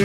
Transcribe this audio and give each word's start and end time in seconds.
I 0.00 0.04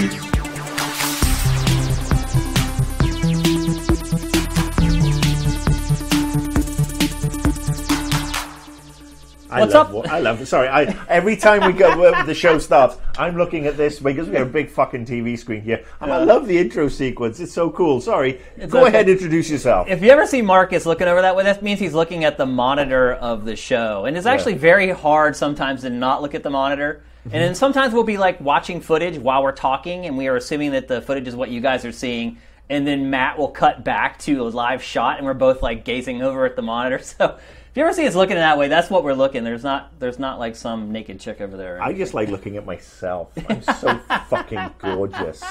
What's 9.61 9.73
love, 9.73 9.95
up? 9.95 10.11
I 10.11 10.19
love. 10.19 10.45
Sorry, 10.49 10.67
I 10.67 10.81
every 11.07 11.37
time 11.37 11.65
we 11.65 11.71
go 11.71 11.95
the 12.25 12.33
show 12.33 12.59
starts, 12.59 12.97
I'm 13.17 13.37
looking 13.37 13.67
at 13.67 13.77
this 13.77 14.01
because 14.01 14.27
we 14.27 14.33
got 14.33 14.41
a 14.41 14.45
big 14.45 14.69
fucking 14.69 15.05
TV 15.05 15.39
screen 15.39 15.61
here, 15.61 15.85
and 16.01 16.11
I 16.11 16.21
love 16.25 16.45
the 16.45 16.57
intro 16.57 16.89
sequence. 16.89 17.39
It's 17.39 17.53
so 17.53 17.69
cool. 17.69 18.01
Sorry, 18.01 18.41
go 18.67 18.81
okay. 18.81 18.89
ahead, 18.89 19.07
introduce 19.07 19.49
yourself. 19.49 19.87
If 19.87 20.03
you 20.03 20.09
ever 20.09 20.25
see 20.27 20.41
Marcus 20.41 20.85
looking 20.85 21.07
over 21.07 21.21
that 21.21 21.37
way, 21.37 21.45
that 21.45 21.63
means 21.63 21.79
he's 21.79 21.93
looking 21.93 22.25
at 22.25 22.37
the 22.37 22.45
monitor 22.45 23.13
of 23.13 23.45
the 23.45 23.55
show. 23.55 24.03
And 24.03 24.17
it's 24.17 24.25
actually 24.25 24.55
very 24.55 24.89
hard 24.89 25.37
sometimes 25.37 25.83
to 25.83 25.89
not 25.89 26.21
look 26.21 26.35
at 26.35 26.43
the 26.43 26.49
monitor. 26.49 27.01
And 27.25 27.33
then 27.33 27.55
sometimes 27.55 27.93
we'll 27.93 28.03
be 28.03 28.17
like 28.17 28.39
watching 28.39 28.81
footage 28.81 29.17
while 29.17 29.41
we're 29.41 29.51
talking, 29.51 30.05
and 30.05 30.15
we 30.17 30.27
are 30.27 30.35
assuming 30.35 30.71
that 30.71 30.87
the 30.87 31.01
footage 31.01 31.27
is 31.27 31.35
what 31.35 31.49
you 31.49 31.59
guys 31.59 31.83
are 31.83 31.91
seeing. 31.91 32.37
And 32.69 32.85
then 32.85 33.09
Matt 33.09 33.37
will 33.37 33.49
cut 33.49 33.83
back 33.83 34.19
to 34.19 34.41
a 34.41 34.49
live 34.49 34.83
shot, 34.83 35.17
and 35.17 35.25
we're 35.25 35.33
both 35.33 35.61
like 35.61 35.85
gazing 35.85 36.21
over 36.21 36.45
at 36.45 36.55
the 36.55 36.61
monitor. 36.61 36.99
So 37.03 37.37
if 37.75 37.79
you 37.79 37.83
ever 37.83 37.93
see 37.93 38.07
us 38.07 38.15
looking 38.15 38.37
that 38.37 38.57
way, 38.57 38.69
that's 38.69 38.89
what 38.89 39.03
we're 39.03 39.13
looking. 39.13 39.43
There's 39.43 39.63
not 39.63 39.99
there's 39.99 40.17
not 40.17 40.39
like 40.39 40.55
some 40.55 40.93
naked 40.93 41.19
chick 41.19 41.41
over 41.41 41.57
there. 41.57 41.81
I 41.83 41.91
just 41.91 42.13
like 42.13 42.29
looking 42.29 42.55
at 42.55 42.65
myself. 42.65 43.31
I'm 43.49 43.61
so 43.63 43.99
fucking 44.29 44.75
gorgeous. 44.77 45.43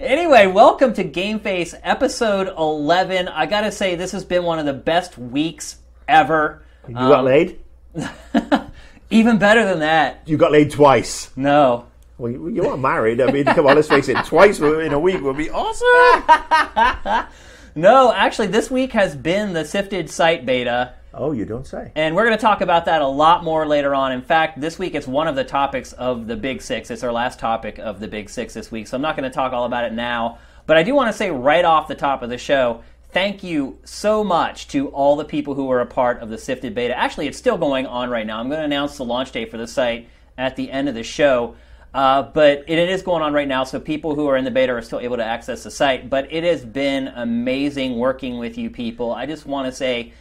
Anyway, 0.00 0.46
welcome 0.46 0.94
to 0.94 1.04
Game 1.04 1.38
Face 1.40 1.74
episode 1.82 2.48
11. 2.56 3.28
I 3.28 3.44
gotta 3.44 3.70
say, 3.70 3.96
this 3.96 4.12
has 4.12 4.24
been 4.24 4.44
one 4.44 4.58
of 4.58 4.64
the 4.64 4.72
best 4.72 5.18
weeks 5.18 5.76
ever. 6.08 6.62
You 6.88 6.94
got 6.94 7.18
um, 7.18 7.24
laid? 7.26 7.58
Even 9.10 9.38
better 9.38 9.64
than 9.64 9.78
that. 9.80 10.22
You 10.26 10.36
got 10.36 10.52
laid 10.52 10.70
twice. 10.70 11.30
No. 11.36 11.86
Well, 12.18 12.32
you, 12.32 12.48
you 12.48 12.66
are 12.68 12.76
married. 12.76 13.20
I 13.20 13.30
mean, 13.30 13.44
come 13.44 13.66
on, 13.66 13.76
let's 13.76 13.88
face 13.88 14.08
it. 14.08 14.16
Twice 14.24 14.58
in 14.58 14.92
a 14.92 14.98
week 14.98 15.20
would 15.22 15.36
be 15.36 15.50
awesome. 15.50 17.26
No, 17.78 18.10
actually, 18.10 18.46
this 18.46 18.70
week 18.70 18.92
has 18.92 19.14
been 19.14 19.52
the 19.52 19.60
SIFTD 19.60 20.08
site 20.08 20.46
beta, 20.46 20.94
Oh, 21.12 21.32
you 21.32 21.44
don't 21.44 21.66
say. 21.66 21.92
and 21.94 22.16
we're 22.16 22.24
going 22.24 22.34
to 22.36 22.40
talk 22.40 22.62
about 22.62 22.86
that 22.86 23.02
a 23.02 23.06
lot 23.06 23.44
more 23.44 23.66
later 23.66 23.94
on. 23.94 24.12
In 24.12 24.22
fact, 24.22 24.58
this 24.58 24.78
week 24.78 24.94
it's 24.94 25.06
one 25.06 25.28
of 25.28 25.36
the 25.36 25.44
topics 25.44 25.92
of 25.92 26.26
the 26.26 26.36
Big 26.36 26.62
Six. 26.62 26.90
It's 26.90 27.02
our 27.02 27.12
last 27.12 27.38
topic 27.38 27.78
of 27.78 28.00
the 28.00 28.08
Big 28.08 28.30
Six 28.30 28.54
this 28.54 28.72
week, 28.72 28.86
so 28.86 28.96
I'm 28.96 29.02
not 29.02 29.14
going 29.14 29.30
to 29.30 29.34
talk 29.34 29.52
all 29.52 29.64
about 29.66 29.84
it 29.84 29.92
now. 29.92 30.38
But 30.64 30.78
I 30.78 30.82
do 30.84 30.94
want 30.94 31.12
to 31.12 31.16
say 31.16 31.30
right 31.30 31.66
off 31.66 31.86
the 31.86 31.94
top 31.94 32.22
of 32.22 32.30
the 32.30 32.38
show, 32.38 32.82
thank 33.16 33.42
you 33.42 33.78
so 33.82 34.22
much 34.22 34.68
to 34.68 34.88
all 34.88 35.16
the 35.16 35.24
people 35.24 35.54
who 35.54 35.64
were 35.64 35.80
a 35.80 35.86
part 35.86 36.20
of 36.20 36.28
the 36.28 36.36
SIFTD 36.36 36.74
beta. 36.74 36.94
Actually, 36.94 37.26
it's 37.26 37.38
still 37.38 37.56
going 37.56 37.86
on 37.86 38.10
right 38.10 38.26
now. 38.26 38.38
I'm 38.38 38.48
going 38.50 38.58
to 38.58 38.66
announce 38.66 38.98
the 38.98 39.06
launch 39.06 39.32
date 39.32 39.50
for 39.50 39.56
the 39.56 39.66
site 39.66 40.10
at 40.36 40.54
the 40.54 40.70
end 40.70 40.86
of 40.86 40.94
the 40.94 41.02
show. 41.02 41.56
Uh, 41.94 42.24
but 42.24 42.64
it 42.68 42.78
is 42.78 43.00
going 43.00 43.22
on 43.22 43.32
right 43.32 43.48
now, 43.48 43.64
so 43.64 43.80
people 43.80 44.14
who 44.14 44.28
are 44.28 44.36
in 44.36 44.44
the 44.44 44.50
beta 44.50 44.70
are 44.70 44.82
still 44.82 45.00
able 45.00 45.16
to 45.16 45.24
access 45.24 45.62
the 45.62 45.70
site. 45.70 46.10
But 46.10 46.30
it 46.30 46.44
has 46.44 46.62
been 46.62 47.08
amazing 47.08 47.96
working 47.96 48.36
with 48.36 48.58
you 48.58 48.68
people. 48.68 49.14
I 49.14 49.24
just 49.24 49.46
want 49.46 49.66
to 49.66 49.72
say 49.72 50.12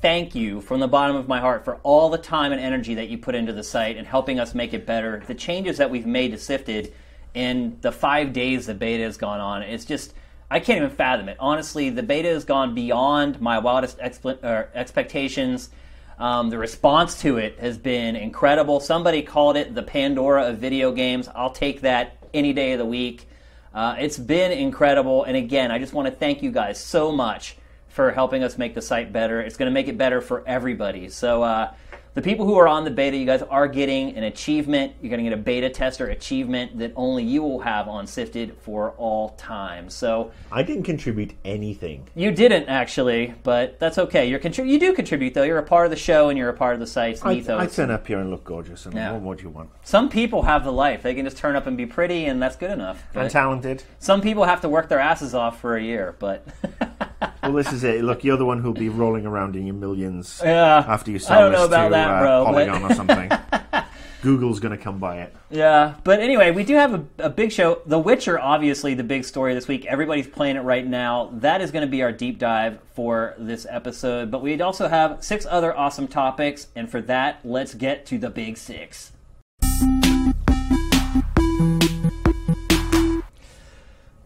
thank 0.00 0.36
you 0.36 0.60
from 0.60 0.78
the 0.78 0.86
bottom 0.86 1.16
of 1.16 1.26
my 1.26 1.40
heart 1.40 1.64
for 1.64 1.78
all 1.82 2.10
the 2.10 2.16
time 2.16 2.52
and 2.52 2.60
energy 2.60 2.94
that 2.94 3.08
you 3.08 3.18
put 3.18 3.34
into 3.34 3.52
the 3.52 3.64
site 3.64 3.96
and 3.96 4.06
helping 4.06 4.38
us 4.38 4.54
make 4.54 4.72
it 4.72 4.86
better. 4.86 5.20
The 5.26 5.34
changes 5.34 5.78
that 5.78 5.90
we've 5.90 6.06
made 6.06 6.30
to 6.30 6.36
SIFTD 6.36 6.92
in 7.34 7.76
the 7.80 7.90
five 7.90 8.32
days 8.32 8.66
the 8.66 8.74
beta 8.74 9.02
has 9.02 9.16
gone 9.16 9.40
on, 9.40 9.62
it's 9.62 9.84
just. 9.84 10.14
I 10.50 10.60
can't 10.60 10.76
even 10.76 10.90
fathom 10.90 11.28
it. 11.28 11.36
Honestly, 11.40 11.90
the 11.90 12.02
beta 12.02 12.28
has 12.28 12.44
gone 12.44 12.74
beyond 12.74 13.40
my 13.40 13.58
wildest 13.58 13.98
or 14.24 14.70
expectations. 14.74 15.70
Um, 16.18 16.50
the 16.50 16.58
response 16.58 17.20
to 17.22 17.38
it 17.38 17.58
has 17.58 17.76
been 17.76 18.16
incredible. 18.16 18.80
Somebody 18.80 19.22
called 19.22 19.56
it 19.56 19.74
the 19.74 19.82
Pandora 19.82 20.46
of 20.46 20.58
video 20.58 20.92
games. 20.92 21.28
I'll 21.34 21.50
take 21.50 21.80
that 21.82 22.16
any 22.32 22.52
day 22.52 22.72
of 22.72 22.78
the 22.78 22.86
week. 22.86 23.28
Uh, 23.74 23.96
it's 23.98 24.18
been 24.18 24.52
incredible. 24.52 25.24
And 25.24 25.36
again, 25.36 25.70
I 25.70 25.78
just 25.78 25.92
want 25.92 26.06
to 26.06 26.14
thank 26.14 26.42
you 26.42 26.50
guys 26.50 26.82
so 26.82 27.12
much 27.12 27.56
for 27.88 28.12
helping 28.12 28.42
us 28.42 28.56
make 28.56 28.74
the 28.74 28.82
site 28.82 29.12
better. 29.12 29.40
It's 29.40 29.56
going 29.56 29.70
to 29.70 29.74
make 29.74 29.88
it 29.88 29.98
better 29.98 30.20
for 30.20 30.46
everybody. 30.46 31.08
So, 31.08 31.42
uh, 31.42 31.74
the 32.16 32.22
people 32.22 32.46
who 32.46 32.56
are 32.56 32.66
on 32.66 32.84
the 32.84 32.90
beta, 32.90 33.14
you 33.14 33.26
guys 33.26 33.42
are 33.42 33.68
getting 33.68 34.16
an 34.16 34.24
achievement. 34.24 34.94
You're 35.02 35.10
going 35.10 35.22
to 35.22 35.28
get 35.28 35.38
a 35.38 35.42
beta 35.42 35.68
tester 35.68 36.06
achievement 36.06 36.78
that 36.78 36.94
only 36.96 37.22
you 37.22 37.42
will 37.42 37.60
have 37.60 37.88
on 37.88 38.06
SIFTD 38.06 38.56
for 38.56 38.92
all 38.92 39.30
time. 39.36 39.90
So, 39.90 40.32
I 40.50 40.62
didn't 40.62 40.84
contribute 40.84 41.34
anything. 41.44 42.08
you 42.14 42.30
didn't 42.30 42.68
actually, 42.68 43.34
but 43.42 43.78
that's 43.78 43.98
okay. 43.98 44.26
You're 44.30 44.40
you 44.40 44.80
do 44.80 44.94
contribute 44.94 45.34
though. 45.34 45.42
You're 45.42 45.58
a 45.58 45.62
part 45.62 45.84
of 45.84 45.90
the 45.90 45.96
show 45.96 46.30
and 46.30 46.38
you're 46.38 46.48
a 46.48 46.54
part 46.56 46.72
of 46.72 46.80
the 46.80 46.86
site's 46.86 47.22
I, 47.22 47.34
ethos. 47.34 47.60
I 47.60 47.66
turn 47.66 47.90
up 47.90 48.06
here 48.06 48.18
and 48.18 48.30
look 48.30 48.44
gorgeous, 48.44 48.86
and 48.86 48.94
Yeah. 48.94 49.12
what 49.12 49.22
more 49.22 49.34
do 49.34 49.42
you 49.42 49.50
want? 49.50 49.68
Some 49.82 50.08
people 50.08 50.42
have 50.42 50.64
the 50.64 50.72
life. 50.72 51.02
They 51.02 51.14
can 51.14 51.26
just 51.26 51.36
turn 51.36 51.54
up 51.54 51.66
and 51.66 51.76
be 51.76 51.84
pretty, 51.84 52.24
and 52.24 52.42
that's 52.42 52.56
good 52.56 52.70
enough. 52.70 53.04
I'm 53.14 53.28
talented. 53.28 53.82
some 53.98 54.22
people 54.22 54.44
have 54.44 54.62
to 54.62 54.70
work 54.70 54.88
their 54.88 55.00
asses 55.00 55.34
off 55.34 55.60
for 55.60 55.76
a 55.76 55.82
year, 55.82 56.16
but 56.18 56.46
Well, 57.42 57.52
this 57.52 57.72
is 57.72 57.84
it. 57.84 58.02
Look, 58.04 58.24
you're 58.24 58.36
the 58.36 58.44
one 58.44 58.60
who'll 58.60 58.72
be 58.74 58.88
rolling 58.88 59.24
around 59.26 59.56
in 59.56 59.66
your 59.66 59.74
millions 59.74 60.40
Yeah. 60.44 60.84
after 60.86 61.10
you 61.10 61.16
I 61.16 61.20
sell 61.20 61.40
don't 61.42 61.52
know 61.52 61.58
this 61.60 61.66
about 61.68 61.84
to 61.88 61.90
that, 61.94 62.08
uh, 62.10 62.20
bro, 62.20 62.44
but- 62.44 62.52
Polygon 62.68 62.82
or 62.90 62.94
something. 62.94 63.30
Google's 64.22 64.58
going 64.58 64.76
to 64.76 64.82
come 64.82 64.98
by 64.98 65.18
it. 65.20 65.36
yeah. 65.50 65.94
But 66.02 66.18
anyway, 66.20 66.50
we 66.50 66.64
do 66.64 66.74
have 66.74 66.94
a, 66.94 67.04
a 67.18 67.30
big 67.30 67.52
show. 67.52 67.80
The 67.86 67.98
Witcher, 67.98 68.40
obviously, 68.40 68.94
the 68.94 69.04
big 69.04 69.24
story 69.24 69.54
this 69.54 69.68
week. 69.68 69.86
Everybody's 69.86 70.26
playing 70.26 70.56
it 70.56 70.60
right 70.62 70.84
now. 70.84 71.30
That 71.34 71.60
is 71.60 71.70
going 71.70 71.82
to 71.86 71.90
be 71.90 72.02
our 72.02 72.10
deep 72.10 72.38
dive 72.40 72.80
for 72.94 73.34
this 73.38 73.66
episode. 73.70 74.32
But 74.32 74.42
we 74.42 74.60
also 74.60 74.88
have 74.88 75.22
six 75.22 75.46
other 75.48 75.76
awesome 75.76 76.08
topics, 76.08 76.66
and 76.74 76.90
for 76.90 77.00
that, 77.02 77.38
let's 77.44 77.74
get 77.74 78.04
to 78.06 78.18
the 78.18 78.30
big 78.30 78.56
six. 78.56 79.12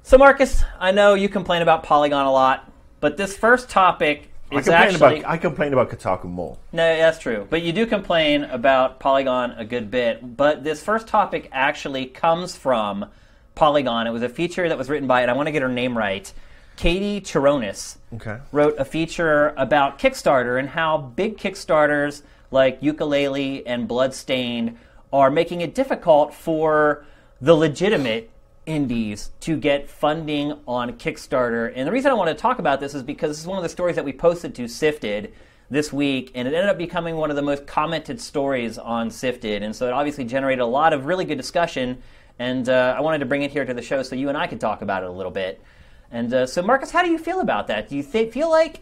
So, 0.02 0.18
Marcus, 0.18 0.64
I 0.78 0.90
know 0.92 1.14
you 1.14 1.28
complain 1.28 1.62
about 1.62 1.82
Polygon 1.82 2.26
a 2.26 2.32
lot, 2.32 2.69
but 3.00 3.16
this 3.16 3.36
first 3.36 3.68
topic 3.68 4.30
I 4.52 4.56
is 4.56 4.64
complain 4.64 4.82
actually 4.82 5.18
about 5.20 5.30
I 5.30 5.36
complain 5.36 5.72
about 5.72 5.90
Kotaku 5.90 6.24
more. 6.24 6.58
no, 6.72 6.96
that's 6.96 7.18
true. 7.18 7.46
But 7.48 7.62
you 7.62 7.72
do 7.72 7.86
complain 7.86 8.44
about 8.44 9.00
Polygon 9.00 9.52
a 9.52 9.64
good 9.64 9.90
bit. 9.90 10.36
But 10.36 10.64
this 10.64 10.82
first 10.82 11.06
topic 11.06 11.48
actually 11.52 12.06
comes 12.06 12.56
from 12.56 13.06
Polygon. 13.54 14.06
It 14.06 14.10
was 14.10 14.22
a 14.22 14.28
feature 14.28 14.68
that 14.68 14.78
was 14.78 14.88
written 14.88 15.06
by, 15.06 15.22
and 15.22 15.30
I 15.30 15.34
want 15.34 15.46
to 15.46 15.52
get 15.52 15.62
her 15.62 15.68
name 15.68 15.96
right, 15.96 16.32
Katie 16.76 17.20
Chironis. 17.20 17.96
Okay. 18.14 18.38
Wrote 18.52 18.76
a 18.78 18.84
feature 18.84 19.54
about 19.56 19.98
Kickstarter 19.98 20.58
and 20.58 20.68
how 20.68 20.98
big 20.98 21.36
Kickstarters 21.36 22.22
like 22.50 22.80
Yooka-Laylee 22.80 23.62
and 23.66 23.86
Bloodstained 23.86 24.78
are 25.12 25.30
making 25.30 25.60
it 25.60 25.74
difficult 25.74 26.34
for 26.34 27.04
the 27.40 27.54
legitimate 27.54 28.29
indies 28.66 29.30
to 29.40 29.56
get 29.56 29.88
funding 29.88 30.58
on 30.66 30.92
Kickstarter. 30.94 31.72
And 31.74 31.86
the 31.86 31.92
reason 31.92 32.10
I 32.10 32.14
want 32.14 32.28
to 32.28 32.34
talk 32.34 32.58
about 32.58 32.80
this 32.80 32.94
is 32.94 33.02
because 33.02 33.30
this 33.30 33.40
is 33.40 33.46
one 33.46 33.58
of 33.58 33.62
the 33.62 33.68
stories 33.68 33.96
that 33.96 34.04
we 34.04 34.12
posted 34.12 34.54
to 34.56 34.64
SIFTD 34.64 35.32
this 35.70 35.92
week, 35.92 36.32
and 36.34 36.46
it 36.48 36.54
ended 36.54 36.68
up 36.68 36.78
becoming 36.78 37.16
one 37.16 37.30
of 37.30 37.36
the 37.36 37.42
most 37.42 37.66
commented 37.66 38.20
stories 38.20 38.76
on 38.76 39.08
SIFTD. 39.08 39.62
And 39.62 39.74
so 39.74 39.86
it 39.86 39.92
obviously 39.92 40.24
generated 40.24 40.60
a 40.60 40.66
lot 40.66 40.92
of 40.92 41.06
really 41.06 41.24
good 41.24 41.38
discussion. 41.38 42.02
And 42.38 42.68
uh, 42.68 42.94
I 42.96 43.00
wanted 43.00 43.18
to 43.18 43.26
bring 43.26 43.42
it 43.42 43.50
here 43.50 43.64
to 43.64 43.74
the 43.74 43.82
show 43.82 44.02
so 44.02 44.16
you 44.16 44.28
and 44.28 44.36
I 44.36 44.46
could 44.46 44.60
talk 44.60 44.82
about 44.82 45.02
it 45.02 45.08
a 45.08 45.12
little 45.12 45.32
bit. 45.32 45.62
And 46.10 46.32
uh, 46.32 46.46
so, 46.46 46.62
Marcus, 46.62 46.90
how 46.90 47.02
do 47.02 47.10
you 47.10 47.18
feel 47.18 47.40
about 47.40 47.68
that? 47.68 47.88
Do 47.88 47.96
you 47.96 48.02
th- 48.02 48.32
feel 48.32 48.50
like 48.50 48.80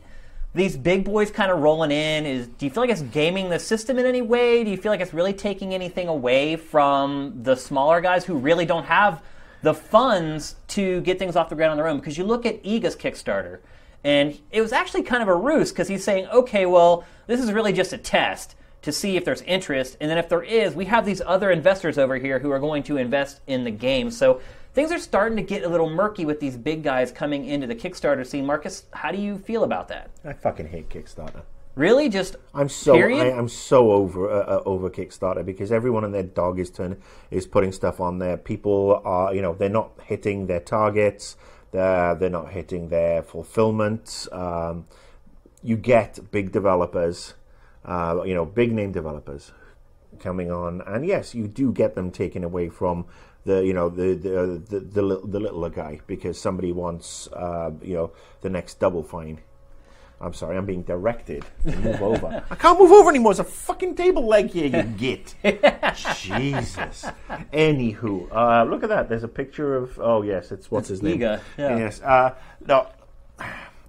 these 0.55 0.77
big 0.77 1.05
boys 1.05 1.31
kind 1.31 1.51
of 1.51 1.61
rolling 1.61 1.91
in 1.91 2.25
is 2.25 2.49
do 2.49 2.65
you 2.65 2.71
feel 2.71 2.83
like 2.83 2.91
it's 2.91 3.03
gaming 3.03 3.51
the 3.51 3.59
system 3.59 3.99
in 3.99 4.07
any 4.07 4.23
way 4.23 4.65
do 4.65 4.71
you 4.71 4.79
feel 4.79 4.91
like 4.91 5.01
it's 5.01 5.13
really 5.13 5.35
taking 5.35 5.75
anything 5.75 6.09
away 6.09 6.57
from 6.57 7.43
the 7.43 7.55
smaller 7.55 8.01
guys 8.01 8.25
who 8.25 8.35
really 8.35 8.65
don't 8.65 8.87
have 8.87 9.23
the 9.63 9.75
funds 9.75 10.57
to 10.69 11.01
get 11.03 11.19
things 11.19 11.37
off 11.37 11.49
the 11.49 11.55
ground 11.57 11.73
on 11.73 11.77
their 11.77 11.89
own. 11.89 11.99
Because 11.99 12.17
you 12.17 12.25
look 12.25 12.47
at 12.47 12.63
Iga's 12.63 12.97
Kickstarter 12.97 13.61
and 14.05 14.39
it 14.53 14.61
was 14.61 14.73
actually 14.73 15.03
kind 15.03 15.23
of 15.23 15.29
a 15.29 15.35
ruse 15.35 15.71
because 15.71 15.89
he's 15.89 16.05
saying 16.05 16.27
okay 16.29 16.67
well 16.67 17.05
this 17.27 17.41
is 17.41 17.53
really 17.53 17.73
just 17.73 17.93
a 17.93 17.99
test 17.99 18.55
to 18.81 18.93
see 18.93 19.17
if 19.17 19.25
there's 19.25 19.43
interest 19.43 19.97
and 20.01 20.11
then 20.11 20.19
if 20.19 20.29
there 20.29 20.43
is 20.43 20.75
we 20.75 20.85
have 20.85 21.05
these 21.05 21.21
other 21.27 21.51
investors 21.51 21.99
over 21.99 22.17
here 22.17 22.39
who 22.39 22.51
are 22.51 22.61
going 22.61 22.83
to 22.85 22.97
invest 22.97 23.41
in 23.47 23.65
the 23.65 23.71
game. 23.71 24.11
So 24.11 24.41
things 24.73 24.93
are 24.93 24.99
starting 24.99 25.37
to 25.37 25.43
get 25.43 25.65
a 25.65 25.69
little 25.69 25.91
murky 25.91 26.25
with 26.25 26.39
these 26.39 26.57
big 26.57 26.83
guys 26.83 27.11
coming 27.11 27.45
into 27.45 27.67
the 27.67 27.75
Kickstarter 27.75 28.27
scene. 28.27 28.47
Marcus 28.47 28.85
how 28.93 29.11
do 29.11 29.19
you 29.19 29.39
feel 29.39 29.65
about 29.65 29.89
that? 29.89 30.11
I 30.25 30.33
fucking 30.33 30.69
hate 30.69 30.89
Kickstarter. 30.89 31.43
Really, 31.79 32.09
just 32.09 32.35
I'm 32.53 32.69
so 32.69 32.95
Period? 32.95 33.25
I, 33.25 33.39
I'm 33.39 33.49
so 33.49 33.93
over 33.93 34.29
uh, 34.29 34.57
uh, 34.57 34.63
over 34.67 34.91
Kickstarter 34.91 35.47
because 35.47 35.71
everyone 35.71 36.03
and 36.03 36.13
their 36.13 36.25
dog 36.25 36.59
is 36.59 36.71
turn 36.71 37.01
is 37.31 37.47
putting 37.47 37.71
stuff 37.71 38.01
on 38.01 38.19
there. 38.19 38.37
People 38.37 39.01
are 39.05 39.33
you 39.33 39.41
know 39.41 39.55
they're 39.55 39.69
not 39.69 39.93
hitting 40.03 40.49
their 40.49 40.59
targets. 40.59 41.37
They're 41.71 42.17
they're 42.17 42.31
not 42.31 42.51
hitting 42.51 42.89
their 42.89 43.23
fulfillment. 43.23 44.27
Um, 44.33 44.87
you 45.63 45.77
get 45.77 46.33
big 46.33 46.51
developers, 46.51 47.35
uh, 47.85 48.23
you 48.27 48.35
know, 48.35 48.45
big 48.45 48.73
name 48.73 48.91
developers 48.91 49.53
coming 50.19 50.51
on, 50.51 50.81
and 50.81 51.07
yes, 51.07 51.33
you 51.33 51.47
do 51.47 51.73
get 51.73 51.95
them 51.95 52.11
taken 52.11 52.43
away 52.43 52.71
from 52.71 53.07
the 53.45 53.65
you 53.65 53.73
know 53.73 53.89
the 53.89 54.15
the 54.15 54.61
the, 54.69 54.81
the, 54.81 55.21
the 55.25 55.39
littler 55.39 55.71
guy 55.71 56.01
because 56.09 56.41
somebody 56.41 56.73
wants 56.73 57.29
uh, 57.35 57.71
you 57.81 57.95
know 57.95 58.11
the 58.41 58.51
next 58.51 58.81
double 58.81 59.05
fine. 59.05 59.39
I'm 60.21 60.33
sorry, 60.35 60.57
I'm 60.57 60.67
being 60.67 60.83
directed 60.83 61.45
to 61.65 61.77
move 61.81 62.03
over. 62.03 62.45
I 62.51 62.55
can't 62.57 62.79
move 62.79 62.91
over 62.91 63.09
anymore. 63.09 63.35
There's 63.35 63.47
a 63.47 63.51
fucking 63.51 63.95
table 63.95 64.27
leg 64.27 64.51
here, 64.51 64.67
you 64.67 64.83
git. 64.97 65.35
Jesus. 66.17 67.05
Anywho, 67.53 68.29
uh, 68.35 68.65
look 68.65 68.83
at 68.83 68.89
that. 68.89 69.09
There's 69.09 69.25
a 69.25 69.29
picture 69.29 69.77
of. 69.77 69.99
Oh 70.01 70.23
yes, 70.23 70.51
it's 70.51 70.71
what's 70.71 70.89
his 70.89 71.03
name? 71.03 71.21
Yeah. 71.21 71.41
Yes. 71.57 72.01
Uh, 72.03 72.35
no. 72.67 72.89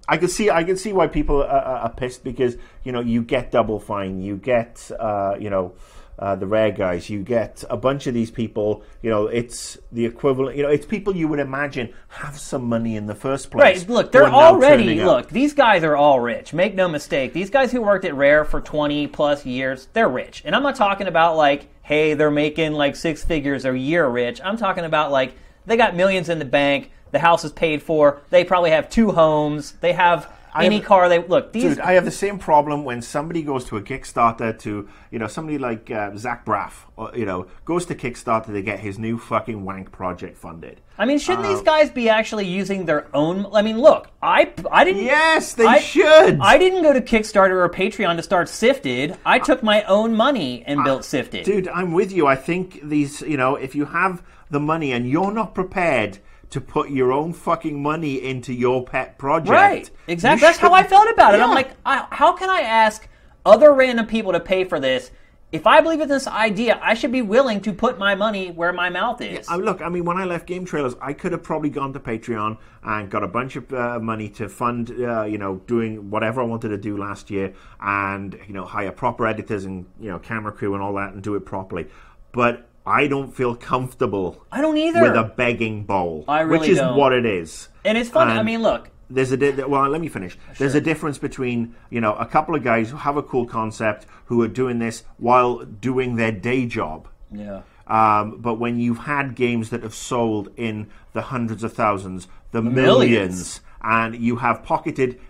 I 0.08 0.16
can 0.16 0.28
see. 0.28 0.50
I 0.50 0.64
can 0.64 0.76
see 0.76 0.92
why 0.92 1.06
people 1.06 1.42
are, 1.42 1.48
are, 1.48 1.78
are 1.82 1.90
pissed 1.92 2.24
because 2.24 2.56
you 2.84 2.90
know 2.92 3.00
you 3.00 3.22
get 3.22 3.50
double 3.52 3.78
fine, 3.78 4.20
you 4.20 4.36
get 4.36 4.90
uh, 4.98 5.36
you 5.38 5.50
know 5.50 5.74
uh, 6.20 6.36
the 6.36 6.46
rare 6.46 6.70
guys, 6.70 7.08
you 7.08 7.22
get 7.22 7.64
a 7.70 7.78
bunch 7.78 8.06
of 8.06 8.12
these 8.12 8.30
people. 8.30 8.82
You 9.00 9.08
know, 9.08 9.26
it's 9.26 9.78
the 9.90 10.04
equivalent. 10.04 10.54
You 10.54 10.62
know, 10.62 10.68
it's 10.68 10.84
people 10.84 11.16
you 11.16 11.26
would 11.28 11.38
imagine 11.38 11.94
have 12.08 12.38
some 12.38 12.64
money 12.64 12.94
in 12.94 13.06
the 13.06 13.14
first 13.14 13.50
place. 13.50 13.80
Right. 13.80 13.88
Look, 13.88 14.12
they're 14.12 14.28
already 14.28 14.84
turning 14.84 15.00
up. 15.00 15.06
look. 15.06 15.30
These 15.30 15.54
guys 15.54 15.82
are 15.82 15.96
all 15.96 16.20
rich. 16.20 16.52
Make 16.52 16.74
no 16.74 16.88
mistake. 16.88 17.32
These 17.32 17.48
guys 17.48 17.72
who 17.72 17.80
worked 17.80 18.04
at 18.04 18.14
Rare 18.14 18.44
for 18.44 18.60
twenty 18.60 19.06
plus 19.06 19.46
years, 19.46 19.88
they're 19.94 20.10
rich. 20.10 20.42
And 20.44 20.54
I'm 20.54 20.62
not 20.62 20.76
talking 20.76 21.06
about 21.06 21.36
like, 21.36 21.68
hey, 21.82 22.12
they're 22.12 22.30
making 22.30 22.74
like 22.74 22.96
six 22.96 23.24
figures 23.24 23.64
a 23.64 23.76
year 23.76 24.06
rich. 24.06 24.42
I'm 24.44 24.58
talking 24.58 24.84
about 24.84 25.10
like 25.10 25.32
they 25.64 25.78
got 25.78 25.96
millions 25.96 26.28
in 26.28 26.38
the 26.38 26.44
bank. 26.44 26.90
The 27.12 27.18
house 27.18 27.44
is 27.44 27.52
paid 27.52 27.82
for. 27.82 28.20
They 28.28 28.44
probably 28.44 28.70
have 28.70 28.90
two 28.90 29.10
homes. 29.10 29.72
They 29.80 29.94
have 29.94 30.30
I 30.54 30.64
any 30.66 30.76
have- 30.76 30.84
car 30.84 31.08
they 31.08 31.18
look. 31.18 31.52
These 31.52 31.62
Dude, 31.76 31.80
I 31.80 31.92
have 31.92 32.04
the 32.04 32.10
same 32.10 32.38
problem 32.38 32.84
when 32.84 33.02
somebody 33.02 33.42
goes 33.42 33.64
to 33.66 33.76
a 33.76 33.82
Kickstarter 33.82 34.58
to, 34.60 34.88
you 35.10 35.18
know, 35.18 35.26
somebody 35.26 35.58
like 35.58 35.90
uh, 35.90 36.16
Zach 36.16 36.44
Braff, 36.44 36.72
or, 36.96 37.10
you 37.14 37.24
know, 37.24 37.46
goes 37.64 37.86
to 37.86 37.94
Kickstarter 37.94 38.46
to 38.46 38.62
get 38.62 38.80
his 38.80 38.98
new 38.98 39.18
fucking 39.18 39.64
wank 39.64 39.92
project 39.92 40.36
funded. 40.36 40.80
I 40.98 41.06
mean, 41.06 41.18
shouldn't 41.18 41.46
Uh, 41.46 41.52
these 41.54 41.62
guys 41.62 41.90
be 41.90 42.08
actually 42.10 42.46
using 42.46 42.84
their 42.84 43.06
own? 43.14 43.46
I 43.54 43.62
mean, 43.62 43.78
look, 43.80 44.08
I 44.22 44.52
I 44.70 44.84
didn't. 44.84 45.04
Yes, 45.04 45.54
they 45.54 45.66
I- 45.66 45.78
should. 45.78 46.38
I 46.40 46.58
didn't 46.58 46.82
go 46.82 46.92
to 46.92 47.00
Kickstarter 47.00 47.56
or 47.64 47.68
Patreon 47.68 48.16
to 48.16 48.22
start 48.22 48.48
SIFTD. 48.48 49.16
I 49.24 49.38
took 49.38 49.62
my 49.62 49.82
own 49.84 50.14
money 50.14 50.62
and 50.66 50.82
built 50.84 51.02
SIFTD. 51.02 51.44
Dude, 51.44 51.68
I'm 51.68 51.92
with 51.92 52.12
you. 52.12 52.26
I 52.26 52.36
think 52.36 52.80
these, 52.82 53.22
you 53.22 53.36
know, 53.36 53.54
if 53.56 53.74
you 53.74 53.86
have 53.86 54.22
the 54.50 54.60
money 54.60 54.92
and 54.92 55.08
you're 55.08 55.32
not 55.32 55.54
prepared 55.54 56.18
to 56.50 56.60
put 56.60 56.90
your 56.90 57.12
own 57.12 57.32
fucking 57.32 57.80
money 57.80 58.22
into 58.22 58.52
your 58.52 58.84
pet 58.84 59.18
project, 59.18 59.50
Right. 59.50 59.88
you 59.88 60.12
Exactly. 60.12 60.46
That's 60.46 60.58
how 60.58 60.72
I 60.72 60.82
felt 60.82 61.08
about 61.08 61.34
it. 61.34 61.40
I'm 61.40 61.54
like, 61.54 61.70
I, 61.86 62.06
how 62.10 62.32
can 62.32 62.50
I 62.50 62.60
ask 62.60 63.08
other 63.46 63.72
random 63.72 64.06
people 64.06 64.32
to 64.32 64.40
pay 64.40 64.64
for 64.64 64.80
this? 64.80 65.10
If 65.52 65.66
I 65.66 65.80
believe 65.80 66.00
in 66.00 66.08
this 66.08 66.28
idea, 66.28 66.78
I 66.80 66.94
should 66.94 67.10
be 67.10 67.22
willing 67.22 67.60
to 67.62 67.72
put 67.72 67.98
my 67.98 68.14
money 68.14 68.52
where 68.52 68.72
my 68.72 68.88
mouth 68.88 69.20
is. 69.20 69.48
I, 69.48 69.56
look, 69.56 69.82
I 69.82 69.88
mean, 69.88 70.04
when 70.04 70.16
I 70.16 70.24
left 70.24 70.48
GameTrailers, 70.48 70.96
I 71.00 71.12
could 71.12 71.32
have 71.32 71.42
probably 71.42 71.70
gone 71.70 71.92
to 71.92 71.98
Patreon 71.98 72.56
and 72.84 73.10
got 73.10 73.24
a 73.24 73.28
bunch 73.28 73.56
of 73.56 73.72
uh, 73.72 73.98
money 73.98 74.28
to 74.30 74.48
fund, 74.48 74.92
uh, 75.00 75.24
you 75.24 75.38
know, 75.38 75.56
doing 75.66 76.08
whatever 76.08 76.40
I 76.40 76.44
wanted 76.44 76.68
to 76.68 76.78
do 76.78 76.96
last 76.96 77.30
year, 77.30 77.52
and 77.80 78.38
you 78.46 78.54
know, 78.54 78.64
hire 78.64 78.92
proper 78.92 79.26
editors 79.26 79.64
and 79.64 79.86
you 80.00 80.08
know, 80.08 80.20
camera 80.20 80.52
crew 80.52 80.74
and 80.74 80.82
all 80.84 80.94
that, 80.94 81.14
and 81.14 81.22
do 81.22 81.34
it 81.34 81.44
properly. 81.44 81.88
But 82.30 82.69
I 82.86 83.06
don't 83.06 83.34
feel 83.34 83.54
comfortable 83.54 84.44
I 84.50 84.60
don't 84.60 84.76
either. 84.76 85.02
with 85.02 85.14
a 85.16 85.24
begging 85.24 85.84
bowl, 85.84 86.24
I 86.26 86.40
really 86.40 86.60
which 86.60 86.68
is 86.70 86.78
don't. 86.78 86.96
what 86.96 87.12
it 87.12 87.26
is. 87.26 87.68
and 87.84 87.96
it's 87.98 88.10
funny. 88.10 88.32
I 88.32 88.42
mean, 88.42 88.62
look, 88.62 88.90
there's 89.10 89.32
a 89.32 89.36
di- 89.36 89.64
well 89.64 89.88
let 89.88 90.00
me 90.00 90.08
finish 90.08 90.38
there's 90.58 90.74
a 90.76 90.80
difference 90.80 91.18
between 91.18 91.74
you 91.90 92.00
know 92.00 92.14
a 92.14 92.24
couple 92.24 92.54
of 92.54 92.62
guys 92.62 92.90
who 92.90 92.96
have 92.96 93.16
a 93.16 93.22
cool 93.22 93.44
concept 93.44 94.06
who 94.26 94.40
are 94.40 94.48
doing 94.48 94.78
this 94.78 95.02
while 95.18 95.64
doing 95.64 96.14
their 96.16 96.32
day 96.32 96.64
job 96.64 97.08
yeah. 97.32 97.62
um, 97.88 98.40
but 98.40 98.54
when 98.54 98.78
you've 98.78 98.98
had 98.98 99.34
games 99.34 99.70
that 99.70 99.82
have 99.82 99.94
sold 99.94 100.48
in 100.56 100.88
the 101.12 101.22
hundreds 101.22 101.64
of 101.64 101.72
thousands 101.72 102.28
the 102.52 102.62
millions, 102.62 103.08
millions. 103.08 103.60
and 103.82 104.16
you 104.16 104.36
have 104.36 104.62
pocketed 104.62 105.20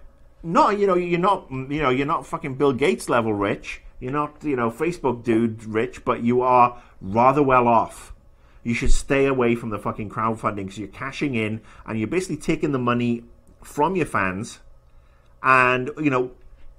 not 0.43 0.79
you 0.79 0.87
know 0.87 0.95
you're 0.95 1.19
not 1.19 1.51
you 1.51 1.81
know 1.83 1.91
you're 1.91 2.07
not 2.07 2.27
fucking 2.27 2.55
bill 2.55 2.73
gates 2.73 3.09
level 3.09 3.33
rich 3.33 3.83
you're 3.99 4.13
not 4.13 4.37
you 4.43 4.57
know 4.57 4.71
facebook 4.71 5.23
dude 5.25 5.65
rich 5.65 6.05
but 6.05 6.23
you 6.23 6.43
are 6.43 6.81
rather 7.01 7.43
well 7.43 7.69
off. 7.69 8.13
You 8.63 8.75
should 8.75 8.93
stay 8.93 9.27
away 9.27 9.55
from 9.55 9.71
the 9.71 9.79
fucking 9.79 10.11
crowdfunding 10.11 10.57
because 10.57 10.79
you're 10.79 10.89
cashing 10.89 11.35
in 11.35 11.61
and 11.87 11.99
you're 11.99 12.09
basically 12.09 12.37
taking 12.37 12.73
the 12.73 12.79
money 12.79 13.25
from 13.63 13.97
your 13.97 14.07
fans 14.07 14.59
and 15.43 15.91
you 15.99 16.11
know 16.11 16.33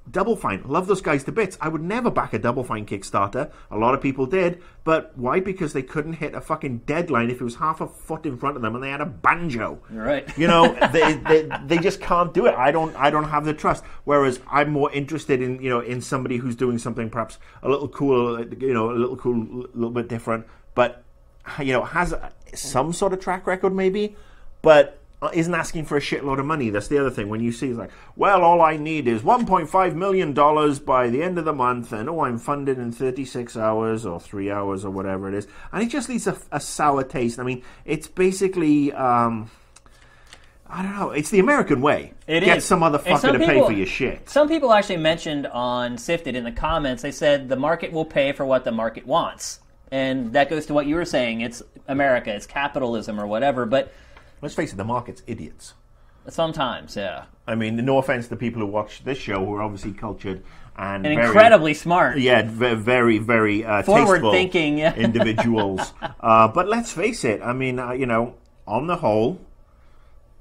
double 0.09 0.35
fine. 0.35 0.63
Love 0.65 0.87
those 0.87 1.01
guys 1.01 1.23
to 1.25 1.31
bits. 1.31 1.57
I 1.61 1.67
would 1.67 1.81
never 1.81 2.09
back 2.09 2.33
a 2.33 2.39
double 2.39 2.63
fine 2.63 2.85
kickstarter. 2.85 3.51
A 3.69 3.77
lot 3.77 3.93
of 3.93 4.01
people 4.01 4.25
did. 4.25 4.61
But 4.83 5.15
why? 5.15 5.39
Because 5.39 5.73
they 5.73 5.83
couldn't 5.83 6.13
hit 6.13 6.33
a 6.33 6.41
fucking 6.41 6.79
deadline 6.79 7.29
if 7.29 7.39
it 7.39 7.43
was 7.43 7.55
half 7.55 7.81
a 7.81 7.87
foot 7.87 8.25
in 8.25 8.37
front 8.37 8.55
of 8.55 8.61
them 8.61 8.73
and 8.73 8.83
they 8.83 8.89
had 8.89 9.01
a 9.01 9.05
banjo. 9.05 9.79
Right. 9.89 10.27
you 10.37 10.47
know 10.47 10.73
they, 10.91 11.13
they 11.13 11.49
they 11.65 11.77
just 11.77 12.01
can't 12.01 12.33
do 12.33 12.45
it. 12.45 12.55
I 12.55 12.71
don't 12.71 12.95
i 12.95 13.09
don't 13.09 13.25
have 13.25 13.45
the 13.45 13.53
trust. 13.53 13.83
Whereas 14.03 14.39
i'm 14.49 14.71
more 14.71 14.91
interested 14.91 15.41
in 15.41 15.61
you 15.61 15.69
know 15.69 15.81
in 15.81 16.01
somebody 16.01 16.37
who's 16.37 16.55
doing 16.55 16.77
something 16.77 17.09
perhaps 17.09 17.37
a 17.61 17.69
little 17.69 17.87
cool 17.87 18.43
you 18.43 18.73
know 18.73 18.91
a 18.91 18.93
little 18.93 19.17
cool 19.17 19.35
a 19.35 19.75
little 19.75 19.91
bit 19.91 20.07
different. 20.07 20.47
But 20.73 21.03
you 21.59 21.73
know 21.73 21.83
has 21.83 22.13
some 22.53 22.93
sort 22.93 23.13
of 23.13 23.19
track 23.19 23.45
record 23.45 23.73
maybe. 23.73 24.15
But 24.61 25.00
isn't 25.33 25.53
asking 25.53 25.85
for 25.85 25.97
a 25.97 26.01
shitload 26.01 26.39
of 26.39 26.45
money 26.45 26.69
that's 26.69 26.87
the 26.87 26.97
other 26.97 27.11
thing 27.11 27.29
when 27.29 27.41
you 27.41 27.51
see 27.51 27.69
it's 27.69 27.77
like 27.77 27.91
well 28.15 28.41
all 28.41 28.61
i 28.61 28.75
need 28.75 29.07
is 29.07 29.21
1.5 29.21 29.93
million 29.93 30.33
dollars 30.33 30.79
by 30.79 31.09
the 31.09 31.21
end 31.21 31.37
of 31.37 31.45
the 31.45 31.53
month 31.53 31.93
and 31.93 32.09
oh 32.09 32.21
i'm 32.21 32.39
funded 32.39 32.79
in 32.79 32.91
36 32.91 33.55
hours 33.55 34.05
or 34.05 34.19
3 34.19 34.49
hours 34.49 34.83
or 34.83 34.89
whatever 34.89 35.27
it 35.27 35.35
is 35.35 35.47
and 35.71 35.83
it 35.83 35.89
just 35.89 36.09
leaves 36.09 36.25
a, 36.25 36.37
a 36.51 36.59
sour 36.59 37.03
taste 37.03 37.39
i 37.39 37.43
mean 37.43 37.61
it's 37.85 38.07
basically 38.07 38.91
um 38.93 39.49
I 40.73 40.83
don't 40.83 40.95
know. 40.95 41.11
It's 41.11 41.29
the 41.29 41.39
American 41.39 41.81
way. 41.81 42.13
It 42.27 42.45
Get 42.45 42.59
is. 42.59 42.65
some 42.65 42.81
other 42.81 42.97
fucker 42.97 43.19
some 43.19 43.33
to 43.33 43.45
pay 43.45 43.59
for 43.59 43.73
your 43.73 43.85
shit. 43.85 44.29
Some 44.29 44.47
people 44.47 44.71
actually 44.71 44.97
mentioned 44.97 45.45
on 45.47 45.97
SIFTD 45.97 46.33
in 46.35 46.45
the 46.45 46.51
comments, 46.53 47.03
they 47.03 47.11
said 47.11 47.49
the 47.49 47.57
market 47.57 47.91
will 47.91 48.05
pay 48.05 48.31
for 48.31 48.45
what 48.45 48.63
the 48.63 48.71
market 48.71 49.05
wants. 49.05 49.59
And 49.91 50.31
that 50.31 50.49
goes 50.49 50.65
to 50.67 50.73
what 50.73 50.87
you 50.87 50.95
were 50.95 51.03
saying. 51.03 51.41
It's 51.41 51.61
America, 51.89 52.33
it's 52.33 52.45
capitalism 52.45 53.19
or 53.19 53.27
whatever. 53.27 53.65
But 53.65 53.91
Let's 54.41 54.55
face 54.55 54.73
it, 54.73 54.77
the 54.77 54.83
market's 54.83 55.21
idiots. 55.27 55.73
sometimes, 56.29 56.95
yeah. 56.95 57.25
I 57.47 57.55
mean, 57.55 57.75
no 57.85 57.97
offense 57.97 58.25
to 58.25 58.31
the 58.31 58.35
people 58.37 58.61
who 58.61 58.67
watch 58.67 59.03
this 59.03 59.17
show 59.17 59.45
who 59.45 59.53
are 59.53 59.61
obviously 59.61 59.91
cultured 59.93 60.43
and, 60.77 61.05
And 61.05 61.15
very, 61.15 61.27
incredibly 61.27 61.73
smart. 61.73 62.17
yeah, 62.19 62.43
very, 62.43 63.17
very 63.17 63.65
uh, 63.65 63.83
Forward 63.83 64.15
tasteful 64.15 64.31
thinking, 64.31 64.79
individuals. 64.79 65.93
uh, 66.21 66.47
but 66.47 66.67
let's 66.67 66.91
face 66.91 67.23
it. 67.23 67.41
I 67.41 67.53
mean, 67.53 67.79
uh, 67.79 67.91
you 67.91 68.05
know, 68.05 68.35
on 68.65 68.87
the 68.87 68.97
whole, 68.97 69.39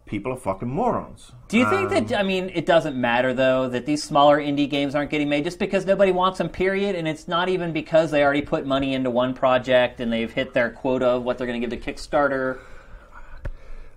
people 0.06 0.32
are 0.32 0.36
fucking 0.36 0.68
morons. 0.68 1.32
Do 1.48 1.58
you 1.58 1.68
think 1.68 1.90
that, 1.90 2.18
I 2.18 2.22
mean, 2.22 2.50
it 2.54 2.66
doesn't 2.66 2.96
matter 2.96 3.32
though 3.34 3.68
that 3.68 3.86
these 3.86 4.02
smaller 4.02 4.38
indie 4.38 4.68
games 4.68 4.94
aren't 4.94 5.10
getting 5.10 5.28
made 5.28 5.44
just 5.44 5.58
because 5.58 5.84
nobody 5.86 6.12
wants 6.12 6.38
them, 6.38 6.48
period? 6.48 6.94
And 6.96 7.06
it's 7.08 7.28
not 7.28 7.48
even 7.48 7.72
because 7.72 8.10
they 8.10 8.22
already 8.22 8.42
put 8.42 8.66
money 8.66 8.94
into 8.94 9.10
one 9.10 9.34
project 9.34 10.00
and 10.00 10.12
they've 10.12 10.32
hit 10.32 10.52
their 10.52 10.70
quota 10.70 11.06
of 11.06 11.22
what 11.24 11.38
they're 11.38 11.46
going 11.46 11.60
to 11.60 11.66
give 11.66 11.82
to 11.82 11.92
Kickstarter? 11.92 12.58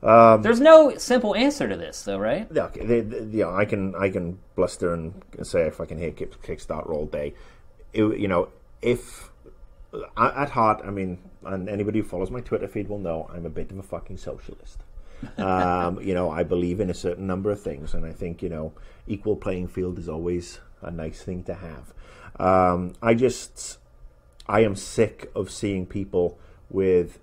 Um, 0.03 0.41
There's 0.41 0.60
no 0.60 0.98
simple 0.98 1.33
answer 1.33 1.67
to 1.69 1.77
this, 1.77 2.03
though, 2.03 2.17
right? 2.19 2.48
Yeah, 2.53 2.65
okay, 2.65 2.86
they, 2.86 3.00
they, 3.00 3.38
yeah, 3.38 3.50
I 3.50 3.63
can 3.63 3.95
I 3.95 4.10
can 4.10 4.38
bluster 4.55 4.93
and 4.93 5.13
say 5.43 5.62
if 5.65 5.79
I 5.79 5.86
can 5.86 5.98
hear 5.98 6.12
kick, 6.12 6.41
Kickstarter 6.41 6.89
all 6.89 7.05
day. 7.05 7.33
It- 7.93 8.19
you 8.19 8.27
know, 8.27 8.50
if 8.81 9.29
at 10.17 10.36
at 10.36 10.50
heart, 10.50 10.81
I 10.86 10.89
mean, 10.89 11.19
and 11.45 11.69
anybody 11.69 12.00
who 12.00 12.05
follows 12.05 12.31
my 12.31 12.41
Twitter 12.41 12.67
feed 12.67 12.89
will 12.89 13.00
know 13.00 13.29
I'm 13.33 13.45
a 13.45 13.50
bit 13.50 13.72
of 13.72 13.77
a 13.77 13.83
fucking 13.83 14.17
socialist. 14.17 14.79
um, 15.38 16.01
you 16.01 16.13
know, 16.13 16.29
I 16.29 16.43
believe 16.43 16.81
in 16.81 16.89
a 16.89 16.93
certain 16.93 17.25
number 17.25 17.50
of 17.50 17.62
things, 17.62 17.93
and 17.93 18.05
I 18.05 18.12
think 18.12 18.43
you 18.43 18.50
know, 18.50 18.74
equal 19.07 19.38
playing 19.38 19.69
field 19.69 19.98
is 20.00 20.10
always 20.10 20.60
a 20.81 20.91
nice 20.91 21.22
thing 21.24 21.43
to 21.43 21.53
have. 21.53 21.93
Um, 22.38 22.93
I 23.01 23.13
just, 23.13 23.77
I 24.50 24.62
am 24.62 24.75
sick 24.75 25.31
of 25.33 25.50
seeing 25.50 25.86
people 25.86 26.38
with 26.69 27.19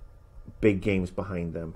big 0.63 0.81
games 0.81 1.11
behind 1.11 1.53
them 1.53 1.75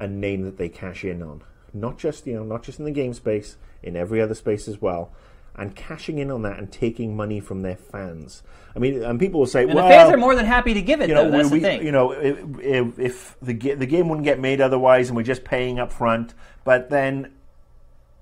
a 0.00 0.08
name 0.08 0.42
that 0.42 0.56
they 0.56 0.68
cash 0.68 1.04
in 1.04 1.22
on. 1.22 1.42
Not 1.72 1.98
just 1.98 2.26
you 2.26 2.34
know, 2.34 2.44
not 2.44 2.64
just 2.64 2.78
in 2.78 2.84
the 2.84 2.90
game 2.90 3.14
space, 3.14 3.56
in 3.82 3.96
every 3.96 4.20
other 4.20 4.34
space 4.34 4.66
as 4.66 4.80
well, 4.80 5.12
and 5.54 5.76
cashing 5.76 6.18
in 6.18 6.30
on 6.30 6.42
that 6.42 6.58
and 6.58 6.72
taking 6.72 7.14
money 7.14 7.38
from 7.38 7.62
their 7.62 7.76
fans. 7.76 8.42
I 8.74 8.78
mean, 8.78 9.02
and 9.02 9.20
people 9.20 9.40
will 9.40 9.46
say, 9.46 9.64
And 9.64 9.74
"Well, 9.74 9.84
the 9.84 9.90
fans 9.94 10.12
are 10.12 10.16
more 10.16 10.34
than 10.34 10.46
happy 10.46 10.74
to 10.74 10.82
give 10.82 11.00
it, 11.00 11.08
you 11.08 11.14
know, 11.14 11.30
though. 11.30 11.38
That's 11.38 11.50
we, 11.50 11.60
the 11.60 11.66
thing. 11.66 11.84
you 11.84 11.92
know, 11.92 12.12
if, 12.12 12.38
if, 12.60 12.98
if 12.98 13.36
the 13.40 13.54
the 13.74 13.86
game 13.86 14.08
wouldn't 14.08 14.24
get 14.24 14.40
made 14.40 14.60
otherwise, 14.60 15.08
and 15.08 15.16
we're 15.16 15.22
just 15.22 15.44
paying 15.44 15.78
up 15.78 15.92
front, 15.92 16.34
but 16.64 16.90
then." 16.90 17.32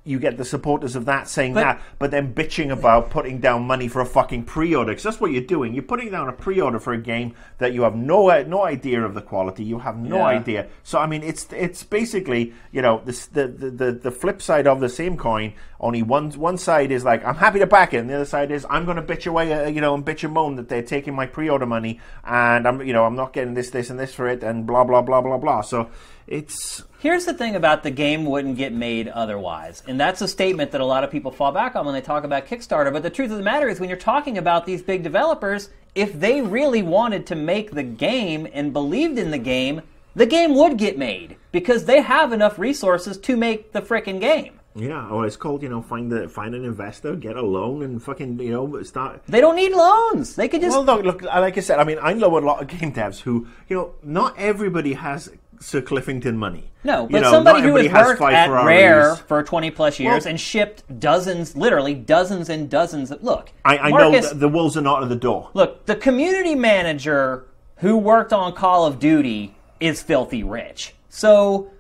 You 0.09 0.19
get 0.19 0.37
the 0.39 0.45
supporters 0.45 0.97
of 0.97 1.05
that 1.05 1.29
saying 1.29 1.55
But- 1.55 1.61
that, 1.63 1.81
but 1.99 2.11
then 2.11 2.35
bitching 2.35 2.71
about 2.73 3.11
putting 3.11 3.39
down 3.39 3.63
money 3.67 3.89
for 3.89 4.01
a 4.01 4.07
fucking 4.07 4.45
pre-order. 4.45 4.91
Because 4.93 5.05
that's 5.05 5.21
what 5.21 5.31
you're 5.33 5.43
doing. 5.43 5.75
You're 5.75 5.83
putting 5.83 6.11
down 6.11 6.29
a 6.29 6.33
pre-order 6.33 6.79
for 6.79 6.93
a 6.93 6.99
game 6.99 7.35
that 7.59 7.73
you 7.73 7.83
have 7.83 7.95
no 7.95 8.29
no 8.45 8.65
idea 8.65 9.05
of 9.05 9.15
the 9.15 9.21
quality. 9.23 9.65
You 9.65 9.79
have 9.81 9.97
no 9.99 10.17
Yeah. 10.19 10.25
idea. 10.27 10.67
So 10.83 10.99
I 10.99 11.07
mean, 11.07 11.23
it's 11.23 11.47
it's 11.53 11.83
basically 11.85 12.53
you 12.73 12.83
know 12.83 13.03
this, 13.05 13.27
the, 13.27 13.47
the 13.49 13.71
the 13.71 13.93
the 13.93 14.11
flip 14.11 14.41
side 14.43 14.67
of 14.67 14.81
the 14.81 14.89
same 14.89 15.17
coin. 15.17 15.53
Only 15.81 16.03
one 16.03 16.31
one 16.33 16.59
side 16.59 16.91
is 16.91 17.05
like 17.05 17.25
I'm 17.25 17.37
happy 17.37 17.59
to 17.61 17.67
back 17.67 17.95
it, 17.95 17.99
and 17.99 18.11
the 18.11 18.15
other 18.15 18.25
side 18.25 18.51
is 18.51 18.67
I'm 18.69 18.85
going 18.85 18.97
to 18.97 19.03
bitch 19.03 19.27
away, 19.29 19.53
uh, 19.53 19.69
you 19.69 19.81
know, 19.81 19.95
and 19.95 20.05
bitch 20.05 20.25
and 20.25 20.33
moan 20.35 20.57
that 20.57 20.69
they're 20.69 20.83
taking 20.83 21.15
my 21.15 21.27
pre-order 21.27 21.67
money, 21.67 22.01
and 22.25 22.67
I'm 22.67 22.81
you 22.83 22.93
know 22.93 23.05
I'm 23.05 23.15
not 23.15 23.33
getting 23.33 23.55
this 23.55 23.71
this 23.71 23.89
and 23.91 23.99
this 23.99 24.13
for 24.15 24.27
it, 24.27 24.43
and 24.43 24.67
blah 24.67 24.83
blah 24.85 25.03
blah 25.03 25.21
blah 25.21 25.39
blah. 25.39 25.61
So 25.61 25.89
it's 26.29 26.85
Here's 27.01 27.27
the 27.27 27.35
thing 27.35 27.55
about 27.55 27.85
the 27.85 27.93
game 27.93 28.25
wouldn't 28.25 28.57
get 28.57 28.73
made 28.73 29.07
otherwise. 29.07 29.85
And 29.87 30.01
that's 30.01 30.21
a 30.21 30.27
statement 30.27 30.73
that 30.73 30.81
a 30.81 30.85
lot 30.85 31.05
of 31.05 31.13
people 31.13 31.31
fall 31.31 31.53
back 31.53 31.77
on 31.77 31.85
when 31.85 31.95
they 31.95 32.01
talk 32.01 32.25
about 32.25 32.47
Kickstarter. 32.47 32.93
But 32.93 33.05
the 33.05 33.11
truth 33.11 33.31
of 33.31 33.37
the 33.37 33.45
matter 33.45 33.69
is, 33.69 33.79
when 33.79 33.89
you're 33.89 33.99
talking 33.99 34.37
about 34.37 34.67
these 34.67 34.83
big 34.83 35.05
developers, 35.05 35.71
if 35.95 36.19
they 36.19 36.43
really 36.43 36.83
wanted 36.83 37.25
to 37.27 37.37
make 37.37 37.71
the 37.71 37.85
game 37.85 38.49
and 38.53 38.73
believed 38.73 39.17
in 39.17 39.31
the 39.31 39.39
game, 39.39 39.83
the 40.17 40.27
game 40.27 40.57
would 40.57 40.77
get 40.77 40.99
made 40.99 41.37
because 41.53 41.85
they 41.85 42.03
have 42.03 42.33
enough 42.33 42.59
resources 42.59 43.17
to 43.19 43.37
make 43.37 43.71
the 43.71 43.81
frickin' 43.81 44.21
game. 44.21 44.59
yeah. 44.75 45.09
Or 45.09 45.25
it's 45.25 45.37
called 45.37 45.63
you 45.63 45.69
know 45.69 45.83
find 45.83 46.11
the 46.11 46.29
find 46.29 46.53
an 46.57 46.65
investor, 46.65 47.15
get 47.15 47.37
a 47.37 47.43
loan, 47.43 47.83
and 47.83 48.03
fucking 48.03 48.41
you 48.41 48.51
know 48.51 48.83
start. 48.83 49.23
They 49.29 49.41
don't 49.41 49.55
need 49.55 49.73
loans. 49.73 50.35
They 50.35 50.49
could 50.49 50.63
just. 50.63 50.77
Well, 50.77 50.83
no, 50.83 50.99
look, 50.99 51.23
like 51.23 51.57
I 51.57 51.61
said, 51.61 51.79
I 51.79 51.85
mean, 51.85 51.99
I 52.03 52.13
know 52.15 52.37
a 52.37 52.41
lot 52.41 52.61
of 52.61 52.67
game 52.67 52.93
devs 52.93 53.21
who, 53.21 53.47
you 53.69 53.77
know, 53.77 53.95
not 54.03 54.37
everybody 54.37 54.95
has 54.95 55.31
Sir 55.61 55.81
Cliffington 55.83 56.37
money. 56.37 56.71
no, 56.85 57.03
You 57.03 57.09
but 57.11 57.23
know, 57.23 57.31
somebody 57.31 57.63
who 57.63 57.75
has 57.77 57.93
worked 58.07 58.19
five 58.21 58.35
at 58.35 58.47
Ferraris. 58.49 58.67
Rare 58.67 59.17
for 59.17 59.43
20 59.43 59.71
plus 59.73 59.99
years 59.99 60.25
Well- 60.25 60.31
and 60.31 60.41
shipped 60.41 61.01
dozens, 61.01 61.57
literally 61.57 61.95
dozens 61.95 62.49
and 62.49 62.71
dozens 62.71 63.11
of. 63.11 63.23
Look, 63.23 63.51
I, 63.65 63.79
I 63.79 63.91
Marcus, 63.91 64.33
know 64.33 64.39
the, 64.39 64.49
wolves 64.49 64.77
are 64.77 64.81
not 64.83 65.03
at 65.03 65.09
the 65.09 65.17
door. 65.17 65.51
Look, 65.55 65.87
the 65.87 65.97
community 65.97 66.55
manager 66.55 67.45
who 67.79 67.97
worked 67.97 68.33
on 68.33 68.53
Call 68.55 68.87
of 68.87 68.99
Duty 68.99 69.55
is 69.81 70.03
filthy 70.03 70.43
rich. 70.43 70.95
So, 71.09 71.71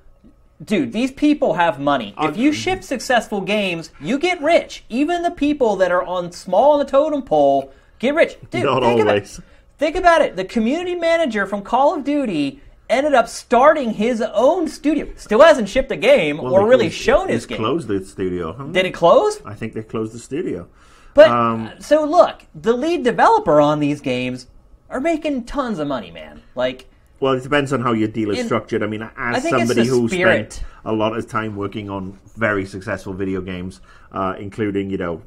dude, 0.64 0.92
these 0.92 1.10
people 1.12 1.54
have 1.54 1.78
money. 1.80 2.14
If 2.18 2.36
you 2.36 2.52
ship 2.52 2.82
successful 2.82 3.40
games, 3.40 3.90
you 4.00 4.18
get 4.18 4.40
rich. 4.42 4.84
Even 4.88 5.22
the 5.22 5.30
people 5.30 5.76
that 5.76 5.90
are 5.92 6.02
on 6.04 6.32
small 6.32 6.72
on 6.72 6.78
the 6.80 6.84
totem 6.84 7.22
pole 7.22 7.72
get 7.98 8.14
rich. 8.14 8.36
Dude, 8.50 8.64
Not 8.64 8.82
think 8.82 9.00
about- 9.00 9.08
always. 9.14 9.40
think 9.78 9.96
about 9.96 10.20
it. 10.22 10.36
The 10.36 10.44
community 10.44 10.94
manager 10.94 11.46
from 11.46 11.62
Call 11.62 11.94
of 11.96 12.04
Duty 12.04 12.60
ended 12.88 13.14
up 13.14 13.28
starting 13.28 13.92
his 13.92 14.22
own 14.22 14.68
studio. 14.68 15.08
Still 15.16 15.42
hasn't 15.42 15.68
shipped 15.68 15.90
a 15.92 15.96
game 15.96 16.40
or 16.40 16.66
really 16.66 16.90
shown 16.90 17.28
his 17.28 17.46
game. 17.46 17.58
closed 17.58 17.88
the 17.88 18.04
studio. 18.04 18.52
Huh? 18.52 18.64
Did 18.64 18.86
it 18.86 18.94
close? 18.94 19.40
I 19.44 19.54
think 19.54 19.74
they 19.74 19.82
closed 19.82 20.14
the 20.14 20.18
studio. 20.18 20.68
But 21.14 21.30
Um, 21.30 21.70
so 21.80 22.04
look, 22.04 22.42
the 22.54 22.72
lead 22.72 23.02
developer 23.04 23.60
on 23.60 23.80
these 23.80 24.00
games 24.00 24.46
are 24.88 25.00
making 25.00 25.44
tons 25.44 25.78
of 25.78 25.88
money, 25.88 26.10
man. 26.10 26.42
Like 26.54 26.88
Well, 27.20 27.34
it 27.34 27.42
depends 27.42 27.72
on 27.72 27.80
how 27.80 27.92
your 27.92 28.08
deal 28.08 28.30
is 28.30 28.44
structured. 28.44 28.82
I 28.82 28.86
mean, 28.86 29.02
as 29.02 29.44
I 29.44 29.50
somebody 29.50 29.86
who 29.86 30.08
spirit. 30.08 30.52
spent 30.52 30.66
a 30.84 30.92
lot 30.92 31.16
of 31.16 31.28
time 31.28 31.56
working 31.56 31.90
on 31.90 32.18
very 32.36 32.64
successful 32.64 33.12
video 33.12 33.40
games, 33.40 33.80
uh, 34.12 34.34
including 34.38 34.90
you 34.90 34.96
know, 34.96 35.22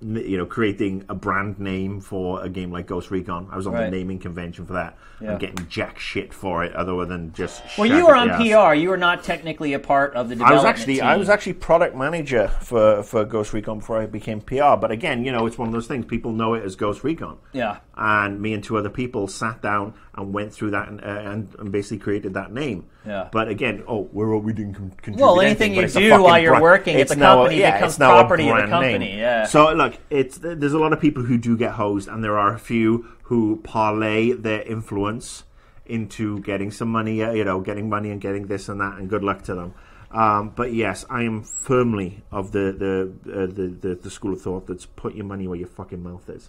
you 0.00 0.36
know, 0.38 0.46
creating 0.46 1.04
a 1.08 1.14
brand 1.14 1.58
name 1.58 2.00
for 2.00 2.42
a 2.42 2.48
game 2.48 2.70
like 2.70 2.86
Ghost 2.86 3.10
Recon. 3.10 3.48
I 3.50 3.56
was 3.56 3.66
on 3.66 3.72
Right. 3.72 3.90
the 3.90 3.96
naming 3.96 4.18
convention 4.18 4.64
for 4.66 4.74
that. 4.74 4.96
Yeah. 5.20 5.32
I'm 5.32 5.38
getting 5.38 5.66
jack 5.68 5.98
shit 5.98 6.32
for 6.32 6.62
it, 6.62 6.72
other 6.74 7.04
than 7.04 7.32
just. 7.32 7.62
Well, 7.76 7.86
you 7.88 8.06
were 8.06 8.14
on 8.14 8.30
ass. 8.30 8.38
PR. 8.40 8.74
You 8.74 8.90
were 8.90 8.96
not 8.96 9.24
technically 9.24 9.72
a 9.72 9.78
part 9.80 10.14
of 10.14 10.28
the 10.28 10.34
I 10.34 10.38
development 10.38 10.62
was 10.62 10.64
actually 10.80 11.00
I 11.00 11.16
was 11.16 11.28
actually 11.28 11.54
product 11.54 11.96
manager 11.96 12.46
for, 12.62 13.02
for 13.02 13.24
Ghost 13.24 13.52
Recon 13.52 13.80
before 13.80 14.00
I 14.00 14.06
became 14.06 14.40
PR. 14.40 14.76
But 14.80 14.92
again, 14.92 15.24
you 15.24 15.32
know, 15.32 15.46
it's 15.46 15.58
one 15.58 15.66
of 15.66 15.74
those 15.74 15.88
things. 15.88 16.04
People 16.06 16.32
know 16.32 16.54
it 16.54 16.62
as 16.64 16.76
Ghost 16.76 17.02
Recon. 17.02 17.38
Yeah. 17.52 17.78
And 18.00 18.40
me 18.40 18.54
and 18.54 18.62
two 18.62 18.76
other 18.78 18.90
people 18.90 19.26
sat 19.26 19.60
down 19.60 19.92
and 20.14 20.32
went 20.32 20.52
through 20.54 20.70
that 20.70 20.88
and, 20.88 21.00
uh, 21.00 21.04
and, 21.04 21.48
and 21.58 21.72
basically 21.72 21.98
created 21.98 22.34
that 22.34 22.52
name. 22.52 22.86
Yeah. 23.04 23.28
But 23.32 23.48
again, 23.48 23.82
oh, 23.88 24.08
we're 24.12 24.36
we 24.38 24.52
didn't 24.52 24.74
con- 24.74 24.90
contribute. 24.90 25.20
Well, 25.24 25.40
anything 25.40 25.72
anything, 25.72 25.74
you 25.74 25.80
but 25.80 25.84
it's 25.86 25.96
a 25.96 26.00
do 26.00 26.22
while 26.22 26.38
you're 26.38 26.52
brand- 26.52 26.62
working 26.62 26.94
at 26.94 27.00
it's 27.00 27.12
the 27.14 27.18
a- 27.18 27.20
company 27.20 27.58
yeah, 27.60 27.72
becomes 27.76 27.92
it's 27.94 27.98
now 27.98 28.10
a 28.18 28.20
property 28.20 28.48
of 28.48 28.56
the 28.56 28.66
company, 28.68 28.98
name. 28.98 29.18
yeah. 29.18 29.46
So 29.46 29.72
look, 29.72 29.94
it's 30.10 30.38
there's 30.38 30.74
a 30.74 30.78
lot 30.78 30.92
of 30.92 31.00
people 31.00 31.24
who 31.24 31.38
do 31.38 31.56
get 31.56 31.72
hosed, 31.72 32.06
and 32.08 32.22
there 32.22 32.38
are 32.38 32.54
a 32.54 32.58
few 32.58 33.08
who 33.24 33.56
parlay 33.64 34.32
their 34.32 34.62
influence 34.62 35.42
into 35.86 36.38
getting 36.40 36.70
some 36.70 36.88
money, 36.92 37.22
uh, 37.22 37.32
you 37.32 37.44
know, 37.44 37.60
getting 37.60 37.88
money 37.88 38.10
and 38.10 38.20
getting 38.20 38.46
this 38.46 38.68
and 38.68 38.80
that, 38.80 38.98
and 38.98 39.08
good 39.10 39.24
luck 39.24 39.42
to 39.42 39.54
them. 39.56 39.74
Um, 40.12 40.52
but 40.54 40.72
yes, 40.72 41.04
I 41.10 41.24
am 41.24 41.42
firmly 41.42 42.22
of 42.30 42.52
the 42.52 43.10
the, 43.24 43.32
uh, 43.42 43.46
the 43.46 43.66
the 43.68 43.94
the 43.96 44.10
school 44.10 44.32
of 44.34 44.40
thought 44.40 44.66
that's 44.68 44.86
put 44.86 45.14
your 45.14 45.24
money 45.26 45.48
where 45.48 45.58
your 45.58 45.68
fucking 45.68 46.02
mouth 46.02 46.28
is, 46.30 46.48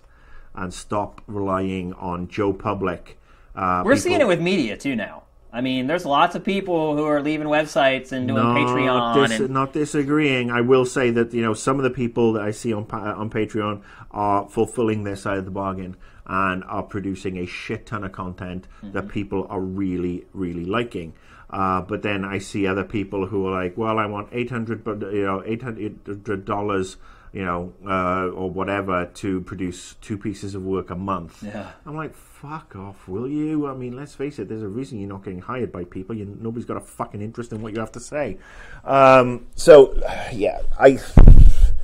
and 0.55 0.73
stop 0.73 1.21
relying 1.27 1.93
on 1.93 2.27
Joe 2.27 2.53
Public. 2.53 3.17
Uh, 3.55 3.83
We're 3.85 3.93
people- 3.93 4.01
seeing 4.01 4.21
it 4.21 4.27
with 4.27 4.41
media 4.41 4.77
too 4.77 4.95
now. 4.95 5.23
I 5.51 5.61
mean, 5.61 5.87
there's 5.87 6.05
lots 6.05 6.35
of 6.35 6.43
people 6.43 6.95
who 6.95 7.05
are 7.05 7.23
leaving 7.23 7.47
websites 7.47 8.11
and 8.11 8.27
doing 8.27 8.43
Patreon. 8.43 8.85
Not, 8.85 9.27
dis- 9.27 9.39
and, 9.39 9.49
not 9.49 9.73
disagreeing. 9.73 10.51
I 10.51 10.61
will 10.61 10.85
say 10.85 11.09
that 11.09 11.33
you 11.33 11.41
know 11.41 11.55
some 11.55 11.77
of 11.77 11.83
the 11.83 11.89
people 11.89 12.33
that 12.33 12.43
I 12.43 12.51
see 12.51 12.71
on 12.71 12.85
on 12.91 13.29
Patreon 13.31 13.81
are 14.11 14.47
fulfilling 14.47 15.05
their 15.05 15.15
side 15.15 15.39
of 15.39 15.45
the 15.45 15.51
bargain 15.51 15.95
and 16.27 16.63
are 16.65 16.83
producing 16.83 17.37
a 17.39 17.47
shit 17.47 17.87
ton 17.87 18.03
of 18.03 18.11
content 18.11 18.67
that 18.83 19.07
people 19.07 19.47
are 19.49 19.59
really 19.59 20.25
really 20.33 20.65
liking. 20.65 21.13
Uh, 21.49 21.81
but 21.81 22.03
then 22.03 22.23
I 22.23 22.37
see 22.37 22.67
other 22.67 22.83
people 22.83 23.25
who 23.25 23.47
are 23.47 23.51
like, 23.63 23.75
well, 23.75 23.97
I 23.97 24.05
want 24.05 24.29
eight 24.31 24.51
hundred, 24.51 24.83
but 24.83 25.01
you 25.01 25.25
know, 25.25 25.41
eight 25.43 25.63
hundred 25.63 26.45
dollars, 26.45 26.97
you 27.33 27.45
know, 27.45 27.73
uh, 27.85 28.27
or 28.29 28.49
whatever 28.49 29.05
to 29.15 29.41
produce 29.41 29.95
two 30.01 30.17
pieces 30.17 30.55
of 30.55 30.63
work 30.63 30.89
a 30.89 30.95
month. 30.95 31.43
Yeah. 31.43 31.71
I'm 31.85 31.95
like, 31.95 32.15
fuck 32.15 32.75
off, 32.75 33.07
will 33.07 33.27
you? 33.27 33.67
I 33.67 33.73
mean, 33.73 33.95
let's 33.95 34.15
face 34.15 34.39
it. 34.39 34.49
There's 34.49 34.63
a 34.63 34.67
reason 34.67 34.99
you're 34.99 35.09
not 35.09 35.23
getting 35.23 35.41
hired 35.41 35.71
by 35.71 35.83
people. 35.83 36.15
You, 36.15 36.37
nobody's 36.39 36.65
got 36.65 36.77
a 36.77 36.81
fucking 36.81 37.21
interest 37.21 37.51
in 37.51 37.61
what 37.61 37.73
you 37.73 37.79
have 37.79 37.91
to 37.93 37.99
say. 37.99 38.37
Um, 38.83 39.47
so, 39.55 39.93
yeah, 40.33 40.61
I. 40.79 40.99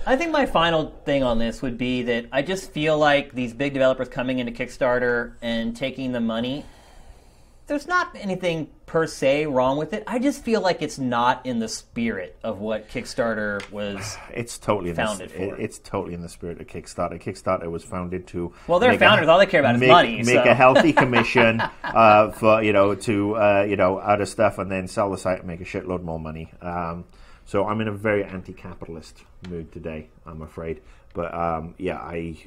I 0.08 0.16
think 0.16 0.32
my 0.32 0.46
final 0.46 0.94
thing 1.04 1.24
on 1.24 1.40
this 1.40 1.64
would 1.64 1.80
be 1.80 2.04
that 2.04 2.28
I 2.32 2.44
just 2.44 2.72
feel 2.72 2.96
like 2.98 3.34
these 3.34 3.54
big 3.54 3.74
developers 3.74 4.08
coming 4.08 4.38
into 4.38 4.52
Kickstarter 4.52 5.34
and 5.42 5.76
taking 5.76 6.12
the 6.12 6.22
money. 6.22 6.64
There's 7.68 7.88
not 7.88 8.16
anything 8.16 8.70
per 8.86 9.08
se 9.08 9.48
wrong 9.48 9.78
with 9.78 9.94
it. 9.94 10.04
I 10.06 10.20
just 10.20 10.44
feel 10.44 10.62
like 10.62 10.84
it's 10.84 11.00
not 11.00 11.44
in 11.48 11.58
the 11.60 11.68
spirit 11.68 12.38
of 12.44 12.60
what 12.60 12.90
Kickstarter 12.90 13.68
was. 13.72 14.18
It's 14.34 14.58
totally 14.60 14.92
in 14.92 14.96
Founded 14.96 15.30
the, 15.32 15.36
for. 15.36 15.56
it- 15.56 15.60
It's 15.60 15.80
totally 15.80 16.14
in 16.14 16.22
the 16.22 16.30
spirit 16.30 16.62
of 16.62 16.68
Kickstarter. 16.68 17.20
Kickstarter 17.22 17.70
was 17.72 17.84
founded 17.84 18.28
to 18.28 18.54
Well, 18.68 18.78
they're 18.80 18.92
make 18.92 19.02
a- 19.02 19.06
founders. 19.06 19.28
All 19.28 19.40
they 19.40 19.48
care 19.48 19.62
about 19.62 19.76
is 19.76 19.82
make, 19.82 19.90
money, 19.90 20.18
Make 20.18 20.26
so. 20.28 20.44
a 20.44 20.54
healthy 20.54 20.94
commission 21.04 21.60
uh, 21.84 22.32
for 22.32 22.62
you 22.62 22.72
know 22.74 22.94
to 22.94 23.36
uh, 23.36 23.66
you 23.68 23.76
know 23.78 24.00
out 24.00 24.22
of 24.22 24.30
stuff 24.30 24.60
and 24.60 24.72
then 24.72 24.88
sell 24.88 25.10
the 25.10 25.18
site 25.18 25.40
and 25.40 25.48
make 25.48 25.62
a 25.62 25.66
shitload 25.66 26.04
more 26.04 26.20
money. 26.20 26.52
Um, 26.62 27.06
so 27.46 27.66
I'm 27.68 27.80
in 27.82 27.88
a 27.88 27.92
very 27.92 28.24
anti-capitalist 28.24 29.24
mood 29.50 29.72
today. 29.72 30.10
I'm 30.26 30.42
afraid, 30.44 30.82
but 31.14 31.34
um, 31.34 31.74
yeah, 31.80 31.98
I. 31.98 32.38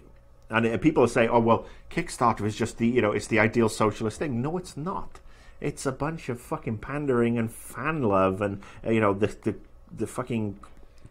And 0.50 0.66
uh, 0.66 0.78
people 0.78 1.06
say, 1.08 1.28
"Oh 1.28 1.40
well, 1.40 1.66
Kickstarter 1.90 2.44
is 2.46 2.56
just 2.56 2.78
the 2.78 2.86
you 2.86 3.02
know 3.02 3.12
it's 3.12 3.26
the 3.26 3.38
ideal 3.38 3.68
socialist 3.68 4.18
thing." 4.18 4.40
No, 4.40 4.56
it's 4.56 4.76
not. 4.76 5.20
It's 5.60 5.86
a 5.86 5.92
bunch 5.92 6.28
of 6.28 6.40
fucking 6.40 6.78
pandering 6.78 7.36
and 7.38 7.50
fan 7.50 8.02
love, 8.02 8.40
and 8.40 8.62
uh, 8.86 8.90
you 8.90 9.00
know 9.00 9.14
the 9.14 9.26
the 9.42 9.56
the 9.94 10.06
fucking 10.06 10.58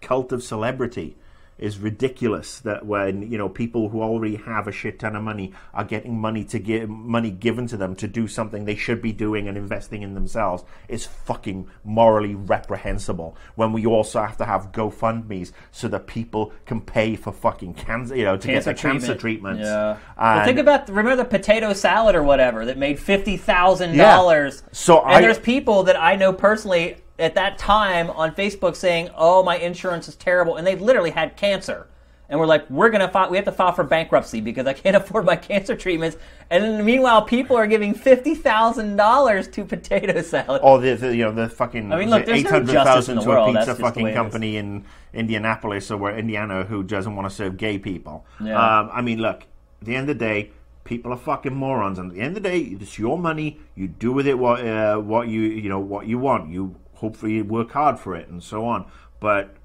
cult 0.02 0.32
of 0.32 0.44
celebrity 0.44 1.16
is 1.58 1.80
ridiculous 1.80 2.60
that 2.60 2.86
when 2.86 3.24
you 3.32 3.38
know 3.38 3.50
people 3.50 3.90
who 3.90 4.02
already 4.02 4.36
have 4.36 4.68
a 4.68 4.72
shit 4.72 5.00
ton 5.00 5.16
of 5.16 5.24
money 5.24 5.52
are 5.74 5.84
getting 5.84 6.20
money 6.20 6.44
to 6.44 6.60
give 6.60 6.88
money 6.90 7.32
given 7.32 7.66
to 7.68 7.76
them 7.78 7.96
to 7.96 8.08
do 8.08 8.28
something 8.28 8.66
they 8.66 8.76
should 8.76 9.02
be 9.02 9.12
doing 9.12 9.48
and 9.48 9.58
investing 9.58 10.02
in 10.04 10.14
themselves 10.14 10.64
is 10.88 11.06
fucking 11.06 11.68
morally 11.84 12.36
reprehensible 12.36 13.36
when 13.56 13.72
we 13.74 13.86
also 13.86 14.22
have 14.22 14.38
to 14.38 14.46
have 14.46 14.72
GoFundMe's 14.72 15.52
so 15.72 15.88
that 15.88 16.06
people 16.08 16.54
can 16.66 16.82
pay 16.82 17.16
for 17.16 17.32
fucking 17.32 17.74
cancer 17.74 18.16
you 18.16 18.26
know 18.26 18.38
to 18.38 18.48
Cancer 18.48 18.74
get 18.74 18.80
cancer 18.82 19.16
treatment. 19.16 19.60
treatments 19.60 19.68
Yeah. 19.68 19.98
Well, 20.20 20.46
think 20.46 20.60
about 20.60 20.88
remember 20.90 21.16
the 21.16 21.26
potato 21.26 21.74
salad 21.74 22.16
or 22.16 22.24
whatever 22.24 22.66
that 22.66 22.78
made 22.78 23.00
fifty 23.00 23.38
thousand 23.38 23.96
Yeah. 23.96 24.16
dollars. 24.16 24.64
So 24.72 25.02
and 25.02 25.16
I- 25.16 25.22
there's 25.22 25.40
people 25.40 25.84
that 25.84 26.00
I 26.00 26.16
know 26.16 26.34
personally 26.34 26.98
at 27.20 27.36
that 27.36 27.58
time 27.58 28.10
on 28.12 28.34
Facebook 28.36 28.76
saying, 28.76 29.10
"Oh, 29.16 29.44
my 29.44 29.58
insurance 29.58 30.08
is 30.08 30.16
terrible," 30.16 30.56
and 30.56 30.66
they 30.66 30.76
literally 30.76 31.12
had 31.12 31.36
cancer. 31.38 31.88
And 32.30 32.38
we're 32.40 32.46
like, 32.46 32.70
we're 32.70 32.90
gonna 32.90 33.08
file. 33.08 33.30
We 33.30 33.38
have 33.38 33.46
to 33.46 33.54
file 33.54 33.72
for 33.72 33.86
bankruptcy 33.86 34.42
because 34.42 34.68
I 34.68 34.74
can't 34.74 34.96
afford 35.02 35.26
my 35.26 35.38
cancer 35.38 35.76
treatments. 35.78 36.18
And 36.50 36.64
then 36.64 36.84
meanwhile, 36.86 37.22
people 37.22 37.56
are 37.56 37.68
giving 37.68 37.94
fifty 37.94 38.36
thousand 38.36 38.98
dollars 38.98 39.48
to 39.50 39.64
potato 39.64 40.22
salad. 40.22 40.62
or 40.62 40.80
the, 40.80 40.96
the 40.96 41.16
you 41.16 41.24
know 41.24 41.32
the 41.32 41.48
fucking 41.48 41.92
I 41.94 41.98
mean, 41.98 42.10
look, 42.10 42.26
there's 42.26 42.40
eight 42.40 42.44
no 42.44 42.50
hundred 42.50 42.74
thousand 42.74 43.16
the 43.16 43.22
to 43.22 43.28
world. 43.30 43.56
a 43.56 43.60
pizza 43.60 43.76
fucking 43.76 44.14
company 44.14 44.58
in 44.58 44.84
Indianapolis 45.14 45.90
or 45.90 45.98
where 45.98 46.18
Indiana 46.18 46.64
who 46.66 46.84
doesn't 46.84 47.16
want 47.16 47.30
to 47.30 47.34
serve 47.34 47.56
gay 47.56 47.80
people. 47.80 48.26
Yeah. 48.44 48.56
Um, 48.80 48.90
I 48.92 49.02
mean, 49.02 49.20
look, 49.20 49.46
at 49.82 49.86
the 49.88 49.96
end 49.96 50.10
of 50.10 50.18
the 50.20 50.26
day, 50.26 50.52
people 50.84 51.14
are 51.14 51.18
fucking 51.18 51.56
morons, 51.56 51.98
and 51.98 52.12
at 52.12 52.16
the 52.16 52.22
end 52.22 52.36
of 52.36 52.44
the 52.44 52.50
day, 52.50 52.60
it's 52.60 53.00
your 53.00 53.18
money. 53.18 53.60
You 53.76 53.88
do 53.88 54.12
with 54.12 54.28
it 54.28 54.38
what 54.38 54.66
uh, 54.66 54.98
what 54.98 55.30
you 55.30 55.42
you 55.44 55.70
know 55.70 55.80
what 55.80 56.08
you 56.08 56.18
want. 56.18 56.52
You 56.52 56.76
hopefully 56.98 57.42
work 57.42 57.72
hard 57.72 58.00
for 58.00 58.16
it 58.16 58.28
and 58.28 58.44
so 58.44 58.66
on. 58.66 58.86
But 59.20 59.56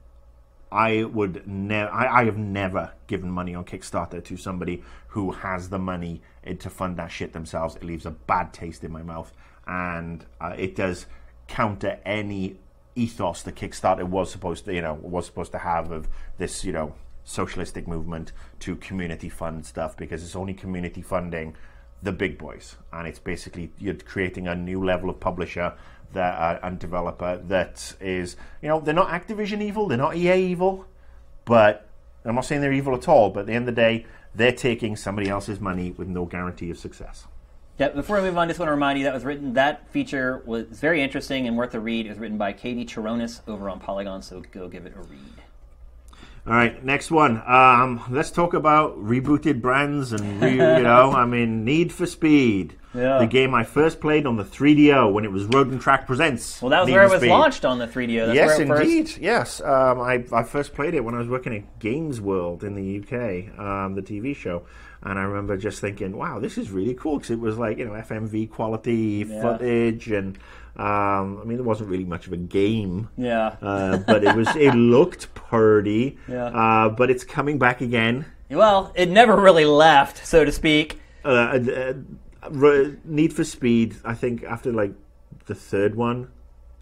I 0.70 1.04
would 1.04 1.46
never. 1.46 1.90
I, 1.90 2.20
I 2.20 2.24
have 2.24 2.38
never 2.38 2.92
given 3.06 3.30
money 3.30 3.54
on 3.54 3.64
Kickstarter 3.64 4.24
to 4.24 4.36
somebody 4.36 4.82
who 5.08 5.32
has 5.32 5.68
the 5.68 5.78
money 5.78 6.22
to 6.58 6.70
fund 6.70 6.96
that 6.96 7.12
shit 7.12 7.34
themselves. 7.34 7.76
It 7.76 7.84
leaves 7.84 8.06
a 8.06 8.10
bad 8.10 8.52
taste 8.54 8.82
in 8.82 8.90
my 8.90 9.02
mouth, 9.02 9.32
and 9.66 10.24
uh, 10.40 10.54
it 10.56 10.74
does 10.74 11.06
counter 11.46 11.98
any 12.06 12.56
ethos 12.94 13.42
that 13.42 13.54
Kickstarter 13.54 14.04
was 14.04 14.30
supposed 14.30 14.64
to, 14.64 14.74
you 14.74 14.80
know, 14.80 14.94
was 14.94 15.26
supposed 15.26 15.52
to 15.52 15.58
have 15.58 15.92
of 15.92 16.08
this, 16.38 16.64
you 16.64 16.72
know, 16.72 16.94
socialistic 17.24 17.86
movement 17.86 18.32
to 18.60 18.76
community 18.76 19.28
fund 19.28 19.66
stuff 19.66 19.96
because 19.96 20.22
it's 20.22 20.36
only 20.36 20.54
community 20.54 21.02
funding 21.02 21.54
the 22.02 22.12
big 22.12 22.38
boys, 22.38 22.76
and 22.92 23.06
it's 23.06 23.18
basically 23.18 23.70
you're 23.78 23.94
creating 23.94 24.48
a 24.48 24.54
new 24.54 24.82
level 24.82 25.10
of 25.10 25.20
publisher 25.20 25.74
that 26.12 26.38
uh, 26.38 26.66
and 26.66 26.78
developer 26.78 27.38
that 27.49 27.95
is, 28.00 28.37
you 28.61 28.69
know, 28.69 28.81
they're 28.81 28.95
not 28.95 29.09
Activision 29.09 29.62
evil, 29.62 29.88
they're 29.88 29.99
not 29.99 30.16
EA 30.16 30.35
evil, 30.35 30.87
but 31.45 31.88
I'm 32.25 32.35
not 32.35 32.45
saying 32.45 32.61
they're 32.61 32.73
evil 32.73 32.95
at 32.95 33.09
all. 33.09 33.31
But 33.31 33.40
at 33.40 33.47
the 33.47 33.52
end 33.52 33.69
of 33.69 33.75
the 33.75 33.81
day, 33.81 34.07
they're 34.35 34.52
taking 34.52 34.97
somebody 34.97 35.28
else's 35.28 35.61
money 35.61 35.92
with 35.92 36.09
no 36.09 36.25
guarantee 36.25 36.71
of 36.71 36.78
success. 36.78 37.26
Yeah, 37.78 37.88
before 37.88 38.16
we 38.16 38.23
move 38.23 38.37
on, 38.37 38.49
just 38.49 38.61
want 38.61 38.69
to 38.69 38.73
remind 38.73 38.99
you 38.99 39.04
that 39.07 39.14
was 39.14 39.25
written. 39.25 39.54
That 39.54 39.88
feature 39.90 40.42
was 40.45 40.66
very 40.69 41.02
interesting 41.02 41.49
and 41.49 41.57
worth 41.57 41.75
a 41.75 41.81
read. 41.81 42.07
It 42.07 42.11
was 42.11 42.19
written 42.19 42.38
by 42.38 42.52
Katie 42.52 42.85
Chironis 42.85 43.40
over 43.49 43.69
on 43.71 43.81
Polygon, 43.81 44.23
so 44.23 44.42
go 44.52 44.69
give 44.69 44.87
it 44.87 44.95
a 44.95 45.00
read. 45.00 45.42
All 46.47 46.52
right, 46.52 46.85
next 46.85 47.11
one. 47.11 47.42
Um, 47.47 48.02
let's 48.11 48.31
talk 48.31 48.52
about 48.52 48.99
rebooted 48.99 49.61
brands 49.61 50.12
and 50.12 50.42
re, 50.42 50.52
you 50.52 50.57
know, 50.83 51.12
I 51.12 51.25
mean, 51.25 51.64
Need 51.64 51.92
for 51.92 52.04
Speed. 52.04 52.76
Yeah. 52.94 53.18
The 53.18 53.26
game 53.26 53.54
I 53.54 53.64
first 53.64 54.00
played 54.00 54.26
on 54.26 54.37
the 54.37 54.44
3DO 54.44 55.12
when 55.12 55.25
it 55.25 55.32
was 55.32 55.44
Road 55.46 55.70
and 55.70 55.80
Track 55.80 56.06
Presents. 56.06 56.61
Well, 56.61 56.70
that 56.70 56.80
was 56.80 56.88
Need 56.88 56.94
where 56.94 57.04
it 57.04 57.11
was 57.11 57.20
Speed. 57.20 57.30
launched 57.30 57.64
on 57.64 57.78
the 57.78 57.87
3DO. 57.87 58.26
That's 58.26 58.34
yes, 58.37 58.46
where 58.58 58.62
it 58.62 58.68
first- 58.68 58.82
indeed. 58.90 59.16
Yes, 59.20 59.61
um, 59.62 60.00
I, 60.00 60.25
I 60.32 60.42
first 60.42 60.75
played 60.75 60.94
it 60.94 61.04
when 61.04 61.14
I 61.14 61.18
was 61.18 61.28
working 61.28 61.54
at 61.54 61.78
Games 61.78 62.20
World 62.20 62.64
in 62.64 62.75
the 62.75 62.99
UK, 63.00 63.58
um, 63.58 63.94
the 63.94 64.02
TV 64.02 64.37
show, 64.37 64.62
and 65.02 65.18
I 65.18 65.22
remember 65.22 65.56
just 65.56 65.80
thinking, 65.80 66.16
"Wow, 66.16 66.38
this 66.38 66.58
is 66.58 66.70
really 66.70 66.94
cool" 66.94 67.16
because 67.16 67.30
it 67.30 67.40
was 67.40 67.58
like 67.58 67.78
you 67.78 67.87
know 67.87 67.92
FMV 67.94 68.50
quality 68.50 69.26
Yeah. 69.28 69.40
footage, 69.42 70.11
and 70.11 70.37
um, 70.76 71.38
I 71.40 71.44
mean, 71.44 71.58
it 71.58 71.64
wasn't 71.64 71.88
really 71.90 72.04
much 72.04 72.26
of 72.26 72.32
a 72.34 72.37
game. 72.37 73.08
Yeah. 73.16 73.56
Uh, 73.62 73.96
but 73.99 74.22
it 74.22 74.37
was 74.37 74.49
it 74.56 74.75
looked 74.75 75.34
pretty. 75.34 76.18
Yeah. 76.28 76.44
Uh, 76.46 76.88
but 76.90 77.11
it's 77.11 77.25
coming 77.25 77.58
back 77.58 77.80
again. 77.80 78.26
Well, 78.50 78.92
it 78.94 79.08
never 79.08 79.34
really 79.34 79.64
left, 79.64 80.26
so 80.26 80.44
to 80.44 80.52
speak. 80.52 81.00
Uh, 81.25 81.58
Need 82.50 83.32
for 83.32 83.44
Speed. 83.44 83.96
I 84.04 84.14
think 84.14 84.44
after 84.44 84.72
like 84.72 84.92
the 85.46 85.54
third 85.54 85.94
one, 85.94 86.28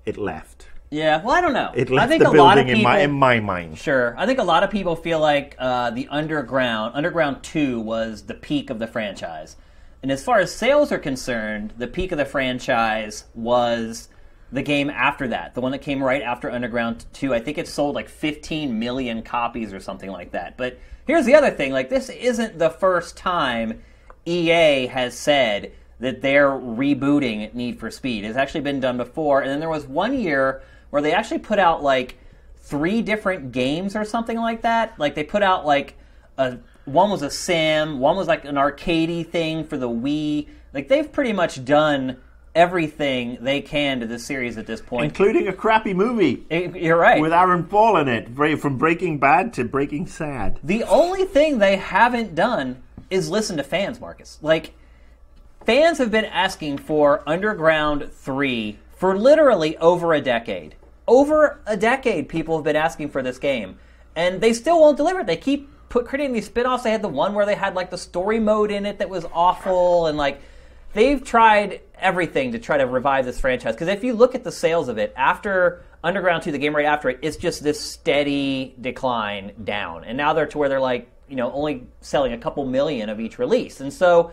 it 0.06 0.16
left. 0.16 0.68
Yeah. 0.90 1.22
Well, 1.22 1.34
I 1.34 1.40
don't 1.40 1.52
know. 1.52 1.70
It 1.74 1.90
I 1.90 1.94
left 1.94 2.08
think 2.10 2.22
the 2.22 2.30
a 2.30 2.32
lot 2.32 2.58
of 2.58 2.66
building 2.66 2.82
people. 2.84 2.92
in 2.92 2.98
my 2.98 3.00
in 3.00 3.12
my 3.12 3.40
mind. 3.40 3.78
Sure. 3.78 4.14
I 4.18 4.26
think 4.26 4.38
a 4.38 4.44
lot 4.44 4.62
of 4.64 4.70
people 4.70 4.96
feel 4.96 5.20
like 5.20 5.54
uh, 5.58 5.90
the 5.90 6.08
Underground, 6.08 6.94
Underground 6.94 7.42
2 7.42 7.80
was 7.80 8.22
the 8.22 8.34
peak 8.34 8.70
of 8.70 8.78
the 8.78 8.86
franchise. 8.86 9.56
And 10.02 10.10
as 10.10 10.24
far 10.24 10.40
as 10.40 10.52
sales 10.54 10.90
are 10.92 10.98
concerned, 10.98 11.74
the 11.76 11.86
peak 11.86 12.10
of 12.10 12.18
the 12.18 12.24
franchise 12.24 13.24
was 13.34 14.08
the 14.50 14.62
game 14.62 14.90
after 14.90 15.28
that, 15.28 15.54
the 15.54 15.60
one 15.60 15.72
that 15.72 15.82
came 15.82 16.02
right 16.02 16.22
after 16.22 16.50
Underground 16.50 17.04
2. 17.12 17.34
I 17.34 17.40
think 17.40 17.58
it 17.58 17.68
sold 17.68 17.94
like 17.94 18.08
15 18.08 18.78
million 18.78 19.22
copies 19.22 19.72
or 19.72 19.78
something 19.78 20.10
like 20.10 20.32
that. 20.32 20.56
But 20.56 20.78
here's 21.06 21.26
the 21.26 21.34
other 21.34 21.50
thing 21.50 21.72
like, 21.72 21.88
this 21.90 22.08
isn't 22.08 22.58
the 22.58 22.70
first 22.70 23.16
time 23.16 23.82
EA 24.30 24.86
has 24.86 25.16
said 25.16 25.72
that 25.98 26.22
they're 26.22 26.50
rebooting 26.50 27.52
Need 27.52 27.78
for 27.78 27.90
Speed. 27.90 28.24
It's 28.24 28.36
actually 28.36 28.62
been 28.62 28.80
done 28.80 28.96
before. 28.96 29.42
And 29.42 29.50
then 29.50 29.60
there 29.60 29.68
was 29.68 29.86
one 29.86 30.18
year 30.18 30.62
where 30.90 31.02
they 31.02 31.12
actually 31.12 31.40
put 31.40 31.58
out 31.58 31.82
like 31.82 32.18
three 32.56 33.02
different 33.02 33.52
games 33.52 33.96
or 33.96 34.04
something 34.04 34.38
like 34.38 34.62
that. 34.62 34.98
Like 34.98 35.14
they 35.14 35.24
put 35.24 35.42
out 35.42 35.66
like 35.66 35.96
a 36.38 36.58
one 36.84 37.10
was 37.10 37.22
a 37.22 37.30
sim, 37.30 37.98
one 37.98 38.16
was 38.16 38.28
like 38.28 38.44
an 38.44 38.54
arcadey 38.54 39.26
thing 39.26 39.64
for 39.64 39.76
the 39.76 39.88
Wii. 39.88 40.48
Like 40.72 40.88
they've 40.88 41.10
pretty 41.10 41.32
much 41.32 41.64
done 41.64 42.16
everything 42.54 43.38
they 43.40 43.60
can 43.60 44.00
to 44.00 44.06
this 44.06 44.24
series 44.24 44.58
at 44.58 44.66
this 44.66 44.80
point. 44.80 45.04
including 45.04 45.46
a 45.46 45.52
crappy 45.52 45.94
movie 45.94 46.44
You're 46.50 46.96
right. 46.96 47.20
with 47.20 47.32
Aaron 47.32 47.64
Paul 47.64 47.96
in 47.98 48.08
it, 48.08 48.28
from 48.58 48.76
Breaking 48.76 49.18
Bad 49.18 49.52
to 49.54 49.64
Breaking 49.64 50.06
Sad. 50.06 50.58
The 50.64 50.82
only 50.84 51.24
thing 51.24 51.58
they 51.58 51.76
haven't 51.76 52.34
done 52.34 52.82
is 53.10 53.28
listen 53.28 53.56
to 53.56 53.62
fans, 53.62 54.00
Marcus. 54.00 54.38
Like, 54.40 54.72
fans 55.64 55.98
have 55.98 56.10
been 56.10 56.24
asking 56.24 56.78
for 56.78 57.22
Underground 57.28 58.10
3 58.12 58.78
for 58.92 59.18
literally 59.18 59.76
over 59.78 60.14
a 60.14 60.20
decade. 60.20 60.76
Over 61.06 61.60
a 61.66 61.76
decade, 61.76 62.28
people 62.28 62.56
have 62.56 62.64
been 62.64 62.76
asking 62.76 63.10
for 63.10 63.22
this 63.22 63.38
game. 63.38 63.78
And 64.14 64.40
they 64.40 64.52
still 64.52 64.80
won't 64.80 64.96
deliver 64.96 65.20
it. 65.20 65.26
They 65.26 65.36
keep 65.36 65.70
put, 65.88 66.06
creating 66.06 66.32
these 66.32 66.46
spin 66.46 66.66
offs. 66.66 66.84
They 66.84 66.90
had 66.90 67.02
the 67.02 67.08
one 67.08 67.34
where 67.34 67.46
they 67.46 67.54
had, 67.54 67.74
like, 67.74 67.90
the 67.90 67.98
story 67.98 68.40
mode 68.40 68.70
in 68.70 68.86
it 68.86 68.98
that 68.98 69.08
was 69.08 69.26
awful. 69.32 70.06
And, 70.06 70.16
like, 70.16 70.40
they've 70.92 71.22
tried 71.22 71.80
everything 71.98 72.52
to 72.52 72.58
try 72.58 72.78
to 72.78 72.86
revive 72.86 73.24
this 73.24 73.40
franchise. 73.40 73.74
Because 73.74 73.88
if 73.88 74.04
you 74.04 74.14
look 74.14 74.34
at 74.34 74.44
the 74.44 74.52
sales 74.52 74.88
of 74.88 74.98
it, 74.98 75.12
after 75.16 75.82
Underground 76.02 76.42
2, 76.42 76.52
the 76.52 76.58
game 76.58 76.74
right 76.74 76.86
after 76.86 77.10
it, 77.10 77.18
it's 77.22 77.36
just 77.36 77.62
this 77.62 77.80
steady 77.80 78.74
decline 78.80 79.52
down. 79.64 80.04
And 80.04 80.16
now 80.16 80.32
they're 80.32 80.46
to 80.46 80.58
where 80.58 80.68
they're 80.68 80.80
like, 80.80 81.08
you 81.30 81.36
know, 81.36 81.52
only 81.52 81.86
selling 82.00 82.32
a 82.32 82.38
couple 82.38 82.66
million 82.66 83.08
of 83.08 83.20
each 83.20 83.38
release. 83.38 83.80
And 83.80 83.92
so 83.92 84.32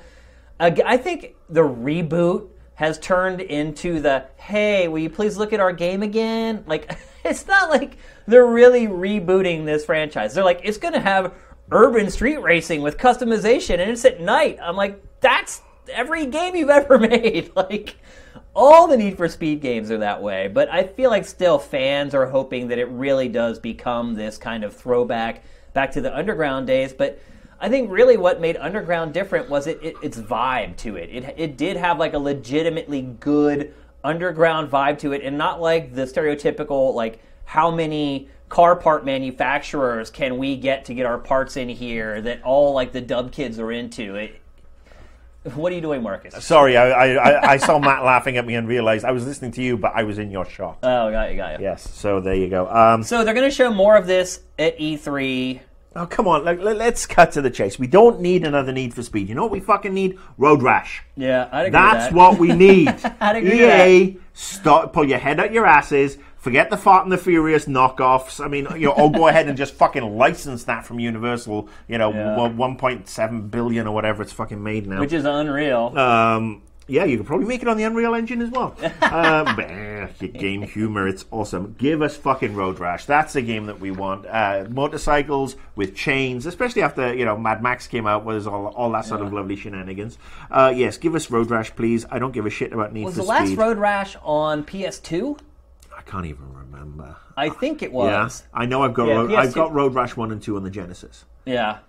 I 0.59 0.97
think 0.97 1.35
the 1.49 1.61
reboot 1.61 2.49
has 2.73 2.99
turned 2.99 3.41
into 3.41 3.99
the, 4.01 4.25
hey, 4.37 4.87
will 4.87 4.99
you 4.99 5.09
please 5.09 5.37
look 5.37 5.53
at 5.53 5.59
our 5.59 5.71
game 5.71 6.03
again? 6.03 6.63
Like, 6.67 6.97
it's 7.23 7.47
not 7.47 7.69
like 7.69 7.97
they're 8.25 8.45
really 8.45 8.87
rebooting 8.87 9.65
this 9.65 9.85
franchise. 9.85 10.33
They're 10.33 10.43
like, 10.43 10.61
it's 10.63 10.77
going 10.77 10.93
to 10.93 10.99
have 10.99 11.33
urban 11.71 12.09
street 12.09 12.37
racing 12.37 12.81
with 12.81 12.97
customization 12.97 13.79
and 13.79 13.91
it's 13.91 14.05
at 14.05 14.21
night. 14.21 14.57
I'm 14.61 14.75
like, 14.75 15.01
that's 15.19 15.61
every 15.89 16.25
game 16.25 16.55
you've 16.55 16.69
ever 16.71 16.97
made. 16.97 17.51
Like 17.55 17.97
all 18.55 18.87
the 18.87 18.97
Need 18.97 19.17
for 19.17 19.27
Speed 19.27 19.61
games 19.61 19.91
are 19.91 19.99
that 19.99 20.21
way, 20.21 20.47
but 20.47 20.69
I 20.69 20.83
feel 20.83 21.11
like 21.11 21.25
still 21.25 21.59
fans 21.59 22.15
are 22.15 22.25
hoping 22.25 22.69
that 22.69 22.79
it 22.79 22.87
really 22.89 23.27
does 23.27 23.59
become 23.59 24.15
this 24.15 24.37
kind 24.37 24.63
of 24.63 24.75
throwback 24.75 25.43
back 25.77 25.91
to 25.91 26.01
the 26.01 26.17
underground 26.17 26.65
days, 26.65 26.91
but 26.91 27.21
I 27.59 27.69
think 27.69 27.91
really 27.91 28.17
what 28.17 28.41
made 28.41 28.57
Underground 28.57 29.13
different 29.13 29.47
was 29.47 29.67
it, 29.67 29.77
it 29.83 29.95
its 30.01 30.17
vibe 30.17 30.75
to 30.77 30.95
it. 30.95 31.09
It 31.11 31.35
it 31.37 31.55
did 31.55 31.77
have 31.77 31.99
like 31.99 32.13
a 32.13 32.17
legitimately 32.19 33.03
good 33.19 33.75
underground 34.03 34.71
vibe 34.71 34.97
to 34.99 35.11
it 35.13 35.21
and 35.23 35.37
not 35.37 35.61
like 35.61 35.93
the 35.93 36.03
stereotypical 36.03 36.95
like 36.95 37.19
how 37.45 37.69
many 37.69 38.27
car 38.49 38.75
part 38.75 39.05
manufacturers 39.05 40.09
can 40.09 40.37
we 40.39 40.55
get 40.55 40.85
to 40.85 40.93
get 40.95 41.05
our 41.05 41.17
parts 41.19 41.57
in 41.57 41.69
here 41.69 42.21
that 42.21 42.41
all 42.43 42.73
like 42.73 42.91
the 42.91 43.01
dub 43.01 43.31
kids 43.31 43.59
are 43.59 43.71
into. 43.71 44.15
It 44.15 44.41
what 45.55 45.71
are 45.71 45.75
you 45.75 45.81
doing, 45.81 46.01
Marcus? 46.03 46.43
Sorry, 46.43 46.75
I, 46.75 46.89
I, 46.89 47.07
I- 47.31 47.51
I 47.53 47.57
saw 47.57 47.79
Matt 47.79 48.03
laughing 48.03 48.35
at 48.37 48.45
me 48.45 48.55
and 48.55 48.67
realized 48.67 49.05
I 49.05 49.11
was 49.11 49.25
listening 49.25 49.51
to 49.51 49.61
you, 49.63 49.77
but 49.77 49.93
I 49.95 50.03
was 50.03 50.17
in 50.17 50.29
your 50.29 50.45
shot. 50.45 50.79
Oh, 50.83 51.09
got 51.11 51.31
you, 51.31 51.37
got 51.37 51.59
you. 51.59 51.63
yes, 51.65 51.89
so 51.89 52.19
there 52.19 52.35
you 52.35 52.49
go. 52.49 52.67
Um, 52.67 53.01
So 53.03 53.23
they're 53.23 53.33
going 53.33 53.49
to 53.49 53.55
show 53.55 53.71
more 53.71 53.95
of 53.95 54.07
this 54.07 54.41
at 54.59 54.75
E 54.79 54.97
E3. 54.97 55.61
Oh, 55.97 56.05
come 56.05 56.27
on, 56.27 56.45
like, 56.45 56.59
let, 56.61 56.79
us 56.93 57.05
cut 57.05 57.31
to 57.33 57.41
the 57.41 57.49
chase. 57.49 57.77
We 57.79 57.87
don't 57.87 58.19
need 58.21 58.45
another 58.45 58.71
Need 58.71 58.93
for 58.93 59.03
Speed. 59.03 59.29
You 59.29 59.35
know 59.35 59.43
what 59.43 59.51
we 59.51 59.59
fucking 59.59 59.93
need? 59.93 60.17
Road 60.37 60.61
Rash. 60.61 61.03
Yeah, 61.15 61.49
I'd 61.51 61.67
agree 61.67 61.71
That's 61.71 62.05
with 62.05 62.13
that. 62.13 62.15
what 62.15 62.39
we 62.39 62.53
need. 62.53 62.87
I'd 63.19 63.35
agree 63.37 63.61
with 63.65 63.87
EA, 63.87 64.17
stop, 64.33 64.93
pull 64.93 65.05
your 65.07 65.19
head 65.19 65.39
out 65.39 65.51
your 65.51 65.65
asses. 65.65 66.17
Forget 66.37 66.69
the 66.69 66.77
Fart 66.77 67.03
and 67.03 67.11
the 67.11 67.17
Furious 67.17 67.65
knockoffs. 67.65 68.39
I 68.43 68.47
mean, 68.47 68.67
you 68.75 68.85
know, 68.87 68.91
or 68.91 69.11
go 69.11 69.27
ahead 69.27 69.47
and 69.49 69.57
just 69.57 69.73
fucking 69.73 70.03
license 70.17 70.63
that 70.65 70.85
from 70.85 70.99
Universal. 70.99 71.67
You 71.87 71.97
know, 71.97 72.11
Yeah. 72.13 72.37
1.7 72.37 73.51
billion 73.51 73.87
or 73.87 73.93
whatever 73.93 74.21
it's 74.21 74.31
fucking 74.31 74.63
made 74.63 74.87
now. 74.87 74.99
Which 74.99 75.13
is 75.13 75.25
unreal. 75.25 75.97
Um, 75.97 76.61
yeah, 76.87 77.03
you 77.03 77.17
could 77.17 77.25
probably 77.25 77.45
make 77.45 77.61
it 77.61 77.67
on 77.67 77.77
the 77.77 77.83
Unreal 77.83 78.15
Engine 78.15 78.41
as 78.41 78.49
well. 78.49 78.75
um, 79.01 79.59
your 79.59 80.07
game 80.29 80.61
humor, 80.61 81.07
it's 81.07 81.25
awesome. 81.31 81.75
Give 81.77 82.01
us 82.01 82.15
fucking 82.15 82.55
Road 82.55 82.79
Rash. 82.79 83.05
That's 83.05 83.33
the 83.33 83.41
game 83.41 83.65
that 83.65 83.79
we 83.79 83.91
want. 83.91 84.25
Uh, 84.25 84.65
motorcycles 84.69 85.55
with 85.75 85.95
chains, 85.95 86.45
especially 86.45 86.81
after 86.81 87.13
you 87.13 87.25
know 87.25 87.37
Mad 87.37 87.61
Max 87.61 87.87
came 87.87 88.07
out, 88.07 88.25
was 88.25 88.47
all, 88.47 88.67
all 88.67 88.91
that 88.91 89.05
sort 89.05 89.21
of 89.21 89.33
lovely 89.33 89.55
shenanigans. 89.55 90.17
Uh, 90.49 90.73
yes, 90.75 90.97
give 90.97 91.15
us 91.15 91.29
Road 91.29 91.49
Rash, 91.49 91.75
please. 91.75 92.05
I 92.09 92.19
don't 92.19 92.31
give 92.31 92.45
a 92.45 92.49
shit 92.49 92.73
about 92.73 92.93
Need 92.93 93.05
was 93.05 93.15
for 93.15 93.21
the 93.21 93.27
last 93.27 93.55
Road 93.55 93.77
Rash 93.77 94.15
on 94.23 94.63
PS2? 94.63 95.39
I 95.97 96.01
can't 96.01 96.25
even 96.25 96.53
remember. 96.53 97.17
I 97.35 97.49
think 97.49 97.83
it 97.83 97.91
was. 97.91 98.43
Yeah, 98.43 98.59
I 98.59 98.65
know 98.65 98.83
I've 98.83 98.93
got 98.93 99.07
Yeah, 99.07 99.15
Road, 99.15 99.29
PS2. 99.31 99.37
I've 99.37 99.53
got 99.53 99.73
Road 99.73 99.93
Rash 99.93 100.15
one 100.15 100.31
and 100.31 100.41
two 100.41 100.55
on 100.55 100.63
the 100.63 100.69
Genesis. 100.69 101.25
Yeah. 101.45 101.79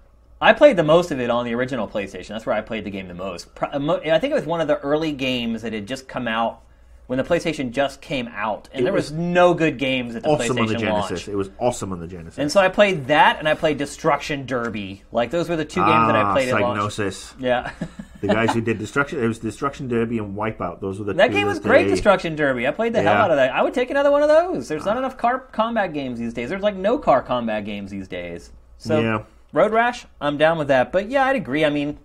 I 0.41 0.53
played 0.53 0.77
the 0.77 0.85
most 0.85 1.11
of 1.11 1.19
it 1.21 1.31
on 1.31 1.45
the 1.45 1.55
original 1.55 1.89
PlayStation. 1.89 2.29
That's 2.29 2.47
where 2.47 2.55
I 2.55 2.61
played 2.61 2.85
the 2.85 2.91
game 2.91 3.09
the 3.09 3.15
most. 3.15 3.49
Uh, 3.61 3.99
I 4.05 4.19
think 4.19 4.31
it 4.33 4.35
was 4.35 4.47
one 4.47 4.61
of 4.61 4.69
the 4.69 4.79
early 4.79 5.13
games 5.13 5.63
that 5.63 5.73
had 5.73 5.87
just 5.89 6.07
come 6.07 6.29
out 6.29 6.61
when 7.09 7.17
the 7.17 7.25
PlayStation 7.25 7.71
just 7.71 8.03
came 8.03 8.29
out, 8.29 8.69
and 8.71 8.83
It 8.83 8.85
there 8.85 8.93
was, 8.93 9.11
was 9.11 9.19
no 9.19 9.55
good 9.55 9.79
games 9.79 10.15
at 10.15 10.23
the 10.23 10.29
Awesome 10.29 10.57
PlayStation 10.57 10.61
on 10.61 10.67
the 10.67 10.75
Genesis. 10.75 11.11
launch. 11.11 11.29
It 11.29 11.37
was 11.37 11.51
awesome 11.59 11.91
on 11.93 12.01
the 12.01 12.07
Genesis. 12.07 12.39
And 12.39 12.53
so 12.53 12.61
I 12.61 12.69
played 12.69 13.07
that, 13.07 13.39
and 13.39 13.49
I 13.49 13.55
played 13.55 13.79
Destruction 13.79 14.45
Derby. 14.45 15.03
Like 15.11 15.31
those 15.31 15.49
were 15.49 15.57
the 15.57 15.65
two 15.65 15.81
games 15.81 16.07
that 16.07 16.15
I 16.17 16.21
Ah, 16.23 16.33
played 16.35 16.51
at 16.51 16.61
launch. 16.61 16.99
Yeah, 17.41 17.73
The 18.21 18.27
guys 18.29 18.53
who 18.53 18.61
did 18.69 18.79
Destruction, 18.79 19.25
it 19.25 19.27
was 19.27 19.39
Destruction 19.39 19.89
Derby 19.89 20.19
and 20.19 20.37
Wipeout. 20.37 20.81
Those 20.83 20.99
were 20.99 21.07
the 21.07 21.15
that 21.15 21.33
game 21.33 21.47
was 21.47 21.59
great. 21.61 21.85
they- 21.85 21.91
Destruction 21.93 22.37
Derby. 22.37 22.69
I 22.69 22.73
played 22.73 22.93
the 22.93 23.01
hell 23.01 23.15
out 23.15 23.31
of 23.31 23.39
that. 23.39 23.53
I 23.55 23.63
would 23.63 23.73
take 23.75 23.91
another 23.91 24.11
one 24.11 24.23
of 24.23 24.29
those. 24.29 24.69
There's 24.69 24.85
not 24.85 24.99
enough 24.99 25.17
car 25.17 25.39
combat 25.41 25.95
games 25.95 26.19
these 26.21 26.35
days. 26.35 26.51
There's 26.51 26.63
like 26.63 26.77
no 26.77 26.99
car 26.99 27.23
combat 27.23 27.65
games 27.65 27.91
these 27.91 28.07
days. 28.07 28.53
So 28.77 29.01
Yeah. 29.01 29.23
Road 29.53 29.73
Rash, 29.73 30.07
I'm 30.21 30.37
down 30.37 30.59
with 30.59 30.69
that. 30.69 30.93
But 30.93 31.09
yeah, 31.11 31.25
I'd 31.25 31.37
agree. 31.37 31.65
I 31.65 31.71
mean, 31.71 31.99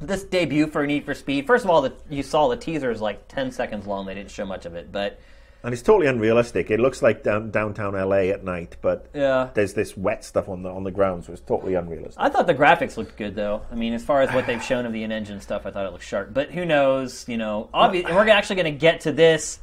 this 0.00 0.24
debut 0.24 0.66
for 0.66 0.86
Need 0.86 1.04
for 1.04 1.14
Speed. 1.14 1.46
First 1.46 1.64
of 1.64 1.70
all, 1.70 1.82
the, 1.82 1.92
you 2.10 2.22
saw 2.22 2.48
the 2.48 2.56
teaser 2.56 2.90
is 2.90 3.00
like 3.00 3.28
10 3.28 3.52
seconds 3.52 3.86
long. 3.86 4.06
They 4.06 4.14
didn't 4.14 4.30
show 4.30 4.44
much 4.44 4.66
of 4.66 4.74
it, 4.74 4.90
but 4.90 5.20
And 5.62 5.72
it's 5.72 5.82
totally 5.82 6.06
unrealistic. 6.08 6.70
It 6.70 6.80
looks 6.80 7.00
like 7.02 7.22
down, 7.22 7.50
downtown 7.50 7.94
LA 7.94 8.30
at 8.32 8.44
night, 8.44 8.76
but 8.80 9.06
Yeah. 9.14 9.50
there's 9.54 9.74
this 9.74 9.96
wet 9.96 10.24
stuff 10.24 10.48
on 10.48 10.62
the 10.62 10.68
on 10.70 10.84
the 10.84 10.90
ground, 10.92 11.24
so 11.24 11.32
it's 11.32 11.42
totally 11.42 11.74
unrealistic. 11.74 12.16
I 12.20 12.28
thought 12.28 12.46
the 12.46 12.54
graphics 12.54 12.96
looked 12.96 13.16
good 13.16 13.34
though. 13.34 13.62
I 13.70 13.74
mean, 13.76 13.92
as 13.92 14.04
far 14.04 14.22
as 14.22 14.32
what 14.32 14.46
they've 14.46 14.62
shown 14.62 14.86
of 14.86 14.92
the 14.92 15.02
in-engine 15.04 15.40
stuff, 15.40 15.64
I 15.66 15.70
thought 15.70 15.86
it 15.86 15.92
looked 15.92 16.04
sharp. 16.04 16.32
But 16.34 16.50
who 16.50 16.64
knows? 16.64 17.24
You 17.28 17.36
know, 17.36 17.68
obvi- 17.74 18.04
we're 18.04 18.28
actually 18.30 18.56
going 18.56 18.72
to 18.72 18.78
get 18.78 19.00
to 19.02 19.12
this 19.12 19.60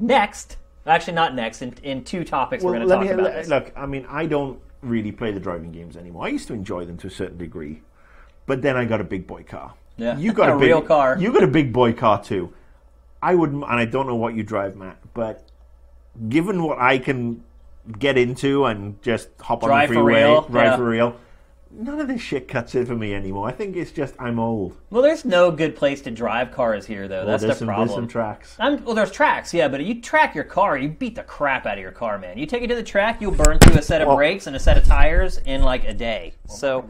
next. 0.00 0.56
Actually, 0.86 1.14
not 1.14 1.34
next. 1.34 1.62
In, 1.62 1.74
in 1.82 2.04
two 2.04 2.24
topics, 2.24 2.62
we're 2.62 2.72
going 2.74 2.86
to 2.86 2.94
talk 2.94 3.02
me- 3.04 3.08
about 3.10 3.24
let- 3.24 3.34
this. 3.36 3.48
Look, 3.48 3.72
I 3.76 3.86
mean, 3.86 4.04
I 4.08 4.26
don't 4.26 4.60
really 4.84 5.12
play 5.12 5.32
the 5.32 5.40
driving 5.40 5.72
games 5.72 5.96
anymore. 5.96 6.24
I 6.24 6.28
used 6.28 6.46
to 6.48 6.54
enjoy 6.54 6.84
them 6.84 6.96
to 6.98 7.06
a 7.06 7.10
certain 7.10 7.38
degree, 7.38 7.82
but 8.46 8.62
then 8.62 8.76
I 8.76 8.84
got 8.84 9.00
a 9.00 9.04
big 9.04 9.26
boy 9.26 9.42
car. 9.42 9.74
Yeah. 9.96 10.16
you 10.18 10.32
got 10.32 10.48
A 10.50 10.56
a, 10.56 10.58
big, 10.58 10.68
real 10.68 10.82
car. 10.82 11.16
You 11.18 11.32
got 11.32 11.44
a 11.44 11.48
big 11.48 11.72
boy 11.72 11.92
car 11.92 12.22
too. 12.22 12.52
I 13.22 13.34
would, 13.34 13.50
and 13.50 13.64
I 13.64 13.86
don't 13.86 14.06
know 14.06 14.16
what 14.16 14.34
you 14.34 14.42
drive, 14.42 14.76
Matt, 14.76 14.98
but 15.14 15.48
given 16.28 16.62
what 16.62 16.78
I 16.78 16.98
can 16.98 17.42
get 17.98 18.16
into 18.16 18.66
and 18.66 19.00
just 19.02 19.28
hop 19.40 19.62
Drive 19.62 19.88
on 19.88 19.94
the 19.94 20.00
freeway, 20.00 20.22
real, 20.22 20.42
drive 20.42 20.64
yeah. 20.64 20.76
for 20.76 20.84
real. 20.84 21.16
None 21.76 22.00
of 22.00 22.06
this 22.06 22.20
shit 22.20 22.46
cuts 22.46 22.74
in 22.76 22.86
for 22.86 22.94
me 22.94 23.14
anymore. 23.14 23.48
I 23.48 23.52
think 23.52 23.74
it's 23.76 23.90
just 23.90 24.14
I'm 24.20 24.38
old. 24.38 24.76
Well, 24.90 25.02
there's 25.02 25.24
no 25.24 25.50
good 25.50 25.74
place 25.74 26.00
to 26.02 26.10
drive 26.10 26.52
cars 26.52 26.86
here, 26.86 27.08
though. 27.08 27.24
Well, 27.26 27.38
That's 27.38 27.42
the 27.42 27.54
some, 27.54 27.66
problem. 27.66 27.88
There's 27.88 27.96
some 27.96 28.08
tracks. 28.08 28.56
I'm, 28.60 28.84
well, 28.84 28.94
there's 28.94 29.10
tracks, 29.10 29.52
yeah, 29.52 29.66
but 29.66 29.84
you 29.84 30.00
track 30.00 30.34
your 30.36 30.44
car, 30.44 30.78
you 30.78 30.88
beat 30.88 31.16
the 31.16 31.24
crap 31.24 31.66
out 31.66 31.76
of 31.76 31.82
your 31.82 31.90
car, 31.90 32.16
man. 32.18 32.38
You 32.38 32.46
take 32.46 32.62
it 32.62 32.68
to 32.68 32.76
the 32.76 32.82
track, 32.82 33.20
you'll 33.20 33.32
burn 33.32 33.58
through 33.58 33.78
a 33.78 33.82
set 33.82 34.00
of 34.02 34.08
Well- 34.08 34.16
brakes 34.16 34.46
and 34.46 34.54
a 34.54 34.60
set 34.60 34.76
of 34.78 34.84
tires 34.84 35.38
in 35.38 35.62
like 35.62 35.84
a 35.84 35.94
day. 35.94 36.34
so 36.48 36.88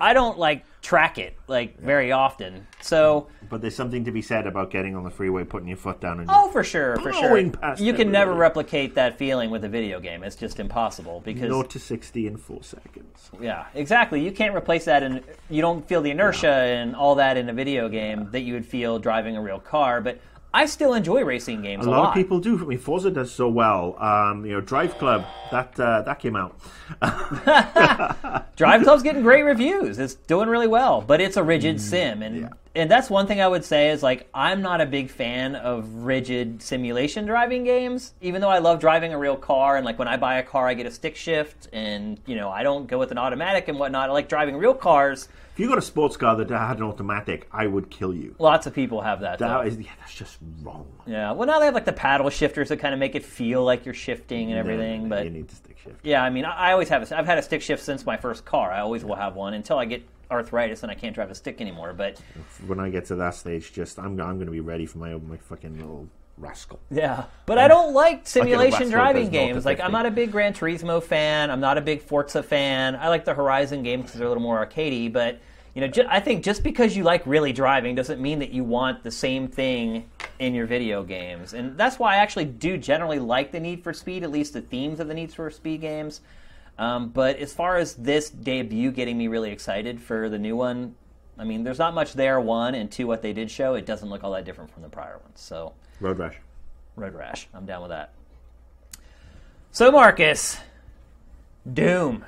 I 0.00 0.14
don't 0.14 0.38
like 0.38 0.64
track 0.86 1.18
it 1.18 1.36
like 1.48 1.76
very 1.80 2.12
often. 2.12 2.64
So 2.80 3.26
But 3.50 3.60
there's 3.60 3.74
something 3.74 4.04
to 4.04 4.12
be 4.12 4.22
said 4.22 4.46
about 4.46 4.70
getting 4.70 4.94
on 4.94 5.02
the 5.02 5.10
freeway, 5.10 5.42
putting 5.42 5.66
your 5.66 5.76
foot 5.76 6.00
down, 6.00 6.20
and 6.20 6.30
oh, 6.32 6.48
for 6.52 6.62
sure, 6.62 6.96
for 6.98 7.12
sure, 7.12 7.38
you 7.76 7.92
can 7.92 8.12
never 8.12 8.32
replicate 8.32 8.94
that 8.94 9.18
feeling 9.18 9.50
with 9.50 9.64
a 9.64 9.68
video 9.68 9.98
game. 9.98 10.22
It's 10.22 10.36
just 10.36 10.60
impossible 10.60 11.22
because 11.24 11.50
zero 11.50 11.64
to 11.64 11.78
sixty 11.80 12.28
in 12.28 12.36
four 12.36 12.62
seconds. 12.62 13.30
Yeah, 13.40 13.66
exactly. 13.74 14.24
You 14.24 14.30
can't 14.30 14.54
replace 14.54 14.84
that, 14.84 15.02
and 15.02 15.22
you 15.50 15.60
don't 15.60 15.86
feel 15.88 16.02
the 16.02 16.12
inertia 16.12 16.52
and 16.52 16.94
all 16.94 17.16
that 17.16 17.36
in 17.36 17.48
a 17.48 17.52
video 17.52 17.88
game 17.88 18.30
that 18.30 18.42
you 18.42 18.54
would 18.54 18.66
feel 18.66 19.00
driving 19.00 19.36
a 19.36 19.42
real 19.42 19.58
car. 19.58 20.00
But 20.00 20.20
I 20.56 20.64
still 20.64 20.94
enjoy 20.94 21.22
racing 21.22 21.60
games 21.60 21.84
A 21.84 21.88
a, 21.88 21.90
lot, 21.90 22.08
of 22.08 22.14
people 22.14 22.40
do. 22.40 22.58
I 22.58 22.66
mean, 22.66 22.78
Forza 22.78 23.10
does 23.10 23.30
so 23.30 23.46
well. 23.46 23.94
Um, 24.02 24.46
you 24.46 24.52
know, 24.52 24.62
Drive 24.62 24.96
Club 24.96 25.26
that 25.50 25.78
uh, 25.78 26.00
that 26.00 26.18
came 26.18 26.34
out. 26.34 26.58
Drive 28.56 28.82
Club's 28.82 29.02
getting 29.02 29.20
great 29.22 29.42
reviews. 29.42 29.98
It's 29.98 30.14
doing 30.14 30.48
really 30.48 30.66
well, 30.66 31.02
but 31.02 31.20
it's 31.20 31.36
a 31.36 31.42
Mm, 31.42 31.46
rigid 31.46 31.80
sim, 31.80 32.22
and 32.22 32.50
and 32.76 32.90
that's 32.90 33.10
one 33.10 33.26
thing 33.26 33.40
I 33.40 33.48
would 33.48 33.64
say 33.64 33.90
is 33.90 34.02
like 34.02 34.28
I'm 34.34 34.62
not 34.62 34.80
a 34.80 34.86
big 34.86 35.10
fan 35.10 35.56
of 35.56 35.88
rigid 36.04 36.62
simulation 36.62 37.26
driving 37.26 37.64
games. 37.64 38.12
Even 38.20 38.40
though 38.40 38.48
I 38.50 38.58
love 38.58 38.78
driving 38.80 39.12
a 39.12 39.18
real 39.18 39.36
car, 39.36 39.76
and 39.76 39.84
like 39.84 39.98
when 39.98 40.08
I 40.08 40.16
buy 40.16 40.38
a 40.38 40.42
car, 40.42 40.68
I 40.68 40.74
get 40.74 40.86
a 40.86 40.90
stick 40.90 41.16
shift, 41.16 41.68
and 41.72 42.20
you 42.26 42.36
know 42.36 42.50
I 42.50 42.62
don't 42.62 42.86
go 42.86 42.98
with 42.98 43.10
an 43.10 43.18
automatic 43.18 43.68
and 43.68 43.78
whatnot. 43.78 44.10
I 44.10 44.12
like 44.12 44.28
driving 44.28 44.56
real 44.56 44.74
cars. 44.74 45.28
If 45.54 45.60
you 45.60 45.68
got 45.68 45.78
a 45.78 45.82
sports 45.82 46.18
car 46.18 46.36
that 46.36 46.50
had 46.50 46.76
an 46.76 46.82
automatic, 46.82 47.48
I 47.50 47.66
would 47.66 47.88
kill 47.88 48.12
you. 48.14 48.34
Lots 48.38 48.66
of 48.66 48.74
people 48.74 49.00
have 49.00 49.20
that. 49.20 49.38
though. 49.38 49.48
That 49.48 49.66
is, 49.66 49.78
yeah, 49.78 49.88
that's 49.98 50.14
just 50.14 50.36
wrong. 50.62 50.86
Yeah, 51.06 51.32
well, 51.32 51.46
now 51.46 51.58
they 51.60 51.64
have 51.64 51.72
like 51.74 51.86
the 51.86 51.94
paddle 51.94 52.28
shifters 52.28 52.68
that 52.68 52.76
kind 52.76 52.92
of 52.92 53.00
make 53.00 53.14
it 53.14 53.24
feel 53.24 53.64
like 53.64 53.86
you're 53.86 53.94
shifting 53.94 54.50
and 54.50 54.58
everything. 54.58 55.04
No, 55.04 55.16
But 55.16 55.24
you 55.24 55.30
need 55.30 55.48
to 55.48 55.56
stick 55.56 55.78
shift. 55.82 55.96
yeah, 56.02 56.22
I 56.22 56.28
mean, 56.28 56.44
I, 56.44 56.68
I 56.68 56.72
always 56.72 56.90
have. 56.90 57.10
A, 57.10 57.18
I've 57.18 57.24
had 57.24 57.38
a 57.38 57.42
stick 57.42 57.62
shift 57.62 57.82
since 57.82 58.04
my 58.04 58.18
first 58.18 58.44
car. 58.44 58.70
I 58.70 58.80
always 58.80 59.02
will 59.02 59.14
have 59.16 59.34
one 59.34 59.54
until 59.54 59.78
I 59.78 59.86
get 59.86 60.06
arthritis 60.30 60.82
and 60.82 60.90
I 60.90 60.94
can't 60.94 61.14
drive 61.14 61.30
a 61.30 61.34
stick 61.34 61.60
anymore. 61.60 61.92
But 61.92 62.20
When 62.66 62.80
I 62.80 62.90
get 62.90 63.06
to 63.06 63.16
that 63.16 63.34
stage, 63.34 63.72
just 63.72 63.98
I'm 63.98 64.20
I'm 64.20 64.36
going 64.36 64.46
to 64.46 64.52
be 64.52 64.60
ready 64.60 64.86
for 64.86 64.98
my 64.98 65.14
my 65.14 65.36
fucking 65.36 65.76
little 65.78 66.08
rascal. 66.38 66.78
yeah, 66.90 67.24
but 67.46 67.56
I 67.58 67.66
don't 67.66 67.94
like 67.94 68.26
simulation 68.26 68.90
driving 68.90 69.30
games. 69.30 69.64
Like 69.64 69.80
I'm 69.80 69.92
not 69.92 70.04
a 70.06 70.10
big 70.10 70.32
Gran 70.32 70.52
Turismo 70.52 71.02
fan. 71.02 71.50
I'm 71.50 71.60
not 71.60 71.78
a 71.78 71.80
big 71.80 72.02
Forza 72.02 72.42
fan. 72.42 72.94
I 72.96 73.08
like 73.08 73.24
the 73.24 73.34
Horizon 73.34 73.82
games 73.82 74.04
because 74.04 74.18
they're 74.18 74.26
a 74.26 74.30
little 74.30 74.42
more 74.42 74.64
arcadey. 74.66 75.10
But 75.12 75.40
you 75.74 75.80
know, 75.82 75.88
ju- 75.88 76.06
I 76.08 76.20
think 76.20 76.42
just 76.42 76.62
because 76.62 76.96
you 76.96 77.04
like 77.04 77.26
really 77.26 77.52
driving 77.52 77.94
doesn't 77.94 78.20
mean 78.20 78.38
that 78.40 78.50
you 78.50 78.64
want 78.64 79.02
the 79.02 79.10
same 79.10 79.46
thing 79.48 80.08
in 80.38 80.54
your 80.54 80.66
video 80.66 81.02
games. 81.02 81.52
And 81.54 81.76
that's 81.78 81.98
why 81.98 82.14
I 82.14 82.16
actually 82.16 82.46
do 82.46 82.76
generally 82.78 83.18
like 83.18 83.52
the 83.52 83.60
Need 83.60 83.82
for 83.82 83.92
Speed, 83.92 84.22
at 84.22 84.30
least 84.30 84.52
the 84.54 84.60
themes 84.62 85.00
of 85.00 85.08
the 85.08 85.14
Need 85.14 85.32
for 85.32 85.50
Speed 85.50 85.80
games. 85.82 86.20
Um, 86.78 87.08
but 87.08 87.36
as 87.36 87.52
far 87.52 87.76
as 87.76 87.94
this 87.94 88.28
debut 88.28 88.90
getting 88.90 89.16
me 89.16 89.28
really 89.28 89.50
excited 89.50 90.00
for 90.00 90.28
the 90.28 90.38
new 90.38 90.56
one, 90.56 90.94
I 91.38 91.44
mean, 91.44 91.64
there's 91.64 91.78
not 91.78 91.94
much 91.94 92.12
there. 92.12 92.40
One 92.40 92.74
and 92.74 92.90
two, 92.90 93.06
what 93.06 93.22
they 93.22 93.32
did 93.32 93.50
show, 93.50 93.74
it 93.74 93.86
doesn't 93.86 94.08
look 94.08 94.24
all 94.24 94.32
that 94.32 94.44
different 94.44 94.72
from 94.72 94.82
the 94.82 94.88
prior 94.88 95.18
ones. 95.18 95.40
So, 95.40 95.72
Road 96.00 96.18
rash. 96.18 96.36
Road 96.96 97.14
Rash, 97.14 97.46
I'm 97.52 97.66
down 97.66 97.82
with 97.82 97.90
that. 97.90 98.12
So, 99.70 99.90
Marcus, 99.90 100.58
Doom, 101.70 102.24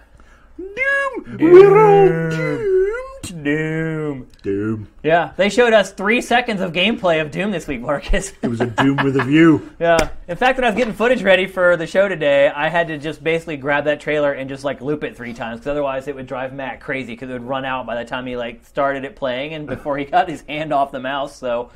Doom. 0.59 1.37
We're 1.39 1.79
all 1.79 2.09
doomed. 2.31 3.45
Doom. 3.45 4.27
Doom. 4.43 4.89
Yeah, 5.03 5.33
they 5.37 5.49
showed 5.49 5.73
us 5.73 5.93
three 5.93 6.21
seconds 6.21 6.61
of 6.61 6.73
gameplay 6.73 7.21
of 7.21 7.31
Doom 7.31 7.51
this 7.51 7.67
week, 7.69 7.81
Marcus. 7.81 8.33
It 8.43 8.49
was 8.49 8.61
a 8.61 8.67
Doom 8.67 8.97
with 9.05 9.17
a 9.17 9.25
view. 9.25 9.71
Yeah. 9.79 10.11
In 10.27 10.37
fact, 10.37 10.57
when 10.59 10.65
I 10.65 10.69
was 10.71 10.77
getting 10.77 10.95
footage 10.95 11.23
ready 11.23 11.47
for 11.47 11.77
the 11.77 11.87
show 11.87 12.09
today, 12.09 12.49
I 12.49 12.69
had 12.69 12.89
to 12.89 12.99
just 12.99 13.23
basically 13.23 13.57
grab 13.57 13.85
that 13.85 14.01
trailer 14.01 14.33
and 14.33 14.49
just 14.49 14.65
like 14.65 14.81
loop 14.81 15.05
it 15.05 15.17
three 15.17 15.35
times 15.35 15.61
because 15.61 15.71
otherwise 15.71 16.09
it 16.09 16.15
would 16.15 16.27
drive 16.27 16.53
Matt 16.53 16.81
crazy 16.81 17.13
because 17.13 17.31
it 17.31 17.35
would 17.35 17.43
run 17.43 17.65
out 17.65 17.87
by 17.87 18.03
the 18.03 18.09
time 18.09 18.27
he 18.27 18.37
like 18.37 18.65
started 18.67 19.05
it 19.05 19.15
playing 19.15 19.55
and 19.55 19.67
before 19.67 19.97
he 19.99 20.05
got 20.07 20.29
his 20.29 20.41
hand 20.43 20.73
off 20.73 20.91
the 20.91 21.01
mouse. 21.01 21.37
So, 21.37 21.71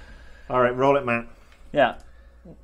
All 0.50 0.60
right, 0.60 0.74
roll 0.74 0.96
it, 0.96 1.04
Matt. 1.04 1.26
yeah. 1.72 1.96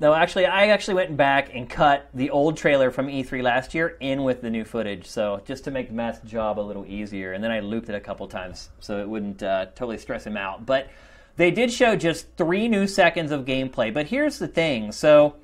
No, 0.00 0.12
actually, 0.12 0.46
I 0.46 0.66
actually 0.66 0.94
went 0.94 1.16
back 1.16 1.54
and 1.54 1.70
cut 1.70 2.08
the 2.12 2.30
old 2.30 2.56
trailer 2.56 2.90
from 2.90 3.06
E3 3.06 3.42
last 3.42 3.74
year 3.74 3.96
in 4.00 4.24
with 4.24 4.42
the 4.42 4.50
new 4.50 4.64
footage, 4.64 5.06
so 5.06 5.40
just 5.44 5.64
to 5.64 5.70
make 5.70 5.92
Matt's 5.92 6.18
job 6.28 6.58
a 6.58 6.60
little 6.60 6.84
easier. 6.84 7.32
And 7.32 7.44
then 7.44 7.52
I 7.52 7.60
looped 7.60 7.88
it 7.88 7.94
a 7.94 8.00
couple 8.00 8.26
times 8.26 8.70
so 8.80 8.98
it 8.98 9.08
wouldn't 9.08 9.40
uh, 9.42 9.66
totally 9.76 9.98
stress 9.98 10.26
him 10.26 10.36
out. 10.36 10.66
But 10.66 10.88
they 11.36 11.52
did 11.52 11.72
show 11.72 11.94
just 11.94 12.26
three 12.36 12.66
new 12.66 12.88
seconds 12.88 13.30
of 13.30 13.44
gameplay. 13.44 13.94
But 13.94 14.08
here's 14.08 14.40
the 14.40 14.48
thing: 14.48 14.90
so 14.90 15.36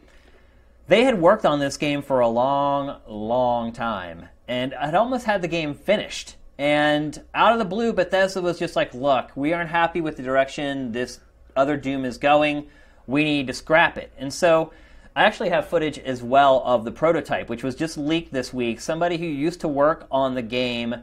they 0.88 1.04
had 1.04 1.20
worked 1.20 1.46
on 1.46 1.60
this 1.60 1.76
game 1.76 2.02
for 2.02 2.18
a 2.18 2.28
long, 2.28 3.00
long 3.06 3.72
time, 3.72 4.28
and 4.48 4.72
had 4.72 4.96
almost 4.96 5.26
had 5.26 5.42
the 5.42 5.48
game 5.48 5.74
finished. 5.74 6.34
And 6.58 7.22
out 7.34 7.52
of 7.52 7.60
the 7.60 7.64
blue, 7.64 7.92
Bethesda 7.92 8.42
was 8.42 8.58
just 8.58 8.74
like, 8.74 8.94
"Look, 8.94 9.30
we 9.36 9.52
aren't 9.52 9.70
happy 9.70 10.00
with 10.00 10.16
the 10.16 10.24
direction 10.24 10.90
this 10.90 11.20
other 11.54 11.76
Doom 11.76 12.04
is 12.04 12.18
going. 12.18 12.66
We 13.06 13.24
need 13.24 13.46
to 13.48 13.52
scrap 13.52 13.96
it." 13.98 14.12
And 14.18 14.32
so, 14.32 14.72
I 15.16 15.24
actually 15.24 15.50
have 15.50 15.66
footage 15.68 15.98
as 15.98 16.22
well 16.22 16.62
of 16.64 16.84
the 16.84 16.90
prototype, 16.90 17.48
which 17.48 17.62
was 17.62 17.74
just 17.76 17.96
leaked 17.96 18.32
this 18.32 18.52
week. 18.52 18.80
Somebody 18.80 19.16
who 19.16 19.26
used 19.26 19.60
to 19.60 19.68
work 19.68 20.06
on 20.10 20.34
the 20.34 20.42
game 20.42 20.96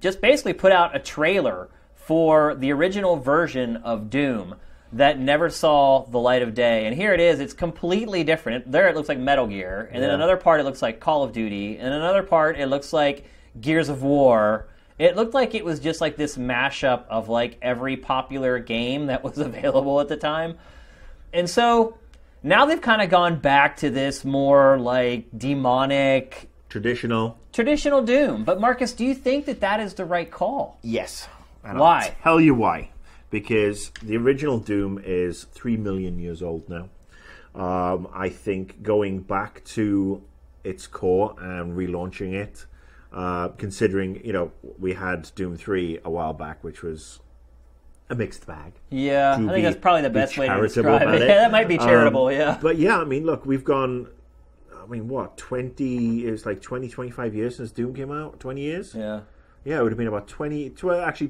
just 0.00 0.20
basically 0.20 0.52
put 0.52 0.72
out 0.72 0.94
a 0.94 0.98
trailer 0.98 1.68
for 1.94 2.54
the 2.54 2.70
original 2.72 3.16
version 3.16 3.76
of 3.78 4.10
Doom 4.10 4.56
that 4.92 5.18
never 5.18 5.48
saw 5.50 6.04
the 6.06 6.18
light 6.18 6.42
of 6.42 6.54
day. 6.54 6.86
And 6.86 6.94
here 6.94 7.12
it 7.14 7.20
is. 7.20 7.40
It's 7.40 7.54
completely 7.54 8.22
different. 8.22 8.70
There 8.70 8.86
it 8.86 8.94
looks 8.94 9.08
like 9.08 9.18
Metal 9.18 9.46
Gear, 9.46 9.88
and 9.92 10.02
then 10.02 10.10
Yeah. 10.10 10.14
another 10.14 10.36
part 10.36 10.60
it 10.60 10.64
looks 10.64 10.82
like 10.82 11.00
Call 11.00 11.22
of 11.24 11.32
Duty, 11.32 11.78
and 11.78 11.92
another 11.92 12.22
part 12.22 12.58
it 12.58 12.66
looks 12.66 12.92
like 12.92 13.24
Gears 13.60 13.88
of 13.88 14.02
War. 14.02 14.66
It 14.98 15.16
looked 15.16 15.34
like 15.34 15.54
it 15.54 15.64
was 15.64 15.80
just 15.80 16.00
like 16.00 16.16
this 16.16 16.36
mashup 16.36 17.04
of 17.08 17.28
like 17.28 17.56
every 17.62 17.96
popular 17.96 18.58
game 18.60 19.06
that 19.06 19.24
was 19.24 19.38
available 19.48 20.00
at 20.00 20.08
the 20.08 20.16
time. 20.16 20.58
And 21.34 21.50
so 21.50 21.98
now 22.42 22.64
they've 22.64 22.80
kind 22.80 23.02
of 23.02 23.10
gone 23.10 23.40
back 23.40 23.76
to 23.78 23.90
this 23.90 24.24
more 24.24 24.78
like 24.78 25.26
demonic 25.36 26.48
Traditional. 26.68 27.38
traditional 27.52 28.02
Doom. 28.02 28.44
But 28.44 28.60
Marcus, 28.60 28.92
do 28.92 29.04
you 29.04 29.14
think 29.14 29.46
that 29.46 29.60
that 29.60 29.80
is 29.80 29.94
the 29.94 30.04
right 30.04 30.30
call? 30.30 30.78
Yes. 30.82 31.28
And 31.64 31.78
Why? 31.78 32.04
I'll 32.18 32.22
tell 32.22 32.40
you 32.40 32.54
why. 32.54 32.90
Because 33.30 33.90
the 34.02 34.16
original 34.16 34.58
Doom 34.58 35.00
is 35.04 35.44
three 35.44 35.76
million 35.76 36.18
years 36.18 36.42
old 36.42 36.68
now. 36.68 36.88
Um, 37.54 38.08
I 38.12 38.28
think 38.28 38.82
going 38.82 39.20
back 39.20 39.64
to 39.66 40.22
its 40.62 40.86
core 40.86 41.34
and 41.38 41.76
relaunching 41.76 42.32
it, 42.32 42.66
uh, 43.12 43.48
considering 43.48 44.24
you 44.24 44.32
know 44.32 44.52
we 44.78 44.94
had 44.94 45.30
Doom 45.34 45.56
three 45.56 45.98
a 46.04 46.10
while 46.10 46.32
back, 46.32 46.62
which 46.64 46.82
was 46.82 47.20
a 48.10 48.14
mixed 48.14 48.46
bag. 48.46 48.72
Yeah, 48.90 49.34
I 49.34 49.52
think 49.52 49.64
that's 49.64 49.78
probably 49.78 50.02
the 50.02 50.10
best 50.10 50.36
way 50.36 50.48
to 50.48 50.60
describe 50.60 51.08
it. 51.08 51.14
it. 51.22 51.28
Yeah, 51.28 51.34
that 51.36 51.52
might 51.52 51.68
be 51.68 51.78
charitable. 51.78 52.26
Um, 52.26 52.32
yeah, 52.32 52.58
But 52.60 52.78
yeah, 52.78 52.98
I 52.98 53.04
mean, 53.04 53.24
look, 53.24 53.46
we've 53.46 53.64
gone. 53.64 54.08
I 54.76 54.86
mean, 54.86 55.08
what 55.08 55.36
twenty? 55.38 56.26
It 56.26 56.30
was 56.30 56.44
like 56.44 56.60
20, 56.60 56.88
25 56.90 57.34
years 57.34 57.56
since 57.56 57.70
Doom 57.70 57.94
came 57.94 58.12
out. 58.12 58.38
Twenty 58.40 58.62
years. 58.62 58.94
yeah. 58.94 59.20
Yeah, 59.64 59.78
it 59.78 59.82
would 59.82 59.92
have 59.92 59.98
been 59.98 60.08
about 60.08 60.28
20, 60.28 60.68
tw- 60.70 60.84
actually 60.90 61.28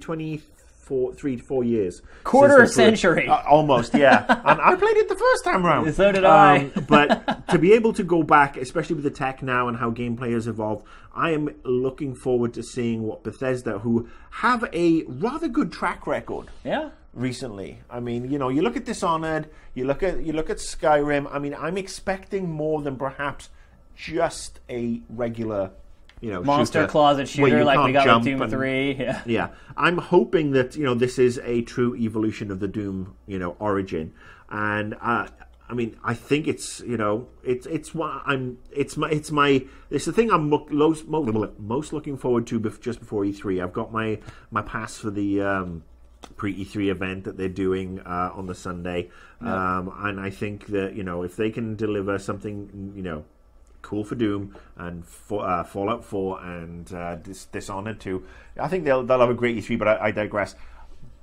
24, 0.86 1.14
three 1.14 1.36
to 1.36 1.42
four 1.42 1.64
years. 1.64 2.02
Quarter 2.24 2.62
the- 2.62 2.68
century. 2.68 3.28
Uh, 3.28 3.42
almost, 3.48 3.94
yeah. 3.94 4.24
and 4.44 4.60
I 4.60 4.74
played 4.76 4.96
it 4.96 5.08
the 5.08 5.14
first 5.16 5.44
time 5.44 5.64
round. 5.64 5.88
Um, 5.88 5.94
So 5.94 6.12
did 6.12 6.24
I. 6.24 6.64
but 6.88 7.48
to 7.48 7.58
be 7.58 7.72
able 7.72 7.92
to 7.94 8.02
go 8.02 8.22
back, 8.22 8.56
especially 8.56 8.94
with 8.94 9.04
the 9.04 9.10
tech 9.10 9.42
now 9.42 9.68
and 9.68 9.76
how 9.78 9.90
gameplay 9.90 10.32
has 10.32 10.46
evolved, 10.46 10.86
I 11.14 11.30
am 11.30 11.48
looking 11.64 12.14
forward 12.14 12.54
to 12.54 12.62
seeing 12.62 13.02
what 13.02 13.22
Bethesda, 13.22 13.78
who 13.80 14.08
have 14.30 14.64
a 14.72 15.04
rather 15.04 15.48
good 15.48 15.72
track 15.72 16.06
record 16.06 16.48
Yeah. 16.64 16.90
recently. 17.14 17.78
I 17.90 18.00
mean, 18.00 18.30
you 18.30 18.38
know, 18.38 18.48
you 18.48 18.62
look 18.62 18.76
at 18.76 18.84
Dishonored, 18.84 19.48
you 19.74 19.84
look 19.84 20.02
at 20.02 20.24
you 20.24 20.32
look 20.32 20.50
at 20.50 20.58
Skyrim. 20.58 21.28
I 21.32 21.38
mean, 21.38 21.54
I'm 21.58 21.78
expecting 21.78 22.50
more 22.50 22.82
than 22.82 22.96
perhaps 22.96 23.48
just 23.96 24.60
a 24.68 25.00
regular, 25.08 25.70
you 26.24 26.30
know, 26.32 26.42
Monster 26.42 26.86
closet 26.86 27.28
shooter 27.28 27.64
like 27.64 27.84
we 27.84 27.92
got 27.92 28.06
with 28.16 28.24
Doom 28.24 28.42
and- 28.42 28.50
3. 28.50 28.94
Yeah. 28.98 29.20
Yeah, 29.26 29.48
I'm 29.76 29.98
hoping 29.98 30.52
that 30.52 30.74
you 30.74 30.84
know 30.84 30.94
this 30.94 31.18
is 31.18 31.38
a 31.44 31.60
true 31.62 31.94
evolution 31.96 32.50
of 32.50 32.60
the 32.60 32.68
Doom, 32.68 33.14
you 33.26 33.38
know, 33.38 33.56
origin, 33.58 34.12
and 34.48 34.94
uh, 35.02 35.28
I 35.68 35.74
mean, 35.74 35.96
I 36.02 36.14
think 36.14 36.46
it's 36.48 36.80
you 36.80 36.96
know, 36.96 37.28
it's 37.42 37.66
it's 37.66 37.94
what 37.94 38.22
I'm. 38.24 38.58
It's 38.70 38.96
my 38.96 39.10
it's 39.10 39.30
my. 39.30 39.66
It's 39.90 40.06
the 40.06 40.12
thing 40.12 40.30
I'm 40.30 40.48
mo- 40.48 40.66
most 40.70 41.06
most 41.08 41.92
looking 41.92 42.16
forward 42.16 42.46
to 42.48 42.58
bef- 42.58 42.80
just 42.80 43.00
before 43.00 43.22
E3. 43.24 43.62
I've 43.62 43.72
got 43.74 43.92
my 43.92 44.18
my 44.50 44.62
pass 44.62 44.96
for 44.96 45.10
the. 45.10 45.42
Um, 45.42 45.84
pre 46.36 46.64
E3 46.64 46.88
event 46.90 47.24
that 47.24 47.36
they're 47.36 47.50
doing 47.50 48.00
uh, 48.00 48.30
on 48.34 48.46
the 48.46 48.54
Sunday, 48.54 49.10
um, 49.42 49.92
and 49.98 50.18
I 50.18 50.30
think 50.30 50.68
that 50.68 50.94
you 50.94 51.02
know 51.02 51.22
if 51.22 51.36
they 51.36 51.50
can 51.50 51.76
deliver 51.76 52.18
something 52.18 52.92
you 52.96 53.02
know 53.02 53.24
cool 53.84 54.02
for 54.02 54.16
Doom 54.16 54.56
and 54.76 55.06
for, 55.06 55.46
uh, 55.46 55.62
Fallout 55.62 56.04
4 56.04 56.42
and 56.42 56.92
uh, 56.92 57.16
Dis- 57.16 57.44
Dishonored 57.46 58.00
2, 58.00 58.24
I 58.58 58.68
think 58.68 58.84
they'll 58.84 59.04
they'll 59.04 59.20
have 59.20 59.30
a 59.30 59.34
great 59.34 59.56
E3. 59.56 59.78
But 59.78 59.88
I, 59.88 60.06
I 60.06 60.10
digress. 60.10 60.56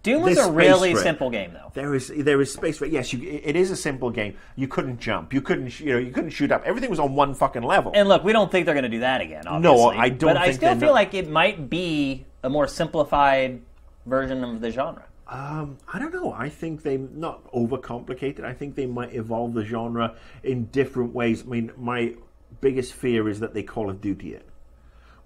Doom 0.04 0.24
was 0.24 0.38
a 0.38 0.52
really 0.52 0.90
space 0.90 0.94
for 0.94 1.00
it. 1.00 1.04
simple 1.04 1.30
game, 1.30 1.54
though. 1.54 1.72
There 1.74 1.94
is 1.94 2.12
there 2.16 2.42
is 2.42 2.52
space 2.52 2.78
for 2.78 2.86
yes. 2.86 3.14
You, 3.14 3.42
it 3.44 3.56
is 3.56 3.70
a 3.70 3.76
simple 3.76 4.10
game. 4.10 4.36
You 4.56 4.68
couldn't 4.68 5.00
jump. 5.00 5.34
You 5.34 5.42
couldn't 5.42 5.70
sh- 5.70 5.82
you 5.82 5.94
know 5.94 6.00
you 6.00 6.12
couldn't 6.12 6.32
shoot 6.32 6.52
up. 6.52 6.64
Everything 6.66 6.90
was 6.90 7.00
on 7.00 7.14
one 7.14 7.36
fucking 7.36 7.62
level. 7.62 7.92
And 7.94 8.10
look, 8.10 8.24
we 8.24 8.32
don't 8.32 8.52
think 8.52 8.66
they're 8.66 8.74
going 8.74 8.84
to 8.84 8.90
do 8.90 9.02
that 9.02 9.22
again. 9.22 9.48
Obviously. 9.48 9.98
I 9.98 10.10
don't 10.10 10.30
But 10.30 10.38
I 10.38 10.46
think 10.46 10.56
still 10.56 10.80
feel 10.80 10.94
like 10.94 11.14
it 11.14 11.30
might 11.30 11.70
be 11.70 12.26
a 12.42 12.50
more 12.50 12.68
simplified 12.68 13.62
version 14.06 14.44
of 14.44 14.62
the 14.62 14.72
genre. 14.72 15.06
Um, 15.28 15.78
I 15.92 15.98
don't 15.98 16.14
know. 16.14 16.34
I 16.34 16.50
think 16.50 16.84
they 16.84 16.98
not 16.98 17.50
overcomplicated. 17.54 18.44
I 18.44 18.54
think 18.54 18.76
they 18.76 18.86
might 18.86 19.16
evolve 19.16 19.54
the 19.54 19.64
genre 19.64 20.16
in 20.44 20.66
different 20.66 21.14
ways. 21.14 21.44
I 21.44 21.46
mean, 21.46 21.72
my 21.78 22.16
biggest 22.60 22.94
fear 22.94 23.30
is 23.30 23.40
that 23.40 23.54
they 23.54 23.64
Call 23.64 23.90
of 23.90 24.02
Duty 24.02 24.34
it, 24.34 24.48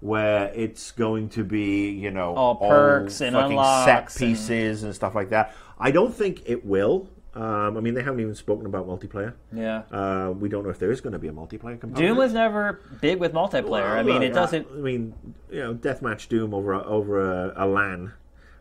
where 0.00 0.52
it's 0.54 0.92
going 0.92 1.28
to 1.30 1.44
be 1.44 1.90
you 1.90 2.10
know 2.10 2.34
All 2.34 2.56
perks 2.56 3.20
and 3.20 3.34
fucking 3.34 3.52
unlocks 3.52 4.14
set 4.14 4.18
pieces 4.18 4.82
and... 4.82 4.94
stuff 4.94 5.14
like 5.14 5.30
that. 5.30 5.54
I 5.78 5.90
don't 5.90 6.14
think 6.14 6.42
it 6.46 6.64
will. 6.64 7.08
Um, 7.36 7.76
I 7.76 7.80
mean, 7.80 7.92
they 7.92 8.02
haven't 8.02 8.20
even 8.20 8.34
spoken 8.34 8.64
about 8.64 8.86
multiplayer. 8.86 9.34
Yeah. 9.52 9.82
Uh, 9.92 10.32
we 10.32 10.48
don't 10.48 10.64
know 10.64 10.70
if 10.70 10.78
there 10.78 10.90
is 10.90 11.02
going 11.02 11.12
to 11.12 11.18
be 11.18 11.28
a 11.28 11.32
multiplayer 11.32 11.78
component. 11.78 11.96
Doom 11.96 12.16
was 12.16 12.32
never 12.32 12.80
big 13.02 13.18
with 13.18 13.34
multiplayer. 13.34 13.90
I 13.90 14.02
mean, 14.02 14.14
Look, 14.14 14.22
it 14.22 14.32
doesn't. 14.32 14.66
I, 14.72 14.74
I 14.74 14.78
mean, 14.78 15.12
you 15.50 15.60
know, 15.60 15.74
deathmatch 15.74 16.28
Doom 16.28 16.54
over 16.54 16.72
a, 16.72 16.82
over 16.84 17.50
a, 17.50 17.52
a 17.56 17.66
LAN, 17.66 18.14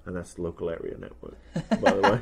and 0.06 0.15
that's 0.15 0.36
the 0.36 0.41
local 0.41 0.70
area 0.70 0.96
network, 0.98 1.38
by 1.82 1.91
the 1.94 2.02
way. 2.02 2.20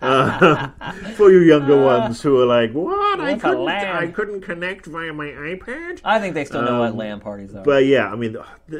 Uh, 0.00 0.68
for 1.16 1.30
you 1.30 1.40
younger 1.40 1.82
ones 1.84 2.22
who 2.22 2.40
are 2.40 2.46
like, 2.46 2.72
"What? 2.72 3.20
I 3.20 3.36
couldn't, 3.36 3.68
I 3.68 4.06
couldn't 4.08 4.40
connect 4.42 4.86
via 4.86 5.12
my 5.12 5.26
iPad." 5.26 6.00
I 6.04 6.20
think 6.20 6.34
they 6.34 6.44
still 6.44 6.62
know 6.62 6.80
what 6.80 6.90
Um, 6.90 6.96
LAN 6.96 7.20
parties 7.20 7.54
are. 7.54 7.62
But 7.64 7.86
yeah, 7.86 8.10
I 8.10 8.16
mean, 8.16 8.32
the, 8.34 8.44
the, 8.68 8.78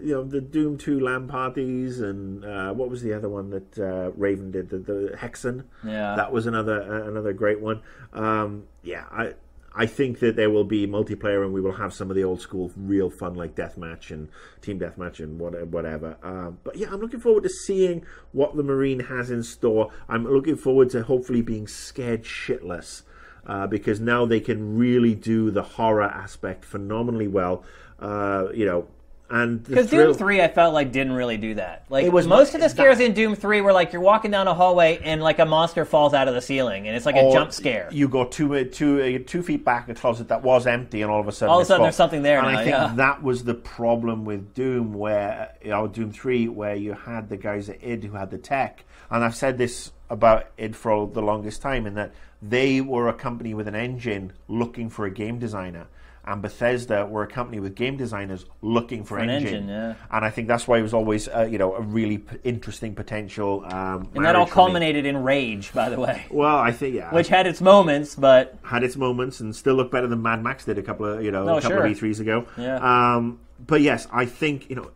you 0.00 0.14
know, 0.14 0.24
the 0.24 0.40
Doom 0.40 0.78
Two 0.78 1.00
LAN 1.00 1.28
parties, 1.28 2.00
and 2.00 2.44
uh, 2.44 2.72
what 2.72 2.90
was 2.90 3.02
the 3.02 3.12
other 3.12 3.28
one 3.28 3.50
that 3.50 3.78
uh, 3.78 4.10
Raven 4.16 4.50
did? 4.50 4.70
The, 4.70 4.78
the 4.78 5.16
Hexen. 5.16 5.64
Yeah. 5.84 6.16
that 6.16 6.32
was 6.32 6.46
another 6.46 6.82
uh, 6.82 7.08
another 7.08 7.32
great 7.32 7.60
one. 7.60 7.82
Um, 8.12 8.64
yeah, 8.82 9.04
I 9.10 9.34
I 9.78 9.84
think 9.84 10.20
that 10.20 10.36
there 10.36 10.48
will 10.48 10.64
be 10.64 10.86
multiplayer, 10.86 11.44
and 11.44 11.52
we 11.52 11.60
will 11.60 11.74
have 11.74 11.92
some 11.92 12.08
of 12.08 12.16
the 12.16 12.24
old 12.24 12.40
school 12.40 12.72
real 12.74 13.10
fun 13.10 13.34
like 13.34 13.54
deathmatch 13.54 14.10
and 14.10 14.30
team 14.62 14.80
deathmatch 14.80 15.20
and 15.20 15.38
whatever. 15.38 16.16
Um, 16.22 16.58
but 16.64 16.76
yeah, 16.76 16.88
I'm 16.90 17.00
looking 17.00 17.20
forward 17.20 17.42
to 17.42 17.50
seeing 17.50 18.04
what 18.32 18.56
the 18.56 18.62
Marine 18.62 19.00
has 19.00 19.30
in 19.30 19.42
store. 19.42 19.92
I'm 20.08 20.24
looking 20.24 20.56
forward 20.56 20.88
to 20.90 21.02
hopefully 21.02 21.42
being 21.42 21.68
scared 21.68 22.24
shitless. 22.24 23.02
Uh, 23.46 23.64
because 23.64 24.00
now 24.00 24.26
they 24.26 24.40
can 24.40 24.76
really 24.76 25.14
do 25.14 25.52
the 25.52 25.62
horror 25.62 26.02
aspect 26.02 26.64
phenomenally 26.64 27.28
well, 27.28 27.62
uh, 28.00 28.48
you 28.52 28.66
know, 28.66 28.88
and 29.28 29.62
Because 29.64 29.90
thrill- 29.90 30.12
Doom 30.12 30.14
3, 30.14 30.40
I 30.40 30.48
felt 30.48 30.72
like 30.72 30.92
didn't 30.92 31.14
really 31.14 31.36
do 31.36 31.54
that. 31.54 31.84
Like 31.88 32.04
It 32.04 32.12
was 32.12 32.26
most 32.26 32.54
of 32.54 32.60
the 32.60 32.68
scares 32.68 33.00
in 33.00 33.12
Doom 33.12 33.34
3 33.34 33.60
were 33.60 33.72
like 33.72 33.92
you're 33.92 34.02
walking 34.02 34.30
down 34.30 34.46
a 34.46 34.54
hallway 34.54 35.00
and 35.02 35.20
like 35.22 35.40
a 35.40 35.44
monster 35.44 35.84
falls 35.84 36.14
out 36.14 36.28
of 36.28 36.34
the 36.34 36.40
ceiling 36.40 36.86
and 36.86 36.96
it's 36.96 37.06
like 37.06 37.16
a 37.16 37.22
or 37.22 37.32
jump 37.32 37.52
scare. 37.52 37.88
You 37.90 38.08
go 38.08 38.24
two 38.24 38.54
uh, 38.54 38.64
two 38.70 39.02
uh, 39.02 39.18
two 39.26 39.42
feet 39.42 39.64
back 39.64 39.88
in 39.88 39.96
a 39.96 39.98
closet 39.98 40.28
that 40.28 40.42
was 40.42 40.66
empty, 40.66 41.02
and 41.02 41.10
all 41.10 41.20
of 41.20 41.26
a 41.26 41.32
sudden, 41.32 41.50
All 41.52 41.58
of 41.58 41.64
a 41.64 41.66
sudden 41.66 41.82
there's 41.82 41.96
something 41.96 42.22
there 42.22 42.38
And 42.38 42.52
now, 42.52 42.58
I 42.58 42.64
think 42.64 42.74
yeah. 42.76 42.92
that 42.96 43.22
was 43.22 43.44
the 43.44 43.54
problem 43.54 44.24
with 44.24 44.54
Doom, 44.54 44.94
where 44.94 45.52
you 45.62 45.70
know 45.70 45.88
Doom 45.88 46.12
Three, 46.12 46.48
where 46.48 46.76
you 46.76 46.92
had 46.92 47.28
the 47.28 47.36
guys 47.36 47.68
at 47.68 47.82
id 47.82 48.04
who 48.04 48.16
had 48.16 48.30
the 48.30 48.38
tech, 48.38 48.84
and 49.10 49.24
I've 49.24 49.36
said 49.36 49.58
this 49.58 49.92
about 50.08 50.50
id 50.56 50.76
for 50.76 51.08
the 51.08 51.22
longest 51.22 51.62
time, 51.62 51.86
in 51.86 51.94
that 51.94 52.12
they 52.40 52.80
were 52.80 53.08
a 53.08 53.14
company 53.14 53.54
with 53.54 53.66
an 53.66 53.74
engine 53.74 54.32
looking 54.46 54.88
for 54.88 55.04
a 55.04 55.10
game 55.10 55.38
designer. 55.38 55.88
And 56.28 56.42
Bethesda 56.42 57.06
were 57.06 57.22
a 57.22 57.26
company 57.28 57.60
with 57.60 57.76
game 57.76 57.96
designers 57.96 58.46
looking 58.60 59.04
for, 59.04 59.18
an 59.18 59.30
engine, 59.30 59.48
engine, 59.48 59.68
yeah. 59.68 59.94
and 60.10 60.24
I 60.24 60.30
think 60.30 60.48
that's 60.48 60.66
why 60.66 60.78
it 60.78 60.82
was 60.82 60.92
always, 60.92 61.28
uh, 61.28 61.46
you 61.48 61.56
know, 61.56 61.74
a 61.76 61.80
really 61.80 62.18
p- 62.18 62.36
interesting 62.42 62.96
potential. 62.96 63.64
Um, 63.64 64.08
and 64.14 64.24
that 64.24 64.34
all 64.34 64.46
for 64.46 64.52
culminated 64.54 65.06
in 65.06 65.18
Rage, 65.22 65.72
by 65.72 65.88
the 65.88 66.00
way, 66.00 66.26
Well, 66.30 66.56
I 66.56 66.72
think 66.72 66.96
yeah, 66.96 67.12
which 67.14 67.28
had 67.28 67.46
its 67.46 67.60
moments, 67.60 68.16
but 68.16 68.58
had 68.64 68.82
its 68.82 68.96
moments 68.96 69.38
and 69.38 69.54
still 69.54 69.74
look 69.76 69.92
better 69.92 70.08
than 70.08 70.20
Mad 70.20 70.42
Max 70.42 70.64
did 70.64 70.78
a 70.78 70.82
couple 70.82 71.06
of 71.06 71.22
you 71.22 71.30
know 71.30 71.48
Oh, 71.48 71.58
a 71.58 71.62
couple 71.62 71.76
sure. 71.78 71.86
of 71.86 71.96
E3s 71.96 72.18
ago. 72.18 72.46
Yeah. 72.58 72.78
Um, 73.14 73.38
but 73.64 73.80
yes, 73.80 74.08
I 74.12 74.26
think 74.26 74.68
you 74.68 74.74
know 74.76 74.90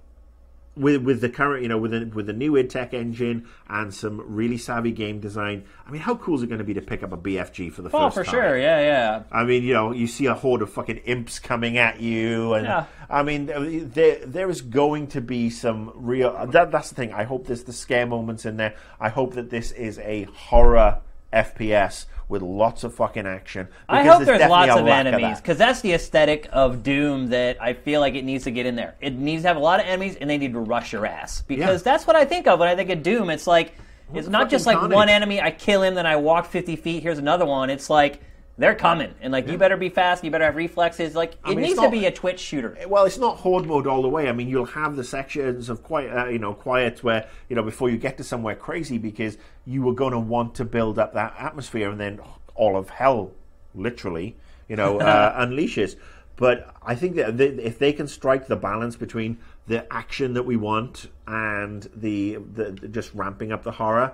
with 0.76 1.02
with 1.02 1.20
the 1.20 1.28
current 1.28 1.62
you 1.62 1.68
know 1.68 1.78
with 1.78 1.90
the, 1.90 2.06
with 2.14 2.26
the 2.26 2.33
new 2.33 2.56
id 2.56 2.70
Tech 2.70 2.94
engine 2.94 3.46
and 3.68 3.92
some 3.92 4.22
really 4.24 4.56
savvy 4.56 4.92
game 4.92 5.20
design. 5.20 5.64
I 5.87 5.90
mean, 5.90 6.00
how 6.00 6.14
cool 6.16 6.37
is 6.37 6.42
it 6.42 6.46
going 6.46 6.59
to 6.59 6.64
be 6.64 6.74
to 6.74 6.83
pick 6.83 7.02
up 7.02 7.12
a 7.12 7.16
BFG 7.16 7.72
for 7.72 7.83
the 7.83 7.90
oh, 7.92 8.11
first 8.11 8.14
for 8.14 8.24
time? 8.24 8.33
sure, 8.33 8.59
yeah, 8.59 8.80
yeah. 8.80 9.22
I 9.33 9.44
mean, 9.44 9.64
you 9.64 9.74
know, 9.74 9.92
you 9.92 10.06
see 10.06 10.26
a 10.26 10.35
horde 10.35 10.62
of 10.62 10.70
fucking 10.70 10.98
imps 10.98 11.38
coming 11.38 11.78
at 11.78 12.00
you, 12.00 12.54
and 12.54 12.66
Yeah. 12.66 12.85
I 13.09 13.22
mean, 13.24 13.50
uh, 13.50 13.66
there 13.92 14.24
there 14.24 14.50
is 14.50 14.62
going 14.62 15.09
to 15.09 15.20
be 15.20 15.50
some 15.50 15.92
real. 15.94 16.46
That, 16.46 16.70
that's 16.70 16.90
the 16.90 16.94
thing. 16.94 17.12
I 17.12 17.24
hope 17.24 17.46
there's 17.46 17.64
the 17.64 17.72
scare 17.72 18.06
moments 18.06 18.46
in 18.46 18.56
there. 18.56 18.74
I 19.00 19.09
hope 19.09 19.35
that 19.35 19.50
this 19.50 19.72
is 19.72 19.98
a 19.98 20.24
horror 20.24 21.00
FPS 21.32 22.06
with 22.28 22.42
lots 22.42 22.84
of 22.84 22.94
fucking 22.94 23.26
action. 23.26 23.66
I 23.88 24.04
hope 24.04 24.24
there's 24.24 24.38
definitely 24.38 24.68
lots 24.68 24.80
of 24.80 24.86
enemies 24.86 25.20
that. 25.22 25.42
because 25.42 25.58
that's 25.58 25.80
the 25.80 25.92
aesthetic 25.94 26.48
of 26.52 26.82
Doom 26.84 27.28
that 27.30 27.60
I 27.60 27.72
feel 27.72 28.00
like 28.00 28.14
it 28.14 28.24
needs 28.24 28.44
to 28.44 28.50
get 28.52 28.66
in 28.66 28.76
there. 28.76 28.94
It 29.00 29.14
needs 29.14 29.42
to 29.42 29.48
have 29.48 29.56
a 29.56 29.60
lot 29.60 29.80
of 29.80 29.86
enemies 29.86 30.16
and 30.16 30.30
they 30.30 30.38
need 30.38 30.52
to 30.52 30.60
rush 30.60 30.92
your 30.92 31.06
ass 31.06 31.42
because 31.42 31.80
Yeah. 31.80 31.92
that's 31.92 32.06
what 32.06 32.14
I 32.14 32.24
think 32.24 32.46
of 32.46 32.60
when 32.60 32.68
I 32.68 32.76
think 32.76 32.90
of 32.90 33.02
Doom. 33.02 33.30
It's 33.30 33.46
like 33.48 33.74
it's 34.14 34.28
not 34.28 34.48
just 34.50 34.66
like 34.66 34.76
fucking 34.78 34.94
one 34.94 35.08
enemy. 35.08 35.40
I 35.40 35.50
kill 35.50 35.82
him, 35.82 35.94
then 35.94 36.06
I 36.06 36.16
walk 36.16 36.46
50 36.46 36.76
feet. 36.76 37.02
Here's 37.02 37.18
another 37.18 37.46
one. 37.46 37.68
It's 37.70 37.90
like 37.90 38.20
they're 38.60 38.74
coming 38.74 39.14
and 39.22 39.32
like 39.32 39.48
you 39.48 39.56
better 39.56 39.78
be 39.78 39.88
fast. 39.88 40.22
You 40.22 40.30
better 40.30 40.44
have 40.44 40.54
reflexes. 40.54 41.14
Like 41.14 41.32
it 41.46 41.56
mean, 41.56 41.60
needs 41.62 41.80
to 41.80 41.90
be 41.90 42.04
a 42.04 42.12
Twitch 42.12 42.38
shooter. 42.38 42.76
Well, 42.86 43.06
it's 43.06 43.16
not 43.16 43.38
horde 43.38 43.64
mode 43.64 43.86
all 43.86 44.02
the 44.02 44.08
way. 44.08 44.28
I 44.28 44.32
mean, 44.32 44.50
you'll 44.50 44.66
have 44.66 44.96
the 44.96 45.02
sections 45.02 45.70
of 45.70 45.82
quiet, 45.82 46.12
uh, 46.14 46.28
you 46.28 46.38
know, 46.38 46.52
quiet 46.52 47.02
where 47.02 47.26
you 47.48 47.56
know 47.56 47.62
before 47.62 47.88
you 47.88 47.96
get 47.96 48.18
to 48.18 48.24
somewhere 48.24 48.54
crazy 48.54 48.98
because 48.98 49.38
you 49.64 49.80
were 49.80 49.94
going 49.94 50.12
to 50.12 50.18
want 50.18 50.54
to 50.56 50.66
build 50.66 50.98
up 50.98 51.14
that 51.14 51.34
atmosphere, 51.38 51.90
and 51.90 51.98
then 51.98 52.20
all 52.54 52.76
of 52.76 52.90
hell, 52.90 53.32
literally, 53.74 54.36
you 54.68 54.76
know, 54.76 55.00
uh, 55.00 55.42
unleashes. 55.42 55.96
But 56.36 56.74
I 56.82 56.94
think 56.94 57.16
that 57.16 57.38
they, 57.38 57.48
if 57.48 57.78
they 57.78 57.94
can 57.94 58.08
strike 58.08 58.46
the 58.46 58.56
balance 58.56 58.94
between 58.94 59.38
the 59.68 59.90
action 59.90 60.34
that 60.34 60.42
we 60.42 60.56
want 60.56 61.08
and 61.26 61.88
the, 61.94 62.36
the, 62.36 62.72
the 62.72 62.88
just 62.88 63.14
ramping 63.14 63.52
up 63.52 63.62
the 63.62 63.72
horror, 63.72 64.12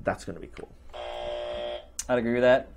that's 0.00 0.24
going 0.24 0.36
to 0.36 0.40
be 0.40 0.48
cool. 0.48 0.70
I'd 2.08 2.18
agree 2.18 2.34
with 2.34 2.42
that. 2.42 2.68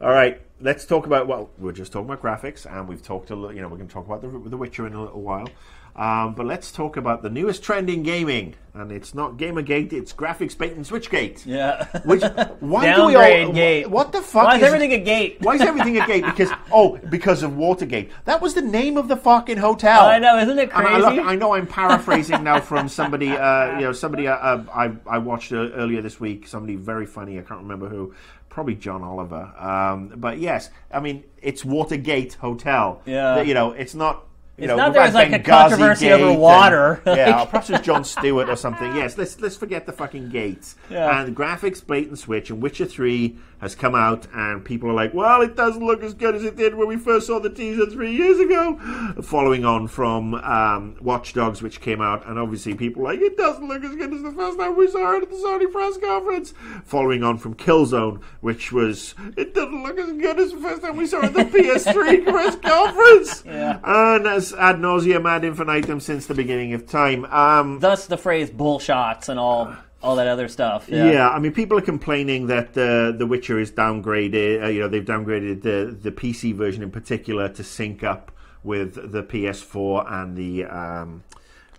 All 0.00 0.10
right, 0.10 0.40
let's 0.62 0.86
talk 0.86 1.04
about. 1.04 1.26
Well, 1.26 1.50
we're 1.58 1.72
just 1.72 1.92
talking 1.92 2.10
about 2.10 2.22
graphics, 2.22 2.64
and 2.64 2.88
we've 2.88 3.02
talked 3.02 3.28
a 3.28 3.36
little. 3.36 3.54
You 3.54 3.60
know, 3.60 3.68
we're 3.68 3.76
going 3.76 3.88
to 3.88 3.92
talk 3.92 4.06
about 4.06 4.22
the, 4.22 4.28
the 4.48 4.56
Witcher 4.56 4.86
in 4.86 4.94
a 4.94 5.02
little 5.02 5.20
while. 5.20 5.46
Um, 5.94 6.34
but 6.34 6.46
let's 6.46 6.72
talk 6.72 6.96
about 6.96 7.22
the 7.22 7.28
newest 7.28 7.62
trend 7.62 7.90
in 7.90 8.02
gaming, 8.02 8.54
and 8.72 8.90
it's 8.92 9.14
not 9.14 9.36
Gamergate; 9.36 9.92
it's 9.92 10.14
graphics 10.14 10.56
bait 10.56 10.72
and 10.72 10.86
switchgate. 10.86 11.44
Yeah. 11.44 11.84
Which 12.04 12.22
why 12.60 12.94
do 12.94 13.06
we 13.06 13.16
all? 13.16 13.52
Gate. 13.52 13.90
What 13.90 14.12
the 14.12 14.22
fuck 14.22 14.44
Why 14.44 14.56
is 14.56 14.62
everything 14.62 14.92
a 14.92 14.98
gate? 14.98 15.38
Why 15.40 15.56
is 15.56 15.60
everything 15.60 16.00
a 16.00 16.06
gate? 16.06 16.24
Because 16.24 16.48
oh, 16.72 16.96
because 17.10 17.42
of 17.42 17.56
Watergate. 17.56 18.10
That 18.24 18.40
was 18.40 18.54
the 18.54 18.62
name 18.62 18.96
of 18.96 19.08
the 19.08 19.16
fucking 19.16 19.58
hotel. 19.58 20.06
I 20.06 20.18
know, 20.18 20.38
isn't 20.38 20.58
it 20.58 20.70
And 20.72 20.86
I, 20.86 20.96
look, 20.98 21.08
crazy? 21.08 21.20
I 21.20 21.34
know 21.34 21.54
I'm 21.54 21.66
paraphrasing 21.66 22.42
now 22.42 22.60
from 22.60 22.88
somebody. 23.00 23.28
Uh, 23.28 23.74
you 23.74 23.82
know, 23.82 23.92
somebody 23.92 24.28
uh, 24.28 24.36
uh, 24.36 24.64
I 24.72 24.92
I 25.06 25.18
watched 25.18 25.52
uh, 25.52 25.70
earlier 25.72 26.00
this 26.00 26.18
week. 26.18 26.46
Somebody 26.46 26.76
very 26.76 27.04
funny. 27.04 27.38
I 27.38 27.42
can't 27.42 27.60
remember 27.60 27.88
who. 27.88 28.14
Probably 28.50 28.74
John 28.74 29.02
Oliver. 29.02 29.52
Um, 29.58 30.12
but 30.16 30.38
yes, 30.38 30.68
I 30.92 31.00
mean 31.00 31.24
it's 31.40 31.64
Watergate 31.64 32.34
Hotel. 32.34 33.00
Yeah. 33.06 33.40
You 33.40 33.54
know, 33.54 33.70
it's 33.72 33.94
not. 33.94 34.26
You 34.58 34.64
It's 34.64 34.68
know, 34.72 34.76
not 34.76 34.86
we've 34.88 34.94
there 34.94 35.02
had 35.04 35.08
was 35.08 35.14
like 35.14 35.32
a 35.32 35.38
controversy 35.42 36.04
Gate 36.06 36.12
over 36.12 36.30
and- 36.32 36.38
water. 36.40 37.00
yeah, 37.06 37.44
perhaps 37.46 37.70
it's 37.70 37.80
Jon 37.80 38.04
Stewart 38.04 38.50
or 38.50 38.56
something. 38.56 38.94
Yes, 38.94 39.16
let's 39.16 39.40
let's 39.40 39.56
forget 39.56 39.86
the 39.86 39.92
fucking 39.92 40.28
gates. 40.28 40.76
Yeah. 40.90 41.22
And 41.22 41.34
graphics 41.34 41.84
bait 41.86 42.08
and 42.08 42.18
switch, 42.18 42.50
and 42.50 42.60
Witcher 42.60 42.84
Three 42.84 43.38
has 43.60 43.74
come 43.74 43.94
out, 43.94 44.26
and 44.34 44.64
people 44.64 44.90
are 44.90 44.94
like, 44.94 45.12
"Well, 45.14 45.42
it 45.42 45.56
doesn't 45.56 45.84
look 45.84 46.02
as 46.02 46.14
good 46.14 46.34
as 46.34 46.44
it 46.44 46.56
did 46.56 46.74
when 46.74 46.88
we 46.88 46.96
first 46.96 47.26
saw 47.26 47.38
the 47.38 47.50
teaser 47.50 47.86
three 47.86 48.12
years 48.12 48.38
ago." 48.38 48.78
Following 49.22 49.64
on 49.64 49.86
from 49.86 50.34
um, 50.34 50.96
Watch 51.00 51.34
Dogs, 51.34 51.62
which 51.62 51.80
came 51.80 52.00
out, 52.00 52.26
and 52.26 52.38
obviously 52.38 52.74
people 52.74 53.02
are 53.02 53.12
like, 53.12 53.20
"It 53.20 53.36
doesn't 53.36 53.66
look 53.66 53.84
as 53.84 53.94
good 53.96 54.12
as 54.12 54.22
the 54.22 54.32
first 54.32 54.58
time 54.58 54.76
we 54.76 54.88
saw 54.88 55.16
it 55.16 55.22
at 55.22 55.30
the 55.30 55.36
Sony 55.36 55.70
press 55.70 55.98
conference." 55.98 56.54
Following 56.84 57.22
on 57.22 57.38
from 57.38 57.54
Killzone, 57.54 58.22
which 58.40 58.72
was, 58.72 59.14
"It 59.36 59.54
doesn't 59.54 59.82
look 59.82 59.98
as 59.98 60.12
good 60.12 60.38
as 60.38 60.52
the 60.52 60.58
first 60.58 60.82
time 60.82 60.96
we 60.96 61.06
saw 61.06 61.18
it 61.18 61.24
at 61.24 61.34
the 61.34 61.44
PS3 61.58 62.24
press 62.24 62.56
conference." 62.56 63.44
Yeah. 63.44 63.78
And 63.84 64.26
as 64.26 64.52
ad 64.54 64.76
nauseum 64.76 65.28
ad 65.28 65.44
infinitum 65.44 66.00
since 66.00 66.26
the 66.26 66.34
beginning 66.34 66.72
of 66.72 66.86
time. 66.86 67.24
Um, 67.26 67.80
Thus 67.80 68.06
the 68.06 68.16
phrase 68.16 68.50
bullshots 68.50 69.28
and 69.28 69.38
all 69.38 69.74
all 70.02 70.16
that 70.16 70.26
other 70.26 70.48
stuff. 70.48 70.88
Yeah. 70.88 71.28
I 71.28 71.38
mean, 71.38 71.52
people 71.52 71.76
are 71.78 71.82
complaining 71.82 72.46
that 72.48 72.70
uh, 72.70 73.16
The 73.16 73.26
Witcher 73.26 73.58
is 73.58 73.70
downgraded. 73.72 74.62
Uh, 74.62 74.66
you 74.68 74.80
know, 74.80 74.88
they've 74.88 75.04
downgraded 75.04 75.62
the 75.62 75.96
the 76.00 76.10
PC 76.12 76.54
version 76.54 76.82
in 76.82 76.90
particular 76.90 77.48
to 77.50 77.62
sync 77.64 78.02
up 78.02 78.32
with 78.62 78.94
the 79.12 79.22
PS4 79.22 80.10
and 80.12 80.36
the 80.36 80.64
um, 80.64 81.22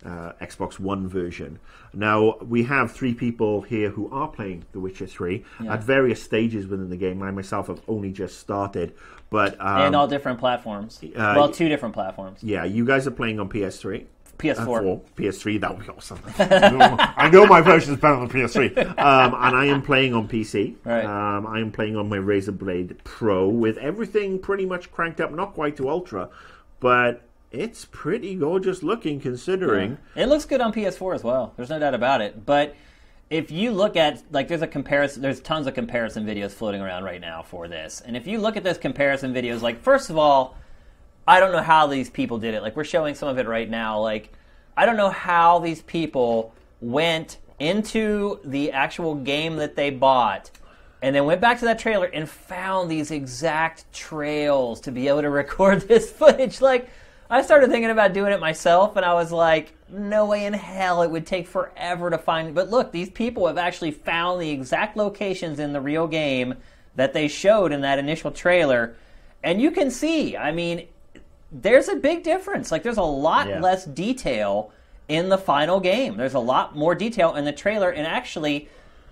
uh, 0.04 0.32
Xbox 0.40 0.78
One 0.80 1.08
version. 1.08 1.58
Now 1.94 2.36
we 2.40 2.64
have 2.64 2.90
three 2.92 3.14
people 3.14 3.60
here 3.62 3.90
who 3.90 4.10
are 4.10 4.28
playing 4.28 4.64
The 4.72 4.80
Witcher 4.80 5.06
Three 5.06 5.44
Yeah. 5.60 5.74
at 5.74 5.84
various 5.84 6.22
stages 6.22 6.66
within 6.66 6.90
the 6.90 6.96
game. 6.96 7.22
I 7.22 7.30
myself 7.30 7.66
have 7.68 7.80
only 7.86 8.10
just 8.12 8.38
started, 8.40 8.94
but 9.30 9.60
um, 9.60 9.82
and 9.82 9.94
all 9.96 10.08
different 10.08 10.38
platforms. 10.38 11.00
uh, 11.04 11.34
well, 11.36 11.50
two 11.50 11.68
different 11.68 11.94
platforms. 11.94 12.42
yeah, 12.42 12.64
you 12.64 12.84
guys 12.84 13.06
are 13.06 13.10
playing 13.12 13.38
on 13.40 13.48
PS3. 13.48 14.06
PS4. 14.42 14.96
Uh, 14.96 15.00
PS3, 15.16 15.60
that 15.60 15.76
would 15.76 15.86
be 15.86 15.92
awesome. 15.92 16.20
I 16.38 17.30
know 17.30 17.46
my 17.46 17.60
version 17.60 17.94
is 17.94 18.00
better 18.00 18.16
than 18.16 18.28
PS3. 18.28 18.76
Um, 18.98 19.34
and 19.34 19.56
I 19.56 19.66
am 19.66 19.82
playing 19.82 20.14
on 20.14 20.28
PC. 20.28 20.76
Right. 20.84 21.04
Um, 21.04 21.46
I 21.46 21.60
am 21.60 21.70
playing 21.70 21.96
on 21.96 22.08
my 22.08 22.18
Razer 22.18 22.56
Blade 22.56 22.96
Pro 23.04 23.48
with 23.48 23.78
everything 23.78 24.38
pretty 24.38 24.66
much 24.66 24.90
cranked 24.90 25.20
up, 25.20 25.32
not 25.32 25.54
quite 25.54 25.76
to 25.76 25.88
Ultra, 25.88 26.28
but 26.80 27.22
it's 27.52 27.84
pretty 27.84 28.34
gorgeous 28.34 28.82
looking 28.82 29.20
considering. 29.20 29.98
It 30.16 30.26
looks 30.26 30.44
good 30.44 30.60
on 30.60 30.72
PS4 30.72 31.14
as 31.14 31.22
well. 31.22 31.52
There's 31.56 31.70
no 31.70 31.78
doubt 31.78 31.94
about 31.94 32.20
it. 32.20 32.44
But 32.44 32.74
if 33.30 33.50
you 33.50 33.72
look 33.72 33.96
at 33.96 34.22
like 34.30 34.48
there's 34.48 34.62
a 34.62 34.66
comparison 34.66 35.22
there's 35.22 35.40
tons 35.40 35.66
of 35.66 35.74
comparison 35.74 36.26
videos 36.26 36.50
floating 36.50 36.80
around 36.80 37.04
right 37.04 37.20
now 37.20 37.42
for 37.42 37.68
this. 37.68 38.02
And 38.04 38.16
if 38.16 38.26
you 38.26 38.38
look 38.38 38.56
at 38.56 38.64
those 38.64 38.78
comparison 38.78 39.32
videos, 39.32 39.62
like 39.62 39.80
first 39.82 40.10
of 40.10 40.18
all, 40.18 40.56
I 41.26 41.40
don't 41.40 41.52
know 41.52 41.62
how 41.62 41.86
these 41.86 42.10
people 42.10 42.38
did 42.38 42.54
it. 42.54 42.62
Like 42.62 42.76
we're 42.76 42.84
showing 42.84 43.14
some 43.14 43.28
of 43.28 43.38
it 43.38 43.46
right 43.46 43.68
now. 43.68 44.00
Like 44.00 44.32
I 44.76 44.86
don't 44.86 44.96
know 44.96 45.10
how 45.10 45.58
these 45.58 45.82
people 45.82 46.54
went 46.80 47.38
into 47.58 48.40
the 48.44 48.72
actual 48.72 49.14
game 49.14 49.56
that 49.56 49.76
they 49.76 49.90
bought 49.90 50.50
and 51.00 51.14
then 51.14 51.24
went 51.24 51.40
back 51.40 51.58
to 51.58 51.64
that 51.66 51.78
trailer 51.78 52.06
and 52.06 52.28
found 52.28 52.90
these 52.90 53.10
exact 53.10 53.92
trails 53.92 54.80
to 54.80 54.92
be 54.92 55.08
able 55.08 55.22
to 55.22 55.30
record 55.42 55.82
this 55.82 56.10
footage. 56.10 56.60
Like 56.60 56.88
I 57.30 57.42
started 57.42 57.70
thinking 57.70 57.90
about 57.90 58.12
doing 58.12 58.32
it 58.32 58.40
myself 58.40 58.96
and 58.96 59.04
I 59.04 59.14
was 59.14 59.30
like, 59.30 59.74
no 59.88 60.26
way 60.26 60.46
in 60.46 60.54
hell 60.54 61.02
it 61.02 61.10
would 61.10 61.26
take 61.26 61.46
forever 61.46 62.10
to 62.10 62.18
find 62.18 62.54
but 62.54 62.70
look, 62.70 62.92
these 62.92 63.10
people 63.10 63.46
have 63.46 63.58
actually 63.58 63.90
found 63.90 64.40
the 64.40 64.50
exact 64.50 64.96
locations 64.96 65.58
in 65.58 65.72
the 65.72 65.80
real 65.80 66.06
game 66.06 66.54
that 66.96 67.12
they 67.12 67.28
showed 67.28 67.72
in 67.72 67.82
that 67.82 67.98
initial 67.98 68.30
trailer. 68.30 68.96
And 69.42 69.60
you 69.60 69.70
can 69.70 69.90
see, 69.90 70.36
I 70.36 70.52
mean, 70.52 70.86
there's 71.52 71.88
a 71.88 71.96
big 71.96 72.22
difference. 72.22 72.72
Like 72.72 72.82
there's 72.82 72.96
a 72.96 73.02
lot 73.02 73.48
Yeah. 73.48 73.60
less 73.60 73.84
detail 73.84 74.70
in 75.08 75.28
the 75.28 75.38
final 75.38 75.80
game. 75.80 76.16
There's 76.16 76.34
a 76.34 76.38
lot 76.40 76.74
more 76.74 76.94
detail 76.94 77.34
in 77.34 77.44
the 77.44 77.52
trailer, 77.52 77.90
and 77.90 78.06
actually, 78.06 78.68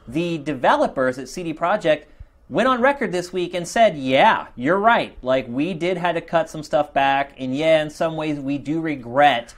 the 0.09 0.38
developers 0.38 1.18
at 1.18 1.29
CD 1.29 1.53
Projekt 1.53 2.05
went 2.48 2.66
on 2.66 2.81
record 2.81 3.12
this 3.12 3.33
week 3.33 3.55
and 3.55 3.68
said, 3.68 3.96
"Yeah, 3.96 4.46
you're 4.57 4.79
right. 4.79 5.16
Like 5.22 5.46
we 5.48 5.74
did 5.74 5.98
had 5.98 6.14
to 6.14 6.20
cut 6.20 6.48
some 6.48 6.62
stuff 6.62 6.92
back, 6.94 7.35
and 7.38 7.55
yeah, 7.55 7.83
in 7.83 7.90
some 7.90 8.16
ways 8.16 8.40
we 8.40 8.59
do 8.59 8.81
regret." 8.81 9.55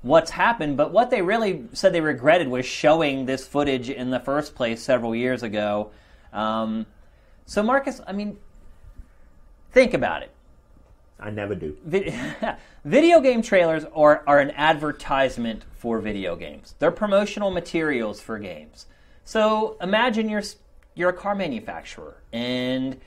What's 0.00 0.32
happened, 0.32 0.76
but 0.76 0.90
what 0.90 1.10
they 1.10 1.22
really 1.22 1.66
said 1.74 1.92
they 1.92 2.00
regretted 2.00 2.48
was 2.48 2.66
showing 2.66 3.26
this 3.26 3.46
footage 3.46 3.88
in 3.88 4.10
the 4.10 4.18
first 4.18 4.56
place 4.56 4.82
several 4.82 5.14
years 5.14 5.44
ago. 5.44 5.90
Um, 6.32 6.86
so, 7.46 7.62
Marcus, 7.62 8.00
I 8.04 8.12
mean, 8.12 8.36
think 9.70 9.94
about 9.94 10.22
it. 10.24 10.31
I 11.22 11.30
never 11.30 11.54
do. 11.54 11.76
Vi- 11.84 12.12
video 12.84 13.20
game 13.20 13.42
trailers 13.42 13.84
are, 13.94 14.24
are 14.26 14.40
an 14.40 14.50
advertisement 14.52 15.64
for 15.72 16.00
video 16.00 16.34
games. 16.34 16.74
They're 16.78 16.90
promotional 16.90 17.50
materials 17.50 18.20
for 18.20 18.38
games. 18.38 18.86
So 19.24 19.76
imagine 19.80 20.28
you're 20.28 20.42
you're 20.94 21.10
a 21.10 21.14
car 21.14 21.34
manufacturer 21.34 22.22
and 22.32 23.00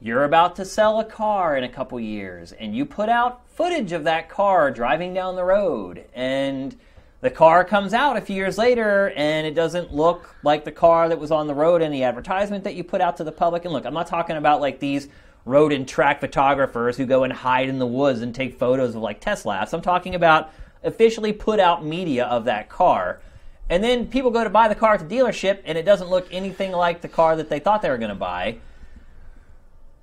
you're 0.00 0.24
about 0.24 0.56
to 0.56 0.64
sell 0.64 1.00
a 1.00 1.04
car 1.04 1.56
in 1.56 1.64
a 1.64 1.68
couple 1.68 1.98
years 2.00 2.52
and 2.52 2.74
you 2.74 2.86
put 2.86 3.08
out 3.08 3.46
footage 3.48 3.92
of 3.92 4.04
that 4.04 4.28
car 4.30 4.70
driving 4.70 5.12
down 5.12 5.36
the 5.36 5.44
road 5.44 6.04
and 6.14 6.76
the 7.20 7.30
car 7.30 7.64
comes 7.64 7.92
out 7.92 8.16
a 8.16 8.20
few 8.20 8.36
years 8.36 8.56
later 8.56 9.10
and 9.16 9.46
it 9.46 9.54
doesn't 9.54 9.92
look 9.92 10.34
like 10.42 10.64
the 10.64 10.72
car 10.72 11.08
that 11.08 11.18
was 11.18 11.30
on 11.30 11.46
the 11.46 11.54
road 11.54 11.82
in 11.82 11.90
the 11.90 12.04
advertisement 12.04 12.64
that 12.64 12.74
you 12.74 12.84
put 12.84 13.00
out 13.02 13.16
to 13.18 13.24
the 13.24 13.32
public 13.32 13.64
and 13.64 13.74
look 13.74 13.84
i'm 13.84 13.94
not 13.94 14.06
talking 14.06 14.36
about 14.36 14.60
like 14.60 14.80
these 14.80 15.08
road 15.46 15.72
and 15.72 15.88
track 15.88 16.20
photographers 16.20 16.98
who 16.98 17.06
go 17.06 17.24
and 17.24 17.32
hide 17.32 17.70
in 17.70 17.78
the 17.78 17.86
woods 17.86 18.20
and 18.20 18.34
take 18.34 18.58
photos 18.58 18.94
of 18.94 19.00
like 19.00 19.20
test 19.20 19.44
teslas 19.44 19.72
i'm 19.72 19.80
talking 19.80 20.14
about 20.14 20.50
officially 20.86 21.32
put 21.32 21.60
out 21.60 21.84
media 21.84 22.24
of 22.24 22.44
that 22.44 22.68
car. 22.68 23.20
And 23.68 23.82
then 23.82 24.06
people 24.06 24.30
go 24.30 24.44
to 24.44 24.50
buy 24.50 24.68
the 24.68 24.74
car 24.74 24.94
at 24.94 25.06
the 25.06 25.14
dealership 25.14 25.60
and 25.64 25.76
it 25.76 25.82
doesn't 25.82 26.08
look 26.08 26.28
anything 26.30 26.72
like 26.72 27.00
the 27.00 27.08
car 27.08 27.36
that 27.36 27.50
they 27.50 27.58
thought 27.58 27.82
they 27.82 27.90
were 27.90 27.98
going 27.98 28.10
to 28.10 28.14
buy. 28.14 28.58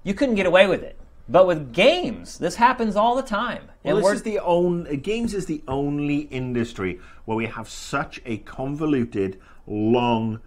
You 0.04 0.14
couldn't 0.14 0.36
get 0.36 0.46
away 0.46 0.68
with 0.68 0.84
it. 0.84 0.98
But 1.30 1.48
with 1.48 1.72
games 1.72 2.38
this 2.38 2.56
happens 2.56 2.98
all 2.98 3.16
the 3.16 3.24
time. 3.24 3.70
Well, 3.84 3.96
and 3.98 4.06
this 4.06 4.14
is 4.16 4.24
the 4.24 4.40
own 4.40 4.88
uh, 4.88 4.96
games 5.02 5.34
is 5.34 5.46
the 5.46 5.64
only 5.68 6.18
industry 6.18 7.00
where 7.24 7.38
we 7.38 7.46
have 7.46 7.70
such 7.70 8.22
a 8.26 8.38
convoluted, 8.40 9.40
long 9.66 10.42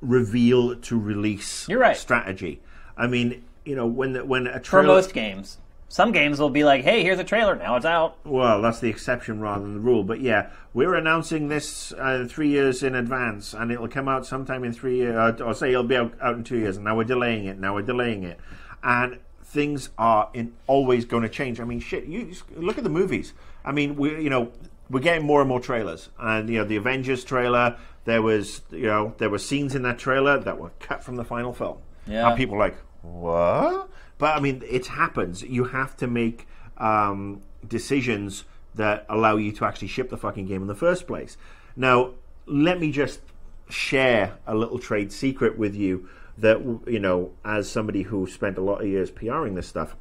reveal 0.00 0.74
to 0.74 0.98
release 0.98 1.68
You're 1.68 1.78
right. 1.78 1.96
strategy. 1.96 2.60
I 2.96 3.06
mean, 3.06 3.44
you 3.64 3.76
know, 3.76 3.86
when 3.86 4.12
the, 4.12 4.24
when 4.24 4.46
a 4.46 4.60
trailer 4.60 4.84
for 4.84 4.94
most 4.94 5.14
games. 5.14 5.58
Some 5.88 6.12
games 6.12 6.40
will 6.40 6.48
be 6.48 6.64
like, 6.64 6.84
"Hey, 6.84 7.02
here's 7.02 7.18
a 7.18 7.24
trailer. 7.24 7.54
Now 7.54 7.76
it's 7.76 7.84
out." 7.84 8.16
well, 8.24 8.62
that's 8.62 8.80
the 8.80 8.88
exception 8.88 9.40
rather 9.40 9.62
than 9.62 9.74
the 9.74 9.80
rule. 9.80 10.04
But 10.04 10.22
yeah, 10.22 10.48
we're 10.72 10.94
announcing 10.94 11.48
this 11.48 11.92
uh, 11.92 12.26
three 12.30 12.48
years 12.48 12.82
in 12.82 12.94
advance, 12.94 13.52
and 13.52 13.70
it'll 13.70 13.88
come 13.88 14.08
out 14.08 14.24
sometime 14.24 14.64
in 14.64 14.72
three 14.72 14.96
years, 14.96 15.14
uh, 15.14 15.44
or 15.44 15.52
say 15.52 15.68
it'll 15.68 15.84
be 15.84 15.96
out, 15.96 16.14
out 16.22 16.36
in 16.36 16.44
two 16.44 16.56
years. 16.56 16.76
And 16.76 16.86
now 16.86 16.96
we're 16.96 17.04
delaying 17.04 17.44
it. 17.44 17.58
Now 17.58 17.74
we're 17.74 17.82
delaying 17.82 18.22
it, 18.22 18.40
and 18.82 19.18
things 19.44 19.90
are 19.98 20.30
in, 20.32 20.54
always 20.66 21.04
going 21.04 21.24
to 21.24 21.28
change. 21.28 21.60
I 21.60 21.64
mean, 21.64 21.80
shit. 21.80 22.06
You 22.06 22.34
look 22.56 22.78
at 22.78 22.84
the 22.84 22.90
movies. 22.90 23.34
I 23.62 23.72
mean, 23.72 23.96
we 23.96 24.22
you 24.22 24.30
know 24.30 24.50
we're 24.88 25.00
getting 25.00 25.26
more 25.26 25.40
and 25.40 25.48
more 25.48 25.60
trailers, 25.60 26.08
and 26.18 26.48
you 26.48 26.58
know 26.58 26.64
the 26.64 26.76
Avengers 26.76 27.22
trailer. 27.22 27.76
There 28.04 28.22
was 28.22 28.62
you 28.70 28.86
know 28.86 29.14
there 29.18 29.28
were 29.28 29.38
scenes 29.38 29.74
in 29.74 29.82
that 29.82 29.98
trailer 29.98 30.38
that 30.38 30.58
were 30.58 30.70
cut 30.80 31.04
from 31.04 31.16
the 31.16 31.24
final 31.24 31.52
film. 31.52 31.78
Yeah. 32.06 32.28
And 32.28 32.36
people 32.36 32.58
like 32.58 32.76
what? 33.02 33.88
But 34.18 34.36
I 34.36 34.40
mean, 34.40 34.62
it 34.68 34.86
happens. 34.86 35.42
You 35.42 35.64
have 35.64 35.96
to 35.98 36.06
make 36.06 36.46
um, 36.78 37.42
decisions 37.66 38.44
that 38.74 39.04
allow 39.08 39.36
you 39.36 39.52
to 39.52 39.64
actually 39.64 39.88
ship 39.88 40.08
the 40.10 40.16
fucking 40.16 40.46
game 40.46 40.62
in 40.62 40.68
the 40.68 40.74
first 40.74 41.06
place. 41.06 41.36
Now, 41.76 42.12
let 42.46 42.80
me 42.80 42.90
just 42.92 43.20
share 43.68 44.38
a 44.46 44.54
little 44.54 44.78
trade 44.78 45.12
secret 45.12 45.58
with 45.58 45.74
you 45.74 46.08
that 46.38 46.60
you 46.86 46.98
know, 46.98 47.32
as 47.44 47.70
somebody 47.70 48.02
who 48.02 48.26
spent 48.26 48.56
a 48.56 48.62
lot 48.62 48.80
of 48.80 48.86
years 48.86 49.10
PRing 49.10 49.54
this 49.54 49.68
stuff, 49.68 49.96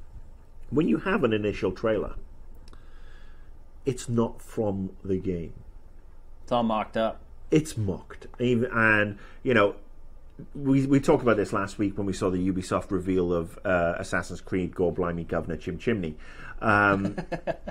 when 0.70 0.88
you 0.88 0.98
have 1.00 1.24
an 1.24 1.34
initial 1.34 1.72
trailer, 1.72 2.16
it's 3.86 4.08
not 4.08 4.42
from 4.42 4.92
the 5.04 5.18
game 5.18 5.54
It's 6.44 6.52
all 6.52 6.64
mocked 6.64 6.96
up. 6.98 7.20
it's 7.50 7.76
mocked. 7.76 8.28
Even 8.40 8.70
and 8.72 9.18
you 9.44 9.54
know, 9.54 9.76
we 10.56 10.86
we 10.88 11.00
talked 11.00 11.24
about 11.24 11.38
this 11.38 11.54
last 11.54 11.78
week 11.78 11.98
when 11.98 12.06
we 12.08 12.14
saw 12.14 12.30
the 12.30 12.52
Ubisoft 12.52 12.92
reveal 12.92 13.34
of 13.34 13.58
uh, 13.66 13.96
Assassin's 13.98 14.42
Creed 14.42 14.76
Gore 14.76 14.92
Blimey 14.94 15.24
Governor 15.24 15.58
Chim 15.58 15.78
Chimney. 15.78 16.16
Um, 16.62 17.18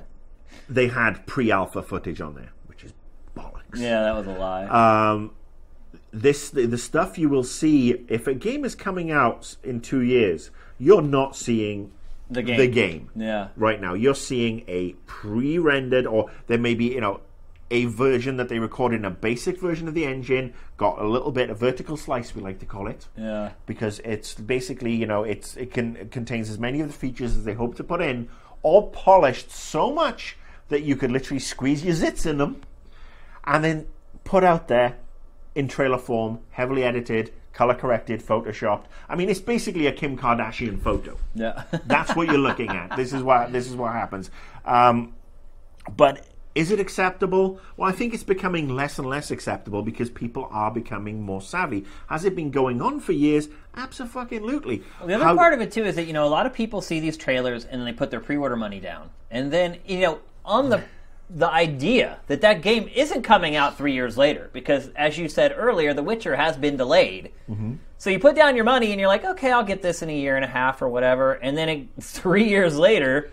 they 0.69 0.89
had 0.89 1.27
pre-alpha 1.27 1.83
footage 1.83 2.21
on 2.21 2.35
there, 2.35 2.53
which 2.67 2.85
is 2.85 2.93
bollocks. 3.37 3.77
Yeah, 3.77 4.03
that 4.03 4.15
was 4.17 4.27
a 4.27 4.33
lie. 4.39 4.65
Um, 4.67 5.33
this 6.13 6.51
the, 6.51 6.67
the 6.67 6.79
stuff 6.79 7.19
you 7.19 7.29
will 7.29 7.45
see 7.45 7.91
if 8.09 8.27
a 8.27 8.35
game 8.35 8.65
is 8.65 8.75
coming 8.75 9.11
out 9.11 9.57
in 9.63 9.81
two 9.81 10.01
years, 10.03 10.51
you're 10.79 11.03
not 11.03 11.37
seeing 11.37 11.93
the 12.31 12.43
game. 12.43 12.57
the 12.59 12.67
game 12.69 13.11
Yeah. 13.17 13.49
right 13.57 13.81
now. 13.81 13.95
You're 13.95 14.15
seeing 14.15 14.65
a 14.69 14.93
pre-rendered, 15.07 16.07
or 16.07 16.31
there 16.47 16.59
may 16.59 16.75
be, 16.75 16.87
you 16.87 17.01
know, 17.01 17.21
a 17.71 17.85
version 17.85 18.37
that 18.37 18.49
they 18.49 18.59
recorded 18.59 18.97
in 18.97 19.05
a 19.05 19.11
basic 19.11 19.61
version 19.61 19.87
of 19.87 19.95
the 19.95 20.05
engine, 20.05 20.53
got 20.77 20.99
a 21.01 21.07
little 21.07 21.31
bit 21.31 21.51
of 21.51 21.59
vertical 21.61 21.97
slice, 21.97 22.35
we 22.35 22.43
like 22.43 22.59
to 22.59 22.67
call 22.67 22.89
it, 22.89 23.07
Yeah. 23.17 23.51
because 23.67 24.01
it's 24.01 24.35
basically, 24.35 24.93
you 24.95 25.07
know, 25.07 25.23
it's 25.25 25.57
it 25.57 25.73
can 25.73 25.97
it 25.97 26.11
contains 26.11 26.51
as 26.51 26.59
many 26.59 26.81
of 26.81 26.89
the 26.89 26.93
features 26.95 27.37
as 27.37 27.45
they 27.45 27.55
hope 27.55 27.77
to 27.77 27.85
put 27.85 28.01
in, 28.03 28.29
all 28.63 28.89
polished 28.89 29.51
so 29.51 29.93
much 29.93 30.37
that 30.69 30.83
you 30.83 30.97
could 30.97 31.11
literally 31.13 31.39
squeeze 31.41 31.85
your 31.85 31.95
zits 31.95 32.27
in 32.27 32.39
them, 32.39 32.61
and 33.45 33.63
then 33.65 33.87
put 34.25 34.43
out 34.45 34.69
there 34.69 34.97
in 35.55 35.67
trailer 35.69 35.99
form, 35.99 36.41
heavily 36.51 36.85
edited, 36.85 37.33
color 37.53 37.75
corrected, 37.75 38.21
photoshopped. 38.23 38.85
I 39.09 39.17
mean, 39.17 39.29
it's 39.29 39.41
basically 39.41 39.87
a 39.87 39.93
Kim 39.93 40.17
Kardashian 40.17 40.81
photo. 40.81 41.17
Yeah. 41.35 41.65
That's 41.87 42.15
what 42.15 42.29
you're 42.29 42.39
looking 42.39 42.69
at. 42.69 42.97
This 42.97 43.13
is 43.13 43.23
what 43.23 43.53
this 43.53 43.69
is 43.69 43.77
what 43.77 43.93
happens. 43.93 44.31
Um, 44.65 45.15
but 45.97 46.25
is 46.61 46.71
it 46.71 46.79
acceptable? 46.79 47.59
Well, 47.79 47.89
I 47.89 47.93
think 47.93 48.13
it's 48.13 48.23
becoming 48.23 48.69
less 48.69 48.99
and 48.99 49.09
less 49.09 49.31
acceptable 49.31 49.83
because 49.83 50.11
people 50.11 50.47
are 50.51 50.71
becoming 50.71 51.23
more 51.23 51.41
savvy. 51.41 51.87
Has 52.09 52.27
it 52.27 52.37
been 52.37 52.51
going 52.51 52.83
on 52.83 53.01
for 53.01 53.13
years? 53.13 53.49
Absolutely. 53.75 54.83
The 55.07 55.15
other 55.15 55.35
part 55.35 55.55
of 55.55 55.63
it 55.63 55.73
too 55.73 55.85
is 55.85 55.97
that 55.97 56.05
you 56.05 56.13
know 56.13 56.27
a 56.27 56.29
lot 56.29 56.45
of 56.45 56.53
people 56.53 56.83
see 56.83 57.01
these 57.01 57.17
trailers 57.17 57.65
and 57.65 57.87
they 57.87 57.95
put 57.95 58.11
their 58.11 58.21
pre-order 58.21 58.57
money 58.57 58.79
down, 58.79 59.09
and 59.31 59.51
then 59.51 59.79
you 59.87 60.01
know 60.01 60.21
on 60.45 60.69
the 60.69 60.83
the 61.31 61.49
idea 61.49 62.19
that 62.27 62.43
that 62.43 62.61
game 62.61 62.91
isn't 62.95 63.23
coming 63.23 63.57
out 63.57 63.79
three 63.79 63.93
years 63.93 64.19
later 64.19 64.51
because, 64.53 64.89
as 64.97 65.17
you 65.17 65.29
said 65.29 65.55
earlier, 65.57 65.95
The 65.95 66.03
Witcher 66.03 66.37
has 66.37 66.57
been 66.57 66.77
delayed. 66.77 67.33
Mm-hmm. 67.49 67.75
So 67.99 68.11
you 68.11 68.19
put 68.19 68.35
down 68.35 68.57
your 68.57 68.65
money 68.65 68.91
and 68.91 68.99
you're 68.99 69.09
like, 69.09 69.25
okay, 69.25 69.53
I'll 69.53 69.63
get 69.63 69.81
this 69.81 70.03
in 70.03 70.11
a 70.11 70.17
year 70.17 70.35
and 70.35 70.45
a 70.45 70.49
half 70.49 70.83
or 70.83 70.89
whatever, 70.89 71.35
and 71.35 71.57
then 71.57 71.69
it, 71.69 71.89
three 72.01 72.49
years 72.49 72.77
later, 72.77 73.31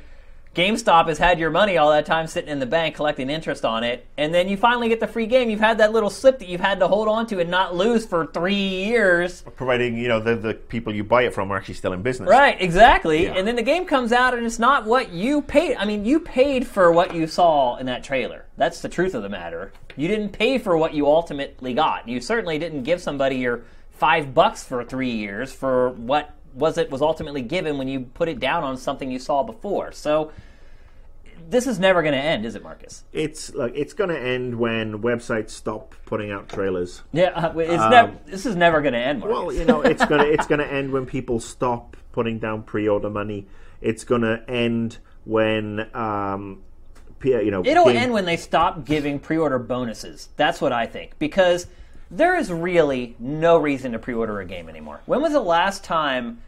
GameStop 0.57 1.07
has 1.07 1.19
had 1.19 1.37
your 1.37 1.51
money 1.51 1.77
all 1.77 1.91
that 1.91 2.07
time 2.07 2.25
sitting 2.25 2.49
in 2.49 2.57
the 2.57 2.65
bank 2.65 2.95
collecting 2.95 3.29
interest 3.29 3.63
on 3.63 3.83
it, 3.83 4.07
and 4.17 4.33
then 4.33 4.49
you 4.49 4.57
finally 4.57 4.89
get 4.89 4.99
the 4.99 5.07
free 5.07 5.27
game. 5.27 5.51
You've 5.51 5.59
had 5.59 5.77
that 5.77 5.93
little 5.93 6.09
slip 6.09 6.39
that 6.39 6.47
you've 6.47 6.61
had 6.61 6.79
to 6.79 6.87
hold 6.87 7.07
on 7.07 7.27
to 7.27 7.39
and 7.39 7.51
not 7.51 7.75
lose 7.75 8.07
for 8.07 8.25
three 8.25 8.55
years. 8.55 9.43
Providing 9.55 9.95
you 9.95 10.07
know 10.07 10.19
the 10.19 10.35
the 10.35 10.55
people 10.55 10.95
you 10.95 11.03
buy 11.03 11.21
it 11.21 11.35
from 11.35 11.51
are 11.51 11.57
actually 11.57 11.75
still 11.75 11.93
in 11.93 12.01
business. 12.01 12.27
Right, 12.27 12.59
exactly. 12.59 13.25
Yeah. 13.25 13.35
And 13.35 13.47
then 13.47 13.55
the 13.55 13.61
game 13.61 13.85
comes 13.85 14.11
out 14.11 14.33
and 14.33 14.47
it's 14.47 14.57
not 14.57 14.87
what 14.87 15.11
you 15.11 15.43
paid. 15.43 15.75
I 15.75 15.85
mean, 15.85 16.05
you 16.05 16.19
paid 16.19 16.65
for 16.65 16.91
what 16.91 17.13
you 17.13 17.27
saw 17.27 17.75
in 17.77 17.85
that 17.85 18.03
trailer. 18.03 18.45
That's 18.57 18.81
the 18.81 18.89
truth 18.89 19.13
of 19.13 19.21
the 19.21 19.29
matter. 19.29 19.71
You 19.95 20.07
didn't 20.07 20.29
pay 20.29 20.57
for 20.57 20.75
what 20.75 20.95
you 20.95 21.05
ultimately 21.05 21.75
got. 21.75 22.09
You 22.09 22.19
certainly 22.19 22.57
didn't 22.57 22.81
give 22.81 22.99
somebody 22.99 23.35
your 23.35 23.61
five 23.91 24.33
bucks 24.33 24.63
for 24.63 24.83
three 24.83 25.11
years 25.11 25.51
for 25.51 25.89
what 25.89 26.33
was 26.57 26.77
it 26.77 26.89
was 26.91 27.01
ultimately 27.01 27.41
given 27.41 27.77
when 27.77 27.87
you 27.87 28.01
put 28.01 28.27
it 28.27 28.39
down 28.39 28.63
on 28.63 28.77
something 28.77 29.11
you 29.11 29.19
saw 29.19 29.43
before. 29.43 29.91
So 29.91 30.31
this 31.49 31.67
is 31.67 31.79
never 31.79 32.01
going 32.01 32.13
to 32.15 32.19
end, 32.19 32.45
is 32.45 32.55
it, 32.55 32.63
Marcus? 32.63 33.03
It's 33.13 33.53
like 33.53 33.73
it's 33.75 33.93
going 33.93 34.09
to 34.09 34.19
end 34.19 34.55
when 34.57 35.01
websites 35.01 35.51
stop 35.51 35.95
putting 36.05 36.31
out 36.31 36.49
trailers. 36.49 37.03
Yeah, 37.13 37.27
uh, 37.29 37.57
it's 37.57 37.83
nev- 37.89 38.25
this 38.25 38.45
is 38.45 38.55
never 38.55 38.81
going 38.81 38.93
to 38.93 38.99
end, 38.99 39.19
Marcus. 39.19 39.37
Um, 39.37 39.45
Well, 39.45 39.55
you 39.55 39.65
know, 39.65 39.81
it's 39.81 40.03
gonna 40.05 40.23
it's 40.25 40.47
gonna 40.47 40.63
end 40.63 40.91
when 40.91 41.05
people 41.05 41.39
stop 41.39 41.95
putting 42.11 42.39
down 42.39 42.63
pre-order 42.63 43.09
money. 43.09 43.47
It's 43.81 44.03
gonna 44.03 44.43
end 44.47 44.97
when 45.25 45.87
um, 45.95 46.63
you 47.23 47.51
know 47.51 47.63
It'll 47.63 47.85
game- 47.85 47.97
end 47.97 48.13
when 48.13 48.25
they 48.25 48.37
stop 48.37 48.85
giving 48.85 49.19
pre-order 49.19 49.59
bonuses. 49.59 50.29
That's 50.37 50.59
what 50.59 50.73
I 50.73 50.85
think 50.87 51.19
because 51.19 51.67
there 52.09 52.35
is 52.37 52.51
really 52.51 53.15
no 53.19 53.57
reason 53.57 53.91
to 53.91 53.99
pre-order 53.99 54.39
a 54.39 54.45
game 54.45 54.69
anymore. 54.69 55.01
When 55.05 55.21
was 55.21 55.33
the 55.33 55.41
last 55.41 55.83
time 55.83 56.41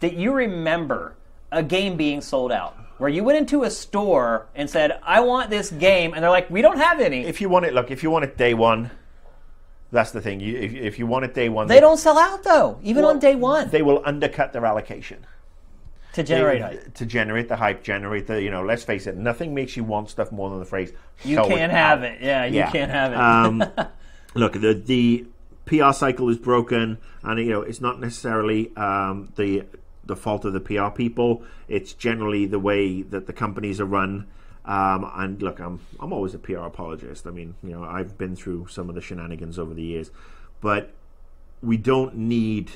that 0.00 0.14
you 0.14 0.32
remember 0.32 1.14
a 1.52 1.62
game 1.62 1.96
being 1.96 2.20
sold 2.20 2.52
out? 2.52 2.76
Where 2.98 3.08
you 3.08 3.22
went 3.22 3.38
into 3.38 3.62
a 3.62 3.70
store 3.70 4.46
and 4.56 4.68
said, 4.68 4.98
"I 5.04 5.20
want 5.20 5.50
this 5.50 5.70
game," 5.70 6.14
and 6.14 6.22
they're 6.22 6.30
like, 6.30 6.50
"We 6.50 6.62
don't 6.62 6.78
have 6.78 6.98
any." 7.00 7.24
If 7.24 7.40
you 7.40 7.48
want 7.48 7.64
it, 7.64 7.72
look, 7.72 7.92
if 7.92 8.02
you 8.02 8.10
want 8.10 8.24
it 8.24 8.36
day 8.36 8.54
one, 8.54 8.90
that's 9.92 10.10
the 10.10 10.20
thing. 10.20 10.40
You, 10.40 10.56
if, 10.56 10.74
if 10.74 10.98
you 10.98 11.06
want 11.06 11.24
it 11.24 11.32
day 11.32 11.48
one, 11.48 11.68
they 11.68 11.78
don't 11.78 11.96
sell 11.96 12.18
out 12.18 12.42
though, 12.42 12.78
even 12.82 13.04
Well, 13.04 13.12
on 13.12 13.20
day 13.20 13.36
one, 13.36 13.70
They 13.70 13.82
will 13.82 14.02
undercut 14.04 14.52
their 14.52 14.66
allocation 14.66 15.24
to 16.14 16.24
generate 16.24 16.60
They- 16.60 16.66
hype. 16.76 16.94
to 16.94 17.06
generate 17.06 17.48
the 17.48 17.54
hype, 17.56 17.84
generate 17.84 18.26
the 18.26 18.42
you 18.42 18.50
know. 18.50 18.62
Let's 18.64 18.82
face 18.82 19.06
it, 19.06 19.16
nothing 19.16 19.54
makes 19.54 19.76
you 19.76 19.84
want 19.84 20.10
stuff 20.10 20.32
more 20.32 20.50
than 20.50 20.58
the 20.58 20.64
phrase. 20.64 20.92
You 21.22 21.36
can't 21.36 21.52
it 21.52 21.70
have 21.70 22.00
out." 22.00 22.04
it. 22.04 22.20
Yeah, 22.20 22.44
you 22.46 22.64
can't 22.64 22.90
have 22.90 23.12
it. 23.12 23.16
Um, 23.18 23.64
look, 24.34 24.54
the 24.54 24.74
the 24.74 25.24
PR 25.66 25.92
cycle 25.92 26.28
is 26.30 26.36
broken, 26.38 26.98
and 27.22 27.38
you 27.38 27.50
know 27.52 27.62
it's 27.62 27.80
not 27.80 28.00
necessarily 28.00 28.74
um, 28.76 29.32
the 29.36 29.64
the 30.08 30.16
fault 30.16 30.44
of 30.44 30.52
the 30.52 30.60
PR 30.60 30.88
people. 30.88 31.44
It's 31.68 31.92
generally 31.92 32.46
the 32.46 32.58
way 32.58 33.02
that 33.02 33.26
the 33.26 33.32
companies 33.32 33.80
are 33.80 33.84
run. 33.86 34.26
Um, 34.64 35.10
and 35.14 35.40
look, 35.40 35.60
I'm 35.60 35.80
I'm 36.00 36.12
always 36.12 36.34
a 36.34 36.38
PR 36.38 36.58
apologist. 36.58 37.26
I 37.26 37.30
mean, 37.30 37.54
you 37.62 37.70
know, 37.70 37.84
I've 37.84 38.18
been 38.18 38.34
through 38.34 38.66
some 38.68 38.88
of 38.88 38.94
the 38.96 39.00
shenanigans 39.00 39.58
over 39.58 39.72
the 39.72 39.82
years, 39.82 40.10
but 40.60 40.90
we 41.62 41.76
don't 41.76 42.16
need 42.16 42.72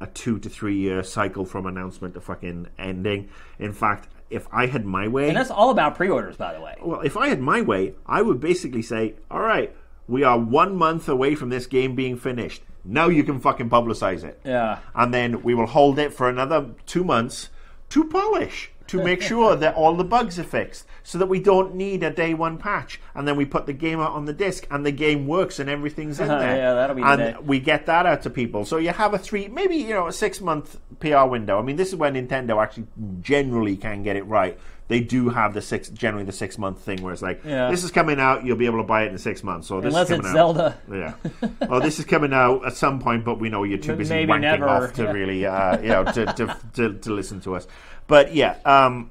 a 0.00 0.06
two 0.06 0.38
to 0.40 0.48
three 0.48 0.76
year 0.76 1.02
cycle 1.02 1.44
from 1.44 1.66
announcement 1.66 2.14
to 2.14 2.20
fucking 2.20 2.66
ending. 2.78 3.28
In 3.58 3.72
fact, 3.72 4.08
if 4.28 4.46
I 4.52 4.66
had 4.66 4.84
my 4.84 5.08
way, 5.08 5.28
and 5.28 5.36
that's 5.36 5.50
all 5.50 5.70
about 5.70 5.94
pre-orders, 5.94 6.36
by 6.36 6.52
the 6.52 6.60
way. 6.60 6.76
well, 6.82 7.00
if 7.00 7.16
I 7.16 7.28
had 7.28 7.40
my 7.40 7.62
way, 7.62 7.94
I 8.06 8.20
would 8.20 8.40
basically 8.40 8.82
say, 8.82 9.14
all 9.30 9.40
right, 9.40 9.74
we 10.08 10.22
are 10.22 10.38
one 10.38 10.76
month 10.76 11.08
away 11.08 11.34
from 11.34 11.48
this 11.48 11.66
game 11.66 11.94
being 11.94 12.16
finished. 12.16 12.62
Now 12.84 13.08
you 13.08 13.24
can 13.24 13.40
fucking 13.40 13.70
publicize 13.70 14.24
it. 14.24 14.40
Yeah. 14.44 14.80
And 14.94 15.12
then 15.12 15.42
we 15.42 15.54
will 15.54 15.66
hold 15.66 15.98
it 15.98 16.12
for 16.12 16.28
another 16.28 16.70
two 16.86 17.04
months 17.04 17.48
to 17.90 18.04
polish, 18.04 18.70
to 18.98 19.04
make 19.04 19.20
sure 19.22 19.56
that 19.56 19.74
all 19.74 19.94
the 19.94 20.04
bugs 20.04 20.38
are 20.38 20.44
fixed, 20.44 20.86
so 21.02 21.18
that 21.18 21.26
we 21.26 21.40
don't 21.40 21.74
need 21.74 22.02
a 22.02 22.10
day 22.10 22.34
one 22.34 22.58
patch. 22.58 23.00
And 23.14 23.26
then 23.26 23.36
we 23.36 23.44
put 23.44 23.66
the 23.66 23.72
game 23.72 24.00
out 24.00 24.12
on 24.12 24.24
the 24.24 24.32
disc, 24.32 24.66
and 24.70 24.84
the 24.86 24.92
game 24.92 25.26
works, 25.26 25.58
and 25.58 25.68
everything's 25.68 26.20
in 26.20 26.28
there. 26.42 26.56
Yeah, 26.56 26.74
that'll 26.74 26.96
be 26.96 27.02
the 27.02 27.08
And 27.08 27.20
day. 27.20 27.36
we 27.44 27.60
get 27.60 27.86
that 27.86 28.06
out 28.06 28.22
to 28.22 28.30
people. 28.30 28.64
So 28.64 28.78
you 28.78 28.90
have 28.90 29.14
a 29.14 29.18
three, 29.18 29.48
maybe 29.48 29.76
you 29.76 29.90
know, 29.94 30.06
a 30.06 30.12
six 30.12 30.40
month 30.40 30.78
PR 31.00 31.24
window. 31.26 31.58
I 31.58 31.62
mean, 31.62 31.76
this 31.76 31.88
is 31.88 31.96
where 31.96 32.10
Nintendo 32.10 32.62
actually 32.62 32.86
generally 33.20 33.76
can 33.76 34.02
get 34.02 34.16
it 34.16 34.22
right. 34.24 34.58
They 34.86 35.00
do 35.00 35.30
have 35.30 35.54
the 35.54 35.62
six, 35.62 35.88
generally 35.88 36.26
the 36.26 36.32
six 36.32 36.58
month 36.58 36.80
thing, 36.80 37.02
where 37.02 37.14
it's 37.14 37.22
like, 37.22 37.40
Yeah. 37.42 37.70
this 37.70 37.84
is 37.84 37.90
coming 37.90 38.20
out, 38.20 38.44
you'll 38.44 38.58
be 38.58 38.66
able 38.66 38.78
to 38.82 38.84
buy 38.86 39.04
it 39.04 39.12
in 39.12 39.16
six 39.16 39.42
months. 39.42 39.70
Or 39.70 39.80
this 39.80 39.94
Unless 39.94 40.10
is 40.10 40.18
it's 40.18 40.26
coming 40.26 40.38
out. 40.40 40.54
Zelda. 40.56 41.14
Yeah. 41.42 41.48
oh, 41.70 41.80
this 41.80 41.98
is 41.98 42.04
coming 42.04 42.34
out 42.34 42.66
at 42.66 42.76
some 42.76 43.00
point, 43.00 43.24
but 43.24 43.40
we 43.40 43.48
know 43.48 43.64
you're 43.64 43.78
too 43.78 43.96
busy 43.96 44.12
maybe 44.14 44.32
wanking 44.32 44.40
never, 44.42 44.68
off 44.68 44.92
to 44.94 45.04
yeah. 45.04 45.10
really, 45.12 45.46
uh, 45.46 45.80
you 45.80 45.88
know, 45.88 46.04
to, 46.04 46.26
to, 46.26 46.58
to, 46.74 46.92
to 46.98 47.12
listen 47.14 47.40
to 47.40 47.56
us. 47.56 47.66
But 48.06 48.34
yeah, 48.34 48.56
um, 48.64 49.10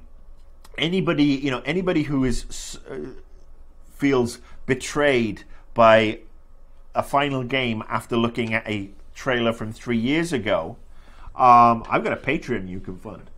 anybody, 0.78 1.24
you 1.24 1.52
know, 1.52 1.62
anybody 1.66 2.04
who 2.04 2.24
is 2.24 2.80
uh, 2.90 2.98
feels 3.96 4.40
betrayed 4.66 5.44
by 5.74 6.20
a 6.96 7.04
final 7.04 7.44
game 7.44 7.84
after 7.90 8.16
looking 8.16 8.54
at 8.54 8.68
a 8.68 8.92
trailer 9.16 9.54
from 9.54 9.74
three 9.74 9.98
years 9.98 10.32
ago, 10.32 10.78
um, 11.36 11.84
I've 11.90 12.04
got 12.04 12.14
a 12.14 12.18
Patreon 12.18 12.68
you 12.68 12.80
can 12.80 13.00
fund, 13.00 13.30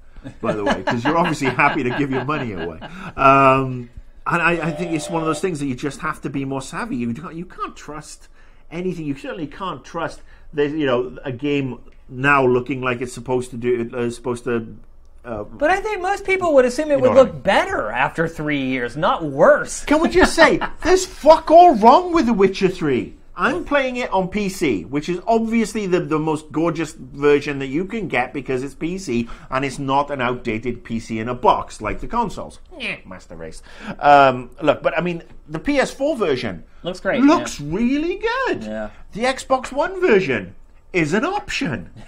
by 0.42 0.54
the 0.54 0.66
way, 0.66 0.76
because 0.76 1.04
you're 1.04 1.18
obviously 1.18 1.48
happy 1.48 1.84
to 1.84 1.90
give 1.98 2.12
your 2.12 2.26
money 2.26 2.52
away. 2.52 2.80
Um, 3.16 3.90
and 4.28 4.42
I, 4.42 4.68
I 4.68 4.72
think 4.72 4.92
it's 4.92 5.10
one 5.10 5.22
of 5.22 5.28
those 5.28 5.40
things 5.40 5.60
that 5.60 5.68
you 5.68 5.76
just 5.76 6.02
have 6.02 6.20
to 6.22 6.30
be 6.30 6.44
more 6.46 6.62
savvy. 6.62 6.98
You 6.98 7.14
can't, 7.14 7.36
you 7.36 7.46
can't 7.46 7.76
trust 7.76 8.28
anything. 8.72 9.06
You 9.06 9.16
certainly 9.16 9.48
can't 9.48 9.86
trust 9.86 10.22
you 10.54 10.86
know 10.86 11.18
a 11.24 11.32
game 11.32 11.80
now 12.10 12.46
looking 12.46 12.82
like 12.82 13.02
it's 13.02 13.14
supposed 13.14 13.52
to 13.52 13.58
do. 13.58 13.90
Uh, 13.94 14.10
supposed 14.10 14.44
to. 14.46 14.78
Uh, 15.26 15.44
But 15.44 15.70
I 15.72 15.80
think 15.82 16.02
most 16.02 16.24
people 16.26 16.54
would 16.54 16.66
assume 16.66 16.92
it 16.92 17.02
would 17.02 17.10
what 17.10 17.18
I 17.18 17.22
look 17.22 17.34
mean. 17.34 17.42
better 17.42 17.90
after 17.92 18.28
three 18.28 18.62
years, 18.62 18.96
not 18.96 19.24
worse. 19.24 19.84
Can 19.86 20.02
we 20.02 20.10
just 20.10 20.36
say 20.36 20.60
there's 20.84 21.06
fuck 21.06 21.50
all 21.50 21.76
wrong 21.76 22.14
with 22.14 22.28
The 22.28 22.34
Witcher 22.34 22.68
3? 22.70 23.14
I'm 23.38 23.66
playing 23.66 23.98
it 23.98 24.10
on 24.14 24.30
PC, 24.30 24.88
which 24.88 25.10
is 25.10 25.20
obviously 25.28 25.88
the, 25.88 26.00
the 26.00 26.18
most 26.18 26.54
gorgeous 26.54 26.94
version 26.94 27.60
that 27.60 27.68
you 27.68 27.84
can 27.84 28.08
get 28.08 28.32
because 28.34 28.64
it's 28.64 28.74
PC 28.74 29.28
and 29.50 29.66
it's 29.66 29.78
not 29.78 30.10
an 30.10 30.22
outdated 30.22 30.86
PC 30.86 31.20
in 31.20 31.28
a 31.28 31.34
box 31.36 31.82
like 31.82 32.00
the 32.00 32.08
consoles. 32.08 32.60
Yeah, 32.80 32.96
Master 33.06 33.36
Race. 33.36 33.62
Um, 34.00 34.52
look, 34.62 34.82
but 34.82 34.98
I 34.98 35.02
mean, 35.02 35.22
the 35.50 35.60
PS4 35.60 36.18
version 36.18 36.64
Looks 36.84 37.02
great, 37.02 37.22
Looks 37.24 37.60
really 37.60 38.16
good. 38.16 38.64
Yeah. 38.64 38.92
The 39.12 39.24
Xbox 39.24 39.70
One 39.70 40.00
version 40.00 40.56
is 40.94 41.14
an 41.14 41.26
option. 41.26 41.90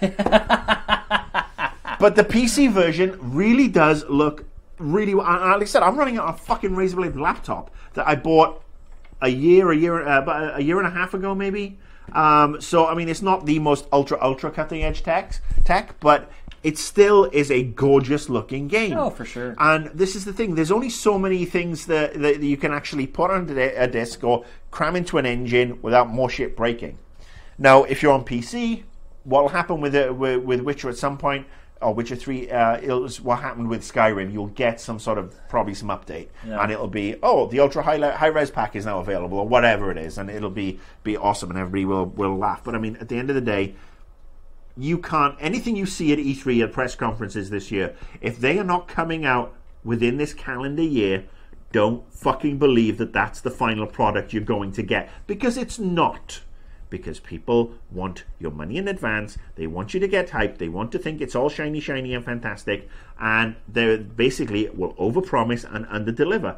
but 1.98 2.16
the 2.16 2.24
PC 2.24 2.70
version 2.70 3.18
really 3.20 3.68
does 3.68 4.04
look 4.08 4.44
really. 4.78 5.14
Like 5.14 5.62
I 5.62 5.64
said, 5.64 5.82
I'm 5.82 5.96
running 5.96 6.16
it 6.16 6.18
on 6.18 6.34
a 6.34 6.36
fucking 6.36 6.70
Razer 6.70 6.96
Blade 6.96 7.16
laptop 7.16 7.70
that 7.94 8.06
I 8.06 8.14
bought 8.14 8.62
a 9.20 9.28
year, 9.28 9.70
a 9.70 9.76
year, 9.76 10.06
uh, 10.06 10.56
a 10.56 10.62
year 10.62 10.78
and 10.78 10.86
a 10.86 10.90
half 10.90 11.14
ago, 11.14 11.34
maybe. 11.34 11.78
Um, 12.12 12.60
so 12.60 12.86
I 12.86 12.94
mean, 12.94 13.08
it's 13.08 13.22
not 13.22 13.46
the 13.46 13.58
most 13.58 13.86
ultra 13.92 14.18
ultra 14.20 14.50
cutting 14.50 14.82
edge 14.82 15.02
tech, 15.02 15.40
tech, 15.64 15.98
but 16.00 16.30
it 16.62 16.78
still 16.78 17.24
is 17.26 17.50
a 17.50 17.62
gorgeous 17.62 18.28
looking 18.28 18.66
game. 18.66 18.96
Oh, 18.96 19.10
for 19.10 19.24
sure. 19.24 19.54
And 19.58 19.86
this 19.88 20.16
is 20.16 20.24
the 20.24 20.32
thing: 20.32 20.54
there's 20.54 20.70
only 20.70 20.90
so 20.90 21.18
many 21.18 21.44
things 21.44 21.86
that, 21.86 22.14
that 22.14 22.42
you 22.42 22.56
can 22.56 22.72
actually 22.72 23.06
put 23.06 23.30
on 23.30 23.48
a 23.50 23.86
disc 23.86 24.24
or 24.24 24.44
cram 24.70 24.96
into 24.96 25.18
an 25.18 25.26
engine 25.26 25.80
without 25.82 26.08
more 26.08 26.30
shit 26.30 26.56
breaking. 26.56 26.98
Now, 27.58 27.84
if 27.84 28.02
you're 28.02 28.12
on 28.12 28.24
PC, 28.24 28.84
what 29.24 29.42
will 29.42 29.50
happen 29.50 29.80
with, 29.80 29.94
it, 29.94 30.14
with 30.14 30.42
with 30.42 30.60
Witcher 30.60 30.88
at 30.88 30.96
some 30.96 31.18
point, 31.18 31.46
or 31.80 31.94
Witcher 31.94 32.16
Three, 32.16 32.50
uh, 32.50 32.78
it'll, 32.78 33.08
what 33.22 33.40
happened 33.40 33.68
with 33.68 33.82
Skyrim. 33.82 34.32
You'll 34.32 34.48
get 34.48 34.80
some 34.80 34.98
sort 34.98 35.18
of 35.18 35.34
probably 35.48 35.74
some 35.74 35.88
update, 35.88 36.28
Yeah. 36.46 36.62
and 36.62 36.72
it'll 36.72 36.88
be 36.88 37.16
oh, 37.22 37.46
the 37.46 37.60
ultra 37.60 37.82
high 37.82 37.96
le- 37.96 38.12
high 38.16 38.26
res 38.28 38.50
pack 38.50 38.74
is 38.74 38.84
now 38.84 38.98
available, 38.98 39.38
or 39.38 39.46
whatever 39.48 39.90
it 39.90 39.96
is, 39.96 40.18
and 40.18 40.28
it'll 40.30 40.50
be 40.50 40.80
be 41.04 41.16
awesome, 41.16 41.50
and 41.50 41.58
everybody 41.58 41.84
will 41.84 42.06
will 42.06 42.36
laugh. 42.36 42.64
But 42.64 42.74
I 42.74 42.78
mean, 42.78 42.96
at 42.96 43.08
the 43.08 43.16
end 43.16 43.30
of 43.30 43.34
the 43.34 43.40
day, 43.42 43.74
you 44.76 44.98
can't 44.98 45.36
anything 45.40 45.76
you 45.76 45.86
see 45.86 46.12
at 46.12 46.18
E3 46.18 46.64
at 46.64 46.72
press 46.72 46.94
conferences 46.94 47.50
this 47.50 47.70
year, 47.70 47.94
if 48.20 48.38
they 48.38 48.58
are 48.58 48.64
not 48.64 48.88
coming 48.88 49.24
out 49.24 49.54
within 49.84 50.16
this 50.16 50.34
calendar 50.34 50.82
year, 50.82 51.24
don't 51.72 52.12
fucking 52.12 52.58
believe 52.58 52.98
that 52.98 53.12
that's 53.12 53.40
the 53.40 53.50
final 53.50 53.86
product 53.86 54.32
you're 54.32 54.42
going 54.42 54.72
to 54.72 54.82
get 54.82 55.10
because 55.26 55.56
it's 55.56 55.78
not. 55.78 56.40
Because 56.90 57.20
people 57.20 57.72
want 57.90 58.24
your 58.38 58.50
money 58.50 58.76
in 58.78 58.88
advance, 58.88 59.36
they 59.56 59.66
want 59.66 59.92
you 59.92 60.00
to 60.00 60.08
get 60.08 60.28
hyped, 60.30 60.58
they 60.58 60.68
want 60.68 60.90
to 60.92 60.98
think 60.98 61.20
it's 61.20 61.34
all 61.34 61.48
shiny, 61.50 61.80
shiny, 61.80 62.14
and 62.14 62.24
fantastic, 62.24 62.88
and 63.20 63.56
they 63.70 63.96
basically 63.98 64.68
will 64.70 64.94
overpromise 64.94 65.64
and 65.72 65.84
underdeliver. 65.86 66.56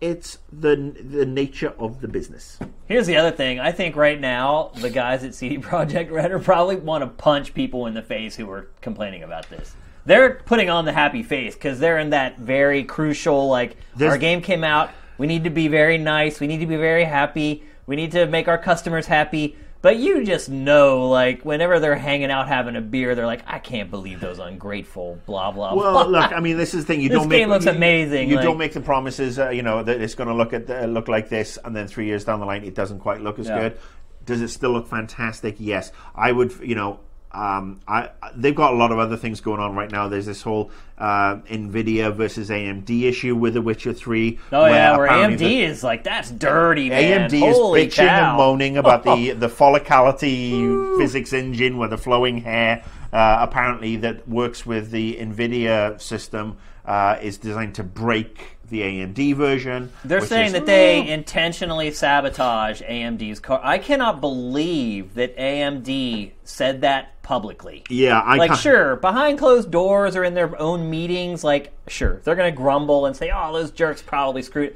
It's 0.00 0.38
the 0.52 0.76
the 0.76 1.26
nature 1.26 1.74
of 1.78 2.00
the 2.00 2.08
business. 2.08 2.58
Here's 2.86 3.06
the 3.06 3.16
other 3.16 3.32
thing. 3.32 3.58
I 3.58 3.72
think 3.72 3.96
right 3.96 4.20
now 4.20 4.70
the 4.76 4.90
guys 4.90 5.24
at 5.24 5.34
CD 5.34 5.58
Projekt 5.58 6.10
Red 6.10 6.30
are 6.30 6.38
probably 6.38 6.76
want 6.76 7.02
to 7.02 7.08
punch 7.08 7.52
people 7.54 7.86
in 7.86 7.94
the 7.94 8.02
face 8.02 8.36
who 8.36 8.48
are 8.50 8.68
complaining 8.80 9.22
about 9.24 9.48
this. 9.50 9.74
They're 10.06 10.34
putting 10.46 10.70
on 10.70 10.84
the 10.84 10.92
happy 10.92 11.22
face 11.22 11.54
because 11.54 11.80
they're 11.80 11.98
in 11.98 12.10
that 12.10 12.38
very 12.38 12.84
crucial 12.84 13.48
like 13.48 13.76
There's- 13.96 14.12
our 14.12 14.18
game 14.18 14.40
came 14.40 14.64
out. 14.64 14.90
We 15.18 15.26
need 15.26 15.44
to 15.44 15.50
be 15.50 15.66
very 15.68 15.98
nice. 15.98 16.38
We 16.40 16.46
need 16.46 16.60
to 16.60 16.66
be 16.66 16.76
very 16.76 17.04
happy. 17.04 17.64
We 17.86 17.96
need 17.96 18.12
to 18.12 18.26
make 18.26 18.46
our 18.48 18.56
customers 18.58 19.06
happy. 19.06 19.56
But 19.80 19.96
you 19.98 20.24
just 20.24 20.48
know, 20.48 21.08
like, 21.08 21.44
whenever 21.44 21.78
they're 21.78 21.94
hanging 21.94 22.30
out 22.32 22.48
having 22.48 22.74
a 22.74 22.80
beer, 22.80 23.14
they're 23.14 23.26
like, 23.26 23.44
I 23.46 23.60
can't 23.60 23.90
believe 23.92 24.18
those 24.20 24.40
ungrateful, 24.40 25.20
blah, 25.24 25.52
blah, 25.52 25.74
Well, 25.74 25.92
blah. 26.08 26.20
look, 26.22 26.32
I 26.32 26.40
mean, 26.40 26.56
this 26.56 26.74
is 26.74 26.84
the 26.84 26.86
thing. 26.94 27.00
You 27.00 27.08
This 27.10 27.18
don't 27.18 27.28
game 27.28 27.48
make, 27.48 27.54
looks 27.54 27.64
you, 27.66 27.70
amazing, 27.70 28.28
You 28.28 28.36
like- 28.36 28.44
don't 28.44 28.58
make 28.58 28.72
the 28.72 28.80
promises, 28.80 29.38
uh, 29.38 29.50
you 29.50 29.62
know, 29.62 29.82
that 29.84 30.00
it's 30.00 30.16
going 30.16 30.28
to 30.28 30.34
look 30.34 30.52
at 30.52 30.68
uh, 30.68 30.86
look 30.86 31.06
like 31.06 31.28
this, 31.28 31.58
and 31.64 31.76
then 31.76 31.86
three 31.86 32.06
years 32.06 32.24
down 32.24 32.40
the 32.40 32.46
line, 32.46 32.64
it 32.64 32.74
doesn't 32.74 32.98
quite 32.98 33.20
look 33.20 33.38
as 33.38 33.46
Yeah. 33.46 33.60
good. 33.60 33.78
Does 34.26 34.40
it 34.42 34.48
still 34.48 34.72
look 34.72 34.88
fantastic? 34.88 35.56
Yes, 35.58 35.92
I 36.14 36.32
would. 36.32 36.52
You 36.60 36.74
know, 36.74 37.00
um, 37.32 37.80
I 37.86 38.10
they've 38.34 38.54
got 38.54 38.72
a 38.72 38.76
lot 38.76 38.90
of 38.90 38.98
other 38.98 39.16
things 39.16 39.40
going 39.40 39.60
on 39.60 39.74
right 39.74 39.90
now. 39.90 40.08
There's 40.08 40.26
this 40.26 40.42
whole 40.42 40.70
uh, 40.96 41.36
Nvidia 41.50 42.14
versus 42.14 42.48
AMD 42.50 42.88
issue 43.02 43.36
with 43.36 43.54
The 43.54 43.62
Witcher 43.62 43.92
Three. 43.92 44.38
oh, 44.52 44.66
yeah, 44.66 44.96
where 44.96 45.08
AMD 45.08 45.38
the- 45.38 45.60
is 45.62 45.84
like, 45.84 46.04
that's 46.04 46.30
dirty, 46.30 46.88
man. 46.88 47.28
AMD 47.30 47.38
Holy 47.40 47.82
is 47.82 47.94
bitching 47.94 48.06
cow. 48.08 48.28
and 48.30 48.36
moaning 48.38 48.76
about 48.78 49.04
the 49.04 49.32
the 49.38 49.48
follicality 49.48 50.98
physics 50.98 51.32
engine 51.32 51.76
with 51.78 51.90
the 51.90 51.98
flowing 51.98 52.38
hair. 52.38 52.82
Uh, 53.12 53.38
apparently, 53.40 53.96
that 53.96 54.28
works 54.28 54.66
with 54.66 54.90
the 54.90 55.16
NVIDIA 55.16 56.00
system 56.00 56.56
uh, 56.84 57.18
is 57.22 57.38
designed 57.38 57.74
to 57.74 57.82
break 57.82 58.56
the 58.68 58.80
AMD 58.82 59.34
version. 59.34 59.90
They're 60.04 60.20
saying 60.20 60.48
is- 60.48 60.52
that 60.52 60.66
they 60.66 61.08
intentionally 61.08 61.90
sabotage 61.90 62.82
AMD's 62.82 63.40
car. 63.40 63.60
I 63.62 63.78
cannot 63.78 64.20
believe 64.20 65.14
that 65.14 65.36
AMD 65.38 66.32
said 66.44 66.82
that 66.82 67.17
publicly. 67.28 67.84
yeah, 67.90 68.20
I 68.20 68.36
like 68.36 68.54
sure 68.54 68.96
behind 68.96 69.38
closed 69.38 69.70
doors 69.70 70.16
or 70.16 70.24
in 70.24 70.32
their 70.32 70.58
own 70.58 70.88
meetings 70.88 71.44
like 71.44 71.74
sure 71.86 72.22
they're 72.24 72.34
gonna 72.34 72.50
grumble 72.50 73.04
and 73.04 73.14
say 73.14 73.30
oh 73.30 73.52
those 73.52 73.70
jerks 73.70 74.00
probably 74.00 74.40
screwed 74.40 74.74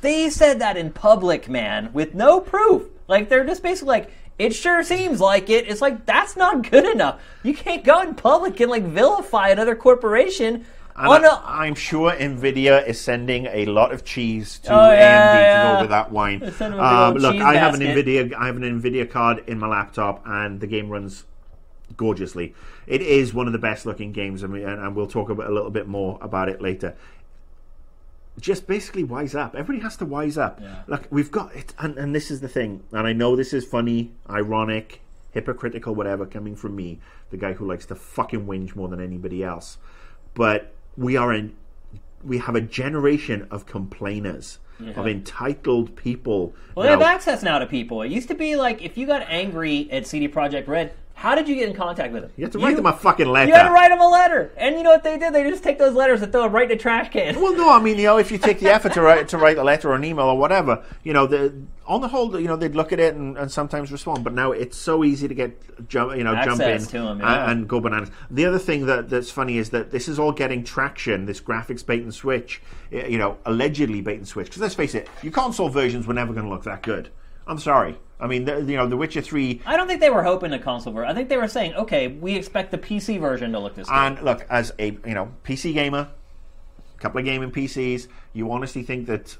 they 0.00 0.30
said 0.30 0.60
that 0.60 0.78
in 0.78 0.90
public 0.90 1.46
man 1.50 1.92
with 1.92 2.14
no 2.14 2.40
proof 2.40 2.84
like 3.06 3.28
they're 3.28 3.44
just 3.44 3.62
basically 3.62 3.88
like 3.88 4.10
it 4.38 4.54
sure 4.54 4.82
seems 4.82 5.20
like 5.20 5.50
it 5.50 5.68
it's 5.68 5.82
like 5.82 6.06
that's 6.06 6.36
not 6.36 6.70
good 6.70 6.86
enough 6.86 7.20
you 7.42 7.52
can't 7.52 7.84
go 7.84 8.00
in 8.00 8.14
public 8.14 8.58
and 8.60 8.70
like 8.70 8.84
vilify 8.84 9.50
another 9.50 9.76
corporation 9.76 10.64
And 10.96 11.08
on 11.08 11.24
a, 11.24 11.34
I, 11.44 11.66
am 11.66 11.74
sure 11.74 12.12
Nvidia 12.12 12.86
is 12.86 12.98
sending 12.98 13.44
a 13.46 13.64
lot 13.66 13.92
of 13.92 14.04
cheese 14.04 14.58
to 14.64 14.72
Oh, 14.72 14.90
yeah, 14.92 15.16
AMD 15.16 15.36
to 15.36 15.40
yeah. 15.40 15.72
go 15.74 15.80
with 15.82 15.90
that 15.90 16.10
wine. 16.12 16.38
They're 16.40 16.52
sending 16.52 16.76
them 16.78 16.86
a 16.86 17.08
Um, 17.08 17.14
look, 17.14 17.36
I 17.36 17.54
have 17.56 17.74
an. 17.74 17.80
Nvidia. 17.80 18.34
I 18.34 18.46
have 18.46 18.56
an 18.56 18.64
Nvidia 18.80 19.08
card 19.08 19.44
in 19.46 19.58
my 19.58 19.68
laptop, 19.68 20.22
and 20.26 20.60
the 20.60 20.66
game 20.66 20.90
runs 20.90 21.24
gorgeously. 22.00 22.54
It 22.86 23.02
is 23.02 23.34
one 23.34 23.46
of 23.46 23.52
the 23.52 23.58
best 23.58 23.84
looking 23.84 24.10
games, 24.10 24.42
and, 24.42 24.54
we, 24.54 24.64
and, 24.64 24.80
and 24.80 24.96
we'll 24.96 25.06
talk 25.06 25.28
about, 25.28 25.50
a 25.50 25.52
little 25.52 25.68
bit 25.68 25.86
more 25.86 26.18
about 26.22 26.48
it 26.48 26.62
later. 26.62 26.96
Just 28.40 28.66
basically 28.66 29.04
wise 29.04 29.34
up. 29.34 29.54
Everybody 29.54 29.82
has 29.82 29.98
to 29.98 30.06
wise 30.06 30.38
up. 30.38 30.60
Yeah. 30.62 30.76
Look, 30.86 31.08
we've 31.10 31.30
got 31.30 31.54
it, 31.54 31.74
and, 31.78 31.98
and 31.98 32.14
this 32.14 32.30
is 32.30 32.40
the 32.40 32.48
thing. 32.48 32.84
And 32.90 33.06
I 33.06 33.12
know 33.12 33.36
this 33.36 33.52
is 33.52 33.66
funny, 33.66 34.12
ironic, 34.30 35.02
hypocritical, 35.32 35.94
whatever, 35.94 36.24
coming 36.24 36.56
from 36.56 36.74
me, 36.74 37.00
the 37.28 37.36
guy 37.36 37.52
who 37.52 37.66
likes 37.66 37.84
to 37.86 37.94
fucking 37.94 38.46
whinge 38.46 38.74
more 38.74 38.88
than 38.88 39.02
anybody 39.02 39.44
else. 39.44 39.76
But 40.32 40.72
we 40.96 41.18
are 41.18 41.34
in. 41.34 41.54
We 42.24 42.38
have 42.38 42.54
a 42.54 42.62
generation 42.62 43.46
of 43.50 43.66
complainers, 43.66 44.58
of 44.96 45.06
entitled 45.06 45.96
people. 45.96 46.54
well 46.74 46.84
they 46.84 46.90
have 46.90 47.02
access 47.02 47.42
now 47.42 47.58
to 47.58 47.66
people 47.66 48.02
it 48.02 48.10
used 48.10 48.28
to 48.28 48.34
be 48.34 48.56
like 48.56 48.82
if 48.82 48.96
you 48.98 49.06
got 49.06 49.22
angry 49.28 49.88
at 49.90 50.06
CD 50.06 50.28
Projekt 50.28 50.66
Red 50.66 50.92
how 51.20 51.34
did 51.34 51.46
you 51.46 51.54
get 51.54 51.68
in 51.68 51.76
contact 51.76 52.14
with 52.14 52.22
them 52.22 52.32
you 52.40 52.44
have 52.44 52.52
to 52.52 52.58
write 52.58 52.76
them 52.76 52.86
a 52.86 52.92
fucking 52.94 53.28
letter. 53.28 53.48
You 53.48 53.54
had 53.54 53.64
to 53.64 53.70
write 53.70 53.90
them 53.90 54.00
a 54.00 54.08
letter, 54.08 54.50
and 54.56 54.76
you 54.76 54.82
know 54.82 54.90
what 54.90 55.04
they 55.04 55.18
did? 55.18 55.34
They 55.34 55.48
just 55.50 55.62
take 55.62 55.78
those 55.78 55.94
letters 55.94 56.22
and 56.22 56.32
throw 56.32 56.44
them 56.44 56.52
right 56.52 56.70
in 56.70 56.76
the 56.76 56.82
trash 56.82 57.10
can. 57.10 57.38
Well, 57.38 57.54
no, 57.54 57.70
I 57.70 57.78
mean, 57.78 57.98
you 57.98 58.04
know, 58.04 58.16
if 58.16 58.32
you 58.32 58.38
take 58.38 58.60
the 58.60 58.70
effort 58.72 58.94
to 58.94 59.02
write 59.02 59.28
to 59.28 59.36
write 59.36 59.58
a 59.58 59.62
letter 59.62 59.90
or 59.90 59.94
an 59.94 60.04
email 60.04 60.26
or 60.26 60.38
whatever, 60.38 60.82
you 61.04 61.12
know, 61.12 61.26
the, 61.26 61.52
on 61.86 62.00
the 62.00 62.08
whole, 62.08 62.40
you 62.40 62.48
know, 62.48 62.56
they'd 62.56 62.74
look 62.74 62.92
at 62.92 63.00
it 63.00 63.14
and, 63.14 63.36
and 63.36 63.52
sometimes 63.52 63.92
respond. 63.92 64.24
But 64.24 64.32
now 64.32 64.52
it's 64.52 64.78
so 64.78 65.04
easy 65.04 65.28
to 65.28 65.34
get 65.34 65.88
jump, 65.88 66.16
you 66.16 66.24
know, 66.24 66.34
jump 66.42 66.60
in 66.62 66.70
Access 66.70 66.90
to 66.92 66.98
'em, 66.98 67.20
uh, 67.20 67.24
yeah. 67.24 67.42
and, 67.42 67.52
and 67.52 67.68
go 67.68 67.80
bananas. 67.80 68.10
The 68.30 68.46
other 68.46 68.58
thing 68.58 68.86
that 68.86 69.10
that's 69.10 69.30
funny 69.30 69.58
is 69.58 69.70
that 69.70 69.90
this 69.90 70.08
is 70.08 70.18
all 70.18 70.32
getting 70.32 70.64
traction. 70.64 71.26
This 71.26 71.40
graphics 71.40 71.84
bait 71.84 72.02
and 72.02 72.14
switch, 72.14 72.62
you 72.90 73.18
know, 73.18 73.36
allegedly 73.44 74.00
bait 74.00 74.16
and 74.16 74.28
switch. 74.28 74.46
Because 74.46 74.62
let's 74.62 74.74
face 74.74 74.94
it, 74.94 75.08
your 75.22 75.32
console 75.32 75.68
versions 75.68 76.06
were 76.06 76.14
never 76.14 76.32
going 76.32 76.44
to 76.44 76.50
look 76.50 76.64
that 76.64 76.82
good. 76.82 77.10
I'm 77.46 77.58
sorry. 77.58 77.98
I 78.20 78.26
mean, 78.26 78.44
the, 78.44 78.60
you 78.60 78.76
know, 78.76 78.86
The 78.86 78.96
Witcher 78.96 79.22
Three 79.22 79.60
I 79.64 79.76
don't 79.76 79.88
think 79.88 80.00
they 80.00 80.10
were 80.10 80.22
hoping 80.22 80.50
the 80.50 80.58
console 80.58 80.92
version. 80.92 81.10
I 81.10 81.14
think 81.14 81.28
they 81.28 81.36
were 81.36 81.48
saying, 81.48 81.74
okay, 81.74 82.08
we 82.08 82.34
expect 82.34 82.70
the 82.70 82.78
PC 82.78 83.18
version 83.20 83.52
to 83.52 83.58
look 83.58 83.74
this 83.74 83.88
good. 83.88 83.94
And 83.94 84.22
look, 84.22 84.46
as 84.50 84.72
a 84.78 84.90
you 84.90 85.14
know 85.14 85.32
PC 85.44 85.72
gamer, 85.74 86.08
a 86.96 87.00
couple 87.00 87.18
of 87.18 87.24
gaming 87.24 87.50
PCs, 87.50 88.08
you 88.32 88.50
honestly 88.52 88.82
think 88.82 89.06
that 89.06 89.36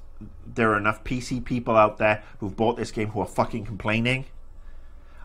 there 0.47 0.72
are 0.72 0.76
enough 0.76 1.05
PC 1.05 1.45
people 1.45 1.76
out 1.76 1.99
there 1.99 2.22
who've 2.39 2.55
bought 2.57 2.76
this 2.76 2.91
game 2.91 3.09
who 3.09 3.20
are 3.20 3.26
fucking 3.26 3.64
complaining? 3.64 4.26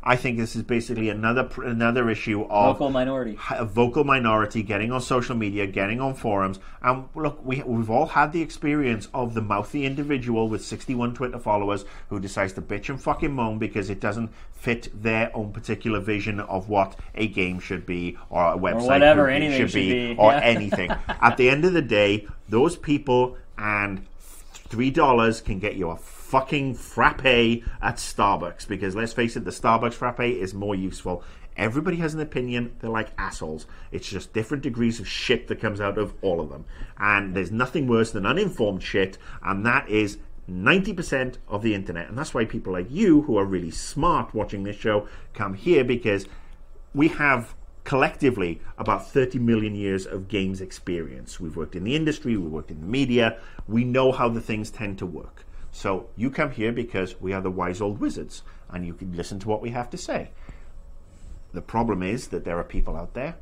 I 0.07 0.15
think 0.15 0.37
this 0.37 0.55
is 0.55 0.61
basically 0.61 1.09
another 1.09 1.49
another 1.63 2.09
issue 2.11 2.43
of 2.43 2.75
Vocal 2.75 2.91
minority. 2.91 3.39
a 3.49 3.65
vocal 3.65 4.03
minority 4.03 4.61
getting 4.61 4.91
on 4.91 5.01
social 5.01 5.35
media, 5.35 5.65
getting 5.65 5.99
on 5.99 6.13
forums, 6.13 6.59
and 6.83 7.09
look, 7.15 7.43
we, 7.43 7.63
we've 7.63 7.89
all 7.89 8.05
had 8.05 8.31
the 8.31 8.41
experience 8.41 9.07
of 9.15 9.33
the 9.33 9.41
mouthy 9.41 9.83
individual 9.83 10.47
with 10.47 10.63
61 10.63 11.15
Twitter 11.15 11.39
followers 11.39 11.85
who 12.09 12.19
decides 12.19 12.53
to 12.53 12.61
bitch 12.61 12.89
and 12.89 13.01
fucking 13.01 13.33
moan 13.33 13.57
because 13.57 13.89
it 13.89 13.99
doesn't 13.99 14.29
fit 14.53 14.89
their 14.93 15.35
own 15.35 15.51
particular 15.51 15.99
vision 15.99 16.39
of 16.39 16.69
what 16.69 16.99
a 17.15 17.27
game 17.27 17.59
should 17.59 17.85
be 17.85 18.15
or 18.29 18.53
a 18.53 18.57
website 18.57 18.81
or 18.81 18.87
whatever, 18.87 19.21
should 19.23 19.29
be- 19.29 19.35
anything 19.35 19.57
should 19.59 19.71
should 19.71 19.79
be, 19.79 20.13
be, 20.13 20.19
or 20.19 20.31
yeah. 20.31 20.39
anything. 20.41 20.91
At 21.19 21.37
the 21.37 21.49
end 21.49 21.65
of 21.65 21.73
the 21.73 21.81
day, 21.81 22.27
those 22.47 22.77
people 22.77 23.37
and 23.57 24.05
three 24.53 24.91
dollars 24.91 25.41
can 25.41 25.57
get 25.57 25.75
you 25.75 25.89
a 25.89 25.97
fucking 26.25 26.73
frappe 26.73 27.25
at 27.25 27.97
Starbucks 27.97 28.67
because 28.67 28.95
let's 28.95 29.13
face 29.13 29.35
it, 29.35 29.45
the 29.45 29.51
Starbucks 29.51 29.93
frappe 29.93 30.21
is 30.21 30.53
more 30.55 30.73
useful. 30.73 31.23
Everybody 31.55 31.97
has 31.97 32.15
an 32.15 32.19
opinion. 32.19 32.75
They're 32.79 32.89
like 32.89 33.11
assholes. 33.17 33.67
It's 33.91 34.09
just 34.09 34.33
different 34.33 34.63
degrees 34.63 34.99
of 34.99 35.07
shit 35.07 35.47
that 35.47 35.61
comes 35.61 35.79
out 35.79 35.97
of 35.97 36.13
all 36.21 36.41
of 36.41 36.49
them. 36.49 36.65
And 36.97 37.35
there's 37.35 37.51
nothing 37.51 37.87
worse 37.87 38.11
than 38.11 38.25
uninformed 38.25 38.81
shit, 38.81 39.17
and 39.43 39.65
that 39.65 39.87
is 39.87 40.17
90% 40.49 41.35
of 41.47 41.61
the 41.61 41.75
internet. 41.75 42.09
And 42.09 42.17
that's 42.17 42.33
why 42.33 42.43
people 42.45 42.73
like 42.73 42.89
you, 42.89 43.21
who 43.21 43.37
are 43.37 43.45
really 43.45 43.71
smart 43.71 44.33
watching 44.33 44.63
this 44.63 44.75
show, 44.75 45.07
come 45.33 45.53
here 45.53 45.83
because 45.83 46.25
we 46.93 47.07
have 47.09 47.53
collectively 47.83 48.59
about 48.79 49.07
30 49.07 49.37
million 49.39 49.75
years 49.75 50.07
of 50.07 50.27
games 50.27 50.59
experience. 50.59 51.39
We've 51.39 51.55
worked 51.55 51.75
in 51.75 51.83
the 51.83 51.95
industry, 51.95 52.35
we've 52.35 52.51
worked 52.51 52.71
in 52.71 52.81
the 52.81 52.87
media, 52.87 53.37
we 53.67 53.83
know 53.83 54.11
how 54.11 54.27
the 54.27 54.41
things 54.41 54.71
tend 54.71 54.97
to 54.97 55.05
work. 55.05 55.44
So 55.75 56.07
you 56.15 56.29
come 56.29 56.51
here 56.51 56.71
because 56.71 57.19
we 57.19 57.33
are 57.33 57.41
the 57.41 57.51
wise 57.51 57.81
old 57.81 57.99
wizards 57.99 58.43
and 58.69 58.87
you 58.87 58.93
can 58.93 59.13
listen 59.13 59.39
to 59.39 59.49
what 59.49 59.61
we 59.61 59.71
have 59.71 59.89
to 59.89 59.97
say. 59.97 60.29
The 61.51 61.61
problem 61.61 62.01
is 62.01 62.29
that 62.29 62.45
there 62.45 62.57
are 62.57 62.63
people 62.63 62.95
out 62.95 63.13
there 63.13 63.35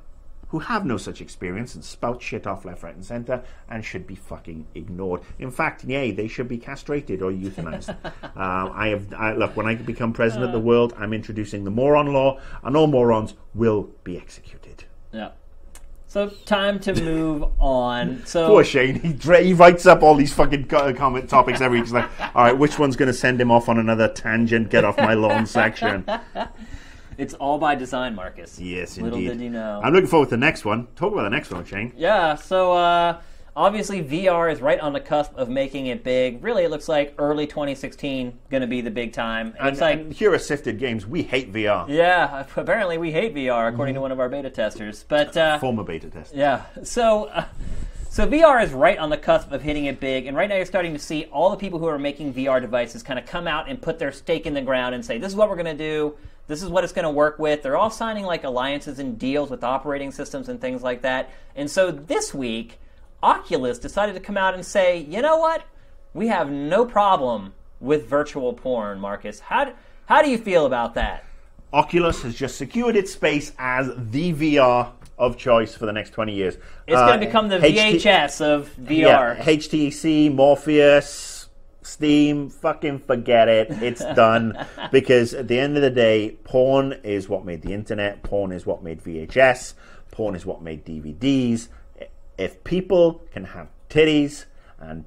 who 0.47 0.57
have 0.57 0.83
no 0.83 0.97
such 0.97 1.21
experience 1.21 1.75
and 1.75 1.85
spout 1.85 2.23
shit 2.23 2.47
off 2.47 2.65
left, 2.65 2.81
right, 2.81 2.95
and 2.95 3.05
centre 3.05 3.43
and 3.69 3.85
should 3.85 4.07
be 4.07 4.15
fucking 4.15 4.65
ignored. 4.73 5.21
In 5.37 5.51
fact, 5.51 5.83
yay, 5.83 6.09
they 6.09 6.27
should 6.27 6.47
be 6.47 6.57
castrated 6.57 7.21
or 7.21 7.31
euthanized. 7.31 7.89
um, 8.35 8.71
I 8.75 8.87
have 8.87 9.13
I, 9.13 9.33
look 9.33 9.55
when 9.55 9.67
I 9.67 9.75
become 9.75 10.11
president 10.11 10.45
of 10.45 10.53
the 10.53 10.59
world, 10.59 10.95
I'm 10.97 11.13
introducing 11.13 11.65
the 11.65 11.71
moron 11.71 12.13
law, 12.13 12.39
and 12.63 12.75
all 12.75 12.87
morons 12.87 13.35
will 13.53 13.91
be 14.03 14.17
executed. 14.17 14.85
Yeah. 15.11 15.29
So 16.13 16.29
time 16.45 16.79
to 16.81 16.93
move 17.01 17.43
on. 17.57 18.23
So 18.27 18.45
Poor 18.45 18.63
Shane, 18.63 18.99
he, 18.99 19.13
he 19.13 19.53
writes 19.55 19.87
up 19.87 20.03
all 20.03 20.13
these 20.13 20.31
fucking 20.31 20.67
co- 20.67 20.93
comment 20.93 21.27
topics 21.27 21.59
every 21.59 21.79
week. 21.79 21.85
He's 21.85 21.91
like, 21.91 22.07
all 22.35 22.43
right, 22.43 22.55
which 22.55 22.77
one's 22.77 22.95
going 22.95 23.07
to 23.07 23.15
send 23.15 23.41
him 23.41 23.49
off 23.49 23.67
on 23.67 23.79
another 23.79 24.07
tangent? 24.09 24.69
Get 24.69 24.85
off 24.85 24.95
my 24.95 25.15
lawn 25.15 25.47
section. 25.47 26.05
it's 27.17 27.33
all 27.33 27.57
by 27.57 27.73
design, 27.73 28.13
Marcus. 28.13 28.59
Yes, 28.59 28.99
Little 28.99 29.17
indeed. 29.17 29.29
did 29.31 29.41
you 29.41 29.49
know. 29.49 29.81
I'm 29.83 29.91
looking 29.91 30.07
forward 30.07 30.27
to 30.27 30.29
the 30.29 30.37
next 30.37 30.65
one. 30.65 30.85
Talk 30.95 31.13
about 31.13 31.23
the 31.23 31.31
next 31.31 31.49
one, 31.49 31.65
Shane. 31.65 31.91
Yeah, 31.97 32.35
so 32.35 32.73
uh, 32.73 33.19
obviously 33.55 34.03
VR 34.03 34.51
is 34.51 34.61
right 34.61 34.79
on 34.79 34.93
the 34.93 34.99
cusp 34.99 35.35
of 35.35 35.49
making 35.49 35.87
it 35.87 36.03
big. 36.03 36.43
Really, 36.43 36.63
it 36.63 36.71
looks 36.71 36.87
like 36.89 37.13
early 37.17 37.45
2016 37.47 38.37
going 38.49 38.61
to 38.61 38.67
be 38.67 38.81
the 38.81 38.91
big 38.91 39.13
time. 39.13 39.47
And 39.47 39.57
And, 39.59 39.67
it's 39.69 39.81
like, 39.81 39.99
and 39.99 40.13
here 40.13 40.33
are 40.33 40.37
SIFTD 40.37 40.77
Games. 40.79 41.05
We 41.05 41.23
hate 41.23 41.51
VR. 41.53 41.87
yeah, 41.89 42.45
apparently 42.55 42.97
we 42.97 43.11
hate 43.11 43.33
VR 43.35 43.71
according 43.71 43.95
to 43.95 44.01
one 44.01 44.11
of 44.11 44.19
our 44.19 44.29
beta 44.29 44.49
testers. 44.49 45.05
But 45.07 45.35
uh, 45.37 45.59
Former 45.59 45.83
beta 45.83 46.09
tester. 46.09 46.35
yeah, 46.37 46.63
so 46.83 47.25
uh, 47.25 47.45
so 48.09 48.27
VR 48.27 48.63
is 48.63 48.71
right 48.71 48.97
on 48.97 49.09
the 49.09 49.17
cusp 49.17 49.51
of 49.51 49.61
hitting 49.63 49.85
it 49.85 49.99
big, 49.99 50.27
and 50.27 50.37
right 50.37 50.47
now 50.47 50.55
you're 50.55 50.65
starting 50.65 50.93
to 50.93 50.99
see 50.99 51.25
all 51.25 51.49
the 51.49 51.57
people 51.57 51.79
who 51.79 51.87
are 51.87 51.97
making 51.99 52.33
VR 52.33 52.61
devices 52.61 53.01
kind 53.03 53.17
of 53.17 53.25
come 53.25 53.47
out 53.47 53.69
and 53.69 53.81
put 53.81 53.97
their 53.99 54.11
stake 54.11 54.45
in 54.45 54.53
the 54.53 54.61
ground 54.61 54.93
and 54.95 55.03
say, 55.05 55.17
"This 55.17 55.29
is 55.31 55.35
what 55.35 55.49
we're 55.49 55.55
going 55.55 55.77
to 55.77 55.83
do. 55.83 56.15
This 56.45 56.61
is 56.61 56.69
what 56.69 56.83
it's 56.83 56.93
going 56.93 57.05
to 57.05 57.11
work 57.11 57.39
with." 57.39 57.63
They're 57.63 57.77
all 57.77 57.89
signing 57.89 58.25
like 58.25 58.43
alliances 58.43 58.99
and 58.99 59.17
deals 59.17 59.49
with 59.49 59.63
operating 59.63 60.11
systems 60.11 60.47
and 60.49 60.61
things 60.61 60.83
like 60.83 61.01
that. 61.03 61.31
And 61.55 61.71
so 61.71 61.89
this 61.89 62.33
week, 62.35 62.79
Oculus 63.23 63.79
decided 63.79 64.13
to 64.15 64.19
come 64.21 64.37
out 64.37 64.53
and 64.53 64.65
say, 64.65 64.97
"You 64.99 65.21
know 65.21 65.37
what? 65.37 65.63
We 66.13 66.27
have 66.27 66.51
no 66.51 66.85
problem 66.85 67.53
with 67.79 68.05
virtual 68.07 68.53
porn." 68.53 68.99
Marcus, 68.99 69.39
how 69.39 69.65
do, 69.65 69.71
how 70.05 70.21
do 70.21 70.29
you 70.29 70.37
feel 70.37 70.65
about 70.65 70.93
that? 70.95 71.23
Oculus 71.71 72.21
has 72.21 72.35
just 72.35 72.57
secured 72.57 72.95
its 72.95 73.11
space 73.13 73.53
as 73.57 73.89
the 73.97 74.33
VR 74.33 74.91
of 75.17 75.37
choice 75.37 75.73
for 75.75 75.85
the 75.85 75.93
next 75.93 76.11
20 76.11 76.33
years. 76.33 76.55
It's 76.85 76.97
Uh, 76.97 77.07
going 77.07 77.19
to 77.21 77.25
become 77.25 77.47
the 77.49 77.57
HT 77.59 77.95
VHS 78.01 78.41
of 78.41 78.69
VR. 78.79 78.97
Yeah, 79.37 79.43
HTC, 79.43 80.33
Morpheus, 80.33 81.47
Steam, 81.81 82.49
fucking 82.49 82.99
forget 82.99 83.47
it. 83.47 83.71
It's 83.81 84.01
done. 84.15 84.65
because 84.91 85.33
at 85.33 85.47
the 85.47 85.59
end 85.59 85.75
of 85.77 85.81
the 85.81 85.89
day, 85.89 86.31
porn 86.43 86.93
is 87.03 87.27
what 87.29 87.43
made 87.45 87.61
the 87.61 87.73
internet, 87.73 88.21
porn 88.21 88.51
is 88.51 88.65
what 88.65 88.83
made 88.83 89.01
VHS, 89.03 89.73
porn 90.11 90.35
is 90.35 90.45
what 90.45 90.61
made 90.61 90.85
DVDs. 90.85 91.69
If 92.37 92.63
people 92.63 93.23
can 93.31 93.45
have 93.45 93.67
titties 93.89 94.45
and 94.79 95.05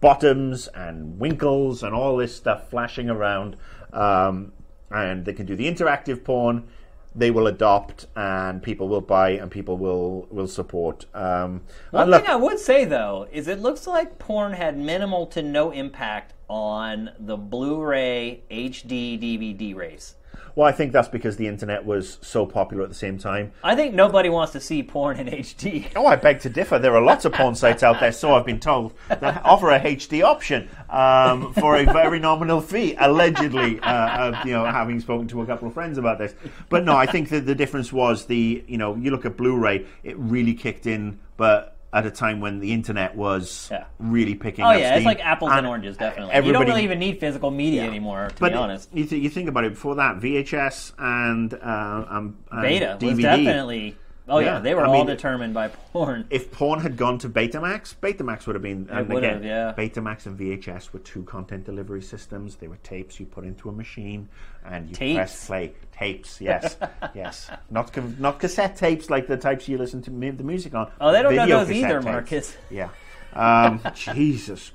bottoms 0.00 0.68
and 0.68 1.18
winkles 1.18 1.82
and 1.82 1.94
all 1.94 2.16
this 2.16 2.34
stuff 2.36 2.68
flashing 2.68 3.08
around, 3.08 3.56
um, 3.92 4.52
and 4.90 5.24
they 5.24 5.32
can 5.32 5.46
do 5.46 5.56
the 5.56 5.66
interactive 5.70 6.22
porn, 6.24 6.68
they 7.14 7.30
will 7.30 7.46
adopt 7.46 8.06
and 8.16 8.62
people 8.62 8.88
will 8.88 9.00
buy 9.00 9.30
and 9.30 9.50
people 9.50 9.76
will 9.78 10.26
will 10.30 10.48
support. 10.48 11.06
Um, 11.14 11.62
One 11.92 12.10
look- 12.10 12.22
thing 12.22 12.30
I 12.30 12.36
would 12.36 12.58
say 12.58 12.84
though 12.84 13.28
is 13.32 13.46
it 13.48 13.60
looks 13.60 13.86
like 13.86 14.18
porn 14.18 14.52
had 14.52 14.76
minimal 14.76 15.26
to 15.28 15.42
no 15.42 15.70
impact 15.70 16.34
on 16.48 17.10
the 17.18 17.36
Blu-ray 17.36 18.42
HD 18.50 19.16
DVD 19.16 19.74
race. 19.74 20.16
Well, 20.54 20.66
I 20.66 20.72
think 20.72 20.92
that's 20.92 21.08
because 21.08 21.36
the 21.36 21.48
internet 21.48 21.84
was 21.84 22.18
so 22.22 22.46
popular 22.46 22.82
at 22.82 22.88
the 22.88 22.94
same 22.94 23.18
time. 23.18 23.52
I 23.62 23.74
think 23.74 23.94
nobody 23.94 24.28
wants 24.28 24.52
to 24.52 24.60
see 24.60 24.82
porn 24.82 25.18
in 25.18 25.26
HD. 25.26 25.92
Oh, 25.96 26.06
I 26.06 26.16
beg 26.16 26.40
to 26.40 26.48
differ. 26.48 26.78
There 26.78 26.94
are 26.96 27.02
lots 27.02 27.24
of 27.24 27.32
porn 27.32 27.54
sites 27.54 27.82
out 27.82 28.00
there, 28.00 28.10
so 28.10 28.34
I've 28.34 28.44
been 28.44 28.58
told, 28.58 28.94
that 29.08 29.44
offer 29.44 29.70
a 29.70 29.80
HD 29.80 30.24
option 30.24 30.68
um, 30.90 31.52
for 31.54 31.76
a 31.76 31.84
very 31.84 32.18
nominal 32.18 32.60
fee. 32.60 32.96
Allegedly, 32.98 33.78
uh, 33.80 33.90
uh, 33.90 34.42
you 34.44 34.52
know, 34.52 34.64
having 34.64 34.98
spoken 35.00 35.28
to 35.28 35.42
a 35.42 35.46
couple 35.46 35.68
of 35.68 35.74
friends 35.74 35.98
about 35.98 36.18
this. 36.18 36.34
But 36.68 36.84
no, 36.84 36.96
I 36.96 37.06
think 37.06 37.28
that 37.28 37.46
the 37.46 37.54
difference 37.54 37.92
was 37.92 38.26
the, 38.26 38.64
you 38.66 38.76
know, 38.76 38.96
you 38.96 39.10
look 39.10 39.24
at 39.24 39.36
Blu-ray, 39.36 39.86
it 40.02 40.18
really 40.18 40.54
kicked 40.54 40.86
in, 40.86 41.18
but 41.36 41.73
at 41.94 42.04
a 42.04 42.10
time 42.10 42.40
when 42.40 42.58
the 42.58 42.72
internet 42.72 43.14
was 43.14 43.68
Yeah. 43.70 43.84
really 44.00 44.34
picking 44.34 44.64
Oh 44.64 44.68
up 44.70 44.78
yeah, 44.80 44.96
it's 44.96 45.06
like 45.06 45.24
apples 45.24 45.50
and, 45.52 45.60
And 45.60 45.66
oranges, 45.68 45.96
definitely. 45.96 46.34
You 46.44 46.52
don't 46.52 46.66
really 46.66 46.82
even 46.82 46.98
need 46.98 47.20
physical 47.20 47.50
media 47.52 47.84
anymore, 47.84 48.30
to 48.34 48.40
but 48.40 48.50
be 48.52 48.58
honest. 48.58 48.90
You, 48.92 49.06
th- 49.06 49.22
you 49.22 49.30
think 49.30 49.48
about 49.48 49.64
it. 49.64 49.70
Before 49.74 49.94
that, 49.94 50.16
VHS 50.18 50.92
and, 50.98 51.54
uh, 51.54 52.04
um, 52.10 52.36
and 52.50 52.62
Beta 52.62 52.98
was 53.00 53.14
DVD. 53.18 53.22
definitely. 53.22 53.96
Oh 54.26 54.38
yeah, 54.38 54.54
Yeah, 54.54 54.58
they 54.60 54.74
were 54.74 54.84
I 54.84 54.86
all 54.86 54.92
mean- 54.94 55.06
determined 55.06 55.52
by 55.52 55.68
porn. 55.68 56.26
if 56.30 56.50
porn 56.50 56.80
had 56.80 56.96
gone 56.96 57.18
to 57.18 57.28
Betamax, 57.28 57.94
Betamax 57.96 58.46
would 58.46 58.54
have 58.56 58.62
been. 58.62 58.88
And 58.90 59.08
would 59.08 59.22
again, 59.22 59.42
have, 59.42 59.44
yeah. 59.44 59.74
Betamax 59.76 60.24
and 60.26 60.38
VHS 60.38 60.92
were 60.92 61.00
two 61.00 61.22
content 61.24 61.64
delivery 61.64 62.00
systems. 62.00 62.56
They 62.56 62.68
were 62.68 62.78
tapes 62.82 63.20
you 63.20 63.26
put 63.26 63.44
into 63.44 63.68
a 63.68 63.72
machine 63.72 64.28
and 64.64 64.88
you 64.88 64.94
Tapes? 64.94 65.16
press 65.16 65.46
play. 65.46 65.72
Tapes, 65.92 66.40
yes, 66.40 66.76
yes, 67.14 67.50
not 67.70 67.94
not 68.18 68.40
cassette 68.40 68.76
tapes 68.76 69.10
like 69.10 69.26
the 69.26 69.36
types 69.36 69.68
you 69.68 69.76
listen 69.78 70.00
to 70.02 70.10
mu- 70.10 70.32
the 70.32 70.42
music 70.42 70.74
on. 70.74 70.90
Oh, 71.00 71.12
they 71.12 71.22
don't 71.22 71.34
know 71.36 71.46
those 71.46 71.70
either, 71.70 71.94
tapes. 72.00 72.04
Marcus. 72.04 72.56
Yeah. 72.70 72.88
Um, 73.34 73.80
Jesus 73.94 74.70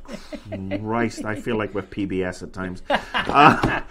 Christ, 0.81 1.25
I 1.25 1.35
feel 1.35 1.57
like 1.57 1.73
we're 1.73 1.81
PBS 1.81 2.43
at 2.43 2.53
times. 2.53 2.83
Uh, 2.89 3.81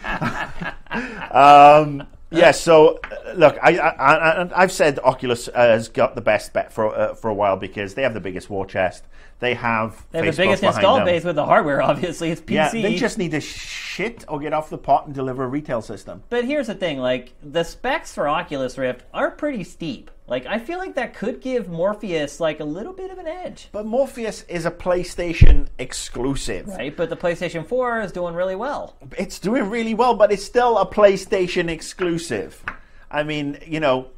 um, 1.30 2.06
yeah, 2.30 2.50
so 2.50 3.00
uh, 3.04 3.32
look, 3.34 3.56
I, 3.62 3.78
I, 3.78 4.62
I've 4.62 4.72
said 4.72 4.98
Oculus 4.98 5.48
has 5.54 5.88
got 5.88 6.14
the 6.14 6.20
best 6.20 6.52
bet 6.52 6.72
for 6.72 6.94
uh, 6.94 7.14
for 7.14 7.28
a 7.28 7.34
while 7.34 7.56
because 7.56 7.94
they 7.94 8.02
have 8.02 8.14
the 8.14 8.20
biggest 8.20 8.50
war 8.50 8.66
chest. 8.66 9.04
They 9.40 9.54
have 9.54 10.04
They 10.10 10.18
have 10.18 10.26
Facebook 10.26 10.36
the 10.36 10.42
biggest 10.42 10.62
install 10.64 10.96
them. 10.96 11.04
base 11.04 11.24
with 11.24 11.36
the 11.36 11.44
hardware. 11.44 11.80
Obviously, 11.90 12.30
it's 12.30 12.40
PC. 12.40 12.50
Yeah, 12.54 12.70
they 12.70 12.96
just 12.96 13.18
need 13.18 13.30
to 13.30 13.40
shit 13.40 14.24
or 14.28 14.40
get 14.40 14.52
off 14.52 14.68
the 14.70 14.78
pot 14.78 15.06
and 15.06 15.14
deliver 15.14 15.44
a 15.44 15.48
retail 15.48 15.80
system. 15.80 16.22
But 16.28 16.44
here's 16.44 16.66
the 16.66 16.74
thing: 16.74 16.98
like 16.98 17.34
the 17.42 17.62
specs 17.64 18.12
for 18.14 18.26
Oculus 18.28 18.76
Rift 18.78 19.04
are 19.14 19.30
pretty 19.30 19.62
steep. 19.64 20.10
Like 20.26 20.44
I 20.44 20.58
feel 20.58 20.78
like 20.78 20.96
that 20.96 21.14
could 21.14 21.40
give 21.40 21.68
Morpheus 21.68 22.38
like 22.40 22.60
a 22.60 22.64
little 22.64 22.92
bit 22.92 23.10
of 23.10 23.16
an 23.18 23.26
edge, 23.26 23.68
But 23.72 23.86
Morpheus 23.86 24.42
is 24.42 24.66
a 24.66 24.70
PlayStation 24.70 25.68
exclusive. 25.78 26.66
right? 26.66 26.94
But 26.94 27.08
the 27.08 27.16
PlayStation 27.16 27.66
4 27.66 28.00
is 28.02 28.12
doing 28.12 28.34
really 28.34 28.56
well. 28.56 28.96
It's 29.16 29.38
doing 29.38 29.70
really 29.70 29.94
well, 29.94 30.14
but 30.16 30.30
it's 30.30 30.44
still 30.44 30.76
a 30.78 30.84
PlayStation 30.86 31.70
exclusive. 31.70 32.62
I 33.10 33.22
mean, 33.22 33.58
you 33.66 33.80
know, 33.80 34.08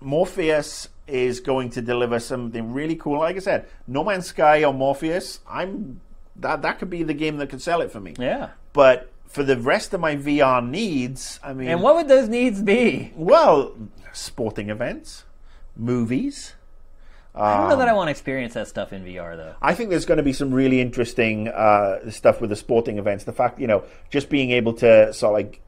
Morpheus 0.00 0.88
is 1.06 1.40
going 1.40 1.70
to 1.70 1.82
deliver 1.82 2.18
something 2.18 2.72
really 2.72 2.96
cool. 2.96 3.18
Like 3.20 3.36
I 3.36 3.40
said, 3.40 3.68
No 3.86 4.02
Man's 4.04 4.26
Sky 4.26 4.64
or 4.64 4.74
Morpheus, 4.74 5.40
I'm 5.48 6.00
that 6.36 6.62
that 6.62 6.78
could 6.78 6.90
be 6.90 7.02
the 7.02 7.14
game 7.14 7.38
that 7.38 7.48
could 7.48 7.62
sell 7.62 7.80
it 7.80 7.90
for 7.90 8.00
me. 8.00 8.14
Yeah. 8.18 8.50
But 8.72 9.10
for 9.26 9.42
the 9.42 9.56
rest 9.56 9.94
of 9.94 10.00
my 10.00 10.16
VR 10.16 10.66
needs, 10.66 11.40
I 11.42 11.52
mean, 11.52 11.68
And 11.68 11.82
what 11.82 11.94
would 11.96 12.08
those 12.08 12.28
needs 12.28 12.62
be? 12.62 13.12
well, 13.16 13.74
sporting 14.12 14.70
events, 14.70 15.24
movies. 15.76 16.54
I 17.34 17.58
don't 17.58 17.68
know 17.68 17.76
that 17.76 17.88
I 17.88 17.92
want 17.92 18.06
to 18.08 18.12
experience 18.12 18.54
that 18.54 18.66
stuff 18.66 18.94
in 18.94 19.04
VR 19.04 19.36
though. 19.36 19.54
I 19.60 19.74
think 19.74 19.90
there's 19.90 20.06
going 20.06 20.16
to 20.16 20.22
be 20.22 20.32
some 20.32 20.54
really 20.54 20.80
interesting 20.80 21.48
uh, 21.48 22.10
stuff 22.10 22.40
with 22.40 22.48
the 22.48 22.56
sporting 22.56 22.98
events. 22.98 23.24
The 23.24 23.32
fact, 23.32 23.60
you 23.60 23.66
know, 23.66 23.84
just 24.08 24.30
being 24.30 24.52
able 24.52 24.72
to 24.74 25.12
sort 25.12 25.32
of 25.32 25.34
like 25.34 25.60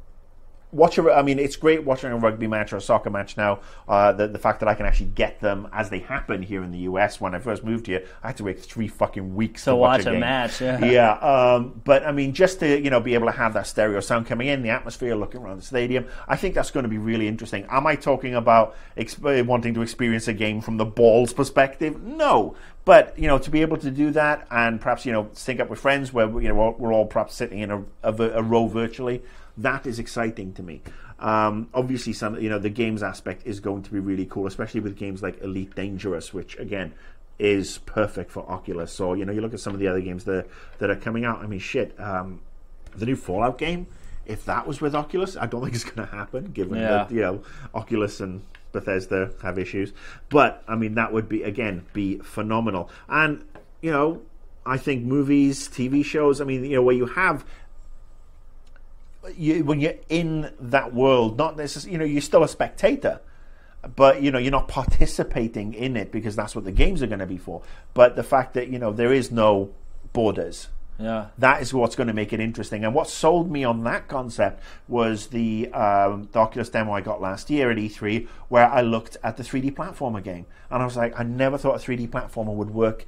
watch 0.73 0.99
a. 0.99 1.13
I 1.13 1.23
mean, 1.23 1.39
it's 1.39 1.57
great 1.57 1.85
watching 1.85 2.11
a 2.11 2.17
rugby 2.17 2.47
match 2.47 2.73
or 2.73 2.77
a 2.77 2.81
soccer 2.81 3.11
match 3.11 3.37
now. 3.37 3.61
Uh, 3.89 4.13
the 4.13 4.29
the 4.29 4.39
fact 4.39 4.61
that 4.61 4.69
I 4.69 4.75
can 4.75 4.87
actually 4.87 5.07
get 5.11 5.41
them 5.41 5.69
as 5.73 5.91
they 5.91 6.01
happen 6.01 6.43
here 6.43 6.63
in 6.63 6.71
the 6.71 6.81
US. 6.81 7.21
When 7.21 7.35
I 7.35 7.39
first 7.39 7.65
moved 7.65 7.87
here, 7.87 8.05
I 8.23 8.29
had 8.29 8.37
to 8.39 8.45
wait 8.45 8.61
three 8.61 8.89
fucking 8.89 9.35
weeks 9.35 9.65
to, 9.65 9.71
To 9.71 9.77
watch 9.77 10.05
a, 10.07 10.09
a 10.09 10.13
game. 10.13 10.21
match, 10.21 10.61
yeah. 10.61 10.85
yeah. 10.85 11.13
Um, 11.13 11.81
but 11.85 12.05
I 12.05 12.13
mean, 12.13 12.33
just 12.33 12.61
to 12.61 12.81
you 12.81 12.91
know 12.91 13.01
be 13.01 13.15
able 13.15 13.27
to 13.27 13.33
have 13.33 13.55
that 13.55 13.67
stereo 13.67 14.01
sound 14.01 14.27
coming 14.27 14.49
in, 14.49 14.63
the 14.63 14.71
atmosphere, 14.71 15.15
looking 15.15 15.41
around 15.41 15.59
the 15.59 15.65
stadium. 15.65 16.07
I 16.27 16.37
think 16.37 16.55
that's 16.55 16.71
going 16.71 16.85
to 16.85 16.89
be 16.91 16.99
really 16.99 17.29
interesting. 17.29 17.67
Am 17.71 17.87
I 17.87 17.97
talking 17.97 18.35
about 18.35 18.77
exp- 18.97 19.47
wanting 19.47 19.75
to 19.75 19.83
experience 19.83 20.29
a 20.29 20.33
game 20.33 20.61
from 20.61 20.77
the 20.77 20.85
ball's 20.85 21.33
perspective? 21.33 22.03
No. 22.03 22.55
But 22.85 23.19
you 23.19 23.27
know, 23.27 23.39
to 23.39 23.51
be 23.51 23.61
able 23.61 23.77
to 23.79 23.91
do 23.91 24.11
that 24.13 24.47
and 24.51 24.81
perhaps 24.81 25.05
you 25.05 25.13
know 25.13 25.29
sync 25.35 25.61
up 25.61 25.69
with 25.69 25.79
friends 25.79 26.13
where 26.13 26.27
you 26.41 26.49
know 26.49 26.75
we're 26.79 26.93
all, 26.93 27.05
perhaps 27.05 27.35
sitting 27.35 27.59
in 27.59 27.71
a, 27.71 27.85
a, 28.03 28.13
a 28.13 28.43
row 28.43 28.67
virtually, 28.67 29.23
that 29.59 29.87
is 29.87 29.99
exciting 29.99 30.53
to 30.55 30.63
me. 30.63 30.81
Um, 31.19 31.69
obviously, 31.75 32.13
some 32.13 32.39
you 32.41 32.49
know 32.49 32.59
the 32.59 32.71
games 32.71 33.03
aspect 33.03 33.43
is 33.47 33.61
going 33.61 33.83
to 33.83 33.91
be 33.91 33.99
really 33.99 34.27
cool, 34.27 34.47
especially 34.47 34.81
with 34.81 34.97
games 34.97 35.23
like 35.23 35.41
Elite 35.43 35.75
Dangerous, 35.75 36.33
which 36.33 36.57
again 36.59 36.95
is 37.39 37.79
perfect 37.79 38.31
for 38.31 38.49
Oculus. 38.51 38.93
So 38.93 39.15
you 39.15 39.25
know, 39.25 39.33
you 39.33 39.41
look 39.41 39.55
at 39.55 39.61
some 39.61 39.75
of 39.75 39.81
the 39.81 39.89
other 39.89 40.01
games 40.01 40.25
that 40.25 40.47
that 40.79 40.91
are 40.91 40.97
coming 40.97 41.25
out. 41.25 41.41
I 41.41 41.47
mean, 41.47 41.59
shit, 41.61 41.99
um, 42.01 42.41
the 42.97 43.07
new 43.07 43.17
Fallout 43.17 43.59
game. 43.59 43.87
If 44.27 44.45
that 44.45 44.67
was 44.67 44.81
with 44.81 44.95
Oculus, 44.95 45.37
I 45.37 45.47
don't 45.47 45.61
think 45.65 45.75
it's 45.75 45.85
going 45.85 46.07
to 46.07 46.15
happen, 46.15 46.53
given 46.53 46.79
Yeah. 46.79 46.89
that 47.05 47.11
you 47.11 47.21
know 47.21 47.43
Oculus 47.75 48.21
and 48.21 48.43
Bethesda 48.73 49.31
have 49.43 49.59
issues. 49.59 49.93
But 50.29 50.63
I 50.69 50.77
mean, 50.77 50.95
that 50.95 51.13
would 51.13 51.29
be 51.29 51.43
again 51.43 51.85
be 51.93 52.19
phenomenal. 52.19 52.91
And 53.09 53.45
you 53.81 53.91
know, 53.91 54.23
I 54.67 54.77
think 54.77 55.05
movies, 55.05 55.69
TV 55.69 56.05
shows. 56.05 56.41
I 56.41 56.45
mean, 56.45 56.65
you 56.65 56.77
know, 56.77 56.83
where 56.83 56.95
you 56.95 57.07
have 57.07 57.45
you, 59.37 59.65
when 59.65 59.81
you're 59.81 59.95
in 60.09 60.53
that 60.61 60.95
world, 60.95 61.37
not 61.39 61.57
necessarily, 61.57 61.93
you 61.93 61.99
know, 61.99 62.05
you're 62.05 62.21
still 62.23 62.43
a 62.43 62.49
spectator, 62.49 63.21
but 63.97 64.23
you 64.23 64.31
know, 64.31 64.39
you're 64.39 64.51
not 64.53 64.69
participating 64.69 65.75
in 65.75 65.97
it 65.97 66.11
because 66.13 66.35
that's 66.37 66.55
what 66.55 66.65
the 66.65 66.73
games 66.73 67.03
are 67.03 67.07
going 67.07 67.19
to 67.21 67.27
be 67.27 67.39
for. 67.39 67.63
But 67.95 68.17
the 68.17 68.23
fact 68.23 68.55
that 68.55 68.69
you 68.69 68.79
know 68.79 68.93
there 68.93 69.13
is 69.13 69.31
no 69.31 69.71
borders, 70.13 70.69
Yeah. 70.99 71.27
that 71.39 71.63
is 71.63 71.73
what's 71.73 71.95
going 71.95 72.09
to 72.09 72.13
make 72.15 72.33
it 72.33 72.41
interesting. 72.41 72.85
And 72.85 72.95
what 72.95 73.09
sold 73.09 73.51
me 73.51 73.63
on 73.65 73.85
that 73.85 74.09
concept 74.09 74.63
was 74.89 75.29
the, 75.29 75.69
um, 75.73 76.29
the 76.33 76.39
Oculus 76.41 76.71
demo 76.71 76.93
I 76.93 77.01
got 77.03 77.21
last 77.21 77.51
year 77.51 77.71
at 77.71 77.77
E3, 77.77 78.27
where 78.49 78.67
I 78.69 78.81
looked 78.81 79.17
at 79.23 79.37
the 79.37 79.43
3D 79.45 79.75
platformer 79.75 80.23
game, 80.23 80.47
and 80.71 80.83
I 80.83 80.85
was 80.85 80.97
like, 80.97 81.19
I 81.19 81.23
never 81.23 81.57
thought 81.59 81.77
a 81.77 81.79
3D 81.87 82.09
platformer 82.09 82.55
would 82.55 82.71
work 82.71 83.05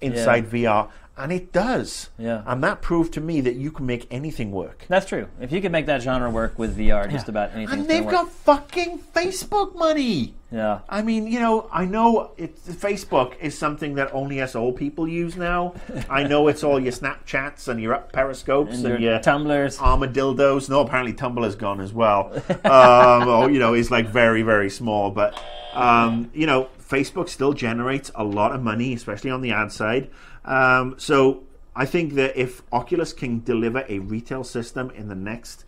inside 0.00 0.50
VR, 0.50 0.88
and 1.16 1.30
it 1.30 1.52
does. 1.52 2.08
Yeah. 2.18 2.42
And 2.46 2.64
that 2.64 2.80
proved 2.80 3.12
to 3.14 3.20
me 3.20 3.40
that 3.42 3.54
you 3.54 3.70
can 3.70 3.84
make 3.84 4.06
anything 4.10 4.50
work. 4.50 4.86
That's 4.88 5.06
true. 5.06 5.28
If 5.40 5.52
you 5.52 5.60
can 5.60 5.70
make 5.70 5.86
that 5.86 6.00
genre 6.02 6.30
work 6.30 6.58
with 6.58 6.76
VR, 6.76 7.10
just 7.10 7.28
about 7.28 7.52
anything. 7.52 7.80
And 7.80 7.88
they've 7.88 8.06
got 8.06 8.30
fucking 8.30 8.98
Facebook 9.14 9.74
money. 9.74 10.34
Yeah. 10.50 10.80
I 10.88 11.02
mean, 11.02 11.26
you 11.26 11.40
know, 11.40 11.68
I 11.72 11.84
know 11.84 12.32
it, 12.36 12.56
Facebook 12.64 13.38
is 13.40 13.56
something 13.56 13.94
that 13.94 14.12
only 14.14 14.40
us 14.40 14.54
old 14.54 14.76
people 14.76 15.06
use 15.06 15.36
now. 15.36 15.74
I 16.08 16.22
know 16.28 16.48
it's 16.48 16.64
all 16.64 16.80
your 16.80 16.92
Snapchats 16.92 17.68
and 17.68 17.80
your 17.80 17.96
Periscopes 18.12 18.74
And 18.74 18.86
and, 18.86 19.02
your 19.02 19.12
your 19.12 19.20
Tumblrs. 19.20 19.80
armadillos. 19.80 20.68
No, 20.68 20.80
apparently 20.80 21.12
Tumblr's 21.12 21.56
gone 21.56 21.80
as 21.80 21.92
well. 21.92 22.32
um, 22.64 23.28
or 23.28 23.50
you 23.50 23.58
know, 23.58 23.74
it's 23.74 23.90
like 23.90 24.08
very 24.08 24.42
very 24.42 24.70
small. 24.70 25.10
But 25.10 25.40
um, 25.74 26.30
you 26.34 26.46
know, 26.46 26.68
Facebook 26.86 27.28
still 27.28 27.54
generates 27.54 28.10
a 28.14 28.24
lot 28.24 28.54
of 28.54 28.62
money, 28.62 28.92
especially 28.92 29.30
on 29.30 29.40
the 29.40 29.52
ad 29.52 29.72
side. 29.72 30.10
Um, 30.44 30.96
so 30.98 31.44
I 31.74 31.86
think 31.86 32.14
that 32.14 32.36
if 32.36 32.62
Oculus 32.72 33.12
can 33.12 33.42
deliver 33.42 33.84
a 33.88 33.98
retail 34.00 34.44
system 34.44 34.90
in 34.90 35.08
the 35.08 35.14
next 35.14 35.64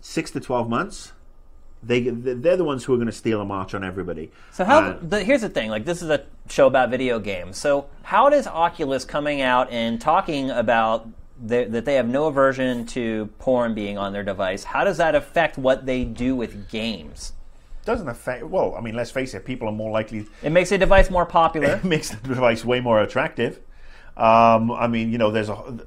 six 0.00 0.30
to 0.32 0.40
twelve 0.40 0.68
months. 0.68 1.12
They, 1.80 2.00
they're 2.00 2.56
the 2.56 2.64
ones 2.64 2.82
who 2.82 2.94
are 2.94 2.96
going 2.96 3.06
to 3.06 3.12
steal 3.12 3.40
a 3.40 3.44
march 3.44 3.72
on 3.72 3.84
everybody. 3.84 4.32
So 4.50 4.64
how? 4.64 4.80
Uh, 4.80 4.98
the, 5.00 5.22
here's 5.22 5.42
the 5.42 5.48
thing. 5.48 5.70
Like 5.70 5.84
this 5.84 6.02
is 6.02 6.10
a 6.10 6.24
show 6.48 6.66
about 6.66 6.90
video 6.90 7.20
games. 7.20 7.56
So 7.56 7.86
how 8.02 8.28
does 8.30 8.48
Oculus 8.48 9.04
coming 9.04 9.42
out 9.42 9.70
and 9.70 10.00
talking 10.00 10.50
about 10.50 11.08
the, 11.40 11.66
that 11.66 11.84
they 11.84 11.94
have 11.94 12.08
no 12.08 12.26
aversion 12.26 12.84
to 12.86 13.26
porn 13.38 13.74
being 13.74 13.96
on 13.96 14.12
their 14.12 14.24
device? 14.24 14.64
How 14.64 14.82
does 14.82 14.96
that 14.96 15.14
affect 15.14 15.56
what 15.56 15.86
they 15.86 16.02
do 16.02 16.34
with 16.34 16.68
games? 16.68 17.32
doesn't 17.84 18.08
affect. 18.08 18.44
Well, 18.44 18.74
I 18.76 18.82
mean, 18.82 18.94
let's 18.94 19.10
face 19.10 19.32
it. 19.32 19.46
People 19.46 19.66
are 19.66 19.72
more 19.72 19.90
likely 19.90 20.26
It 20.42 20.50
makes 20.50 20.70
a 20.72 20.78
device 20.78 21.10
more 21.10 21.24
popular. 21.24 21.76
it 21.82 21.84
makes 21.84 22.10
the 22.10 22.16
device 22.16 22.62
way 22.62 22.80
more 22.80 23.00
attractive. 23.00 23.60
Um, 24.18 24.72
I 24.72 24.88
mean, 24.88 25.12
you 25.12 25.18
know, 25.18 25.30
there's 25.30 25.48
a 25.48 25.86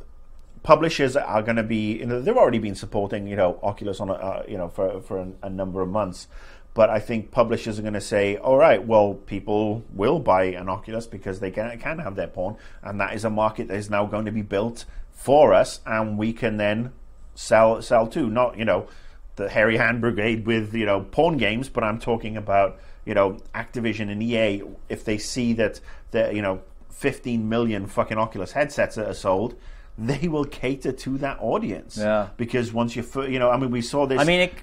publishers 0.63 1.15
are 1.15 1.41
going 1.41 1.55
to 1.55 1.63
be, 1.63 1.97
you 1.97 2.05
know, 2.05 2.21
they've 2.21 2.37
already 2.37 2.59
been 2.59 2.75
supporting, 2.75 3.27
you 3.27 3.35
know, 3.35 3.59
Oculus 3.63 3.99
on, 3.99 4.09
a, 4.09 4.13
uh, 4.13 4.43
you 4.47 4.57
know, 4.57 4.69
for 4.69 5.01
for 5.01 5.19
a, 5.19 5.27
a 5.43 5.49
number 5.49 5.81
of 5.81 5.89
months. 5.89 6.27
But 6.73 6.89
I 6.89 6.99
think 6.99 7.31
publishers 7.31 7.77
are 7.77 7.81
going 7.81 7.95
to 7.95 8.01
say, 8.01 8.37
all 8.37 8.55
right, 8.55 8.85
well, 8.85 9.15
people 9.15 9.83
will 9.93 10.19
buy 10.19 10.43
an 10.43 10.69
Oculus 10.69 11.05
because 11.05 11.41
they 11.41 11.51
can, 11.51 11.77
can 11.79 11.99
have 11.99 12.15
their 12.15 12.27
porn, 12.27 12.55
and 12.81 12.99
that 13.01 13.13
is 13.13 13.25
a 13.25 13.29
market 13.29 13.67
that 13.67 13.75
is 13.75 13.89
now 13.89 14.05
going 14.05 14.23
to 14.23 14.31
be 14.31 14.41
built 14.41 14.85
for 15.11 15.53
us, 15.53 15.81
and 15.85 16.17
we 16.17 16.31
can 16.31 16.55
then 16.57 16.93
sell 17.35 17.81
sell 17.81 18.07
too. 18.07 18.29
Not 18.29 18.57
you 18.57 18.65
know 18.65 18.87
the 19.35 19.49
hairy 19.49 19.77
hand 19.77 19.99
brigade 19.99 20.45
with 20.45 20.73
you 20.73 20.85
know 20.85 21.01
porn 21.01 21.37
games, 21.37 21.67
but 21.67 21.83
I'm 21.83 21.99
talking 21.99 22.37
about 22.37 22.79
you 23.05 23.13
know 23.13 23.39
Activision 23.53 24.09
and 24.09 24.23
EA 24.23 24.63
if 24.87 25.03
they 25.03 25.17
see 25.17 25.51
that 25.53 25.81
you 26.13 26.41
know 26.41 26.61
15 26.91 27.47
million 27.47 27.87
fucking 27.87 28.17
Oculus 28.17 28.51
headsets 28.53 28.95
that 28.95 29.07
are 29.07 29.13
sold. 29.13 29.55
They 29.97 30.27
will 30.27 30.45
cater 30.45 30.91
to 30.91 31.17
that 31.19 31.37
audience. 31.41 31.97
Yeah. 31.97 32.29
Because 32.37 32.71
once 32.71 32.95
you, 32.95 33.05
you 33.27 33.39
know, 33.39 33.49
I 33.49 33.57
mean, 33.57 33.71
we 33.71 33.81
saw 33.81 34.05
this. 34.05 34.19
I 34.19 34.23
mean, 34.23 34.41
it, 34.41 34.53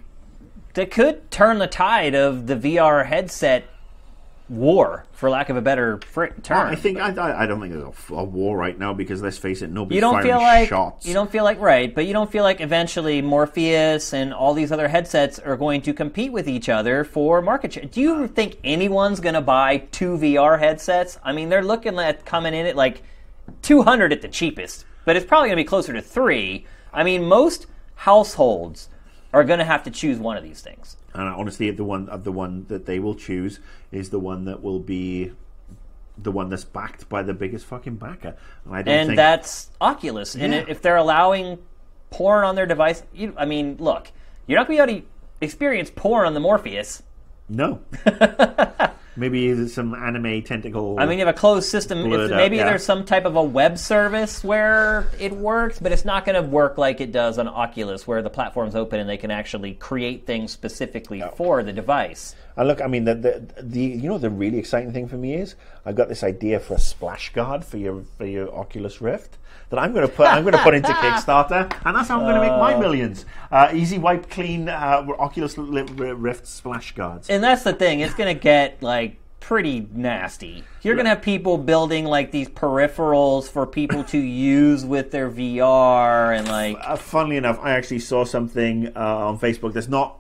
it 0.74 0.90
could 0.90 1.30
turn 1.30 1.58
the 1.58 1.66
tide 1.66 2.14
of 2.14 2.46
the 2.46 2.56
VR 2.56 3.06
headset 3.06 3.64
war, 4.48 5.04
for 5.12 5.28
lack 5.28 5.50
of 5.50 5.56
a 5.56 5.60
better 5.60 6.00
fr- 6.06 6.26
term. 6.42 6.68
I 6.68 6.74
think 6.74 6.98
I, 6.98 7.42
I 7.42 7.46
don't 7.46 7.60
think 7.60 7.72
there's 7.72 7.84
a, 7.84 8.14
a 8.14 8.24
war 8.24 8.56
right 8.56 8.78
now 8.78 8.94
because 8.94 9.20
let's 9.20 9.38
face 9.38 9.62
it, 9.62 9.70
nobody's 9.70 9.96
you 9.96 10.00
don't 10.00 10.14
firing 10.14 10.28
feel 10.28 10.38
like 10.38 10.68
shots. 10.68 11.06
you 11.06 11.14
don't 11.14 11.30
feel 11.30 11.44
like 11.44 11.60
right, 11.60 11.94
but 11.94 12.06
you 12.06 12.12
don't 12.12 12.30
feel 12.30 12.42
like 12.42 12.60
eventually 12.60 13.20
Morpheus 13.20 14.12
and 14.12 14.32
all 14.32 14.54
these 14.54 14.72
other 14.72 14.88
headsets 14.88 15.38
are 15.38 15.56
going 15.56 15.82
to 15.82 15.92
compete 15.92 16.32
with 16.32 16.48
each 16.48 16.68
other 16.68 17.04
for 17.04 17.42
market 17.42 17.74
share. 17.74 17.84
Do 17.84 18.00
you 18.00 18.26
think 18.26 18.58
anyone's 18.64 19.20
going 19.20 19.34
to 19.34 19.40
buy 19.40 19.78
two 19.78 20.16
VR 20.16 20.58
headsets? 20.58 21.18
I 21.22 21.32
mean, 21.32 21.48
they're 21.48 21.64
looking 21.64 21.98
at 21.98 22.24
coming 22.24 22.54
in 22.54 22.66
at 22.66 22.76
like 22.76 23.02
200 23.62 24.12
at 24.12 24.22
the 24.22 24.28
cheapest, 24.28 24.84
but 25.04 25.16
it's 25.16 25.26
probably 25.26 25.48
going 25.48 25.58
to 25.58 25.64
be 25.64 25.68
closer 25.68 25.92
to 25.92 26.02
3. 26.02 26.64
I 26.92 27.04
mean, 27.04 27.24
most 27.24 27.66
households 27.96 28.88
are 29.32 29.44
going 29.44 29.58
to 29.58 29.64
have 29.64 29.82
to 29.82 29.90
choose 29.90 30.18
one 30.18 30.36
of 30.36 30.42
these 30.42 30.60
things. 30.60 30.96
And 31.14 31.28
honestly, 31.28 31.70
the 31.70 31.84
one 31.84 32.08
of 32.08 32.24
the 32.24 32.32
one 32.32 32.66
that 32.68 32.86
they 32.86 32.98
will 32.98 33.14
choose 33.14 33.60
is 33.90 34.10
the 34.10 34.18
one 34.18 34.44
that 34.44 34.62
will 34.62 34.78
be 34.78 35.32
the 36.16 36.32
one 36.32 36.48
that's 36.48 36.64
backed 36.64 37.08
by 37.08 37.22
the 37.22 37.34
biggest 37.34 37.64
fucking 37.66 37.96
backer. 37.96 38.36
And 38.64 38.74
I 38.74 38.82
don't 38.82 38.94
and 38.94 39.06
think 39.08 39.16
that's 39.16 39.70
Oculus. 39.80 40.34
And 40.34 40.52
if 40.52 40.82
they're 40.82 40.96
allowing 40.96 41.58
porn 42.10 42.44
on 42.44 42.56
their 42.56 42.66
device, 42.66 43.02
you, 43.14 43.34
I 43.36 43.44
mean, 43.44 43.76
look, 43.78 44.10
you're 44.46 44.58
not 44.58 44.66
going 44.66 44.78
to 44.78 44.86
be 44.86 44.92
able 44.92 45.02
to 45.02 45.06
experience 45.40 45.90
porn 45.94 46.26
on 46.26 46.34
the 46.34 46.40
Morpheus. 46.40 47.02
no. 47.48 47.80
Maybe 49.18 49.66
some 49.68 49.94
anime 49.94 50.42
tentacle. 50.42 50.96
I 50.98 51.06
mean, 51.06 51.18
you 51.18 51.26
have 51.26 51.34
a 51.34 51.38
closed 51.38 51.68
system. 51.68 52.12
It 52.12 52.20
up, 52.20 52.30
maybe 52.30 52.56
yeah. 52.56 52.66
there's 52.66 52.84
some 52.84 53.04
type 53.04 53.24
of 53.24 53.34
a 53.36 53.42
web 53.42 53.76
service 53.76 54.44
where 54.44 55.08
it 55.18 55.32
works, 55.32 55.78
but 55.80 55.90
it's 55.90 56.04
not 56.04 56.24
going 56.24 56.42
to 56.42 56.48
work 56.48 56.78
like 56.78 57.00
it 57.00 57.10
does 57.10 57.38
on 57.38 57.48
Oculus, 57.48 58.06
where 58.06 58.22
the 58.22 58.30
platform's 58.30 58.76
open 58.76 59.00
and 59.00 59.08
they 59.08 59.16
can 59.16 59.30
actually 59.30 59.74
create 59.74 60.24
things 60.24 60.52
specifically 60.52 61.22
oh. 61.22 61.30
for 61.36 61.62
the 61.62 61.72
device. 61.72 62.36
And 62.56 62.68
look, 62.68 62.80
I 62.80 62.86
mean, 62.86 63.04
the, 63.04 63.14
the 63.14 63.62
the 63.62 63.80
you 63.80 64.08
know 64.08 64.18
the 64.18 64.30
really 64.30 64.58
exciting 64.58 64.92
thing 64.92 65.08
for 65.08 65.16
me 65.16 65.34
is 65.34 65.54
I've 65.84 65.96
got 65.96 66.08
this 66.08 66.22
idea 66.22 66.60
for 66.60 66.74
a 66.74 66.80
splash 66.80 67.32
guard 67.32 67.64
for 67.64 67.76
your 67.76 68.04
for 68.16 68.26
your 68.26 68.54
Oculus 68.54 69.00
Rift 69.00 69.36
that 69.70 69.78
I'm 69.78 69.92
going 69.92 70.06
to 70.06 70.12
put 70.12 70.26
I'm 70.26 70.42
going 70.42 70.54
to 70.54 70.62
put 70.62 70.74
into 70.74 70.88
Kickstarter, 70.92 71.72
and 71.84 71.96
that's 71.96 72.08
how 72.08 72.18
I'm 72.18 72.24
going 72.24 72.34
to 72.34 72.40
make 72.40 72.58
my 72.58 72.76
millions. 72.76 73.24
Uh, 73.50 73.70
easy 73.72 73.98
wipe 73.98 74.30
clean 74.30 74.68
uh, 74.68 75.06
Oculus 75.18 75.56
Rift 75.58 76.46
splash 76.46 76.94
guards. 76.94 77.28
And 77.30 77.42
that's 77.42 77.62
the 77.64 77.72
thing; 77.72 78.00
it's 78.00 78.14
going 78.14 78.34
to 78.34 78.40
get 78.40 78.82
like 78.82 79.18
pretty 79.40 79.88
nasty. 79.92 80.64
You're 80.82 80.94
going 80.94 81.06
to 81.06 81.10
have 81.10 81.22
people 81.22 81.58
building 81.58 82.04
like 82.04 82.30
these 82.30 82.48
peripherals 82.48 83.48
for 83.48 83.66
people 83.66 84.04
to 84.04 84.18
use 84.18 84.84
with 84.84 85.10
their 85.10 85.30
VR 85.30 86.36
and 86.36 86.48
like. 86.48 86.76
uh, 86.80 86.96
funnily 86.96 87.36
enough, 87.36 87.58
I 87.62 87.70
actually 87.70 88.00
saw 88.00 88.24
something 88.24 88.88
uh, 88.96 89.00
on 89.00 89.38
Facebook 89.38 89.72
that's 89.72 89.88
not 89.88 90.18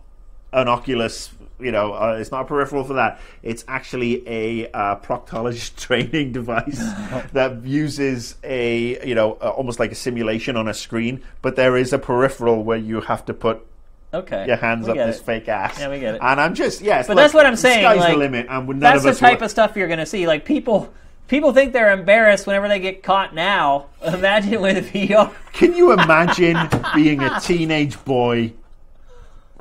an 0.52 0.68
Oculus. 0.68 1.30
You 1.60 1.72
know, 1.72 1.92
uh, 1.92 2.16
it's 2.20 2.30
not 2.30 2.42
a 2.42 2.44
peripheral 2.44 2.84
for 2.84 2.94
that. 2.94 3.20
It's 3.42 3.64
actually 3.66 4.22
a 4.28 4.70
uh, 4.70 4.96
proctologist 4.96 5.74
training 5.80 6.32
device 6.32 6.78
that 7.32 7.64
uses 7.64 8.36
a, 8.44 9.04
you 9.06 9.14
know, 9.14 9.32
uh, 9.34 9.48
almost 9.50 9.80
like 9.80 9.90
a 9.90 9.96
simulation 9.96 10.56
on 10.56 10.68
a 10.68 10.74
screen. 10.74 11.22
But 11.42 11.56
there 11.56 11.76
is 11.76 11.92
a 11.92 11.98
peripheral 11.98 12.62
where 12.62 12.78
you 12.78 13.00
have 13.00 13.24
to 13.26 13.34
put 13.34 13.66
Okay, 14.14 14.46
your 14.46 14.56
hands 14.56 14.86
we 14.86 14.92
up 14.92 15.06
this 15.06 15.18
it. 15.18 15.24
fake 15.24 15.48
ass. 15.48 15.78
Yeah, 15.78 15.90
we 15.90 15.98
get 16.00 16.14
it. 16.14 16.20
And 16.22 16.40
I'm 16.40 16.54
just, 16.54 16.80
yes. 16.80 17.06
But 17.08 17.16
that's 17.16 17.34
what 17.34 17.44
I'm 17.44 17.56
saying. 17.56 17.82
Sky's 17.84 17.98
like, 17.98 18.12
the 18.12 18.18
limit, 18.18 18.46
and 18.48 18.66
none 18.68 18.78
that's 18.78 19.04
of 19.04 19.14
the 19.14 19.18
type 19.20 19.40
were- 19.40 19.44
of 19.46 19.50
stuff 19.50 19.76
you're 19.76 19.86
going 19.88 19.98
to 19.98 20.06
see. 20.06 20.26
Like 20.26 20.44
people, 20.46 20.90
people 21.26 21.52
think 21.52 21.72
they're 21.74 21.92
embarrassed 21.92 22.46
whenever 22.46 22.68
they 22.68 22.78
get 22.80 23.02
caught. 23.02 23.34
Now, 23.34 23.86
imagine 24.02 24.62
with 24.62 24.92
VR. 24.92 25.34
Can 25.52 25.74
you 25.74 25.92
imagine 25.92 26.56
being 26.94 27.20
a 27.20 27.38
teenage 27.40 28.02
boy 28.04 28.54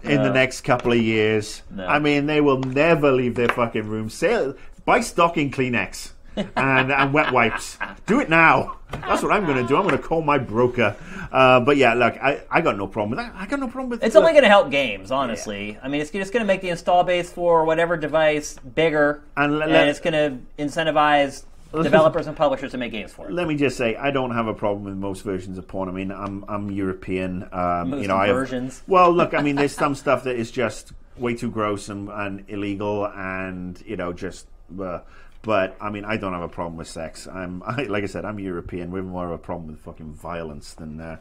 in 0.10 0.24
the 0.24 0.32
next 0.32 0.62
couple 0.62 0.92
of 0.92 1.00
years? 1.00 1.64
No. 1.70 1.86
I 1.86 2.00
mean, 2.00 2.26
they 2.26 2.42
will 2.42 2.60
never 2.60 3.12
leave 3.12 3.36
their 3.36 3.50
fucking 3.50 3.88
room. 3.88 4.10
Say, 4.10 4.54
buy 4.86 5.02
stocking 5.02 5.52
Kleenex 5.52 6.12
and, 6.36 6.92
and 6.92 7.14
wet 7.14 7.32
wipes. 7.34 7.78
Do 8.06 8.20
it 8.20 8.30
now. 8.30 8.78
That's 8.92 9.22
what 9.22 9.32
I'm 9.32 9.46
going 9.46 9.58
to 9.62 9.68
do. 9.68 9.76
I'm 9.76 9.84
going 9.84 9.98
to 9.98 10.02
call 10.02 10.22
my 10.22 10.38
broker. 10.38 10.96
Uh, 11.32 11.60
but 11.60 11.76
yeah, 11.76 11.94
look, 11.94 12.16
I, 12.18 12.42
I 12.50 12.62
got 12.62 12.78
no 12.78 12.88
problem 12.88 13.10
with 13.12 13.20
that. 13.20 13.34
I 13.36 13.46
got 13.46 13.60
no 13.60 13.68
problem 13.68 13.90
with 13.90 14.00
that. 14.00 14.06
It's 14.06 14.16
look, 14.16 14.22
only 14.24 14.34
going 14.34 14.44
to 14.44 14.50
help 14.50 14.72
games, 14.72 15.12
honestly. 15.12 15.78
I 15.82 15.88
mean, 15.90 16.00
it's 16.00 16.12
just 16.12 16.32
going 16.32 16.42
to 16.42 16.48
make 16.48 16.62
the 16.62 16.70
install 16.70 17.04
base 17.04 17.32
for 17.32 17.66
whatever 17.66 17.98
device 17.98 18.56
bigger, 18.76 19.24
And 19.36 19.52
and, 19.52 19.60
le- 19.60 19.66
le- 19.66 19.86
it's 19.88 20.00
going 20.00 20.14
to 20.14 20.64
incentivize 20.64 21.44
developers 21.84 22.28
and 22.28 22.36
publishers 22.36 22.72
to 22.72 22.78
make 22.78 22.92
games 22.92 23.12
for 23.12 23.28
it. 23.28 23.34
Let 23.34 23.48
me 23.48 23.56
just 23.56 23.78
say, 23.78 23.96
I 23.96 24.12
don't 24.12 24.32
have 24.32 24.48
a 24.48 24.54
problem 24.54 24.86
with 24.86 24.96
most 24.96 25.22
versions 25.22 25.58
of 25.58 25.68
porn. 25.68 25.90
I 25.90 25.92
mean, 25.92 26.12
I'm 26.12 26.46
I'm 26.48 26.72
European. 26.72 27.48
Um, 27.52 27.92
Most 27.92 28.02
you 28.02 28.08
know, 28.08 28.18
I 28.18 28.28
have- 28.28 28.36
versions. 28.36 28.84
well, 28.88 29.12
look, 29.12 29.34
I 29.34 29.42
mean, 29.42 29.56
there's 29.56 29.76
some 29.86 29.96
stuff 29.96 30.24
that 30.24 30.36
is 30.36 30.52
just 30.52 30.94
way 31.18 31.34
too 31.36 31.50
gross 31.50 31.90
and, 31.90 32.10
and 32.10 32.46
illegal, 32.48 33.08
and 33.08 33.82
you 33.86 33.98
know, 33.98 34.14
just. 34.14 34.48
Uh, 34.80 35.00
but 35.44 35.78
I 35.80 35.90
mean, 35.90 36.04
I 36.04 36.18
don't 36.18 36.34
have 36.34 36.42
a 36.42 36.50
problem 36.50 36.78
with 36.78 36.88
sex. 36.88 37.28
I'm 37.28 37.64
I, 37.64 37.84
like 37.84 38.04
I 38.04 38.08
said, 38.08 38.26
I'm 38.26 38.40
European. 38.40 38.92
We 38.92 39.00
have 39.00 39.06
more 39.08 39.26
of 39.26 39.32
a 39.32 39.38
problem 39.38 39.68
with 39.68 39.80
fucking 39.80 40.14
violence 40.14 40.74
than 40.74 41.00
uh, 41.00 41.18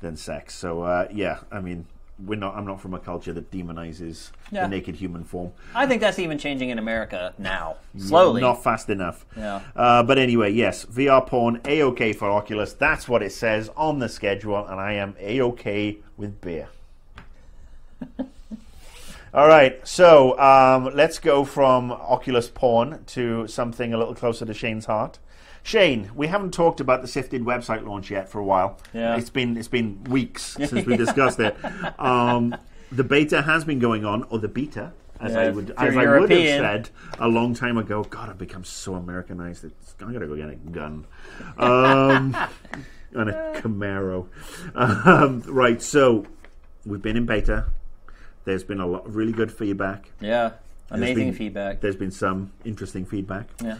than 0.00 0.16
sex. 0.16 0.54
So 0.54 0.82
uh, 0.82 1.08
yeah, 1.12 1.40
I 1.50 1.60
mean, 1.60 1.86
we're 2.24 2.38
not. 2.38 2.54
I'm 2.56 2.66
not 2.66 2.80
from 2.80 2.94
a 2.94 2.98
culture 2.98 3.32
that 3.32 3.50
demonizes 3.50 4.30
Yeah. 4.50 4.62
the 4.62 4.68
naked 4.68 4.96
human 4.96 5.24
form. 5.24 5.52
I 5.74 5.86
think 5.86 6.00
that's 6.00 6.18
even 6.18 6.38
changing 6.38 6.70
in 6.70 6.78
America 6.78 7.32
now, 7.38 7.76
slowly. 7.98 8.40
Not 8.40 8.62
fast 8.62 8.88
enough. 8.90 9.24
Yeah. 9.36 9.60
Uh, 9.74 10.02
but 10.02 10.18
anyway, 10.18 10.52
yes, 10.52 10.84
VR 10.84 11.26
porn, 11.26 11.60
A 11.66 11.82
OK 11.82 12.12
for 12.12 12.30
Oculus. 12.30 12.72
That's 12.72 13.08
what 13.08 13.22
it 13.22 13.32
says 13.32 13.70
on 13.76 13.98
the 13.98 14.08
schedule, 14.08 14.66
and 14.66 14.80
I 14.80 14.92
am 14.94 15.14
A 15.20 15.40
OK 15.40 15.98
with 16.16 16.40
beer. 16.40 16.68
All 19.32 19.46
right, 19.46 19.86
so 19.86 20.36
um, 20.40 20.90
let's 20.94 21.20
go 21.20 21.44
from 21.44 21.92
Oculus 21.92 22.48
porn 22.48 23.04
to 23.08 23.46
something 23.46 23.94
a 23.94 23.98
little 23.98 24.14
closer 24.14 24.44
to 24.44 24.52
Shane's 24.52 24.86
heart. 24.86 25.20
Shane, 25.62 26.10
we 26.14 26.26
haven't 26.26 26.52
talked 26.52 26.80
about 26.80 27.02
the 27.02 27.08
SIFTD 27.08 27.40
website 27.42 27.86
launch 27.86 28.10
yet 28.10 28.28
for 28.28 28.38
a 28.38 28.44
while. 28.44 28.78
Yeah. 28.92 29.16
It's 29.16 29.30
been 29.30 29.56
it's 29.56 29.68
been 29.68 30.02
weeks 30.04 30.42
since 30.56 30.86
we 30.86 30.96
discussed 30.96 31.40
it. 31.40 31.56
Um, 31.98 32.56
the 32.90 33.04
beta 33.04 33.42
has 33.42 33.64
been 33.64 33.78
going 33.78 34.04
on, 34.04 34.24
or 34.30 34.38
the 34.38 34.48
beta, 34.48 34.92
as 35.20 35.32
Yeah, 35.32 35.40
I 35.40 35.50
would 35.50 35.70
as 35.76 35.96
I 35.96 36.18
would 36.18 36.30
have 36.30 36.40
said 36.40 36.90
a 37.18 37.28
long 37.28 37.54
time 37.54 37.76
ago. 37.78 38.02
God, 38.04 38.30
I've 38.30 38.38
become 38.38 38.64
so 38.64 38.94
Americanized. 38.94 39.64
It's, 39.64 39.94
I 40.00 40.12
gotta 40.12 40.26
go 40.26 40.34
get 40.36 40.48
a 40.48 40.56
gun. 40.56 41.06
Um, 41.58 42.36
and 43.12 43.30
a 43.30 43.60
Camaro. 43.60 44.28
Um, 44.74 45.42
right, 45.46 45.80
so 45.82 46.26
we've 46.86 47.02
been 47.02 47.16
in 47.16 47.26
beta. 47.26 47.66
There's 48.44 48.64
been 48.64 48.80
a 48.80 48.86
lot 48.86 49.06
of 49.06 49.14
really 49.16 49.32
good 49.32 49.52
feedback. 49.52 50.10
yeah, 50.20 50.52
amazing 50.90 51.28
been- 51.28 51.34
feedback. 51.34 51.80
There's 51.80 51.96
been 51.96 52.10
some 52.10 52.52
interesting 52.64 53.04
feedback. 53.04 53.48
Yeah, 53.62 53.78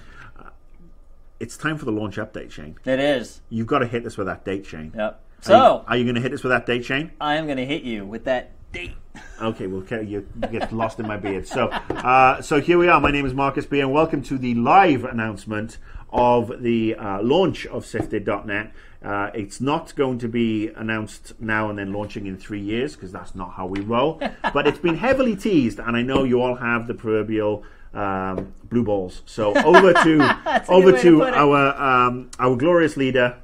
It's 1.40 1.56
time 1.56 1.78
for 1.78 1.86
the 1.86 1.90
launch 1.92 2.16
update, 2.16 2.50
Shane. 2.50 2.76
it 2.84 3.00
is. 3.00 3.40
You've 3.48 3.66
got 3.66 3.78
to 3.78 3.86
hit 3.86 4.04
us 4.04 4.18
with 4.18 4.26
that 4.26 4.44
date, 4.44 4.66
Shane. 4.66 4.92
Yep. 4.94 5.00
Are 5.02 5.06
you- 5.08 5.44
So 5.44 5.84
are 5.88 5.96
you, 5.96 6.04
going 6.04 6.16
to 6.16 6.20
hit 6.20 6.34
us 6.34 6.42
with 6.42 6.50
that 6.50 6.66
date, 6.66 6.84
Shane? 6.84 7.12
I 7.18 7.36
am 7.36 7.46
going 7.46 7.56
to 7.56 7.64
hit 7.64 7.82
you 7.82 8.04
with 8.04 8.24
that 8.24 8.52
date. 8.72 8.94
Okay, 9.42 9.66
well, 9.66 9.82
you, 10.04 10.28
you 10.42 10.48
get 10.52 10.70
lost 10.70 11.00
in 11.00 11.06
my 11.06 11.16
beard. 11.16 11.48
So, 11.48 11.68
uh, 11.68 12.42
so 12.42 12.60
here 12.60 12.76
we 12.76 12.88
are. 12.88 13.00
My 13.00 13.10
name 13.10 13.24
is 13.24 13.32
Marcus 13.32 13.64
B, 13.64 13.80
and 13.80 13.90
welcome 13.90 14.22
to 14.24 14.36
the 14.36 14.54
live 14.54 15.02
announcement 15.04 15.78
of 16.10 16.62
the 16.62 16.94
uh, 16.94 17.22
launch 17.22 17.64
of 17.66 17.86
SIFTD.net. 17.86 18.74
Uh, 19.02 19.30
it's 19.32 19.58
not 19.62 19.94
going 19.96 20.18
to 20.18 20.28
be 20.28 20.68
announced 20.76 21.32
now 21.40 21.70
and 21.70 21.78
then 21.78 21.90
launching 21.90 22.26
in 22.26 22.36
three 22.36 22.60
years 22.60 22.94
because 22.94 23.12
that's 23.12 23.34
not 23.34 23.54
how 23.54 23.66
we 23.66 23.80
roll. 23.80 24.20
but 24.52 24.66
it's 24.66 24.78
been 24.78 24.96
heavily 24.98 25.34
teased, 25.34 25.78
and 25.78 25.96
I 25.96 26.02
know 26.02 26.24
you 26.24 26.42
all 26.42 26.56
have 26.56 26.86
the 26.86 26.94
proverbial 26.94 27.64
um, 27.94 28.52
blue 28.64 28.84
balls. 28.84 29.22
So 29.26 29.54
over 29.64 29.92
to 29.92 30.64
over 30.68 30.92
to 30.92 31.02
to 31.02 31.22
our 31.24 31.80
um, 31.80 32.30
our 32.38 32.56
glorious 32.56 32.96
leader, 32.96 33.38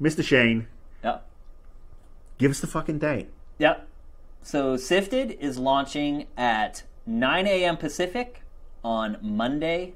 Mr. 0.00 0.22
Shane. 0.24 0.66
Yep. 1.04 1.26
Give 2.38 2.50
us 2.50 2.60
the 2.60 2.66
fucking 2.66 2.98
date. 2.98 3.28
Yep. 3.58 3.86
So 4.42 4.76
SIFTD 4.76 5.38
is 5.40 5.58
launching 5.58 6.26
at 6.36 6.84
9 7.06 7.46
a.m. 7.46 7.76
Pacific 7.76 8.42
on 8.84 9.18
Monday. 9.20 9.94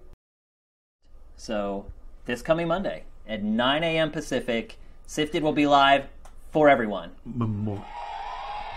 So 1.36 1.86
this 2.26 2.42
coming 2.42 2.68
Monday 2.68 3.04
at 3.26 3.42
9 3.42 3.82
a.m. 3.84 4.10
Pacific, 4.10 4.78
SIFTD 5.08 5.40
will 5.40 5.52
be 5.52 5.66
live 5.66 6.06
for 6.50 6.68
everyone. 6.68 7.12
Memo- 7.24 7.84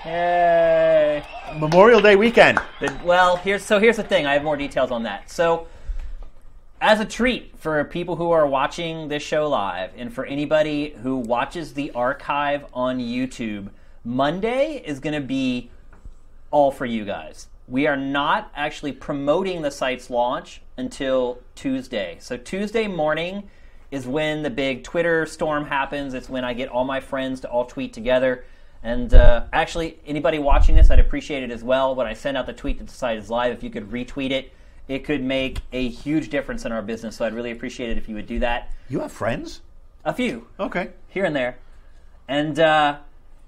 Yay! 0.05 1.23
Memorial 1.57 1.99
Day 1.99 2.15
weekend. 2.15 2.59
The- 2.79 2.95
well, 3.03 3.37
here's 3.37 3.65
so 3.65 3.79
here's 3.79 3.97
the 3.97 4.03
thing. 4.03 4.27
I 4.27 4.33
have 4.33 4.43
more 4.43 4.55
details 4.55 4.91
on 4.91 5.01
that. 5.03 5.31
So, 5.31 5.65
as 6.79 6.99
a 6.99 7.05
treat 7.05 7.57
for 7.57 7.83
people 7.85 8.15
who 8.15 8.29
are 8.29 8.45
watching 8.45 9.07
this 9.07 9.23
show 9.23 9.49
live, 9.49 9.91
and 9.97 10.13
for 10.13 10.23
anybody 10.25 10.91
who 11.01 11.17
watches 11.17 11.73
the 11.73 11.89
archive 11.91 12.65
on 12.71 12.99
YouTube, 12.99 13.69
Monday 14.03 14.83
is 14.85 14.99
going 14.99 15.19
to 15.19 15.25
be 15.25 15.71
all 16.51 16.69
for 16.69 16.85
you 16.85 17.03
guys. 17.03 17.47
We 17.67 17.87
are 17.87 17.97
not 17.97 18.51
actually 18.55 18.91
promoting 18.91 19.63
the 19.63 19.71
site's 19.71 20.11
launch 20.11 20.61
until 20.77 21.39
Tuesday. 21.55 22.17
So 22.19 22.37
Tuesday 22.37 22.87
morning 22.87 23.49
is 23.89 24.05
when 24.05 24.43
the 24.43 24.51
big 24.51 24.83
Twitter 24.83 25.25
storm 25.25 25.65
happens. 25.65 26.13
It's 26.13 26.29
when 26.29 26.43
I 26.43 26.53
get 26.53 26.69
all 26.69 26.83
my 26.83 26.99
friends 26.99 27.39
to 27.39 27.49
all 27.49 27.65
tweet 27.65 27.91
together. 27.91 28.45
And 28.85 29.15
uh, 29.15 29.45
actually, 29.51 29.97
anybody 30.05 30.37
watching 30.37 30.75
this, 30.75 30.91
I'd 30.91 30.99
appreciate 30.99 31.41
it 31.41 31.49
as 31.49 31.63
well. 31.63 31.95
When 31.95 32.05
I 32.05 32.13
send 32.13 32.37
out 32.37 32.45
the 32.45 32.53
tweet 32.53 32.77
that 32.77 32.85
the 32.85 32.93
site 32.93 33.17
is 33.17 33.31
live, 33.31 33.51
if 33.51 33.63
you 33.63 33.71
could 33.71 33.89
retweet 33.89 34.29
it, 34.29 34.53
it 34.87 35.03
could 35.03 35.23
make 35.23 35.61
a 35.73 35.89
huge 35.89 36.29
difference 36.29 36.65
in 36.65 36.71
our 36.71 36.83
business. 36.83 37.15
So 37.15 37.25
I'd 37.25 37.33
really 37.33 37.49
appreciate 37.49 37.89
it 37.89 37.97
if 37.97 38.07
you 38.07 38.13
would 38.13 38.27
do 38.27 38.37
that. 38.39 38.71
You 38.87 38.99
have 38.99 39.11
friends? 39.11 39.61
A 40.05 40.13
few 40.13 40.45
Okay. 40.59 40.91
here 41.09 41.25
and 41.25 41.35
there. 41.35 41.57
And 42.27 42.59
uh, 42.59 42.99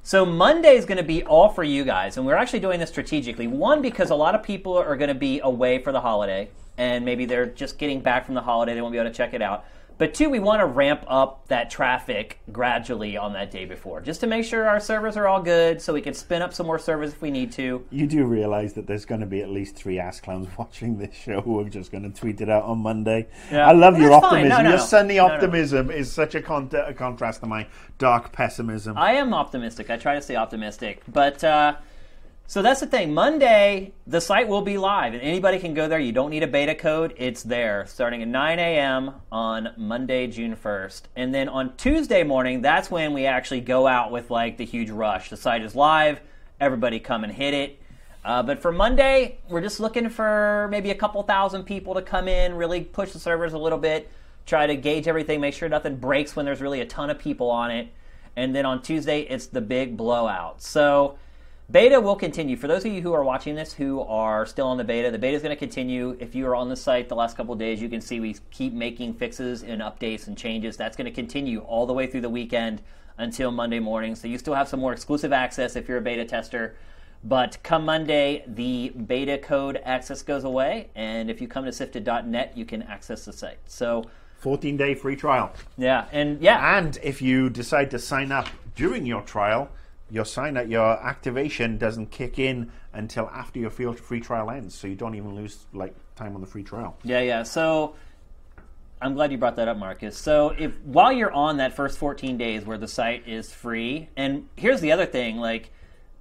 so 0.01 0.25
Monday 0.25 0.75
is 0.75 0.85
going 0.85 0.97
to 0.97 1.03
be 1.03 1.21
all 1.23 1.49
for 1.49 1.63
you 1.63 1.85
guys. 1.85 2.17
And 2.17 2.25
we're 2.25 2.33
actually 2.33 2.61
doing 2.61 2.79
this 2.79 2.89
strategically. 2.89 3.45
One, 3.45 3.83
because 3.83 4.09
a 4.09 4.15
lot 4.15 4.33
of 4.33 4.41
people 4.41 4.75
are 4.75 4.97
going 4.97 5.09
to 5.09 5.13
be 5.13 5.39
away 5.43 5.77
for 5.77 5.91
the 5.91 6.01
holiday, 6.01 6.49
and 6.79 7.05
maybe 7.05 7.25
they're 7.25 7.45
just 7.45 7.77
getting 7.77 8.01
back 8.01 8.25
from 8.25 8.33
the 8.33 8.41
holiday, 8.41 8.73
they 8.73 8.81
won't 8.81 8.91
be 8.91 8.97
able 8.97 9.11
to 9.11 9.15
check 9.15 9.35
it 9.35 9.43
out. 9.43 9.65
But 9.97 10.13
two, 10.13 10.29
we 10.29 10.37
want 10.39 10.59
to 10.59 10.65
ramp 10.67 11.03
up 11.07 11.47
that 11.47 11.71
traffic 11.71 12.39
gradually 12.51 13.17
on 13.17 13.33
that 13.33 13.49
day 13.49 13.65
before, 13.65 13.99
just 13.99 14.19
to 14.21 14.27
make 14.27 14.45
sure 14.45 14.67
our 14.67 14.79
servers 14.79 15.17
are 15.17 15.27
all 15.27 15.41
good 15.41 15.81
so 15.81 15.91
we 15.93 16.01
can 16.01 16.13
spin 16.13 16.43
up 16.43 16.53
some 16.53 16.67
more 16.67 16.77
servers 16.77 17.13
if 17.13 17.21
we 17.21 17.31
need 17.31 17.51
to. 17.53 17.83
You 17.89 18.05
do 18.05 18.25
realize 18.25 18.73
that 18.73 18.85
there's 18.85 19.05
going 19.05 19.21
to 19.21 19.27
be 19.27 19.41
at 19.41 19.49
least 19.49 19.75
three 19.75 19.97
ass 19.99 20.19
clowns 20.19 20.47
watching 20.57 20.97
this 20.99 21.15
show 21.15 21.41
who 21.41 21.59
are 21.59 21.69
just 21.69 21.91
going 21.91 22.03
to 22.03 22.19
tweet 22.19 22.41
it 22.41 22.49
out 22.49 22.63
on 22.63 22.77
Monday. 22.79 23.27
Yeah. 23.51 23.67
I 23.67 23.71
love 23.71 23.97
your 23.97 24.13
optimism. 24.13 24.49
No, 24.49 24.61
no, 24.61 24.69
your 24.69 24.79
sunny 24.79 25.15
No, 25.15 25.27
no. 25.27 25.33
optimism 25.33 25.89
is 25.89 26.11
such 26.11 26.35
a, 26.35 26.41
con- 26.41 26.69
a 26.73 26.93
contrast 26.93 27.39
to 27.39 27.47
my 27.47 27.67
dark 27.97 28.31
pessimism. 28.31 28.97
I 28.97 29.13
am 29.13 29.33
optimistic. 29.33 29.89
I 29.89 29.97
try 29.97 30.13
to 30.13 30.21
stay 30.21 30.35
optimistic. 30.35 31.01
But 31.07 31.43
uh, 31.43 31.75
so 32.49 32.61
that's 32.61 32.79
the 32.79 32.87
thing. 32.87 33.13
Monday, 33.13 33.91
the 34.07 34.21
site 34.21 34.47
will 34.47 34.61
be 34.61 34.77
live, 34.77 35.13
and 35.13 35.21
anybody 35.21 35.59
can 35.59 35.73
go 35.73 35.89
there. 35.89 35.99
You 35.99 36.13
don't 36.13 36.29
need 36.29 36.43
a 36.43 36.47
beta 36.47 36.75
code. 36.75 37.13
It's 37.17 37.43
there 37.43 37.85
starting 37.87 38.21
at 38.21 38.29
9 38.29 38.57
a.m. 38.57 39.15
on 39.29 39.73
Monday, 39.75 40.27
June 40.27 40.55
1st. 40.55 41.01
And 41.17 41.35
then 41.35 41.49
on 41.49 41.75
Tuesday 41.75 42.23
morning, 42.23 42.61
that's 42.61 42.89
when 42.89 43.11
we 43.11 43.25
actually 43.25 43.59
go 43.59 43.85
out 43.85 44.11
with 44.11 44.31
like 44.31 44.55
the 44.55 44.63
huge 44.63 44.89
rush. 44.89 45.29
The 45.29 45.35
site 45.35 45.61
is 45.61 45.75
live. 45.75 46.21
Everybody 46.57 47.01
come 47.01 47.25
and 47.25 47.33
hit 47.33 47.53
it. 47.53 47.81
Uh, 48.23 48.43
but 48.43 48.61
for 48.61 48.71
Monday, 48.71 49.39
we're 49.49 49.61
just 49.61 49.81
looking 49.81 50.09
for 50.09 50.69
maybe 50.71 50.91
a 50.91 50.95
couple 50.95 51.21
thousand 51.23 51.63
people 51.63 51.95
to 51.95 52.01
come 52.01 52.29
in, 52.29 52.53
really 52.53 52.81
push 52.81 53.11
the 53.11 53.19
servers 53.19 53.51
a 53.51 53.57
little 53.57 53.77
bit, 53.77 54.09
try 54.45 54.65
to 54.65 54.75
gauge 54.77 55.09
everything, 55.09 55.41
make 55.41 55.53
sure 55.53 55.67
nothing 55.67 55.97
breaks 55.97 56.33
when 56.33 56.45
there's 56.45 56.61
really 56.61 56.79
a 56.79 56.85
ton 56.85 57.09
of 57.09 57.19
people 57.19 57.49
on 57.49 57.71
it. 57.71 57.89
And 58.37 58.55
then 58.55 58.65
on 58.65 58.81
Tuesday, 58.81 59.21
it's 59.21 59.47
the 59.47 59.61
big 59.61 59.97
blowout. 59.97 60.61
So 60.61 61.17
beta 61.69 61.99
will 61.99 62.15
continue. 62.15 62.55
For 62.55 62.67
those 62.67 62.85
of 62.85 62.91
you 62.91 63.01
who 63.01 63.13
are 63.13 63.23
watching 63.23 63.55
this 63.55 63.73
who 63.73 64.01
are 64.01 64.45
still 64.45 64.67
on 64.67 64.77
the 64.77 64.83
beta, 64.83 65.11
the 65.11 65.19
beta 65.19 65.35
is 65.35 65.43
going 65.43 65.55
to 65.55 65.59
continue. 65.59 66.15
If 66.19 66.35
you 66.35 66.47
are 66.47 66.55
on 66.55 66.69
the 66.69 66.75
site 66.75 67.09
the 67.09 67.15
last 67.15 67.35
couple 67.35 67.53
of 67.53 67.59
days, 67.59 67.81
you 67.81 67.89
can 67.89 68.01
see 68.01 68.19
we 68.19 68.35
keep 68.51 68.73
making 68.73 69.15
fixes 69.15 69.63
and 69.63 69.81
updates 69.81 70.27
and 70.27 70.37
changes. 70.37 70.77
That's 70.77 70.95
going 70.95 71.05
to 71.05 71.11
continue 71.11 71.59
all 71.59 71.85
the 71.85 71.93
way 71.93 72.07
through 72.07 72.21
the 72.21 72.29
weekend 72.29 72.81
until 73.17 73.51
Monday 73.51 73.79
morning. 73.79 74.15
So 74.15 74.27
you 74.27 74.37
still 74.37 74.53
have 74.53 74.67
some 74.67 74.79
more 74.79 74.93
exclusive 74.93 75.33
access 75.33 75.75
if 75.75 75.87
you're 75.87 75.97
a 75.97 76.01
beta 76.01 76.25
tester. 76.25 76.75
But 77.23 77.57
come 77.63 77.83
Monday, 77.83 78.43
the 78.47 78.89
beta 78.89 79.37
code 79.39 79.81
access 79.83 80.21
goes 80.21 80.43
away, 80.43 80.89
and 80.95 81.31
if 81.31 81.41
you 81.41 81.47
come 81.47 81.65
to 81.65 81.71
SIFTD.net, 81.71 82.55
you 82.55 82.63
can 82.63 82.83
access 82.83 83.25
the 83.25 83.33
site. 83.33 83.57
So, 83.65 84.03
14 84.37 84.77
day 84.77 84.93
free 84.93 85.15
trial. 85.15 85.51
yeah, 85.79 86.05
and 86.11 86.39
yeah, 86.39 86.77
And 86.77 86.97
if 87.01 87.21
you 87.21 87.49
decide 87.49 87.89
to 87.91 87.99
sign 87.99 88.31
up 88.31 88.47
during 88.75 89.07
your 89.07 89.23
trial, 89.23 89.69
your 90.09 90.25
sign 90.25 90.57
up, 90.57 90.67
your 90.67 91.01
activation 91.03 91.77
doesn't 91.77 92.11
kick 92.11 92.39
in 92.39 92.71
until 92.93 93.29
after 93.29 93.59
your 93.59 93.69
free 93.69 94.19
trial 94.19 94.49
ends, 94.49 94.73
so 94.73 94.87
you 94.87 94.95
don't 94.95 95.15
even 95.15 95.35
lose 95.35 95.65
like 95.73 95.95
time 96.15 96.35
on 96.35 96.41
the 96.41 96.47
free 96.47 96.63
trial. 96.63 96.97
Yeah, 97.03 97.21
yeah. 97.21 97.43
So 97.43 97.95
I'm 99.01 99.13
glad 99.13 99.31
you 99.31 99.37
brought 99.37 99.57
that 99.57 99.67
up, 99.67 99.77
Marcus. 99.77 100.17
So 100.17 100.55
if 100.57 100.79
while 100.81 101.11
you're 101.11 101.31
on 101.31 101.57
that 101.57 101.73
first 101.73 101.97
14 101.97 102.37
days 102.37 102.65
where 102.65 102.77
the 102.77 102.87
site 102.87 103.27
is 103.27 103.51
free, 103.51 104.09
and 104.15 104.47
here's 104.55 104.81
the 104.81 104.91
other 104.91 105.05
thing, 105.05 105.37
like 105.37 105.71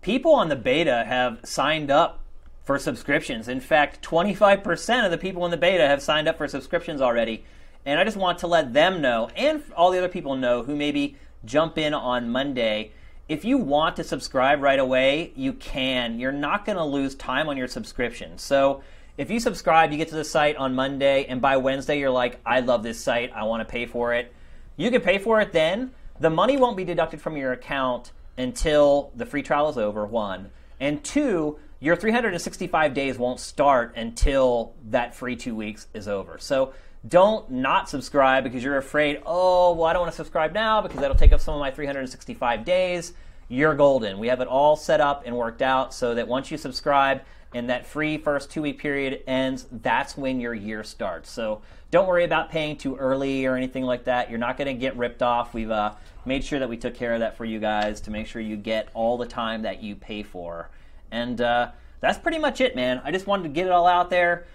people 0.01 0.34
on 0.34 0.49
the 0.49 0.57
beta 0.57 1.05
have 1.07 1.41
signed 1.45 1.91
up 1.91 2.22
for 2.64 2.78
subscriptions. 2.78 3.47
In 3.47 3.61
fact, 3.61 4.03
25% 4.03 5.05
of 5.05 5.11
the 5.12 5.18
people 5.18 5.45
in 5.45 5.53
the 5.53 5.57
beta 5.57 5.87
have 5.87 6.03
signed 6.03 6.26
up 6.26 6.37
for 6.37 6.49
subscriptions 6.49 7.01
already. 7.01 7.45
And 7.84 8.01
I 8.01 8.05
just 8.05 8.16
want 8.16 8.41
to 8.41 8.49
let 8.49 8.72
them 8.72 9.01
know 9.01 9.30
and 9.37 9.62
all 9.76 9.93
the 9.93 9.99
other 9.99 10.09
people 10.09 10.34
know 10.34 10.64
who 10.64 10.74
maybe 10.74 11.16
jump 11.45 11.78
in 11.78 11.95
on 11.95 12.28
Monday. 12.28 12.91
If 13.28 13.44
you 13.44 13.58
want 13.58 13.96
to 13.96 14.04
subscribe 14.04 14.62
right 14.62 14.78
away, 14.78 15.32
you 15.34 15.52
can. 15.52 16.20
You're 16.20 16.30
not 16.30 16.64
going 16.64 16.78
to 16.78 16.84
lose 16.84 17.16
time 17.16 17.48
on 17.48 17.56
your 17.56 17.66
subscription. 17.66 18.38
So 18.38 18.82
if 19.18 19.30
you 19.30 19.40
subscribe, 19.40 19.90
you 19.90 19.98
get 19.98 20.08
to 20.08 20.14
the 20.14 20.24
site 20.24 20.56
on 20.56 20.76
Monday, 20.76 21.24
and 21.24 21.40
by 21.40 21.56
Wednesday, 21.56 21.98
you're 21.98 22.10
like, 22.10 22.38
I 22.46 22.60
love 22.60 22.84
this 22.84 23.00
site, 23.00 23.32
I 23.34 23.42
want 23.42 23.66
to 23.66 23.70
pay 23.70 23.86
for 23.86 24.14
it. 24.14 24.32
You 24.76 24.92
can 24.92 25.00
pay 25.00 25.18
for 25.18 25.40
it 25.40 25.52
then. 25.52 25.90
The 26.20 26.30
money 26.30 26.56
won't 26.56 26.76
be 26.76 26.84
deducted 26.84 27.20
from 27.20 27.36
your 27.36 27.52
account 27.52 28.12
until 28.38 29.10
the 29.16 29.26
free 29.26 29.42
trial 29.42 29.68
is 29.70 29.76
over, 29.76 30.06
one. 30.06 30.50
And 30.78 31.02
two, 31.02 31.58
your 31.80 31.96
365 31.96 32.94
days 32.94 33.18
won't 33.18 33.40
start 33.40 33.94
until 33.96 34.74
that 34.90 35.14
free 35.14 35.34
two 35.34 35.56
weeks 35.56 35.88
is 35.94 36.06
over. 36.06 36.38
So 36.38 36.74
don't 37.09 37.50
not 37.50 37.88
subscribe 37.88 38.44
because 38.44 38.64
you're 38.64 38.78
afraid, 38.78 39.20
oh, 39.26 39.74
well, 39.74 39.86
I 39.86 39.92
don't 39.92 40.02
want 40.02 40.12
to 40.12 40.16
subscribe 40.16 40.52
now 40.52 40.80
because 40.80 41.00
that'll 41.00 41.16
take 41.16 41.32
up 41.32 41.40
some 41.40 41.54
of 41.54 41.61
my 41.61 41.70
365 41.70 42.64
days. 42.64 43.12
You're 43.48 43.74
golden. 43.74 44.18
We 44.18 44.28
have 44.28 44.40
it 44.40 44.48
all 44.48 44.76
set 44.76 45.00
up 45.00 45.22
and 45.24 45.36
worked 45.36 45.62
out 45.62 45.94
so 45.94 46.14
that 46.14 46.26
once 46.26 46.50
you 46.50 46.59
subscribe 46.59 47.22
and 47.54 47.70
that 47.70 47.86
free 47.86 48.18
first 48.18 48.50
two 48.50 48.62
week 48.62 48.78
period 48.78 49.22
ends, 49.26 49.66
that's 49.70 50.16
when 50.16 50.40
your 50.40 50.54
year 50.54 50.82
starts. 50.82 51.30
So 51.30 51.62
don't 51.90 52.09
worry 52.09 52.24
about 52.24 52.50
paying 52.50 52.76
too 52.76 52.96
early 52.96 53.46
or 53.46 53.57
anything 53.57 53.84
like 53.84 54.04
that. 54.04 54.28
You're 54.28 54.38
not 54.38 54.57
going 54.57 54.74
to 54.74 54.80
get 54.80 54.96
ripped 54.96 55.22
off. 55.22 55.54
We've 55.54 55.70
uh, 55.70 55.92
made 56.24 56.44
sure 56.44 56.59
that 56.59 56.68
we 56.68 56.76
took 56.76 56.94
care 56.94 57.14
of 57.14 57.20
that 57.20 57.36
for 57.36 57.44
you 57.44 57.61
guys 57.61 58.00
to 58.02 58.11
make 58.11 58.26
sure 58.26 58.42
you 58.42 58.57
get 58.57 58.88
all 58.94 59.16
the 59.16 59.26
time 59.26 59.62
that 59.62 59.82
you 59.82 59.94
pay 59.94 60.22
for. 60.22 60.70
And 61.12 61.40
uh, 61.40 61.70
that's 62.00 62.18
pretty 62.18 62.38
much 62.38 62.61
it, 62.61 62.74
man. 62.74 63.00
I 63.04 63.12
just 63.12 63.26
wanted 63.26 63.44
to 63.44 63.48
get 63.50 63.66
it 63.66 63.72
all 63.72 63.86
out 63.86 64.11
there. 64.11 64.46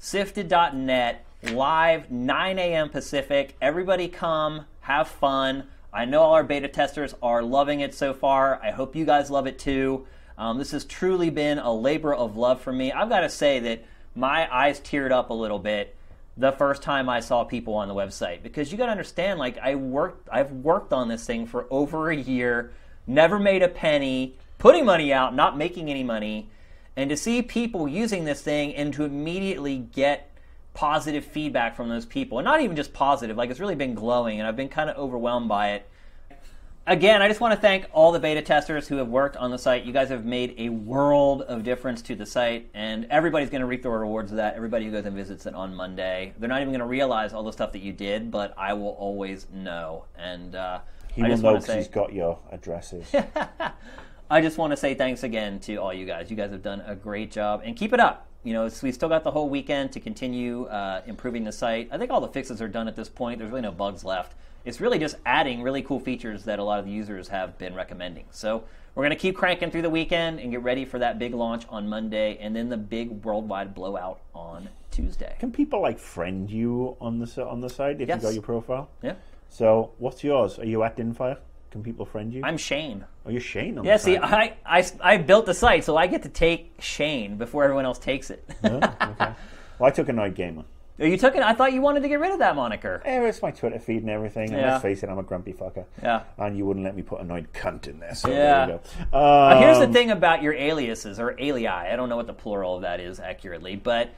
SIFTD.net, 0.00 1.26
live 1.52 2.10
9 2.10 2.58
a.m. 2.58 2.88
Pacific. 2.88 3.54
Everybody 3.60 4.08
come, 4.08 4.64
have 4.80 5.08
fun. 5.08 5.64
I 5.92 6.06
know 6.06 6.22
all 6.22 6.32
our 6.32 6.42
beta 6.42 6.68
testers 6.68 7.14
are 7.22 7.42
loving 7.42 7.80
it 7.80 7.94
so 7.94 8.14
far. 8.14 8.58
I 8.62 8.70
hope 8.70 8.96
you 8.96 9.04
guys 9.04 9.30
love 9.30 9.46
it 9.46 9.58
too. 9.58 10.06
Um, 10.38 10.56
this 10.56 10.70
has 10.70 10.86
truly 10.86 11.28
been 11.28 11.58
a 11.58 11.70
labor 11.70 12.14
of 12.14 12.34
love 12.34 12.62
for 12.62 12.72
me. 12.72 12.90
I've 12.90 13.10
got 13.10 13.20
to 13.20 13.28
say 13.28 13.60
that 13.60 13.84
my 14.14 14.48
eyes 14.50 14.80
teared 14.80 15.12
up 15.12 15.28
a 15.28 15.34
little 15.34 15.58
bit 15.58 15.94
the 16.34 16.52
first 16.52 16.80
time 16.80 17.10
I 17.10 17.20
saw 17.20 17.44
people 17.44 17.74
on 17.74 17.86
the 17.86 17.94
website 17.94 18.42
because 18.42 18.72
you 18.72 18.78
got 18.78 18.86
to 18.86 18.92
understand 18.92 19.38
like 19.38 19.58
I 19.58 19.74
worked 19.74 20.30
I've 20.32 20.52
worked 20.52 20.94
on 20.94 21.08
this 21.08 21.26
thing 21.26 21.46
for 21.46 21.66
over 21.70 22.08
a 22.08 22.16
year, 22.16 22.72
never 23.06 23.38
made 23.38 23.62
a 23.62 23.68
penny, 23.68 24.38
putting 24.56 24.86
money 24.86 25.12
out, 25.12 25.34
not 25.34 25.58
making 25.58 25.90
any 25.90 26.04
money, 26.04 26.48
and 26.96 27.10
to 27.10 27.16
see 27.16 27.42
people 27.42 27.88
using 27.88 28.24
this 28.24 28.42
thing 28.42 28.74
and 28.74 28.92
to 28.94 29.04
immediately 29.04 29.78
get 29.78 30.30
positive 30.74 31.24
feedback 31.24 31.76
from 31.76 31.88
those 31.88 32.06
people. 32.06 32.38
And 32.38 32.44
not 32.44 32.60
even 32.60 32.76
just 32.76 32.92
positive, 32.92 33.36
like 33.36 33.50
it's 33.50 33.60
really 33.60 33.74
been 33.74 33.94
glowing 33.94 34.38
and 34.38 34.46
I've 34.46 34.56
been 34.56 34.68
kind 34.68 34.90
of 34.90 34.96
overwhelmed 34.96 35.48
by 35.48 35.72
it. 35.72 35.86
Again, 36.86 37.22
I 37.22 37.28
just 37.28 37.40
want 37.40 37.54
to 37.54 37.60
thank 37.60 37.86
all 37.92 38.10
the 38.10 38.18
beta 38.18 38.42
testers 38.42 38.88
who 38.88 38.96
have 38.96 39.08
worked 39.08 39.36
on 39.36 39.50
the 39.50 39.58
site. 39.58 39.84
You 39.84 39.92
guys 39.92 40.08
have 40.08 40.24
made 40.24 40.54
a 40.58 40.70
world 40.70 41.42
of 41.42 41.62
difference 41.62 42.02
to 42.02 42.16
the 42.16 42.26
site, 42.26 42.68
and 42.74 43.06
everybody's 43.10 43.50
going 43.50 43.60
to 43.60 43.66
reap 43.66 43.82
the 43.82 43.90
rewards 43.90 44.32
of 44.32 44.38
that. 44.38 44.56
Everybody 44.56 44.86
who 44.86 44.90
goes 44.90 45.04
and 45.04 45.14
visits 45.14 45.46
it 45.46 45.54
on 45.54 45.74
Monday, 45.74 46.32
they're 46.38 46.48
not 46.48 46.62
even 46.62 46.72
going 46.72 46.80
to 46.80 46.86
realize 46.86 47.32
all 47.32 47.44
the 47.44 47.52
stuff 47.52 47.70
that 47.72 47.82
you 47.82 47.92
did, 47.92 48.30
but 48.30 48.54
I 48.56 48.72
will 48.72 48.96
always 48.98 49.46
know. 49.52 50.06
And 50.18 50.56
uh, 50.56 50.80
He 51.12 51.22
I 51.22 51.28
will 51.28 51.36
know 51.36 51.52
because 51.52 51.66
say, 51.66 51.76
he's 51.76 51.88
got 51.88 52.12
your 52.12 52.40
addresses. 52.50 53.06
I 54.32 54.40
just 54.40 54.58
want 54.58 54.70
to 54.72 54.76
say 54.76 54.94
thanks 54.94 55.24
again 55.24 55.58
to 55.60 55.76
all 55.76 55.92
you 55.92 56.06
guys. 56.06 56.30
You 56.30 56.36
guys 56.36 56.52
have 56.52 56.62
done 56.62 56.82
a 56.86 56.94
great 56.94 57.32
job, 57.32 57.62
and 57.64 57.76
keep 57.76 57.92
it 57.92 57.98
up. 58.00 58.26
You 58.44 58.52
know, 58.52 58.64
it's- 58.64 58.82
we've 58.82 58.94
still 58.94 59.08
got 59.08 59.24
the 59.24 59.30
whole 59.32 59.48
weekend 59.50 59.92
to 59.92 60.00
continue 60.00 60.64
uh, 60.66 61.02
improving 61.06 61.44
the 61.44 61.52
site. 61.52 61.88
I 61.90 61.98
think 61.98 62.10
all 62.12 62.20
the 62.20 62.28
fixes 62.28 62.62
are 62.62 62.68
done 62.68 62.86
at 62.88 62.94
this 62.96 63.08
point. 63.08 63.38
There's 63.38 63.50
really 63.50 63.62
no 63.62 63.72
bugs 63.72 64.04
left. 64.04 64.34
It's 64.64 64.80
really 64.80 64.98
just 64.98 65.16
adding 65.26 65.62
really 65.62 65.82
cool 65.82 65.98
features 65.98 66.44
that 66.44 66.58
a 66.58 66.64
lot 66.64 66.78
of 66.78 66.84
the 66.84 66.90
users 66.92 67.28
have 67.28 67.58
been 67.58 67.74
recommending. 67.74 68.24
So 68.30 68.62
we're 68.94 69.02
going 69.02 69.10
to 69.10 69.16
keep 69.20 69.36
cranking 69.36 69.70
through 69.70 69.82
the 69.82 69.90
weekend 69.90 70.38
and 70.38 70.50
get 70.52 70.62
ready 70.62 70.84
for 70.84 70.98
that 71.00 71.18
big 71.18 71.34
launch 71.34 71.64
on 71.68 71.88
Monday, 71.88 72.38
and 72.40 72.54
then 72.54 72.68
the 72.68 72.76
big 72.76 73.24
worldwide 73.24 73.74
blowout 73.74 74.20
on 74.34 74.68
Tuesday. 74.90 75.34
Can 75.40 75.50
people 75.50 75.80
like 75.82 75.98
friend 75.98 76.48
you 76.50 76.96
on 77.00 77.18
the 77.18 77.46
on 77.46 77.60
the 77.60 77.68
site 77.70 78.00
if 78.00 78.08
Yes. 78.08 78.18
you 78.22 78.28
got 78.28 78.34
your 78.34 78.42
profile? 78.42 78.88
Yeah. 79.02 79.14
So 79.48 79.90
what's 79.98 80.22
yours? 80.22 80.58
Are 80.58 80.64
you 80.66 80.82
at 80.84 80.96
Dinfire? 80.96 81.38
Can 81.70 81.82
people 81.84 82.04
friend 82.04 82.32
you? 82.32 82.42
I'm 82.44 82.56
Shane. 82.56 83.04
oh, 83.24 83.30
you're 83.30 83.40
Shane 83.40 83.78
on 83.78 83.84
Yeah, 83.84 83.96
see. 83.96 84.16
I, 84.16 84.56
I, 84.66 84.84
I 85.00 85.16
built 85.18 85.46
the 85.46 85.54
site, 85.54 85.84
so 85.84 85.96
I 85.96 86.08
get 86.08 86.22
to 86.24 86.28
take 86.28 86.72
Shane 86.80 87.36
before 87.36 87.62
everyone 87.62 87.84
else 87.84 87.98
takes 87.98 88.30
it. 88.30 88.48
Oh, 88.64 88.76
okay. 88.76 89.32
Well, 89.78 89.88
I 89.88 89.90
took 89.90 90.08
Annoyed 90.08 90.34
Gamer. 90.34 90.64
you 90.98 91.16
took 91.16 91.36
it. 91.36 91.42
I 91.42 91.54
thought 91.54 91.72
you 91.72 91.80
wanted 91.80 92.00
to 92.02 92.08
get 92.08 92.18
rid 92.20 92.32
of 92.32 92.40
that 92.40 92.56
moniker. 92.56 93.00
Eh, 93.04 93.20
it's 93.26 93.40
my 93.40 93.50
Twitter 93.52 93.78
feed 93.78 94.02
and 94.02 94.10
everything. 94.10 94.50
And 94.50 94.60
Yeah. 94.60 94.72
let's 94.72 94.82
face 94.82 95.02
it, 95.04 95.08
I'm 95.08 95.18
a 95.18 95.22
grumpy 95.22 95.52
fucker. 95.52 95.84
Yeah. 96.02 96.22
And 96.38 96.58
you 96.58 96.66
wouldn't 96.66 96.84
let 96.84 96.96
me 96.96 97.02
put 97.02 97.20
annoyed 97.20 97.52
cunt 97.54 97.86
in 97.86 98.00
there. 98.00 98.14
So 98.16 98.28
Yeah. 98.30 98.66
there 98.66 98.80
we 99.02 99.08
go. 99.12 99.18
Um, 99.18 99.58
Here's 99.58 99.78
the 99.78 99.86
thing 99.88 100.10
about 100.10 100.42
your 100.42 100.52
aliases 100.54 101.18
or 101.20 101.34
alii. 101.34 101.68
I 101.68 101.94
don't 101.96 102.08
know 102.08 102.16
what 102.16 102.26
the 102.26 102.34
plural 102.34 102.74
of 102.76 102.82
that 102.82 102.98
is 103.00 103.20
accurately, 103.20 103.76
but 103.76 104.10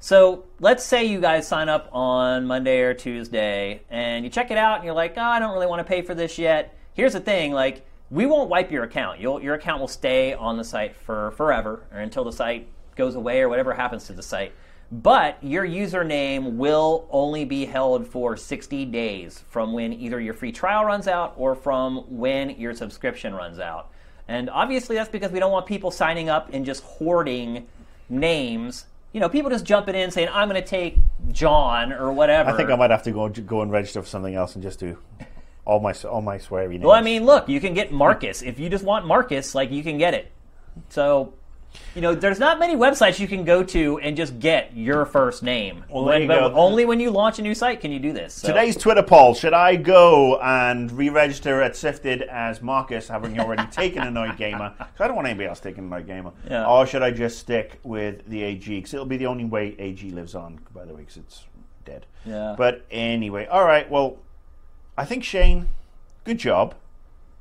so 0.00 0.44
let's 0.60 0.84
say 0.84 1.04
you 1.04 1.20
guys 1.20 1.46
sign 1.48 1.68
up 1.70 1.88
on 1.92 2.46
Monday 2.46 2.80
or 2.80 2.92
Tuesday 2.92 3.80
and 3.88 4.24
you 4.24 4.30
check 4.30 4.50
it 4.50 4.58
out 4.58 4.76
and 4.76 4.84
you're 4.84 4.92
like, 4.94 5.14
oh, 5.16 5.22
I 5.22 5.38
don't 5.38 5.54
really 5.54 5.66
want 5.68 5.80
to 5.80 5.84
pay 5.90 6.02
for 6.02 6.14
this 6.14 6.36
yet. 6.36 6.75
Here's 6.96 7.12
the 7.12 7.20
thing, 7.20 7.52
like 7.52 7.86
we 8.10 8.24
won't 8.24 8.48
wipe 8.48 8.70
your 8.70 8.84
account. 8.84 9.20
You'll, 9.20 9.42
your 9.42 9.54
account 9.54 9.80
will 9.80 9.88
stay 9.88 10.32
on 10.32 10.56
the 10.56 10.64
site 10.64 10.96
for 10.96 11.32
forever 11.32 11.82
or 11.92 11.98
until 11.98 12.24
the 12.24 12.32
site 12.32 12.68
goes 12.96 13.14
away 13.14 13.42
or 13.42 13.50
whatever 13.50 13.74
happens 13.74 14.06
to 14.06 14.14
the 14.14 14.22
site. 14.22 14.52
But 14.90 15.36
your 15.42 15.66
username 15.66 16.52
will 16.52 17.06
only 17.10 17.44
be 17.44 17.66
held 17.66 18.06
for 18.06 18.34
60 18.34 18.86
days 18.86 19.44
from 19.50 19.74
when 19.74 19.92
either 19.92 20.18
your 20.18 20.32
free 20.32 20.52
trial 20.52 20.86
runs 20.86 21.06
out 21.06 21.34
or 21.36 21.54
from 21.54 22.04
when 22.08 22.50
your 22.50 22.72
subscription 22.72 23.34
runs 23.34 23.58
out. 23.58 23.90
And 24.26 24.48
obviously, 24.48 24.96
that's 24.96 25.10
because 25.10 25.32
we 25.32 25.38
don't 25.38 25.52
want 25.52 25.66
people 25.66 25.90
signing 25.90 26.30
up 26.30 26.48
and 26.54 26.64
just 26.64 26.82
hoarding 26.82 27.66
names. 28.08 28.86
You 29.12 29.20
know, 29.20 29.28
people 29.28 29.50
just 29.50 29.66
jumping 29.66 29.96
in 29.96 30.10
saying, 30.10 30.28
I'm 30.32 30.48
going 30.48 30.60
to 30.60 30.66
take 30.66 30.96
John 31.30 31.92
or 31.92 32.10
whatever. 32.12 32.50
I 32.50 32.56
think 32.56 32.70
I 32.70 32.76
might 32.76 32.90
have 32.90 33.02
to 33.02 33.10
go 33.10 33.28
go 33.28 33.60
and 33.60 33.70
register 33.70 34.00
for 34.00 34.08
something 34.08 34.34
else 34.34 34.54
and 34.54 34.62
just 34.62 34.78
do 34.78 34.96
all 35.66 35.80
my 35.80 35.92
all 36.08 36.22
my 36.22 36.38
sweary 36.38 36.70
names. 36.70 36.84
Well, 36.84 36.94
I 36.94 37.02
mean, 37.02 37.26
look, 37.26 37.48
you 37.48 37.60
can 37.60 37.74
get 37.74 37.92
Marcus. 37.92 38.40
if 38.40 38.58
you 38.58 38.70
just 38.70 38.84
want 38.84 39.04
Marcus, 39.04 39.54
like, 39.54 39.70
you 39.70 39.82
can 39.82 39.98
get 39.98 40.14
it. 40.14 40.30
So, 40.90 41.34
you 41.94 42.00
know, 42.00 42.14
there's 42.14 42.38
not 42.38 42.58
many 42.58 42.76
websites 42.76 43.18
you 43.18 43.26
can 43.26 43.44
go 43.44 43.62
to 43.64 43.98
and 43.98 44.16
just 44.16 44.38
get 44.38 44.76
your 44.76 45.04
first 45.04 45.42
name. 45.42 45.84
Well, 45.90 46.18
you 46.20 46.28
but 46.28 46.50
go. 46.50 46.54
only 46.54 46.84
when 46.84 47.00
you 47.00 47.10
launch 47.10 47.38
a 47.38 47.42
new 47.42 47.54
site 47.54 47.80
can 47.80 47.90
you 47.90 47.98
do 47.98 48.12
this. 48.12 48.34
So. 48.34 48.48
Today's 48.48 48.76
Twitter 48.76 49.02
poll: 49.02 49.34
Should 49.34 49.54
I 49.54 49.74
go 49.76 50.38
and 50.40 50.92
re-register 50.92 51.60
at 51.62 51.72
SIFTD 51.72 52.28
as 52.28 52.62
Marcus, 52.62 53.08
having 53.08 53.38
already 53.40 53.66
taken 53.70 54.16
a 54.16 54.34
Gamer? 54.36 54.72
Because 54.78 55.00
I 55.00 55.06
don't 55.08 55.16
want 55.16 55.28
anybody 55.28 55.48
else 55.48 55.60
taking 55.60 55.84
Annoyed 55.84 56.06
Gamer. 56.06 56.32
Yeah. 56.48 56.66
Or 56.66 56.86
should 56.86 57.02
I 57.02 57.10
just 57.10 57.38
stick 57.38 57.80
with 57.82 58.24
the 58.28 58.42
AG? 58.42 58.68
Because 58.68 58.94
it'll 58.94 59.06
be 59.06 59.16
the 59.16 59.26
only 59.26 59.44
way 59.44 59.74
AG 59.78 60.08
lives 60.10 60.34
on. 60.34 60.60
By 60.72 60.84
the 60.84 60.94
way, 60.94 61.00
because 61.00 61.16
it's 61.16 61.44
dead. 61.84 62.06
Yeah. 62.24 62.54
But 62.56 62.86
anyway, 62.90 63.46
all 63.46 63.64
right. 63.64 63.90
Well, 63.90 64.18
I 64.96 65.04
think 65.04 65.24
Shane, 65.24 65.68
good 66.24 66.38
job. 66.38 66.74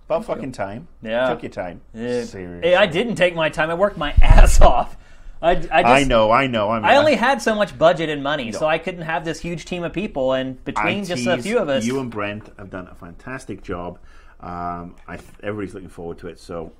About 0.07 0.25
fucking 0.25 0.51
time. 0.51 0.87
Yeah. 1.01 1.29
Took 1.29 1.41
your 1.43 1.49
time. 1.51 1.81
Eh, 1.95 2.23
Seriously. 2.23 2.75
I 2.75 2.85
didn't 2.85 3.15
take 3.15 3.33
my 3.33 3.49
time. 3.49 3.71
I 3.71 3.73
worked 3.73 3.97
my 3.97 4.11
ass 4.21 4.61
off. 4.61 4.95
I, 5.41 5.51
I, 5.51 5.55
just, 5.55 5.71
I 5.73 6.03
know. 6.03 6.31
I 6.31 6.47
know. 6.47 6.69
I, 6.69 6.75
mean, 6.79 6.85
I 6.85 6.95
only 6.97 7.15
had 7.15 7.41
so 7.41 7.55
much 7.55 7.77
budget 7.77 8.09
and 8.09 8.21
money, 8.23 8.51
so 8.51 8.65
I 8.67 8.77
couldn't 8.77 9.01
have 9.01 9.25
this 9.25 9.39
huge 9.39 9.65
team 9.65 9.83
of 9.83 9.93
people. 9.93 10.33
And 10.33 10.63
between 10.63 11.05
just 11.05 11.25
a 11.27 11.41
few 11.41 11.57
of 11.59 11.69
us, 11.69 11.85
You 11.85 11.99
and 11.99 12.09
Brent 12.11 12.51
have 12.57 12.69
done 12.69 12.87
a 12.87 12.95
fantastic 12.95 13.61
job. 13.63 13.99
Um, 14.39 14.95
I, 15.07 15.17
everybody's 15.43 15.73
looking 15.73 15.89
forward 15.89 16.19
to 16.19 16.27
it. 16.27 16.39
So, 16.39 16.71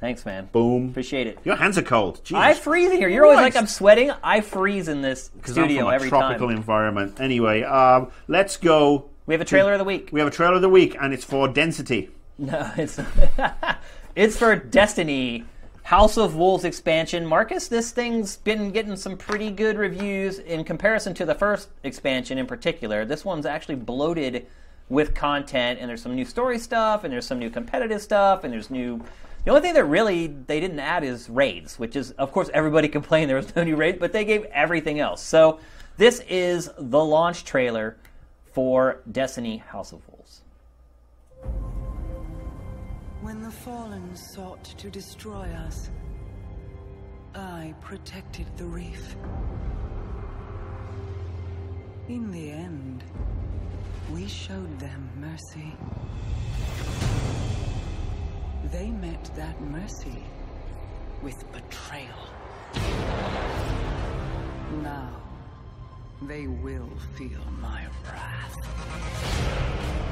thanks, 0.00 0.24
man. 0.24 0.48
boom. 0.52 0.90
Appreciate 0.90 1.26
it. 1.26 1.38
Your 1.44 1.56
hands 1.56 1.78
are 1.78 1.82
cold. 1.82 2.20
Jesus. 2.24 2.42
I 2.42 2.54
freeze 2.54 2.90
in 2.92 2.96
here. 2.98 3.08
You're 3.08 3.24
always 3.24 3.40
like 3.40 3.56
I'm 3.56 3.66
sweating. 3.66 4.10
I 4.22 4.40
freeze 4.40 4.88
in 4.88 5.02
this 5.02 5.30
'Cause 5.42 5.56
I'm 5.58 5.64
studio 5.64 5.82
from 5.84 5.90
a 5.90 5.94
every 5.94 6.08
tropical 6.08 6.48
time. 6.48 6.56
environment. 6.56 7.20
Anyway, 7.20 7.62
um, 7.62 8.10
let's 8.28 8.56
go. 8.56 9.10
We 9.24 9.34
have 9.34 9.40
a 9.40 9.44
trailer 9.44 9.72
of 9.72 9.78
the 9.78 9.84
week. 9.84 10.08
We 10.10 10.18
have 10.18 10.28
a 10.28 10.32
trailer 10.32 10.56
of 10.56 10.62
the 10.62 10.68
week, 10.68 10.96
and 11.00 11.14
it's 11.14 11.24
for 11.24 11.46
Density. 11.46 12.10
No, 12.38 12.72
it's 12.76 12.98
it's 14.16 14.36
for 14.36 14.56
Destiny 14.56 15.44
House 15.84 16.16
of 16.16 16.34
Wolves 16.34 16.64
expansion. 16.64 17.24
Marcus, 17.24 17.68
this 17.68 17.92
thing's 17.92 18.36
been 18.38 18.72
getting 18.72 18.96
some 18.96 19.16
pretty 19.16 19.52
good 19.52 19.78
reviews 19.78 20.40
in 20.40 20.64
comparison 20.64 21.14
to 21.14 21.24
the 21.24 21.36
first 21.36 21.68
expansion 21.84 22.36
in 22.36 22.46
particular. 22.46 23.04
This 23.04 23.24
one's 23.24 23.46
actually 23.46 23.76
bloated 23.76 24.46
with 24.88 25.14
content, 25.14 25.78
and 25.80 25.88
there's 25.88 26.02
some 26.02 26.16
new 26.16 26.24
story 26.24 26.58
stuff, 26.58 27.04
and 27.04 27.12
there's 27.12 27.26
some 27.26 27.38
new 27.38 27.50
competitive 27.50 28.02
stuff, 28.02 28.42
and 28.42 28.52
there's 28.52 28.70
new. 28.70 29.04
The 29.44 29.50
only 29.50 29.62
thing 29.62 29.74
that 29.74 29.84
really 29.84 30.26
they 30.26 30.58
didn't 30.58 30.80
add 30.80 31.04
is 31.04 31.30
raids, 31.30 31.78
which 31.78 31.94
is, 31.94 32.10
of 32.12 32.32
course, 32.32 32.50
everybody 32.52 32.88
complained 32.98 33.30
there 33.30 33.36
was 33.36 33.54
no 33.54 33.62
new 33.62 33.76
raids, 33.76 33.98
but 34.00 34.12
they 34.12 34.24
gave 34.24 34.42
everything 34.46 34.98
else. 34.98 35.22
So 35.22 35.60
this 35.96 36.20
is 36.28 36.70
the 36.76 37.04
launch 37.04 37.44
trailer 37.44 37.96
for 38.52 39.00
Destiny 39.10 39.56
House 39.56 39.92
of 39.92 40.00
Wolves. 40.08 40.42
When 43.22 43.42
the 43.42 43.50
Fallen 43.50 44.14
sought 44.14 44.64
to 44.64 44.90
destroy 44.90 45.48
us, 45.66 45.90
I 47.34 47.74
protected 47.80 48.46
the 48.56 48.64
reef. 48.64 49.16
In 52.08 52.30
the 52.30 52.50
end, 52.50 53.02
we 54.12 54.28
showed 54.28 54.78
them 54.78 55.08
mercy. 55.18 55.72
They 58.70 58.90
met 58.90 59.24
that 59.36 59.58
mercy 59.62 60.22
with 61.22 61.44
betrayal. 61.52 62.08
Now, 64.82 65.21
they 66.28 66.46
will 66.46 66.90
feel 67.16 67.40
my 67.60 67.84
wrath. 68.04 70.11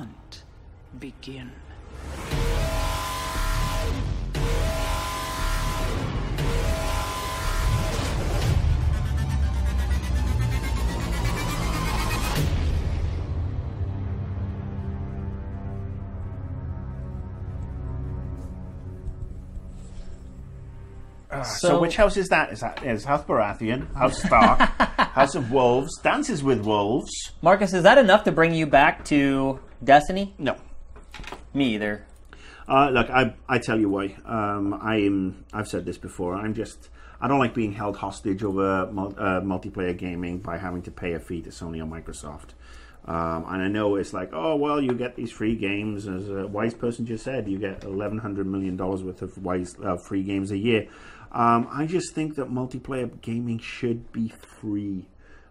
Hunt 0.00 0.44
begin. 0.98 1.50
Ah, 21.32 21.42
so, 21.42 21.68
So- 21.68 21.80
which 21.80 21.96
house 21.96 22.16
is 22.16 22.28
that? 22.28 22.52
Is 22.52 22.60
that 22.60 22.82
is 22.84 23.04
House 23.04 23.24
Baratheon, 23.24 23.94
House 23.94 24.20
Stark, 24.22 24.58
House 25.14 25.34
of 25.36 25.52
Wolves, 25.52 25.96
Dances 26.02 26.42
with 26.42 26.60
Wolves? 26.64 27.10
Marcus, 27.40 27.72
is 27.72 27.84
that 27.84 27.98
enough 27.98 28.24
to 28.24 28.32
bring 28.32 28.52
you 28.52 28.66
back 28.66 29.04
to 29.06 29.60
Destiny? 29.82 30.34
No. 30.38 30.56
Me 31.54 31.74
either. 31.74 32.04
Uh, 32.68 32.90
look, 32.90 33.10
I, 33.10 33.34
I 33.48 33.58
tell 33.58 33.80
you 33.80 33.88
why. 33.88 34.16
Um, 34.24 34.78
I 34.80 34.96
am. 34.96 35.44
I've 35.52 35.68
said 35.68 35.84
this 35.84 35.98
before. 35.98 36.34
I'm 36.34 36.54
just. 36.54 36.88
I 37.20 37.28
don't 37.28 37.38
like 37.38 37.54
being 37.54 37.72
held 37.72 37.96
hostage 37.96 38.42
over 38.42 38.88
mul- 38.90 39.14
uh, 39.18 39.40
multiplayer 39.40 39.96
gaming 39.96 40.38
by 40.38 40.58
having 40.58 40.82
to 40.82 40.90
pay 40.90 41.12
a 41.12 41.20
fee 41.20 41.42
to 41.42 41.50
Sony 41.50 41.80
or 41.80 41.86
Microsoft. 41.86 42.50
Um, 43.04 43.44
and 43.48 43.62
I 43.62 43.68
know 43.68 43.96
it's 43.96 44.12
like, 44.12 44.30
oh 44.32 44.56
well, 44.56 44.80
you 44.80 44.92
get 44.92 45.16
these 45.16 45.32
free 45.32 45.56
games. 45.56 46.06
As 46.06 46.28
a 46.28 46.46
wise 46.46 46.74
person 46.74 47.06
just 47.06 47.24
said, 47.24 47.48
you 47.48 47.58
get 47.58 47.82
eleven 47.84 48.18
hundred 48.18 48.46
million 48.46 48.76
dollars 48.76 49.02
worth 49.02 49.22
of 49.22 49.36
wise 49.38 49.74
uh, 49.82 49.96
free 49.96 50.22
games 50.22 50.50
a 50.50 50.58
year. 50.58 50.86
Um, 51.32 51.68
I 51.70 51.86
just 51.86 52.14
think 52.14 52.36
that 52.36 52.50
multiplayer 52.50 53.20
gaming 53.20 53.58
should 53.58 54.12
be 54.12 54.28
free, 54.28 55.06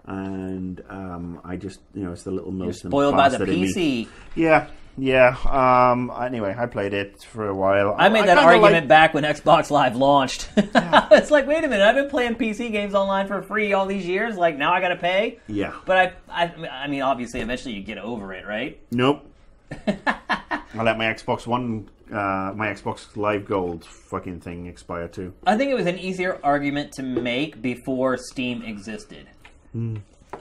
and 0.06 0.82
um, 0.90 1.42
I 1.44 1.56
just 1.56 1.80
you 1.94 2.04
know 2.04 2.12
it's 2.12 2.24
the 2.24 2.32
little 2.32 2.52
Milton 2.52 2.90
Spoiled 2.90 3.16
by 3.16 3.30
the 3.30 3.40
bastard 3.40 3.50
in 3.50 3.62
me. 3.62 3.74
PC. 3.74 4.08
Yeah, 4.36 4.68
yeah. 4.98 5.36
Um, 5.46 6.12
anyway, 6.22 6.56
I 6.58 6.66
played 6.66 6.94
it 6.94 7.24
for 7.24 7.48
a 7.48 7.56
while. 7.56 7.96
I 7.98 8.10
made 8.10 8.22
that 8.22 8.38
kinda 8.38 8.42
argument 8.44 8.74
like- 8.74 8.88
back 8.88 9.14
when 9.14 9.24
Xbox 9.24 9.70
Live 9.72 9.96
launched. 9.96 10.50
it's 10.58 11.32
like, 11.32 11.48
wait 11.48 11.64
a 11.64 11.68
minute, 11.68 11.82
I've 11.82 11.96
been 11.96 12.10
playing 12.10 12.36
PC 12.36 12.72
games 12.72 12.94
online 12.96 13.28
for 13.28 13.42
free 13.42 13.74
all 13.74 13.86
these 13.86 14.06
years. 14.06 14.36
Like 14.36 14.58
now 14.58 14.74
I 14.74 14.82
got 14.82 14.90
to 14.90 14.96
pay. 14.98 15.40
Yeah. 15.48 15.74
But 15.86 15.98
I, 16.30 16.46
I, 16.46 16.68
I 16.84 16.88
mean, 16.88 17.02
obviously, 17.02 17.42
eventually 17.42 17.76
you 17.76 17.84
get 17.84 17.98
over 17.98 18.34
it, 18.34 18.46
right? 18.46 18.80
Nope. 18.92 19.26
I 19.88 20.84
let 20.84 20.98
my 20.98 21.06
Xbox 21.06 21.46
One, 21.48 21.90
uh, 22.12 22.54
my 22.56 22.68
Xbox 22.68 23.16
Live 23.16 23.46
Gold 23.46 23.86
fucking 23.86 24.40
thing 24.42 24.66
expire 24.68 25.08
too. 25.08 25.34
I 25.46 25.58
think 25.58 25.72
it 25.72 25.76
was 25.76 25.86
an 25.86 25.98
easier 26.00 26.40
argument 26.44 26.94
to 26.94 27.04
make 27.04 27.62
before 27.62 28.18
Steam 28.18 28.62
existed. 28.64 29.28
Hmm. 29.74 29.98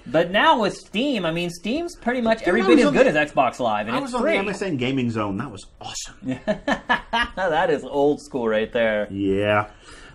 But 0.06 0.30
now 0.30 0.60
with 0.60 0.74
Steam, 0.76 1.24
I 1.26 1.30
mean, 1.32 1.50
Steam's 1.50 1.96
pretty 1.96 2.20
much 2.20 2.42
every 2.42 2.62
I 2.62 2.66
bit 2.66 2.78
as 2.78 2.90
good 2.92 3.06
the- 3.06 3.18
as 3.18 3.30
Xbox 3.32 3.58
Live, 3.58 3.86
and 3.88 3.96
I 3.96 3.98
it's 4.00 4.06
was 4.12 4.14
on 4.14 4.22
free. 4.22 4.32
the 4.38 4.44
MSN 4.44 4.78
Gaming 4.78 5.10
Zone. 5.10 5.36
That 5.38 5.50
was 5.50 5.66
awesome. 5.80 6.38
that 6.46 7.70
is 7.70 7.84
old 7.84 8.20
school 8.22 8.48
right 8.48 8.72
there. 8.72 9.08
Yeah. 9.10 9.68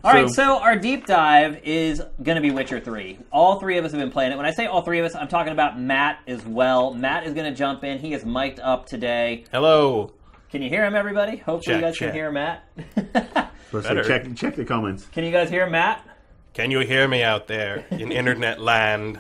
All 0.03 0.11
right, 0.11 0.29
so 0.29 0.59
our 0.59 0.75
deep 0.77 1.05
dive 1.05 1.61
is 1.63 2.01
going 2.21 2.35
to 2.35 2.41
be 2.41 2.51
Witcher 2.51 2.79
3. 2.81 3.19
All 3.31 3.57
three 3.59 3.77
of 3.77 3.85
us 3.85 3.91
have 3.91 4.01
been 4.01 4.11
playing 4.11 4.33
it. 4.33 4.35
When 4.35 4.45
I 4.45 4.51
say 4.51 4.65
all 4.65 4.81
three 4.81 4.99
of 4.99 5.05
us, 5.05 5.15
I'm 5.15 5.29
talking 5.29 5.53
about 5.53 5.79
Matt 5.79 6.19
as 6.27 6.45
well. 6.45 6.93
Matt 6.93 7.25
is 7.25 7.33
going 7.33 7.49
to 7.49 7.57
jump 7.57 7.85
in. 7.85 7.99
He 7.99 8.13
is 8.13 8.25
mic'd 8.25 8.59
up 8.59 8.85
today. 8.85 9.45
Hello. 9.51 10.11
Can 10.51 10.61
you 10.61 10.67
hear 10.69 10.83
him, 10.85 10.93
everybody? 10.93 11.37
Hopefully, 11.37 11.77
you 11.77 11.81
Check, 11.81 11.89
guys 11.93 11.97
can 11.97 12.11
hear 12.13 12.31
Matt. 12.31 12.67
Let's 13.71 13.87
say 13.87 13.93
Better. 13.95 14.03
check 14.03 14.35
check 14.35 14.55
the 14.55 14.65
comments. 14.65 15.05
can 15.05 15.23
you 15.23 15.31
guys 15.31 15.49
hear 15.49 15.67
Matt? 15.69 16.05
Can 16.53 16.69
you 16.69 16.79
hear 16.81 17.07
me 17.07 17.23
out 17.23 17.47
there 17.47 17.85
in 17.89 18.11
internet 18.11 18.59
land? 18.59 19.19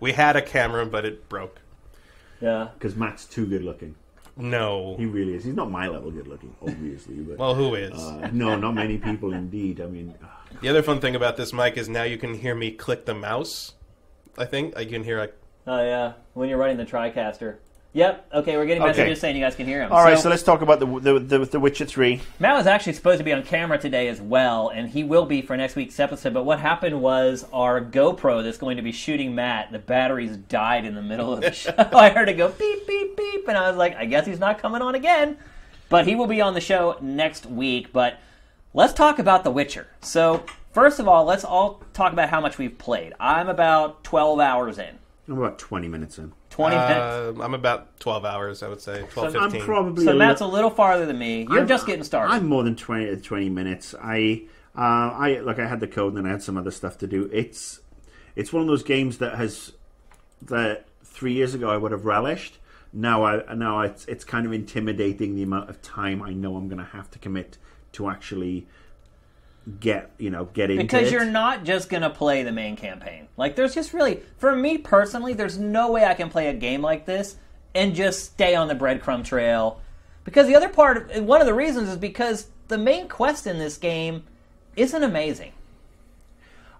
We 0.00 0.12
had 0.12 0.36
a 0.36 0.42
camera, 0.42 0.84
but 0.86 1.04
it 1.04 1.28
broke. 1.28 1.60
Yeah. 2.40 2.68
Because 2.74 2.96
Matt's 2.96 3.24
too 3.24 3.46
good 3.46 3.62
looking. 3.62 3.94
No. 4.36 4.96
He 4.96 5.06
really 5.06 5.34
is. 5.34 5.44
He's 5.44 5.54
not 5.54 5.70
my 5.70 5.86
level 5.88 6.10
good 6.10 6.26
looking, 6.26 6.54
obviously. 6.62 7.16
But 7.16 7.38
Well, 7.38 7.54
who 7.54 7.74
is? 7.74 7.92
uh, 7.92 8.30
no, 8.32 8.56
not 8.56 8.74
many 8.74 8.98
people 8.98 9.32
indeed. 9.32 9.80
I 9.80 9.86
mean, 9.86 10.14
uh, 10.22 10.26
The 10.60 10.68
other 10.68 10.82
fun 10.82 11.00
thing 11.00 11.14
about 11.14 11.36
this 11.36 11.52
mic 11.52 11.76
is 11.76 11.88
now 11.88 12.02
you 12.04 12.16
can 12.18 12.34
hear 12.34 12.54
me 12.54 12.70
click 12.72 13.04
the 13.04 13.14
mouse. 13.14 13.74
I 14.38 14.44
think 14.46 14.76
I 14.76 14.84
can 14.84 15.04
hear 15.04 15.18
like 15.18 15.34
Oh, 15.66 15.80
yeah. 15.84 16.14
When 16.34 16.48
you're 16.48 16.58
running 16.58 16.78
the 16.78 16.84
TriCaster. 16.86 17.56
Yep. 17.94 18.28
Okay, 18.32 18.56
we're 18.56 18.64
getting 18.64 18.82
Okay. 18.82 18.90
messages 18.92 19.20
saying 19.20 19.36
you 19.36 19.42
guys 19.44 19.54
can 19.54 19.66
hear 19.66 19.82
him. 19.82 19.92
all 19.92 20.02
right. 20.02 20.18
So 20.18 20.30
let's 20.30 20.42
talk 20.42 20.62
about 20.62 20.80
the 20.80 20.86
the, 20.86 21.18
the, 21.18 21.38
the 21.44 21.60
Witcher 21.60 21.84
Three. 21.84 22.22
Matt 22.38 22.56
was 22.56 22.66
actually 22.66 22.94
supposed 22.94 23.18
to 23.18 23.24
be 23.24 23.32
on 23.34 23.42
camera 23.42 23.76
today 23.78 24.08
as 24.08 24.18
well, 24.20 24.70
and 24.70 24.88
he 24.88 25.04
will 25.04 25.26
be 25.26 25.42
for 25.42 25.56
next 25.58 25.76
week's 25.76 26.00
episode. 26.00 26.32
But 26.32 26.44
what 26.44 26.58
happened 26.58 27.02
was 27.02 27.44
our 27.52 27.82
GoPro 27.82 28.42
that's 28.42 28.56
going 28.56 28.78
to 28.78 28.82
be 28.82 28.92
shooting 28.92 29.34
Matt, 29.34 29.72
the 29.72 29.78
batteries 29.78 30.36
died 30.38 30.86
in 30.86 30.94
the 30.94 31.02
middle 31.02 31.34
of 31.34 31.42
the 31.42 31.52
show. 31.52 31.74
I 31.76 32.08
heard 32.08 32.30
it 32.30 32.38
go 32.38 32.48
beep, 32.48 32.86
beep, 32.86 33.14
beep, 33.16 33.46
and 33.46 33.58
I 33.58 33.68
was 33.68 33.76
like, 33.76 33.94
I 33.96 34.06
guess 34.06 34.24
he's 34.26 34.40
not 34.40 34.58
coming 34.58 34.80
on 34.80 34.94
again. 34.94 35.36
But 35.90 36.06
he 36.06 36.14
will 36.14 36.26
be 36.26 36.40
on 36.40 36.54
the 36.54 36.60
show 36.62 36.96
next 37.02 37.44
week. 37.44 37.92
But 37.92 38.18
let's 38.72 38.94
talk 38.94 39.18
about 39.18 39.44
The 39.44 39.50
Witcher. 39.50 39.88
So, 40.00 40.42
first 40.72 40.98
of 40.98 41.06
all, 41.06 41.26
let's 41.26 41.44
all 41.44 41.82
talk 41.92 42.14
about 42.14 42.30
how 42.30 42.40
much 42.40 42.56
we've 42.56 42.78
played. 42.78 43.12
I'm 43.20 43.50
about 43.50 44.02
12 44.02 44.40
hours 44.40 44.78
in. 44.78 44.98
I'm 45.28 45.36
about 45.36 45.58
twenty 45.58 45.88
minutes 45.88 46.18
in. 46.18 46.32
20 46.52 46.76
minutes. 46.76 47.38
uh, 47.38 47.42
I'm 47.42 47.54
about 47.54 47.98
12 48.00 48.24
hours, 48.24 48.62
I 48.62 48.68
would 48.68 48.80
say. 48.80 49.04
12, 49.10 49.36
I'm 49.36 49.50
15. 49.50 49.62
probably 49.66 50.04
So 50.04 50.12
a 50.12 50.14
Matt's 50.14 50.40
a 50.40 50.46
little 50.46 50.70
farther 50.70 51.06
than 51.06 51.18
me. 51.18 51.42
You're 51.42 51.60
I'm- 51.60 51.68
just 51.68 51.86
getting 51.86 52.04
started. 52.04 52.32
I'm 52.32 52.46
more 52.46 52.62
than 52.62 52.76
20, 52.76 53.16
20 53.16 53.48
minutes. 53.48 53.94
I, 54.00 54.42
uh, 54.76 54.80
I 54.80 55.40
like 55.40 55.58
I 55.58 55.66
had 55.66 55.80
the 55.80 55.88
code 55.88 56.14
and 56.14 56.18
then 56.18 56.26
I 56.26 56.30
had 56.30 56.42
some 56.42 56.56
other 56.56 56.70
stuff 56.70 56.98
to 56.98 57.06
do. 57.06 57.28
It's, 57.32 57.80
it's 58.36 58.52
one 58.52 58.62
of 58.62 58.68
those 58.68 58.82
games 58.82 59.18
that 59.18 59.36
has, 59.36 59.72
that 60.42 60.86
three 61.04 61.32
years 61.32 61.54
ago 61.54 61.70
I 61.70 61.76
would 61.76 61.92
have 61.92 62.04
relished. 62.04 62.58
Now 62.92 63.24
I, 63.24 63.54
now 63.54 63.80
it's, 63.80 64.04
it's 64.04 64.24
kind 64.24 64.44
of 64.46 64.52
intimidating 64.52 65.34
the 65.34 65.42
amount 65.42 65.70
of 65.70 65.80
time 65.80 66.22
I 66.22 66.32
know 66.34 66.56
I'm 66.56 66.68
going 66.68 66.78
to 66.78 66.92
have 66.92 67.10
to 67.12 67.18
commit 67.18 67.56
to 67.92 68.08
actually 68.10 68.66
get, 69.80 70.10
you 70.18 70.30
know, 70.30 70.46
get 70.46 70.70
into 70.70 70.82
Because 70.82 71.08
it. 71.08 71.12
you're 71.12 71.24
not 71.24 71.64
just 71.64 71.88
going 71.88 72.02
to 72.02 72.10
play 72.10 72.42
the 72.42 72.52
main 72.52 72.76
campaign. 72.76 73.28
Like, 73.36 73.56
there's 73.56 73.74
just 73.74 73.92
really, 73.92 74.20
for 74.38 74.54
me 74.54 74.78
personally, 74.78 75.34
there's 75.34 75.58
no 75.58 75.90
way 75.92 76.04
I 76.04 76.14
can 76.14 76.28
play 76.28 76.48
a 76.48 76.54
game 76.54 76.82
like 76.82 77.06
this 77.06 77.36
and 77.74 77.94
just 77.94 78.24
stay 78.24 78.54
on 78.54 78.68
the 78.68 78.74
breadcrumb 78.74 79.24
trail. 79.24 79.80
Because 80.24 80.46
the 80.46 80.56
other 80.56 80.68
part, 80.68 81.14
one 81.22 81.40
of 81.40 81.46
the 81.46 81.54
reasons 81.54 81.88
is 81.88 81.96
because 81.96 82.48
the 82.68 82.78
main 82.78 83.08
quest 83.08 83.46
in 83.46 83.58
this 83.58 83.76
game 83.76 84.24
isn't 84.76 85.02
amazing. 85.02 85.52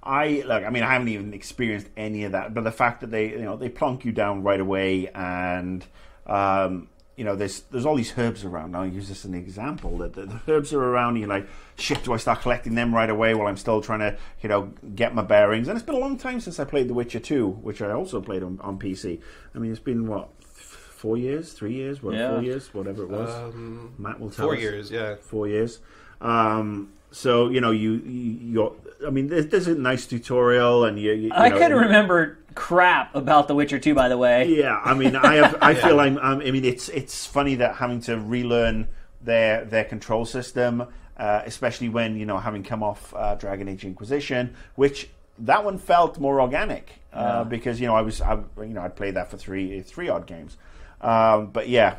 I 0.03 0.43
look. 0.47 0.65
I 0.65 0.71
mean, 0.71 0.83
I 0.83 0.93
haven't 0.93 1.09
even 1.09 1.33
experienced 1.33 1.89
any 1.97 2.25
of 2.25 2.33
that, 2.33 2.55
but 2.55 2.65
the 2.65 2.73
fact 2.73 3.03
that 3.03 3.11
they, 3.11 3.31
you 3.31 3.43
know, 3.43 3.57
they 3.57 3.69
plonk 3.69 4.05
you 4.05 4.11
down 4.11 4.43
right 4.43 4.59
away, 4.59 5.09
and 5.15 5.85
um, 6.27 6.89
you 7.23 7.27
know, 7.27 7.37
there's 7.37 7.61
there's 7.71 7.87
all 7.87 7.95
these 7.95 8.13
herbs 8.19 8.45
around. 8.45 8.75
I'll 8.75 8.85
use 8.85 9.09
this 9.09 9.21
as 9.21 9.27
an 9.27 9.35
example. 9.35 9.99
That 9.99 10.15
the, 10.15 10.27
the 10.27 10.41
herbs 10.49 10.73
are 10.73 10.83
around, 10.83 11.11
and 11.11 11.19
you're 11.21 11.29
like, 11.29 11.47
shit, 11.77 12.03
do 12.03 12.13
I 12.13 12.17
start 12.17 12.41
collecting 12.41 12.75
them 12.75 12.93
right 12.93 13.09
away 13.09 13.33
while 13.37 13.47
I'm 13.47 13.57
still 13.57 13.81
trying 13.81 14.01
to, 14.01 14.17
you 14.41 14.49
know, 14.49 14.73
get 14.97 15.15
my 15.15 15.23
bearings? 15.23 15.69
And 15.69 15.77
it's 15.77 15.87
been 15.87 15.95
a 15.95 16.01
long 16.01 16.19
time 16.19 16.41
since 16.41 16.59
I 16.59 16.65
played 16.65 16.89
The 16.89 16.95
Witcher 16.95 17.21
Two, 17.21 17.51
which 17.63 17.81
I 17.81 17.93
also 17.93 18.21
played 18.21 18.43
on, 18.43 18.59
on 18.61 18.77
PC. 18.77 19.21
I 19.55 19.59
mean, 19.61 19.71
it's 19.71 19.79
been 19.79 20.09
what 20.09 20.31
four 20.43 21.17
years, 21.17 21.53
three 21.53 21.75
years, 21.75 22.03
what, 22.03 22.15
Yeah. 22.15 22.33
four 22.33 22.43
years, 22.43 22.75
whatever 22.75 23.05
it 23.05 23.11
was. 23.11 23.31
Um, 23.31 23.95
Matt 23.99 24.19
will 24.19 24.31
tell 24.31 24.47
four 24.47 24.57
us 24.57 24.61
years, 24.61 24.91
yeah. 24.91 25.15
four 25.15 25.47
years. 25.47 25.79
Um, 26.21 26.93
so 27.13 27.51
you 27.51 27.61
know, 27.61 27.71
you, 27.71 27.93
you 28.05 28.39
you're. 28.53 28.73
I 29.07 29.11
mean, 29.11 29.29
there's, 29.29 29.47
there's 29.49 29.67
a 29.69 29.75
nice 29.75 30.07
tutorial, 30.07 30.85
and 30.85 30.99
you. 30.99 31.13
you, 31.13 31.23
you 31.29 31.33
I 31.33 31.49
know, 31.49 31.59
couldn't 31.59 31.79
remember 31.79 32.39
crap 32.55 33.15
about 33.15 33.49
The 33.49 33.55
Witcher 33.55 33.79
2, 33.79 33.95
by 33.95 34.09
the 34.09 34.19
way. 34.19 34.49
Yeah, 34.49 34.81
I 34.85 34.95
mean, 34.95 35.17
I 35.17 35.35
have. 35.37 35.57
I 35.61 35.75
feel 35.83 35.99
I'm, 36.01 36.19
I'm. 36.19 36.41
I 36.41 36.51
mean, 36.51 36.65
it's 36.65 36.89
it's 36.89 37.27
funny 37.27 37.57
that 37.57 37.77
having 37.77 38.01
to 38.03 38.19
relearn 38.19 38.89
their 39.23 39.65
their 39.65 39.85
control 39.85 40.25
system, 40.25 40.87
uh, 41.17 41.43
especially 41.45 41.89
when 41.89 42.17
you 42.17 42.27
know 42.27 42.39
having 42.39 42.63
come 42.63 42.83
off 42.83 43.13
uh, 43.15 43.35
Dragon 43.37 43.69
Age 43.69 43.85
Inquisition, 43.85 44.55
which 44.75 45.09
that 45.39 45.65
one 45.65 45.79
felt 45.79 46.19
more 46.19 46.41
organic 46.41 47.01
uh, 47.13 47.19
Yeah. 47.21 47.45
because 47.45 47.81
you 47.81 47.87
know 47.87 47.95
I 47.97 48.03
was 48.03 48.21
I, 48.21 48.35
you 48.59 48.67
know 48.75 48.83
I 48.83 48.89
played 48.89 49.15
that 49.15 49.31
for 49.31 49.37
three 49.37 49.81
three 49.83 50.09
odd 50.09 50.27
games, 50.27 50.57
um, 51.01 51.49
but 51.49 51.69
yeah. 51.69 51.97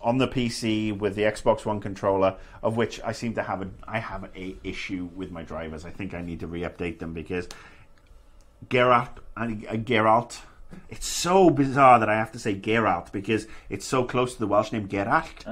On 0.00 0.18
the 0.18 0.28
PC 0.28 0.96
with 0.96 1.16
the 1.16 1.22
Xbox 1.22 1.64
One 1.64 1.80
controller, 1.80 2.36
of 2.62 2.76
which 2.76 3.00
I 3.04 3.12
seem 3.12 3.34
to 3.34 3.42
have 3.42 3.62
a, 3.62 3.68
I 3.84 3.98
have 3.98 4.30
a 4.36 4.56
issue 4.62 5.08
with 5.16 5.30
my 5.30 5.42
drivers. 5.42 5.84
I 5.84 5.90
think 5.90 6.14
I 6.14 6.22
need 6.22 6.40
to 6.40 6.46
re-update 6.46 6.98
them 7.00 7.14
because 7.14 7.48
Geralt 8.68 9.18
and 9.36 9.66
uh, 9.66 9.72
Geralt. 9.72 10.40
It's 10.90 11.06
so 11.06 11.48
bizarre 11.48 11.98
that 11.98 12.10
I 12.10 12.14
have 12.16 12.30
to 12.32 12.38
say 12.38 12.54
Geralt 12.54 13.10
because 13.10 13.46
it's 13.70 13.86
so 13.86 14.04
close 14.04 14.34
to 14.34 14.40
the 14.40 14.46
Welsh 14.46 14.70
name 14.70 14.86
Gerallt, 14.86 15.46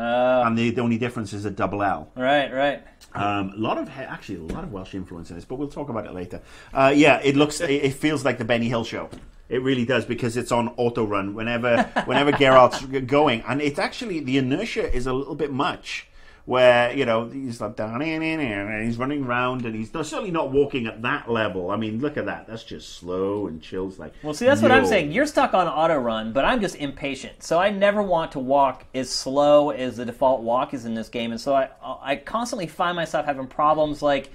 and 0.47 0.59
the, 0.59 0.71
the 0.71 0.83
only 0.83 0.99
difference 0.99 1.33
is 1.33 1.47
a 1.47 1.51
double 1.51 1.83
L. 1.83 2.11
Right, 2.15 2.53
right. 2.53 2.83
Um, 3.15 3.51
a 3.51 3.57
lot 3.57 3.79
of 3.79 3.89
actually 3.89 4.37
a 4.37 4.55
lot 4.55 4.63
of 4.63 4.73
Welsh 4.73 4.95
influence 4.95 5.31
in 5.31 5.37
this, 5.37 5.47
but 5.47 5.57
we'll 5.57 5.69
talk 5.69 5.89
about 5.89 6.05
it 6.07 6.13
later. 6.13 6.43
Uh, 6.75 6.93
yeah, 6.95 7.19
it 7.25 7.35
looks 7.35 7.61
it, 7.63 7.71
it 7.71 7.95
feels 7.95 8.25
like 8.27 8.37
the 8.37 8.45
Benny 8.45 8.69
Hill 8.69 8.85
show. 8.85 9.09
It 9.49 9.63
really 9.63 9.85
does 9.85 10.05
because 10.05 10.37
it's 10.37 10.51
on 10.51 10.69
auto 10.77 11.05
run 11.05 11.35
whenever 11.35 11.85
whenever 12.05 12.33
Geralt's 12.33 12.85
going, 13.07 13.43
and 13.47 13.61
it's 13.61 13.79
actually 13.79 14.21
the 14.21 14.39
inertia 14.39 14.93
is 14.95 15.07
a 15.07 15.13
little 15.13 15.37
bit 15.37 15.53
much. 15.53 16.09
Where 16.47 16.97
you 16.97 17.05
know 17.05 17.27
he's 17.27 17.61
like 17.61 17.75
down 17.75 18.01
and 18.03 18.87
he's 18.87 18.99
running 18.99 19.25
around 19.25 19.67
and 19.67 19.75
he's 19.75 19.91
certainly 19.91 20.31
not 20.31 20.53
walking 20.53 20.87
at 20.87 21.03
that 21.03 21.29
level. 21.29 21.73
I 21.73 21.77
mean, 21.77 22.01
look 22.01 22.17
at 22.17 22.27
that. 22.27 22.47
That's 22.47 22.63
just 22.63 22.99
slow 22.99 23.49
and 23.49 23.61
chills 23.61 23.99
like. 23.99 24.15
Well, 24.23 24.33
see, 24.33 24.45
that's 24.45 24.63
what 24.63 24.71
I'm 24.71 24.87
saying. 24.87 25.11
You're 25.11 25.27
stuck 25.27 25.55
on 25.55 25.67
auto 25.67 25.99
run, 25.99 26.33
but 26.33 26.45
I'm 26.45 26.61
just 26.61 26.77
impatient. 26.77 27.43
So 27.43 27.59
I 27.59 27.71
never 27.71 28.01
want 28.01 28.31
to 28.33 28.39
walk 28.39 28.85
as 28.95 29.11
slow 29.11 29.71
as 29.71 29.97
the 29.97 30.05
default 30.05 30.43
walk 30.43 30.73
is 30.73 30.85
in 30.85 30.95
this 30.95 31.09
game, 31.09 31.33
and 31.33 31.41
so 31.41 31.53
I 31.53 31.69
I 31.83 32.15
constantly 32.15 32.69
find 32.69 32.95
myself 32.95 33.27
having 33.27 33.49
problems 33.49 34.01
like 34.01 34.31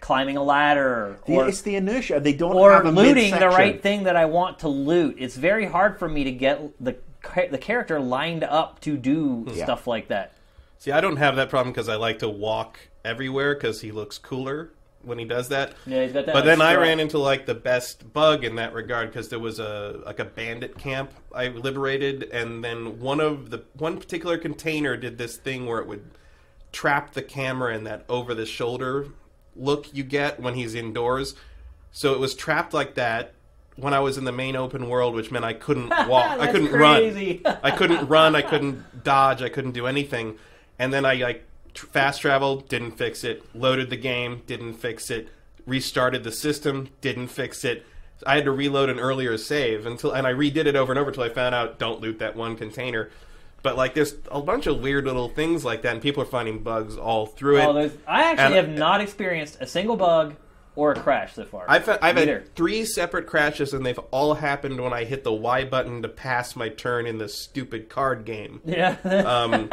climbing 0.00 0.36
a 0.36 0.42
ladder 0.42 1.18
Yeah, 1.26 1.36
or 1.36 1.48
it's 1.48 1.62
the 1.62 1.76
inertia. 1.76 2.20
They 2.20 2.32
don't 2.32 2.56
or 2.56 2.72
have 2.72 2.86
a 2.86 2.90
looting 2.90 3.38
the 3.38 3.48
right 3.48 3.80
thing 3.80 4.04
that 4.04 4.16
I 4.16 4.24
want 4.24 4.60
to 4.60 4.68
loot. 4.68 5.16
It's 5.18 5.36
very 5.36 5.66
hard 5.66 5.98
for 5.98 6.08
me 6.08 6.24
to 6.24 6.32
get 6.32 6.72
the 6.82 6.96
the 7.50 7.58
character 7.58 8.00
lined 8.00 8.44
up 8.44 8.80
to 8.80 8.96
do 8.96 9.42
hmm. 9.42 9.50
Yeah. 9.50 9.64
stuff 9.64 9.86
like 9.86 10.08
that. 10.08 10.32
See, 10.78 10.90
I 10.90 11.00
don't 11.00 11.16
have 11.16 11.36
that 11.36 11.50
problem 11.50 11.72
because 11.72 11.88
I 11.88 11.96
like 11.96 12.20
to 12.20 12.28
walk 12.28 12.80
everywhere 13.04 13.54
because 13.54 13.82
he 13.82 13.92
looks 13.92 14.16
cooler 14.16 14.70
when 15.02 15.18
he 15.18 15.24
does 15.24 15.48
that. 15.48 15.74
Yeah, 15.86 16.02
he's 16.02 16.12
got 16.12 16.26
that. 16.26 16.32
But 16.32 16.46
like, 16.46 16.58
then 16.58 16.62
I 16.62 16.74
ran 16.76 17.00
into 17.00 17.18
like 17.18 17.44
the 17.46 17.54
best 17.54 18.12
bug 18.12 18.44
in 18.44 18.54
that 18.56 18.72
regard 18.72 19.10
because 19.10 19.28
there 19.28 19.38
was 19.38 19.58
a 19.58 20.00
like 20.06 20.18
a 20.18 20.24
bandit 20.24 20.78
camp 20.78 21.12
I 21.34 21.48
liberated, 21.48 22.24
and 22.32 22.64
then 22.64 22.98
one 23.00 23.20
of 23.20 23.50
the 23.50 23.62
one 23.74 23.98
particular 23.98 24.38
container 24.38 24.96
did 24.96 25.18
this 25.18 25.36
thing 25.36 25.66
where 25.66 25.80
it 25.80 25.86
would 25.86 26.10
trap 26.72 27.12
the 27.12 27.22
camera 27.22 27.74
in 27.74 27.84
that 27.84 28.04
over 28.08 28.34
the 28.34 28.46
shoulder 28.46 29.08
look 29.56 29.92
you 29.94 30.02
get 30.04 30.40
when 30.40 30.54
he's 30.54 30.74
indoors. 30.74 31.34
So 31.92 32.12
it 32.12 32.20
was 32.20 32.34
trapped 32.34 32.72
like 32.72 32.94
that 32.94 33.34
when 33.76 33.94
I 33.94 34.00
was 34.00 34.18
in 34.18 34.24
the 34.24 34.32
main 34.32 34.56
open 34.56 34.88
world, 34.88 35.14
which 35.14 35.30
meant 35.30 35.44
I 35.44 35.54
couldn't 35.54 35.88
walk, 36.08 36.38
I 36.38 36.50
couldn't 36.52 36.68
crazy. 36.68 37.40
run, 37.44 37.58
I 37.62 37.70
couldn't 37.70 38.06
run, 38.08 38.36
I 38.36 38.42
couldn't 38.42 39.02
dodge, 39.04 39.42
I 39.42 39.48
couldn't 39.48 39.72
do 39.72 39.86
anything. 39.86 40.38
And 40.78 40.92
then 40.92 41.04
I 41.04 41.14
like 41.14 41.44
tr- 41.74 41.86
fast 41.86 42.20
traveled, 42.20 42.68
didn't 42.68 42.92
fix 42.92 43.24
it. 43.24 43.42
Loaded 43.54 43.90
the 43.90 43.96
game, 43.96 44.42
didn't 44.46 44.74
fix 44.74 45.10
it. 45.10 45.28
Restarted 45.66 46.24
the 46.24 46.32
system, 46.32 46.88
didn't 47.00 47.28
fix 47.28 47.64
it. 47.64 47.86
I 48.26 48.34
had 48.34 48.44
to 48.44 48.50
reload 48.52 48.90
an 48.90 49.00
earlier 49.00 49.38
save 49.38 49.86
until, 49.86 50.12
and 50.12 50.26
I 50.26 50.32
redid 50.32 50.66
it 50.66 50.76
over 50.76 50.92
and 50.92 50.98
over 50.98 51.08
until 51.08 51.22
I 51.24 51.30
found 51.30 51.54
out 51.54 51.78
don't 51.78 52.00
loot 52.00 52.18
that 52.18 52.36
one 52.36 52.54
container. 52.56 53.10
But 53.62 53.76
like, 53.76 53.94
there's 53.94 54.14
a 54.30 54.40
bunch 54.40 54.66
of 54.66 54.80
weird 54.80 55.04
little 55.04 55.28
things 55.28 55.64
like 55.64 55.82
that, 55.82 55.92
and 55.92 56.02
people 56.02 56.22
are 56.22 56.26
finding 56.26 56.62
bugs 56.62 56.96
all 56.96 57.26
through 57.26 57.58
it. 57.58 57.64
Oh, 57.66 57.72
there's, 57.74 57.92
I 58.06 58.22
actually 58.24 58.58
And- 58.58 58.68
have 58.68 58.78
not 58.78 59.00
experienced 59.00 59.58
a 59.60 59.66
single 59.66 59.96
bug 59.96 60.34
or 60.76 60.92
a 60.92 61.00
crash 61.00 61.34
so 61.34 61.44
far. 61.44 61.64
I've, 61.68 61.86
I've 62.00 62.16
had 62.16 62.54
three 62.54 62.84
separate 62.84 63.26
crashes, 63.26 63.74
and 63.74 63.84
they've 63.84 63.98
all 64.12 64.34
happened 64.34 64.80
when 64.80 64.92
I 64.92 65.04
hit 65.04 65.24
the 65.24 65.32
Y 65.32 65.64
button 65.64 66.00
to 66.02 66.08
pass 66.08 66.56
my 66.56 66.68
turn 66.70 67.06
in 67.06 67.18
this 67.18 67.42
stupid 67.42 67.88
card 67.88 68.24
game. 68.24 68.60
yeah. 68.64 68.96
Um, 69.04 69.70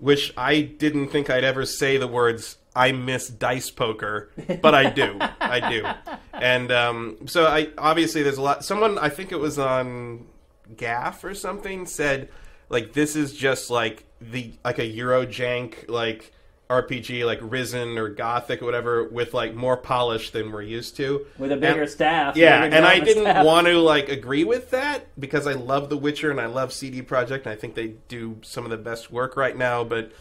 which 0.00 0.32
I 0.36 0.62
didn't 0.62 1.08
think 1.10 1.30
I'd 1.30 1.44
ever 1.44 1.64
say 1.64 1.96
the 1.96 2.08
words 2.08 2.56
"I 2.74 2.90
miss 2.90 3.28
dice 3.28 3.70
poker," 3.70 4.30
but 4.60 4.74
I 4.74 4.90
do, 4.90 5.16
I 5.40 5.70
do, 5.70 5.86
and 6.32 6.72
um, 6.72 7.18
so 7.26 7.46
I 7.46 7.68
obviously 7.78 8.24
there's 8.24 8.38
a 8.38 8.42
lot. 8.42 8.64
Someone 8.64 8.98
I 8.98 9.10
think 9.10 9.30
it 9.30 9.38
was 9.38 9.60
on 9.60 10.26
GAF 10.74 11.22
or 11.22 11.34
something 11.34 11.86
said 11.86 12.30
like 12.72 12.92
this 12.94 13.14
is 13.14 13.32
just 13.32 13.70
like 13.70 14.04
the 14.20 14.52
like 14.64 14.78
a 14.80 14.82
Eurojank 14.90 15.88
like 15.88 16.32
RPG 16.70 17.26
like 17.26 17.38
Risen 17.42 17.98
or 17.98 18.08
Gothic 18.08 18.62
or 18.62 18.64
whatever 18.64 19.04
with 19.04 19.34
like 19.34 19.54
more 19.54 19.76
polish 19.76 20.30
than 20.30 20.50
we're 20.50 20.62
used 20.62 20.96
to 20.96 21.26
With 21.36 21.52
a 21.52 21.56
bigger 21.56 21.82
And- 21.82 21.90
staff. 21.90 22.34
yeah, 22.36 22.64
and 22.64 22.84
I 22.86 22.98
didn't 22.98 23.24
staff. 23.24 23.44
want 23.44 23.66
to 23.66 23.78
like 23.78 24.08
agree 24.08 24.44
with 24.44 24.70
that 24.70 25.06
because 25.20 25.46
I 25.46 25.52
love 25.52 25.90
The 25.90 25.98
Witcher 25.98 26.30
and 26.30 26.40
I 26.40 26.46
love 26.46 26.72
CD 26.72 27.02
Projekt 27.02 27.40
and 27.42 27.48
I 27.48 27.56
think 27.56 27.74
they 27.74 27.88
do 28.08 28.38
some 28.42 28.64
of 28.64 28.70
the 28.70 28.78
best 28.78 29.12
work 29.12 29.36
right 29.36 29.56
now. 29.56 29.84
But 29.84 30.12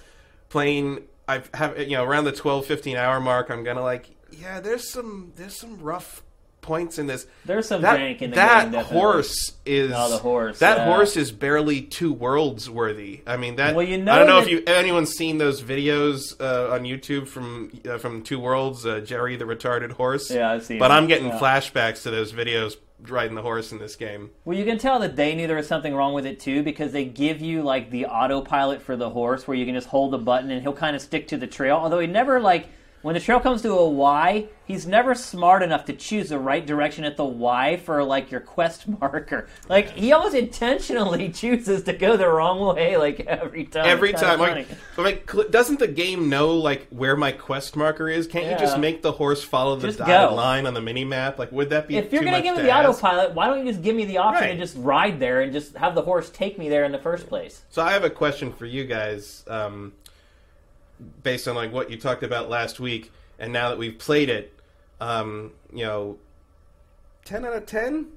playing, 0.50 1.04
I've 1.28 1.50
have 1.54 1.80
you 1.80 1.96
know 1.96 2.04
around 2.04 2.26
the 2.26 2.34
12, 2.34 2.66
15 2.66 2.98
hour 2.98 3.20
mark, 3.22 3.50
I'm 3.50 3.64
gonna 3.64 3.84
like, 3.84 4.10
yeah, 4.32 4.60
there's 4.60 4.90
some 4.90 5.32
there's 5.38 5.56
some 5.56 5.78
rough 5.80 6.22
points 6.62 7.00
in 7.00 7.08
this. 7.08 7.26
There's 7.46 7.68
some 7.68 7.82
that 7.82 8.00
jank 8.00 8.22
in 8.22 8.30
the 8.30 8.36
that 8.36 8.64
game, 8.66 8.72
definitely. 8.74 9.00
horse 9.00 9.54
is 9.66 9.92
Oh, 9.96 10.10
the 10.10 10.18
horse, 10.18 10.60
That 10.60 10.78
yeah. 10.78 10.86
horse 10.86 11.18
is 11.18 11.32
barely 11.32 11.82
two 11.82 12.14
worlds 12.14 12.70
worthy. 12.70 13.22
I 13.28 13.38
mean 13.38 13.56
that. 13.56 13.76
Well, 13.76 13.86
you 13.86 13.98
know 13.98 14.12
I 14.14 14.20
don't 14.20 14.28
know 14.28 14.36
that- 14.42 14.44
if 14.44 14.50
you 14.52 14.64
anyone's 14.68 15.12
seen 15.12 15.38
those 15.40 15.62
videos 15.62 16.40
uh, 16.40 16.74
on 16.74 16.84
YouTube 16.84 17.28
from 17.28 17.72
uh, 17.90 17.98
from 17.98 18.22
Two 18.24 18.40
Worlds, 18.40 18.86
uh, 18.86 19.00
Jerry 19.00 19.36
the 19.36 19.46
retarded 19.46 19.92
horse. 19.94 20.30
Yeah, 20.32 20.52
I've 20.52 20.64
seen 20.64 20.80
But 20.80 20.92
it. 20.92 20.94
I'm 20.94 21.08
getting 21.08 21.28
Yeah. 21.28 21.40
flashbacks 21.40 22.04
to 22.04 22.12
those 22.12 22.32
videos 22.32 22.76
riding 23.08 23.34
the 23.34 23.42
horse 23.42 23.72
in 23.72 23.80
this 23.80 23.96
game. 23.96 24.30
Well, 24.46 24.56
you 24.56 24.64
can 24.64 24.78
tell 24.78 25.00
that 25.00 25.16
they 25.16 25.34
knew 25.34 25.48
there 25.48 25.56
was 25.58 25.68
something 25.68 25.96
wrong 25.96 26.14
with 26.14 26.28
it 26.28 26.40
too 26.40 26.62
because 26.62 26.92
they 26.92 27.04
give 27.06 27.42
you 27.42 27.64
like 27.64 27.90
the 27.90 28.06
autopilot 28.06 28.80
for 28.84 28.96
the 28.96 29.10
horse 29.10 29.48
where 29.48 29.58
you 29.58 29.66
can 29.66 29.74
just 29.74 29.88
hold 29.88 30.12
the 30.12 30.20
button 30.20 30.52
and 30.52 30.62
he'll 30.62 30.72
kind 30.74 30.96
of 30.96 31.02
stick 31.02 31.28
to 31.30 31.38
the 31.38 31.48
trail. 31.48 31.78
Although 31.78 31.98
he 32.00 32.06
never 32.06 32.40
like 32.40 32.68
when 33.02 33.14
the 33.16 33.20
trail 33.20 33.40
comes 33.40 33.62
to 33.64 33.72
a 33.74 33.90
Y, 33.90 34.46
he's 34.66 34.86
never 34.86 35.16
smart 35.16 35.64
enough 35.64 35.86
to 35.86 35.94
choose 35.94 36.30
the 36.30 36.40
right 36.40 36.66
direction 36.66 37.04
at 37.04 37.18
the 37.18 37.26
Y 37.26 37.78
for 37.78 38.04
like 38.04 38.32
your 38.32 38.42
quest 38.42 38.88
marker. 39.02 39.48
Like 39.70 39.90
he 39.92 40.12
almost 40.12 40.36
intentionally 40.36 41.30
chooses 41.34 41.84
to 41.84 41.94
go 41.94 42.16
the 42.18 42.28
wrong 42.28 42.76
way 42.76 42.98
like 42.98 43.22
every 43.22 43.66
time. 43.66 43.86
Every 43.86 44.14
time, 44.14 44.40
like, 44.40 44.68
like, 44.98 45.32
doesn't 45.52 45.80
the 45.80 45.88
game 45.88 46.30
know 46.30 46.56
like 46.56 46.88
where 46.90 47.16
my 47.16 47.32
quest 47.32 47.76
marker 47.76 48.08
is? 48.08 48.28
Can't 48.28 48.46
you 48.52 48.58
just 48.58 48.78
make 48.78 49.02
the 49.02 49.12
horse 49.12 49.44
follow 49.44 49.76
the 49.76 49.88
Just 49.88 50.00
dotted 50.00 50.30
go. 50.30 50.36
line 50.36 50.66
on 50.68 50.74
the 50.74 50.82
mini 50.82 51.04
map? 51.04 51.40
Like, 51.40 51.52
would 51.52 51.70
that 51.72 51.88
be 51.88 51.98
if 51.98 52.12
you're 52.14 52.24
gonna 52.24 52.42
give 52.42 52.56
me 52.56 52.62
to 52.62 52.68
the 52.68 52.72
ask? 52.72 52.90
autopilot, 52.90 53.34
why 53.34 53.48
don't 53.48 53.66
you 53.66 53.72
just 53.72 53.84
give 53.84 53.96
me 53.96 54.06
the 54.06 54.18
option 54.20 54.46
Right. 54.48 54.54
to 54.54 54.58
just 54.58 54.76
ride 54.78 55.20
there 55.20 55.42
and 55.42 55.52
just 55.52 55.76
have 55.76 55.96
the 55.96 56.02
horse 56.02 56.30
take 56.30 56.58
me 56.58 56.70
there 56.70 56.84
in 56.86 56.92
the 56.92 57.00
first 57.00 57.28
place? 57.28 57.62
So 57.70 57.82
I 57.82 57.92
have 57.94 58.04
a 58.04 58.10
question 58.10 58.54
for 58.54 58.66
you 58.66 58.86
guys, 58.86 59.44
um, 59.48 59.94
based 61.24 61.48
on 61.48 61.56
like 61.56 61.72
what 61.72 61.90
you 61.90 61.98
talked 61.98 62.24
about 62.24 62.50
last 62.50 62.80
week, 62.80 63.12
and 63.40 63.52
now 63.52 63.70
that 63.70 63.78
we've 63.78 63.98
played 63.98 64.30
it, 64.30 64.54
um, 65.00 65.52
you 65.74 65.84
know, 65.84 66.18
ten 67.26 67.46
out 67.46 67.54
of 67.54 67.66
ten. 67.66 68.08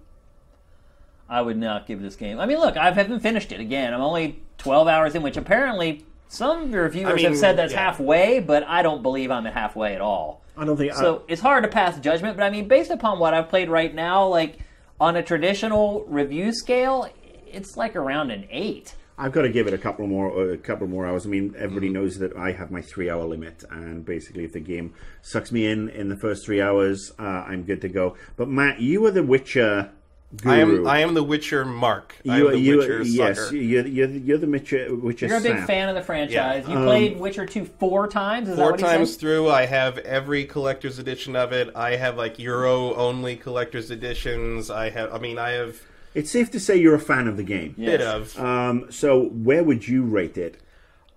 I 1.29 1.41
would 1.41 1.57
not 1.57 1.87
give 1.87 2.03
this 2.03 2.17
game. 2.17 2.39
I 2.39 2.47
mean, 2.47 2.59
look, 2.59 2.77
I 2.77 2.91
haven't 2.93 3.21
finished 3.21 3.51
it 3.51 3.59
again. 3.59 3.95
I'm 3.95 4.03
only 4.03 4.43
12 4.59 4.89
hours 4.89 5.15
in, 5.15 5.23
which 5.23 5.39
apparently 5.39 6.05
some 6.29 6.71
reviewers 6.71 7.13
I 7.13 7.17
mean, 7.17 7.25
have 7.27 7.39
said 7.39 7.57
that's 7.57 7.73
yeah. 7.73 7.81
halfway, 7.81 8.41
but 8.41 8.63
I 8.65 8.83
don't 8.83 9.03
believe 9.03 9.31
I'm 9.31 9.47
at 9.47 9.55
halfway 9.55 9.95
at 9.95 10.01
all. 10.01 10.43
I 10.57 10.65
don't 10.65 10.77
think. 10.77 10.93
So 10.95 11.23
it's 11.29 11.41
hard 11.41 11.65
to 11.65 11.71
pass 11.71 11.99
judgment, 11.99 12.37
but 12.37 12.45
I 12.45 12.51
mean, 12.51 12.69
based 12.69 12.91
upon 12.91 13.19
what 13.19 13.35
I've 13.35 13.49
played 13.49 13.69
right 13.69 13.93
now, 13.95 14.27
like 14.27 14.59
on 15.01 15.17
a 15.17 15.23
traditional 15.23 16.05
review 16.09 16.53
scale, 16.53 17.09
it's 17.47 17.77
like 17.77 17.97
around 17.97 18.31
an 18.31 18.47
eight. 18.51 18.95
I've 19.17 19.33
got 19.33 19.43
to 19.43 19.49
give 19.49 19.67
it 19.69 19.75
a 19.75 19.79
couple 19.79 20.07
more, 20.09 20.51
a 20.53 20.57
couple 20.59 20.87
more 20.89 21.07
hours. 21.07 21.25
I 21.25 21.29
mean, 21.29 21.55
everybody 21.57 21.87
Mm-hmm. 21.87 21.95
knows 21.95 22.19
that 22.19 22.37
I 22.37 22.53
have 22.53 22.71
my 22.71 22.83
three-hour 22.83 23.25
limit, 23.25 23.63
and 23.71 24.05
basically, 24.05 24.45
if 24.45 24.53
the 24.53 24.61
game 24.61 24.93
sucks 25.23 25.53
me 25.53 25.67
in 25.67 25.89
in 25.89 26.09
the 26.09 26.17
first 26.17 26.45
three 26.45 26.61
hours, 26.61 27.13
uh, 27.19 27.23
I'm 27.23 27.63
good 27.63 27.81
to 27.83 27.89
go. 27.89 28.17
But 28.37 28.49
Matt, 28.49 28.81
you 28.81 29.05
are 29.07 29.13
the 29.13 29.23
Witcher 29.23 29.91
Guru. 30.43 30.53
I 30.53 30.59
am. 30.59 30.87
I 30.89 30.99
am 30.99 31.15
the 31.15 31.23
Witcher 31.23 31.65
Mark. 31.65 32.17
I 32.29 32.39
You, 32.39 32.47
am 32.49 32.53
the 32.55 32.59
you, 32.59 32.77
Witcher 32.79 33.03
yes, 33.05 33.39
sucker. 33.39 33.55
you're, 33.57 33.87
you're, 33.87 34.09
you're 34.11 34.39
the 34.39 34.49
Witcher. 34.49 34.93
Witcher 34.97 35.27
You're 35.29 35.37
a 35.39 35.41
big 35.41 35.59
sap. 35.59 35.67
fan 35.69 35.89
of 35.89 35.95
the 35.95 36.03
franchise. 36.03 36.67
You 36.67 36.75
Um, 36.77 36.85
played 36.85 37.21
Witcher 37.21 37.47
2 37.47 37.65
four 37.79 38.09
times. 38.09 38.49
Is 38.49 38.57
that 38.57 38.61
Four 38.63 38.73
what 38.73 38.81
he 38.81 38.85
times 38.87 39.13
said? 39.13 39.21
through, 39.21 39.49
I 39.49 39.67
have 39.67 39.99
every 39.99 40.45
collector's 40.45 40.99
edition 40.99 41.37
of 41.37 41.53
it. 41.53 41.71
I 41.77 41.95
have 41.95 42.17
like 42.17 42.41
Euro 42.41 42.95
only 42.95 43.37
collector's 43.37 43.93
editions. 43.93 44.71
I 44.71 44.91
have, 44.91 45.15
I 45.15 45.19
mean, 45.21 45.39
I 45.39 45.51
have 45.51 45.81
It's 46.15 46.31
safe 46.31 46.51
to 46.53 46.61
say 46.61 46.77
you're 46.77 46.95
a 46.95 47.01
fan 47.01 47.27
of 47.29 47.37
the 47.37 47.43
game. 47.43 47.75
Yes. 47.77 47.99
bit 47.99 48.01
of. 48.07 48.39
Um, 48.39 48.87
so, 48.91 49.25
where 49.25 49.65
would 49.65 49.87
you 49.89 50.05
rate 50.05 50.39
it? 50.39 50.61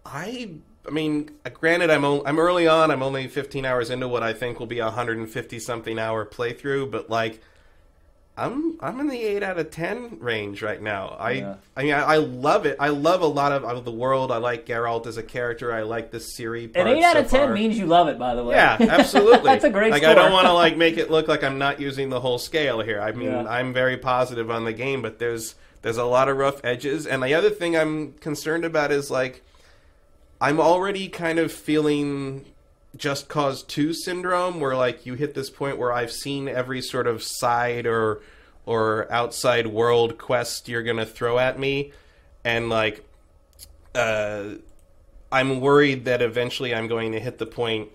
I 0.06 0.56
I 0.88 0.92
mean, 0.92 1.30
granted, 1.54 1.90
I'm 1.90 2.06
o- 2.06 2.24
I'm 2.26 2.40
early 2.40 2.66
on. 2.68 2.92
I'm 2.92 3.04
only 3.04 3.28
15 3.28 3.66
hours 3.66 3.90
into 3.90 4.08
what 4.08 4.24
I 4.24 4.34
think 4.34 4.60
will 4.60 4.68
be 4.68 4.80
a 4.80 4.86
150 4.86 5.60
something 5.60 6.00
hour 6.00 6.26
playthrough, 6.26 6.90
but 6.90 7.10
like, 7.10 7.42
I'm 8.38 8.78
I'm 8.80 9.00
in 9.00 9.08
the 9.08 9.20
eight 9.20 9.42
out 9.42 9.58
of 9.58 9.72
10 9.72 10.20
range 10.20 10.62
right 10.62 10.82
now. 10.82 11.16
I 11.20 11.32
Yeah. 11.32 11.56
I 11.76 11.84
mean, 11.84 11.94
I, 11.94 12.02
I 12.04 12.18
love 12.18 12.66
it. 12.68 12.78
I 12.80 12.90
love 12.90 13.22
a 13.22 13.28
lot 13.28 13.52
of, 13.52 13.64
of 13.64 13.84
the 13.84 13.92
world. 13.92 14.32
I 14.32 14.38
like 14.38 14.66
Geralt 14.68 15.08
as 15.08 15.18
a 15.18 15.24
character. 15.24 15.74
I 15.74 15.82
like 15.82 16.12
the 16.12 16.20
Ciri. 16.20 16.66
An 16.66 16.86
part 16.86 16.88
8 16.88 17.04
out 17.04 17.18
of 17.18 17.30
10 17.32 17.48
far. 17.48 17.54
means 17.54 17.78
you 17.78 17.88
love 17.88 18.08
it, 18.08 18.20
by 18.20 18.36
the 18.36 18.44
way. 18.44 18.56
Yeah, 18.56 18.78
absolutely. 18.80 19.50
That's 19.50 19.64
a 19.64 19.70
great 19.72 19.92
Like 19.92 20.04
score. 20.04 20.12
I 20.12 20.16
don't 20.16 20.32
want 20.32 20.46
to 20.48 20.54
like 20.54 20.78
make 20.86 20.98
it 20.98 21.10
look 21.10 21.28
like 21.28 21.44
I'm 21.44 21.58
not 21.58 21.80
using 21.82 22.10
the 22.10 22.20
whole 22.20 22.38
scale 22.38 22.82
here. 22.82 23.02
I 23.02 23.12
mean, 23.12 23.30
Yeah. 23.32 23.44
I'm 23.50 23.74
very 23.74 23.98
positive 23.98 24.52
on 24.52 24.66
the 24.66 24.74
game, 24.74 25.02
but 25.02 25.18
there's 25.20 25.56
there's 25.82 25.98
a 25.98 26.06
lot 26.06 26.30
of 26.30 26.38
rough 26.38 26.64
edges. 26.64 27.08
And 27.08 27.24
the 27.24 27.34
other 27.34 27.50
thing 27.50 27.76
I'm 27.76 28.14
concerned 28.14 28.66
about 28.66 28.92
is 28.92 29.10
like 29.10 29.44
I'm 30.40 30.60
already 30.60 31.08
kind 31.10 31.40
of 31.40 31.52
feeling 31.52 32.46
just 32.98 33.28
cause 33.28 33.64
2 33.64 33.94
syndrome 33.94 34.60
where 34.60 34.76
like 34.76 35.06
you 35.06 35.14
hit 35.14 35.34
this 35.34 35.50
point 35.50 35.78
where 35.78 35.94
I've 35.94 36.12
seen 36.12 36.48
every 36.48 36.82
sort 36.82 37.08
of 37.08 37.24
side 37.24 37.86
or 37.86 38.22
or 38.66 39.12
outside 39.12 39.68
world 39.68 40.18
quest 40.18 40.68
you're 40.68 40.84
going 40.84 40.98
to 40.98 41.06
throw 41.06 41.40
at 41.40 41.60
me 41.60 41.92
and 42.44 42.70
like 42.70 43.06
uh 43.96 44.56
I'm 45.32 45.60
worried 45.60 46.06
that 46.06 46.22
eventually 46.22 46.74
I'm 46.74 46.88
going 46.88 47.12
to 47.12 47.20
hit 47.20 47.38
the 47.38 47.46
point 47.46 47.90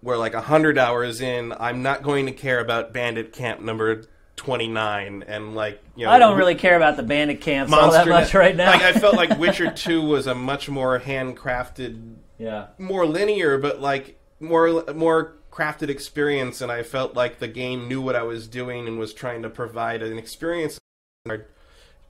where 0.00 0.16
like 0.16 0.34
100 0.34 0.78
hours 0.78 1.20
in 1.20 1.54
I'm 1.58 1.82
not 1.82 2.02
going 2.02 2.26
to 2.26 2.32
care 2.32 2.60
about 2.60 2.92
bandit 2.92 3.32
camp 3.32 3.60
number 3.60 4.04
29 4.36 5.24
and 5.28 5.54
like 5.54 5.80
you 5.94 6.06
know 6.06 6.10
I 6.10 6.18
don't 6.18 6.36
really 6.36 6.54
care 6.54 6.76
about 6.76 6.96
the 6.96 7.02
bandit 7.02 7.40
camps 7.40 7.72
all 7.72 7.92
that 7.92 8.08
much 8.08 8.34
right 8.34 8.56
now. 8.56 8.70
Like 8.70 8.82
I 8.82 8.92
felt 8.92 9.14
like 9.14 9.38
Witcher 9.38 9.70
2 9.70 10.02
was 10.02 10.26
a 10.26 10.34
much 10.34 10.68
more 10.68 10.98
handcrafted 10.98 12.16
yeah. 12.42 12.66
more 12.78 13.06
linear, 13.06 13.58
but 13.58 13.80
like 13.80 14.18
more 14.40 14.84
more 14.94 15.36
crafted 15.50 15.88
experience, 15.88 16.60
and 16.60 16.72
I 16.72 16.82
felt 16.82 17.14
like 17.14 17.38
the 17.38 17.48
game 17.48 17.88
knew 17.88 18.00
what 18.00 18.16
I 18.16 18.22
was 18.22 18.48
doing 18.48 18.88
and 18.88 18.98
was 18.98 19.14
trying 19.14 19.42
to 19.42 19.50
provide 19.50 20.02
an 20.02 20.18
experience. 20.18 20.78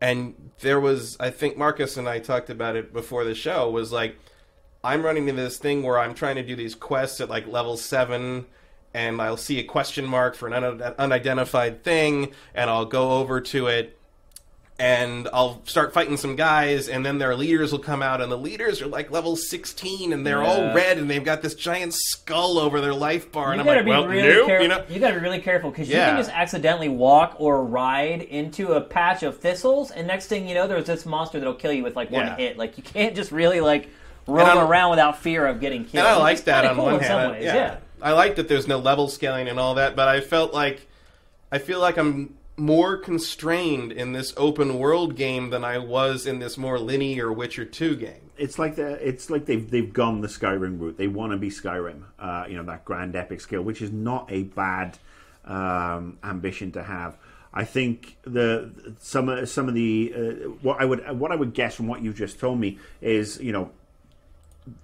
And 0.00 0.50
there 0.60 0.80
was, 0.80 1.16
I 1.20 1.30
think 1.30 1.56
Marcus 1.56 1.96
and 1.96 2.08
I 2.08 2.18
talked 2.18 2.50
about 2.50 2.76
it 2.76 2.92
before 2.92 3.24
the 3.24 3.34
show. 3.34 3.70
Was 3.70 3.92
like, 3.92 4.16
I'm 4.82 5.04
running 5.04 5.28
into 5.28 5.42
this 5.42 5.58
thing 5.58 5.82
where 5.82 5.98
I'm 5.98 6.14
trying 6.14 6.36
to 6.36 6.42
do 6.42 6.56
these 6.56 6.74
quests 6.74 7.20
at 7.20 7.28
like 7.28 7.46
level 7.46 7.76
seven. 7.76 8.46
And 8.94 9.22
I'll 9.22 9.38
see 9.38 9.58
a 9.58 9.64
question 9.64 10.04
mark 10.04 10.34
for 10.34 10.48
an 10.48 10.52
un- 10.52 10.82
unidentified 10.98 11.82
thing, 11.82 12.32
and 12.54 12.68
I'll 12.68 12.84
go 12.84 13.12
over 13.12 13.40
to 13.40 13.66
it, 13.68 13.98
and 14.78 15.28
I'll 15.32 15.60
start 15.66 15.92
fighting 15.94 16.16
some 16.16 16.34
guys, 16.34 16.88
and 16.88 17.06
then 17.06 17.18
their 17.18 17.36
leaders 17.36 17.70
will 17.70 17.78
come 17.78 18.02
out, 18.02 18.20
and 18.20 18.32
the 18.32 18.38
leaders 18.38 18.82
are 18.82 18.86
like 18.88 19.10
level 19.12 19.36
16, 19.36 20.12
and 20.12 20.26
they're 20.26 20.42
all 20.42 20.74
red, 20.74 20.98
and 20.98 21.08
they've 21.08 21.22
got 21.24 21.40
this 21.42 21.54
giant 21.54 21.94
skull 21.94 22.58
over 22.58 22.80
their 22.80 22.94
life 22.94 23.30
bar, 23.30 23.48
You 23.48 23.52
and 23.52 23.60
I'm 23.60 23.66
gotta 23.66 23.78
like, 23.80 23.84
be 23.84 23.90
well, 23.90 24.06
really 24.08 24.22
nope, 24.28 24.46
careful. 24.46 24.62
you 24.62 24.68
know. 24.68 24.84
You 24.88 24.98
gotta 24.98 25.14
be 25.14 25.20
really 25.20 25.40
careful 25.40 25.70
because 25.70 25.88
you 25.88 25.94
can 25.94 26.16
just 26.16 26.30
accidentally 26.30 26.88
walk 26.88 27.36
or 27.38 27.64
ride 27.64 28.22
into 28.22 28.72
a 28.72 28.80
patch 28.80 29.22
of 29.22 29.38
thistles, 29.38 29.90
and 29.92 30.06
next 30.08 30.26
thing 30.26 30.48
you 30.48 30.54
know, 30.54 30.66
there's 30.66 30.86
this 30.86 31.06
monster 31.06 31.38
that'll 31.38 31.54
kill 31.54 31.72
you 31.72 31.82
with 31.84 31.94
like 31.94 32.10
one 32.10 32.26
Yeah. 32.26 32.36
hit. 32.36 32.56
Like 32.58 32.76
you 32.76 32.82
can't 32.82 33.14
just 33.14 33.30
really 33.30 33.60
like 33.60 33.88
roam 34.26 34.58
around 34.58 34.90
without 34.90 35.18
fear 35.20 35.46
of 35.46 35.60
getting 35.60 35.84
killed. 35.84 36.06
And 36.06 36.08
I 36.08 36.16
like 36.16 36.42
that 36.44 36.62
kinda 36.62 36.70
on 36.70 36.76
cool 36.76 36.84
one 36.86 36.94
in 36.94 37.00
some 37.02 37.18
hand. 37.20 37.32
ways. 37.32 37.44
yeah. 37.44 37.54
yeah. 37.54 37.76
I 38.00 38.12
like 38.12 38.34
that 38.36 38.48
there's 38.48 38.66
no 38.66 38.78
level 38.78 39.06
scaling 39.08 39.48
and 39.48 39.60
all 39.60 39.74
that, 39.76 39.94
but 39.94 40.08
I 40.08 40.20
felt 40.20 40.52
like 40.52 40.88
I 41.52 41.58
feel 41.58 41.78
like 41.78 41.98
I'm 41.98 42.34
more 42.56 42.96
constrained 42.96 43.92
in 43.92 44.12
this 44.12 44.34
open 44.36 44.78
world 44.78 45.16
game 45.16 45.50
than 45.50 45.64
I 45.64 45.78
was 45.78 46.26
in 46.26 46.38
this 46.38 46.58
more 46.58 46.78
linear 46.78 47.32
Witcher 47.32 47.64
2 47.64 47.96
game. 47.96 48.30
it's 48.36 48.58
like 48.58 48.76
the 48.76 49.06
it's 49.06 49.30
like 49.30 49.46
they've 49.46 49.70
they've 49.70 49.92
gone 49.92 50.20
the 50.20 50.28
Skyrim 50.28 50.78
route. 50.80 50.98
They 50.98 51.08
want 51.08 51.32
to 51.32 51.38
be 51.38 51.48
Skyrim, 51.48 52.02
uh, 52.18 52.44
you 52.48 52.56
know, 52.56 52.64
that 52.64 52.84
grand 52.84 53.16
epic 53.16 53.40
scale, 53.40 53.62
which 53.62 53.80
is 53.80 53.90
not 53.90 54.30
a 54.30 54.44
bad 54.44 54.98
um, 55.44 56.18
ambition 56.22 56.72
to 56.72 56.82
have. 56.82 57.16
I 57.54 57.64
think 57.64 58.16
the 58.22 58.94
some 58.98 59.44
some 59.46 59.68
of 59.68 59.74
the 59.74 60.12
uh, 60.16 60.48
what 60.62 60.80
I 60.80 60.84
would 60.84 61.18
what 61.18 61.32
I 61.32 61.36
would 61.36 61.54
guess 61.54 61.74
from 61.74 61.86
what 61.86 62.02
you 62.02 62.12
just 62.12 62.40
told 62.40 62.58
me 62.58 62.78
is 63.00 63.38
you 63.40 63.52
know 63.52 63.70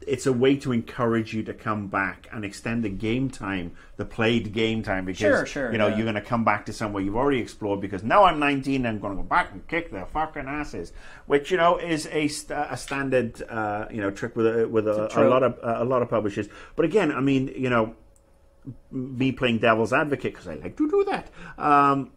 it's 0.07 0.27
a 0.27 0.33
way 0.33 0.57
to 0.57 0.73
encourage 0.73 1.33
you 1.33 1.43
to 1.45 1.55
come 1.55 1.87
back 1.87 2.27
and 2.33 2.45
extend 2.45 2.83
the 2.83 2.89
game 2.89 3.31
time, 3.31 3.73
the 3.97 4.05
played 4.05 4.53
game 4.53 4.83
time, 4.83 5.05
because 5.05 5.21
Sure, 5.21 5.47
sure, 5.47 5.73
you 5.73 5.79
know 5.79 5.87
yeah. 5.87 5.97
you're 5.97 6.05
going 6.05 6.17
to 6.17 6.21
come 6.21 6.45
back 6.45 6.67
to 6.67 6.73
somewhere 6.73 7.03
you've 7.03 7.15
already 7.17 7.39
explored. 7.39 7.81
Because 7.81 8.03
now 8.03 8.25
I'm 8.25 8.41
19, 8.41 8.85
I'm 8.87 8.99
going 8.99 9.17
to 9.17 9.23
go 9.23 9.29
back 9.29 9.53
and 9.53 9.67
kick 9.69 9.93
their 9.93 10.07
fucking 10.07 10.47
asses, 10.49 10.93
which 11.27 11.51
you 11.53 11.57
know 11.57 11.79
is 11.79 12.09
a, 12.11 12.27
st- 12.27 12.67
a 12.71 12.77
standard 12.77 13.41
uh, 13.49 13.87
you 13.91 14.01
know 14.01 14.11
trick 14.11 14.35
with 14.35 14.47
a, 14.47 14.69
with 14.69 14.89
a, 14.89 15.05
a 15.05 15.09
trope. 15.09 15.31
lot 15.31 15.43
of 15.45 15.59
uh, 15.63 15.83
a 15.83 15.85
lot 15.85 16.03
of 16.03 16.11
publishers. 16.11 16.49
But 16.75 16.85
again, 16.85 17.13
I 17.13 17.21
mean, 17.21 17.53
you 17.57 17.71
know, 17.71 17.95
me 18.91 19.31
playing 19.33 19.59
devil's 19.61 19.93
advocate 19.93 20.33
because 20.35 20.49
I 20.49 20.55
like 20.55 20.77
to 20.77 20.91
do 20.91 21.05
that. 21.05 21.31
Um, 21.57 22.11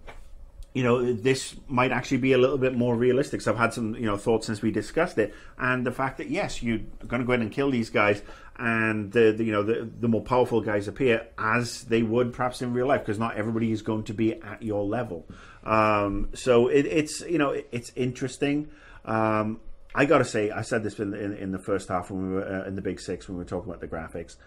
you 0.74 0.84
know, 0.84 1.14
this 1.14 1.56
might 1.68 1.92
actually 1.92 2.18
be 2.18 2.32
a 2.32 2.38
little 2.38 2.58
bit 2.58 2.74
more 2.74 2.96
realistic. 2.96 3.42
So 3.42 3.52
I've 3.52 3.58
had 3.58 3.74
some, 3.74 3.96
you 3.96 4.06
know, 4.06 4.16
thoughts 4.16 4.48
since 4.48 4.62
we 4.62 4.72
discussed 4.72 5.18
it, 5.18 5.34
and 5.58 5.86
the 5.86 5.92
fact 5.92 6.18
that 6.18 6.30
yes, 6.30 6.64
you're 6.64 6.80
going 7.08 7.22
to 7.22 7.26
go 7.26 7.34
in 7.34 7.42
and 7.42 7.52
kill 7.52 7.72
these 7.72 7.90
guys, 7.90 8.22
and 8.58 9.12
the, 9.12 9.34
the 9.34 9.44
you 9.44 9.52
know 9.52 9.64
the, 9.64 9.90
the 10.00 10.08
more 10.08 10.22
powerful 10.22 10.62
guys 10.62 10.88
appear 10.88 11.28
as 11.38 11.84
they 11.84 12.04
would 12.04 12.34
perhaps 12.34 12.62
in 12.62 12.74
real 12.74 12.88
life, 12.88 13.02
because 13.02 13.20
not 13.20 13.36
everybody 13.36 13.72
is 13.72 13.82
going 13.82 14.04
to 14.06 14.14
be 14.14 14.42
at 14.42 14.64
your 14.64 14.86
level. 14.86 15.28
Um, 15.64 16.30
so 16.34 16.68
it, 16.68 16.86
it's 16.86 17.22
you 17.22 17.38
know 17.38 17.52
it, 17.52 17.68
it's 17.72 17.92
interesting. 17.96 18.70
Um, 19.04 19.60
I 19.94 20.06
got 20.06 20.20
to 20.20 20.26
say, 20.26 20.52
I 20.52 20.62
said 20.62 20.84
this 20.84 21.00
in, 21.00 21.14
in, 21.14 21.34
in 21.34 21.52
the 21.52 21.60
first 21.60 21.90
half 21.90 22.10
when 22.12 22.30
we 22.30 22.36
were 22.36 22.46
uh, 22.46 22.66
in 22.66 22.76
the 22.76 22.82
Big 22.82 23.00
Six 23.02 23.28
when 23.28 23.38
we 23.38 23.44
were 23.44 23.50
talking 23.50 23.70
about 23.70 23.82
the 23.82 23.90
graphics. 23.90 24.38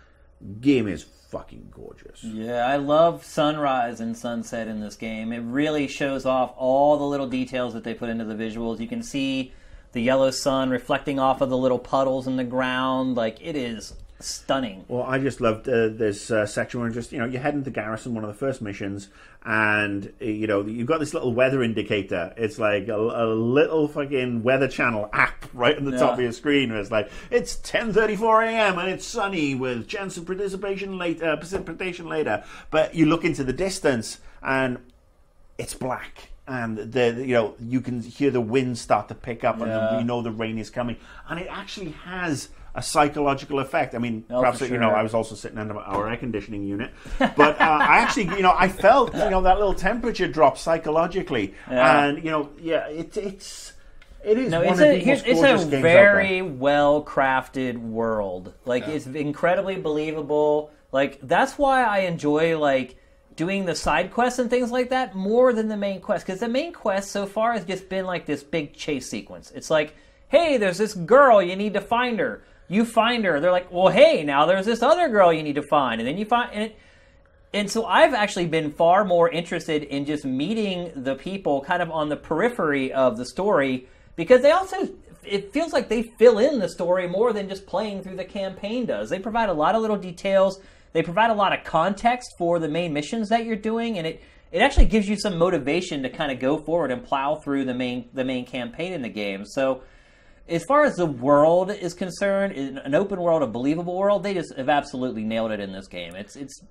Game 0.60 0.88
is 0.88 1.02
fucking 1.02 1.72
gorgeous. 1.74 2.22
Yeah, 2.22 2.66
I 2.66 2.76
love 2.76 3.24
sunrise 3.24 4.00
and 4.00 4.16
sunset 4.16 4.68
in 4.68 4.80
this 4.80 4.94
game. 4.94 5.32
It 5.32 5.40
really 5.40 5.88
shows 5.88 6.26
off 6.26 6.54
all 6.56 6.96
the 6.96 7.04
little 7.04 7.26
details 7.26 7.74
that 7.74 7.82
they 7.82 7.94
put 7.94 8.08
into 8.08 8.24
the 8.24 8.34
visuals. 8.34 8.78
You 8.78 8.86
can 8.86 9.02
see 9.02 9.52
the 9.92 10.00
yellow 10.00 10.30
sun 10.30 10.70
reflecting 10.70 11.18
off 11.18 11.40
of 11.40 11.50
the 11.50 11.56
little 11.56 11.78
puddles 11.78 12.26
in 12.26 12.36
the 12.36 12.44
ground. 12.44 13.16
Like 13.16 13.38
it 13.40 13.56
is 13.56 13.94
stunning. 14.24 14.84
Well, 14.88 15.02
I 15.02 15.18
just 15.18 15.40
loved 15.40 15.68
uh, 15.68 15.88
this 15.88 16.30
uh, 16.30 16.46
section 16.46 16.80
where 16.80 16.90
just 16.90 17.12
you 17.12 17.18
know 17.18 17.24
you 17.24 17.38
head 17.38 17.54
into 17.54 17.70
Garrison, 17.70 18.14
one 18.14 18.24
of 18.24 18.28
the 18.28 18.34
first 18.36 18.62
missions, 18.62 19.08
and 19.44 20.12
uh, 20.20 20.24
you 20.24 20.46
know 20.46 20.62
you've 20.64 20.86
got 20.86 21.00
this 21.00 21.14
little 21.14 21.32
weather 21.32 21.62
indicator. 21.62 22.32
It's 22.36 22.58
like 22.58 22.88
a, 22.88 22.96
a 22.96 23.26
little 23.34 23.88
fucking 23.88 24.42
weather 24.42 24.68
channel 24.68 25.08
app 25.12 25.46
right 25.52 25.76
on 25.76 25.84
the 25.84 25.98
top 25.98 26.14
of 26.14 26.20
your 26.20 26.32
screen. 26.32 26.70
Where 26.70 26.80
it's 26.80 26.90
like 26.90 27.10
it's 27.30 27.56
10:34 27.56 28.46
a.m. 28.48 28.78
and 28.78 28.90
it's 28.90 29.06
sunny 29.06 29.54
with 29.54 29.88
chance 29.88 30.16
of 30.16 30.26
participation 30.26 30.98
later, 30.98 31.36
precipitation 31.36 32.06
later. 32.08 32.44
But 32.70 32.94
you 32.94 33.06
look 33.06 33.24
into 33.24 33.44
the 33.44 33.52
distance 33.52 34.18
and 34.42 34.78
it's 35.58 35.74
black. 35.74 36.30
And 36.46 36.76
the 36.76 37.14
you 37.26 37.32
know 37.32 37.54
you 37.58 37.80
can 37.80 38.02
hear 38.02 38.30
the 38.30 38.40
wind 38.40 38.76
start 38.76 39.08
to 39.08 39.14
pick 39.14 39.44
up, 39.44 39.60
and 39.62 39.68
Yeah. 39.70 39.98
you 39.98 40.04
know 40.04 40.20
the 40.20 40.30
rain 40.30 40.58
is 40.58 40.68
coming, 40.68 40.96
and 41.26 41.40
it 41.40 41.46
actually 41.50 41.92
has 42.04 42.50
a 42.74 42.82
psychological 42.82 43.60
effect. 43.60 43.94
I 43.94 43.98
mean, 43.98 44.24
Oh, 44.30 44.40
perhaps 44.40 44.58
for 44.58 44.66
you 44.66 44.78
know. 44.78 44.90
I 44.90 45.02
was 45.02 45.14
also 45.14 45.34
sitting 45.34 45.58
under 45.58 45.76
our 45.78 46.08
air 46.10 46.16
conditioning 46.16 46.64
unit, 46.64 46.90
but 47.18 47.60
uh, 47.60 47.64
I 47.64 47.98
actually 47.98 48.24
you 48.36 48.42
know 48.42 48.54
I 48.56 48.68
felt 48.68 49.14
you 49.14 49.30
know 49.30 49.42
that 49.42 49.58
little 49.58 49.74
temperature 49.74 50.26
drop 50.28 50.58
psychologically, 50.58 51.54
Yeah. 51.70 52.04
and 52.06 52.24
you 52.24 52.30
know 52.30 52.50
yeah 52.60 52.88
it, 52.88 53.16
it's 53.16 53.72
it 54.24 54.38
is 54.38 54.50
No, 54.50 54.60
it's 54.62 54.80
a 54.80 54.92
the 54.92 54.98
here's, 54.98 55.24
most 55.26 55.64
it's 55.66 55.72
a 55.74 55.80
very 55.80 56.42
well 56.42 57.04
crafted 57.04 57.76
world. 57.78 58.52
Like 58.64 58.88
it's 58.88 59.06
incredibly 59.06 59.76
believable. 59.76 60.70
Like 60.92 61.18
that's 61.22 61.58
why 61.58 61.84
I 61.84 61.98
enjoy 62.00 62.58
like 62.58 62.96
doing 63.36 63.64
the 63.66 63.74
side 63.74 64.12
quests 64.12 64.38
and 64.38 64.48
things 64.48 64.70
like 64.70 64.90
that 64.90 65.14
more 65.14 65.52
than 65.52 65.68
the 65.68 65.76
main 65.76 66.00
quest 66.00 66.24
because 66.24 66.40
the 66.40 66.48
main 66.48 66.72
quest 66.72 67.10
so 67.10 67.26
far 67.26 67.52
has 67.52 67.64
just 67.64 67.88
been 67.88 68.04
like 68.06 68.26
this 68.26 68.42
big 68.42 68.74
chase 68.74 69.08
sequence. 69.08 69.50
It's 69.54 69.70
like, 69.70 69.94
hey, 70.28 70.56
there's 70.56 70.78
this 70.78 70.94
girl, 70.94 71.42
you 71.42 71.56
need 71.56 71.74
to 71.74 71.80
find 71.80 72.18
her. 72.20 72.42
You 72.68 72.84
find 72.84 73.24
her. 73.24 73.40
They're 73.40 73.52
like, 73.52 73.70
well, 73.70 73.88
hey, 73.88 74.22
now 74.24 74.46
there's 74.46 74.66
this 74.66 74.82
other 74.82 75.08
girl 75.08 75.32
you 75.32 75.42
need 75.42 75.56
to 75.56 75.62
find, 75.62 76.00
and 76.00 76.08
then 76.08 76.18
you 76.18 76.24
find 76.24 76.50
and 76.52 76.62
it, 76.64 76.78
and 77.54 77.70
so 77.70 77.86
I've 77.86 78.14
actually 78.14 78.46
been 78.46 78.72
far 78.72 79.04
more 79.04 79.30
interested 79.30 79.84
in 79.84 80.06
just 80.06 80.24
meeting 80.24 80.90
the 80.96 81.14
people 81.14 81.60
kind 81.60 81.80
of 81.80 81.90
on 81.90 82.08
the 82.08 82.16
periphery 82.16 82.92
of 82.92 83.16
the 83.16 83.24
story 83.24 83.86
because 84.16 84.42
they 84.42 84.50
also 84.50 84.88
it 85.22 85.52
feels 85.52 85.72
like 85.72 85.88
they 85.88 86.02
fill 86.02 86.38
in 86.38 86.58
the 86.58 86.68
story 86.68 87.08
more 87.08 87.32
than 87.32 87.48
just 87.48 87.64
playing 87.64 88.02
through 88.02 88.16
the 88.16 88.24
campaign 88.24 88.86
does. 88.86 89.08
They 89.08 89.20
provide 89.20 89.48
a 89.48 89.54
lot 89.54 89.74
of 89.74 89.80
little 89.80 89.96
details. 89.96 90.60
They 90.92 91.02
provide 91.02 91.30
a 91.30 91.34
lot 91.34 91.56
of 91.56 91.64
context 91.64 92.34
for 92.36 92.58
the 92.58 92.68
main 92.68 92.92
missions 92.92 93.28
that 93.28 93.44
you're 93.44 93.56
doing 93.56 93.98
and 93.98 94.06
it 94.06 94.22
it 94.50 94.60
actually 94.60 94.86
gives 94.86 95.08
you 95.08 95.16
some 95.16 95.38
motivation 95.38 96.02
to 96.02 96.08
kind 96.08 96.32
of 96.32 96.40
go 96.40 96.58
forward 96.58 96.90
and 96.90 97.04
plow 97.04 97.36
through 97.36 97.64
the 97.66 97.74
main 97.74 98.08
the 98.14 98.24
main 98.24 98.46
campaign 98.46 98.92
in 98.92 99.02
the 99.02 99.08
game. 99.08 99.44
So 99.44 99.82
as 100.48 100.64
far 100.64 100.84
as 100.84 100.96
the 100.96 101.06
world 101.06 101.70
is 101.70 101.94
concerned, 101.94 102.52
in 102.52 102.78
an 102.78 102.94
open 102.94 103.20
world, 103.20 103.42
a 103.42 103.46
believable 103.46 103.96
world, 103.96 104.22
they 104.22 104.34
just 104.34 104.54
have 104.56 104.68
absolutely 104.68 105.24
nailed 105.24 105.50
it 105.50 105.60
in 105.60 105.72
this 105.72 105.86
game. 105.86 106.14
It's 106.14 106.36
it's 106.36 106.62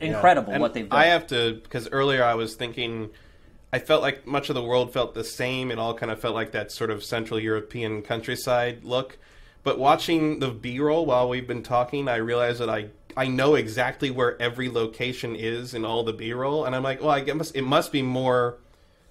incredible 0.00 0.52
And 0.52 0.60
what 0.60 0.74
they've 0.74 0.88
done. 0.88 0.98
I 0.98 1.06
have 1.06 1.26
to 1.28 1.60
because 1.62 1.88
earlier 1.90 2.22
I 2.22 2.34
was 2.34 2.54
thinking, 2.56 3.10
I 3.72 3.78
felt 3.78 4.02
like 4.02 4.26
much 4.26 4.50
of 4.50 4.54
the 4.54 4.62
world 4.62 4.92
felt 4.92 5.14
the 5.14 5.24
same. 5.24 5.70
It 5.70 5.78
all 5.78 5.94
kind 5.94 6.12
of 6.12 6.20
felt 6.20 6.34
like 6.34 6.52
that 6.52 6.70
sort 6.70 6.90
of 6.90 7.02
Central 7.02 7.40
European 7.40 8.02
countryside 8.02 8.84
look. 8.84 9.18
But 9.62 9.78
watching 9.78 10.40
the 10.40 10.50
B-roll 10.50 11.06
while 11.06 11.26
we've 11.26 11.46
been 11.46 11.62
talking, 11.62 12.06
I 12.06 12.16
realized 12.16 12.60
that 12.60 12.68
I 12.68 12.90
I 13.16 13.28
know 13.28 13.54
exactly 13.54 14.10
where 14.10 14.40
every 14.42 14.68
location 14.68 15.34
is 15.34 15.72
in 15.72 15.84
all 15.84 16.04
the 16.04 16.12
B-roll, 16.12 16.64
and 16.64 16.74
I'm 16.74 16.82
like, 16.82 17.00
well, 17.00 17.10
I 17.10 17.20
guess 17.20 17.52
it 17.52 17.62
must 17.62 17.90
be 17.90 18.02
more 18.02 18.58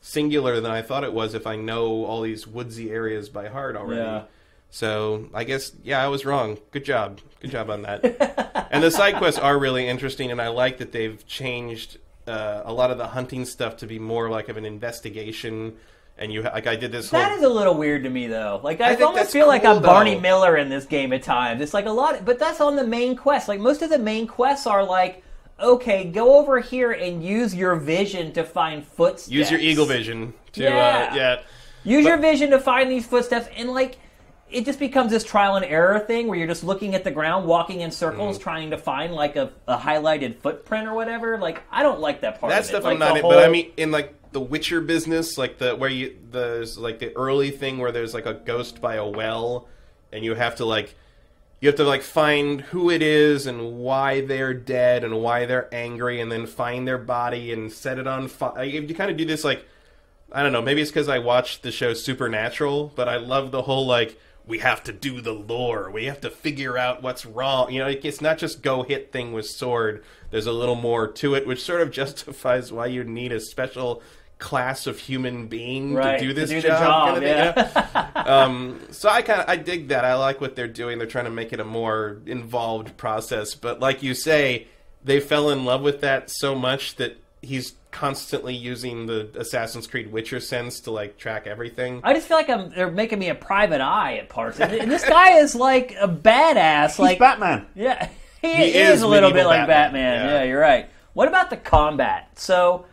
singular 0.04 0.60
than 0.60 0.70
I 0.70 0.82
thought 0.82 1.06
it 1.06 1.14
was 1.14 1.34
if 1.34 1.48
I 1.48 1.56
know 1.56 2.04
all 2.04 2.22
these 2.22 2.46
woodsy 2.46 2.92
areas 2.92 3.30
by 3.30 3.48
heart 3.48 3.78
already. 3.78 4.02
Yeah. 4.02 4.24
So 4.70 5.30
I 5.34 5.46
guess 5.46 5.72
yeah, 5.84 6.04
I 6.04 6.08
was 6.10 6.26
wrong. 6.26 6.58
Good 6.72 6.84
job, 6.84 7.22
good 7.40 7.52
job 7.52 7.70
on 7.70 7.84
that. 7.84 8.68
and 8.72 8.84
the 8.84 8.92
side 8.92 9.16
quests 9.16 9.40
are 9.40 9.58
really 9.58 9.88
interesting, 9.88 10.30
and 10.30 10.42
I 10.42 10.50
like 10.50 10.80
that 10.80 10.92
they've 10.92 11.26
changed 11.26 12.00
uh, 12.28 12.64
a 12.66 12.74
lot 12.74 12.92
of 12.92 12.98
the 12.98 13.08
hunting 13.08 13.46
stuff 13.46 13.78
to 13.78 13.88
be 13.88 13.98
more 13.98 14.30
like 14.30 14.50
of 14.50 14.58
an 14.58 14.66
investigation. 14.66 15.78
And 16.18 16.32
you 16.34 16.42
like 16.44 16.68
I 16.68 16.76
did 16.76 16.92
this 16.92 17.10
That 17.10 17.30
whole 17.30 17.38
is 17.38 17.44
a 17.44 17.50
little 17.50 17.76
weird 17.76 18.04
to 18.04 18.10
me, 18.10 18.28
though. 18.28 18.60
Like 18.62 18.82
I, 18.82 18.94
I 18.94 18.96
almost 18.98 19.32
feel 19.32 19.48
like 19.48 19.64
I'm 19.64 19.82
Barney. 19.82 20.20
Miller 20.20 20.58
in 20.58 20.70
this 20.70 20.86
game 20.86 21.14
at 21.14 21.24
times. 21.24 21.62
It's 21.62 21.74
like 21.74 21.86
a 21.86 21.92
lot, 21.92 22.26
but 22.26 22.40
that's 22.40 22.60
on 22.60 22.76
the 22.76 22.86
main 22.86 23.16
quest. 23.16 23.48
Like 23.48 23.62
most 23.62 23.82
of 23.82 23.90
the 23.90 24.00
main 24.00 24.28
quests 24.28 24.68
are 24.68 24.84
like, 24.84 25.24
okay, 25.60 26.06
go 26.06 26.38
over 26.40 26.60
here 26.60 26.92
and 26.92 27.24
use 27.24 27.54
your 27.56 27.76
vision 27.76 28.34
to 28.34 28.44
find 28.44 28.86
footsteps. 28.86 29.32
use 29.32 29.52
your 29.52 29.60
eagle 29.60 29.86
vision 29.86 30.34
to 30.54 30.64
Yeah. 30.64 31.10
uh, 31.12 31.16
yeah. 31.16 31.40
Use 31.86 32.06
your 32.06 32.18
vision 32.18 32.52
to 32.52 32.60
find 32.60 32.90
these 32.90 33.06
footsteps, 33.06 33.48
and 33.56 33.70
like 33.74 33.98
it 34.50 34.66
just 34.66 34.78
becomes 34.80 35.12
this 35.12 35.24
trial 35.24 35.56
and 35.56 35.66
error 35.66 36.00
thing 36.00 36.28
where 36.28 36.38
you're 36.38 36.48
just 36.48 36.64
looking 36.64 36.94
at 36.94 37.04
the 37.04 37.10
ground, 37.12 37.46
walking 37.48 37.82
in 37.82 37.90
circles, 37.90 38.38
Mm. 38.38 38.42
trying 38.42 38.70
to 38.70 38.78
find 38.78 39.14
like 39.14 39.36
a, 39.36 39.52
a 39.68 39.78
highlighted 39.78 40.38
footprint 40.38 40.88
or 40.88 40.94
whatever. 40.94 41.38
Like 41.40 41.64
I 41.72 41.82
don't 41.84 42.00
like 42.00 42.22
that 42.22 42.40
part. 42.40 42.52
That 42.52 42.60
of 42.60 42.66
stuff. 42.68 42.84
Like, 42.84 42.94
I'm 42.94 43.00
not 43.00 43.18
in, 43.18 43.24
but 43.24 43.44
I 43.44 43.50
mean 43.50 43.72
in 43.78 43.92
like 43.92 44.14
the 44.32 44.40
Witcher 44.40 44.80
business, 44.82 45.38
like 45.38 45.58
the 45.58 45.76
where 45.76 45.90
you 45.90 46.16
there's 46.32 46.78
like 46.78 47.00
the 47.00 47.16
early 47.18 47.52
thing 47.52 47.80
where 47.80 47.92
there's 47.92 48.14
like 48.14 48.26
a 48.26 48.34
ghost 48.34 48.80
by 48.80 48.96
a 48.96 49.06
well, 49.06 49.68
and 50.12 50.24
you 50.24 50.36
have 50.36 50.56
to 50.58 50.66
like 50.66 50.96
you 51.64 51.70
have 51.70 51.78
to 51.78 51.86
like 51.86 52.02
find 52.02 52.60
who 52.60 52.90
it 52.90 53.02
is 53.02 53.48
and 53.48 53.78
why 53.78 54.20
they're 54.20 54.54
dead 54.54 55.06
and 55.06 55.22
why 55.22 55.46
they're 55.46 55.74
angry, 55.74 56.20
and 56.20 56.30
then 56.30 56.46
find 56.46 56.86
their 56.86 56.98
body 56.98 57.54
and 57.54 57.72
set 57.72 57.98
it 57.98 58.06
on 58.06 58.28
fire. 58.28 58.66
You 58.66 58.94
kind 58.94 59.10
of 59.10 59.16
do 59.16 59.24
this 59.24 59.46
like 59.46 59.66
I 60.30 60.44
don't 60.44 60.52
know. 60.52 60.62
Maybe 60.62 60.82
it's 60.82 60.92
because 60.92 61.08
I 61.08 61.20
watched 61.20 61.64
the 61.64 61.72
show 61.72 61.94
Supernatural, 61.94 62.92
but 62.98 63.08
I 63.08 63.16
love 63.16 63.52
the 63.52 63.62
whole 63.62 63.86
like 63.86 64.20
we 64.46 64.60
have 64.60 64.84
to 64.84 64.92
do 64.92 65.22
the 65.22 65.32
lore. 65.32 65.90
We 65.90 66.04
have 66.04 66.20
to 66.22 66.30
figure 66.30 66.78
out 66.78 67.02
what's 67.02 67.26
wrong. 67.26 67.72
You 67.72 67.80
know, 67.80 67.88
it's 67.88 68.20
not 68.20 68.40
just 68.40 68.62
go 68.62 68.84
hit 68.84 69.14
thing 69.14 69.32
with 69.32 69.46
sword. 69.46 70.04
There's 70.32 70.48
a 70.48 70.52
little 70.52 70.76
more 70.76 71.08
to 71.08 71.34
it, 71.34 71.48
which 71.48 71.64
sort 71.64 71.80
of 71.80 71.92
justifies 71.94 72.74
why 72.74 72.88
you 72.88 73.06
need 73.06 73.32
a 73.32 73.40
special 73.40 74.04
class 74.40 74.88
of 74.88 75.00
human 75.00 75.48
being 75.48 75.94
Right, 75.94 76.20
to 76.20 76.26
do 76.26 76.28
to 76.30 76.34
this 76.34 76.50
do 76.50 76.62
job. 76.62 76.80
job, 76.82 77.14
kind 77.22 77.24
of 77.24 77.56
thing, 77.56 77.84
you 77.86 78.24
know? 78.26 78.32
um, 78.32 78.80
so 78.92 79.10
I 79.10 79.22
kind 79.22 79.42
of 79.42 79.50
I 79.50 79.56
dig 79.56 79.88
that. 79.90 80.04
I 80.06 80.16
like 80.16 80.42
what 80.42 80.56
they're 80.56 80.68
doing. 80.68 80.98
They're 80.98 81.08
trying 81.08 81.26
to 81.26 81.32
make 81.32 81.54
it 81.54 81.60
a 81.60 81.64
more 81.66 82.18
involved 82.26 82.98
process. 82.98 83.56
But 83.56 83.80
like 83.80 84.04
you 84.04 84.14
say, 84.14 84.68
they 85.04 85.20
fell 85.20 85.50
in 85.50 85.64
love 85.66 85.82
with 85.82 86.02
that 86.02 86.30
so 86.30 86.56
much 86.56 86.96
that 86.98 87.18
he's 87.42 87.74
constantly 87.92 88.56
using 88.56 89.06
the 89.06 89.30
Assassin's 89.38 89.86
Creed 89.86 90.12
Witcher 90.12 90.40
sense 90.40 90.80
to 90.82 90.92
like 90.92 91.18
track 91.18 91.46
everything. 91.46 92.02
I 92.04 92.14
just 92.14 92.28
feel 92.28 92.38
like 92.38 92.50
I'm, 92.50 92.70
they're 92.72 92.90
making 92.90 93.20
me 93.20 93.30
a 93.30 93.36
private 93.36 93.82
eye 93.82 94.18
at 94.18 94.30
parts, 94.30 94.60
and, 94.60 94.72
and 94.74 94.92
this 94.92 95.08
guy 95.08 95.38
is 95.38 95.54
like 95.56 95.96
a 96.02 96.08
badass. 96.08 96.92
He's 96.92 97.00
like 97.00 97.20
Batman. 97.20 97.66
Yeah. 97.76 98.10
He, 98.42 98.54
He 98.54 98.64
is, 98.78 98.96
is 98.98 99.02
a 99.04 99.08
little 99.08 99.30
bit 99.30 99.36
medieval 99.46 99.52
like 99.52 99.68
Batman. 99.68 100.16
Batman, 100.18 100.26
Yeah. 100.26 100.34
yeah. 100.40 100.44
you're 100.50 100.60
right. 100.60 100.90
What 101.14 101.30
about 101.30 101.50
the 101.50 101.56
combat? 101.56 102.28
So 102.38 102.86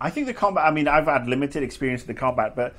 I 0.00 0.10
think 0.10 0.26
the 0.26 0.34
combat. 0.34 0.64
I 0.64 0.70
mean, 0.70 0.88
I've 0.88 1.06
had 1.06 1.26
limited 1.28 1.62
experience 1.62 2.02
with 2.02 2.08
the 2.08 2.20
combat, 2.20 2.54
but 2.54 2.74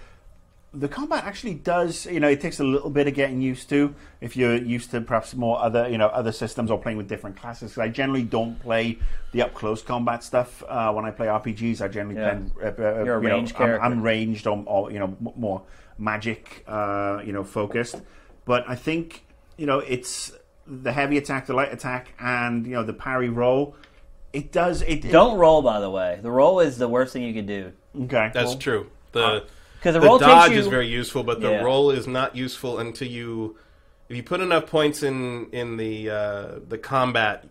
the 0.73 0.87
combat 0.87 1.23
actually 1.23 1.55
does. 1.55 2.05
You 2.05 2.19
know, 2.19 2.27
it 2.27 2.41
takes 2.41 2.59
a 2.59 2.63
little 2.63 2.89
bit 2.91 3.07
of 3.07 3.13
getting 3.15 3.41
used 3.41 3.69
to 3.69 3.95
if 4.21 4.37
you're 4.37 4.55
used 4.55 4.91
to 4.91 5.01
perhaps 5.01 5.33
more 5.33 5.59
other, 5.59 5.89
you 5.89 5.97
know, 5.97 6.07
other 6.07 6.31
systems 6.31 6.69
or 6.69 6.77
playing 6.79 6.97
with 6.97 7.07
different 7.07 7.37
classes. 7.37 7.77
I 7.77 7.87
generally 7.89 8.23
don't 8.23 8.59
play 8.59 8.99
the 9.31 9.41
up 9.41 9.53
close 9.53 9.81
combat 9.81 10.23
stuff 10.23 10.61
uh, 10.67 10.91
when 10.93 11.05
I 11.05 11.11
play 11.11 11.27
RPGs. 11.27 11.81
I 11.81 11.87
generally 11.87 12.19
Yeah. 12.19 12.39
play. 12.55 12.65
Uh, 12.67 12.67
uh, 12.67 13.03
You're 13.03 13.17
a 13.17 13.21
you 13.23 13.29
know, 13.29 13.35
ranged 13.35 13.55
I'm- 13.61 13.79
I'm, 13.81 14.01
ranged 14.03 14.45
or, 14.47 14.63
or 14.67 14.91
you 14.91 14.99
know 14.99 15.05
m- 15.19 15.33
more 15.35 15.63
magic, 15.97 16.63
uh, 16.67 17.21
you 17.25 17.33
know, 17.33 17.43
focused. 17.43 17.99
But 18.45 18.63
I 18.69 18.75
think 18.75 19.23
you 19.57 19.65
know 19.65 19.79
it's 19.79 20.31
the 20.67 20.91
heavy 20.91 21.17
attack, 21.17 21.47
the 21.47 21.53
light 21.53 21.73
attack, 21.73 22.13
and 22.19 22.67
you 22.67 22.73
know 22.73 22.83
the 22.83 22.93
parry 22.93 23.29
roll. 23.29 23.75
It 24.37 24.51
does. 24.51 24.81
It 24.83 25.11
don't 25.11 25.37
roll. 25.37 25.61
By 25.61 25.79
the 25.79 25.89
way, 25.89 26.19
the 26.21 26.29
roll 26.31 26.59
is 26.59 26.77
the 26.77 26.87
worst 26.87 27.13
thing 27.13 27.23
you 27.23 27.33
could 27.33 27.47
do 27.47 27.71
Okay, 27.95 28.29
That's 28.33 28.49
well, 28.49 28.57
true. 28.57 28.89
The 29.13 29.43
'Cause 29.81 29.93
the 29.93 29.99
the 29.99 30.05
roll 30.05 30.19
dodge 30.19 30.51
you- 30.51 30.59
is 30.59 30.67
very 30.67 30.87
useful, 30.87 31.23
but 31.23 31.41
the 31.41 31.49
Yeah. 31.51 31.61
roll 31.63 31.89
is 31.91 32.05
not 32.07 32.35
useful 32.35 32.77
until 32.79 33.07
you 33.07 33.55
if 34.09 34.15
you 34.15 34.23
put 34.23 34.39
enough 34.41 34.67
points 34.67 35.01
in 35.03 35.47
in 35.51 35.77
the 35.77 36.09
uh, 36.09 36.45
the 36.67 36.77
combat 36.77 37.45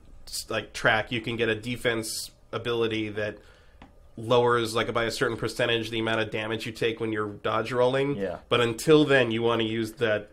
like 0.48 0.72
track, 0.72 1.10
you 1.12 1.20
can 1.20 1.36
get 1.36 1.48
a 1.48 1.54
defense 1.54 2.30
ability 2.52 3.08
that 3.10 3.38
lowers 4.16 4.74
like 4.74 4.92
by 4.94 5.04
a 5.04 5.10
certain 5.10 5.36
percentage 5.36 5.90
the 5.90 5.98
amount 5.98 6.20
of 6.20 6.30
damage 6.30 6.66
you 6.66 6.72
take 6.72 7.00
when 7.00 7.12
you're 7.12 7.28
dodge 7.28 7.72
rolling. 7.72 8.16
Yeah. 8.16 8.36
But 8.48 8.60
until 8.60 9.04
then, 9.04 9.30
you 9.30 9.42
want 9.42 9.60
to 9.60 9.66
use 9.66 9.92
that 9.94 10.30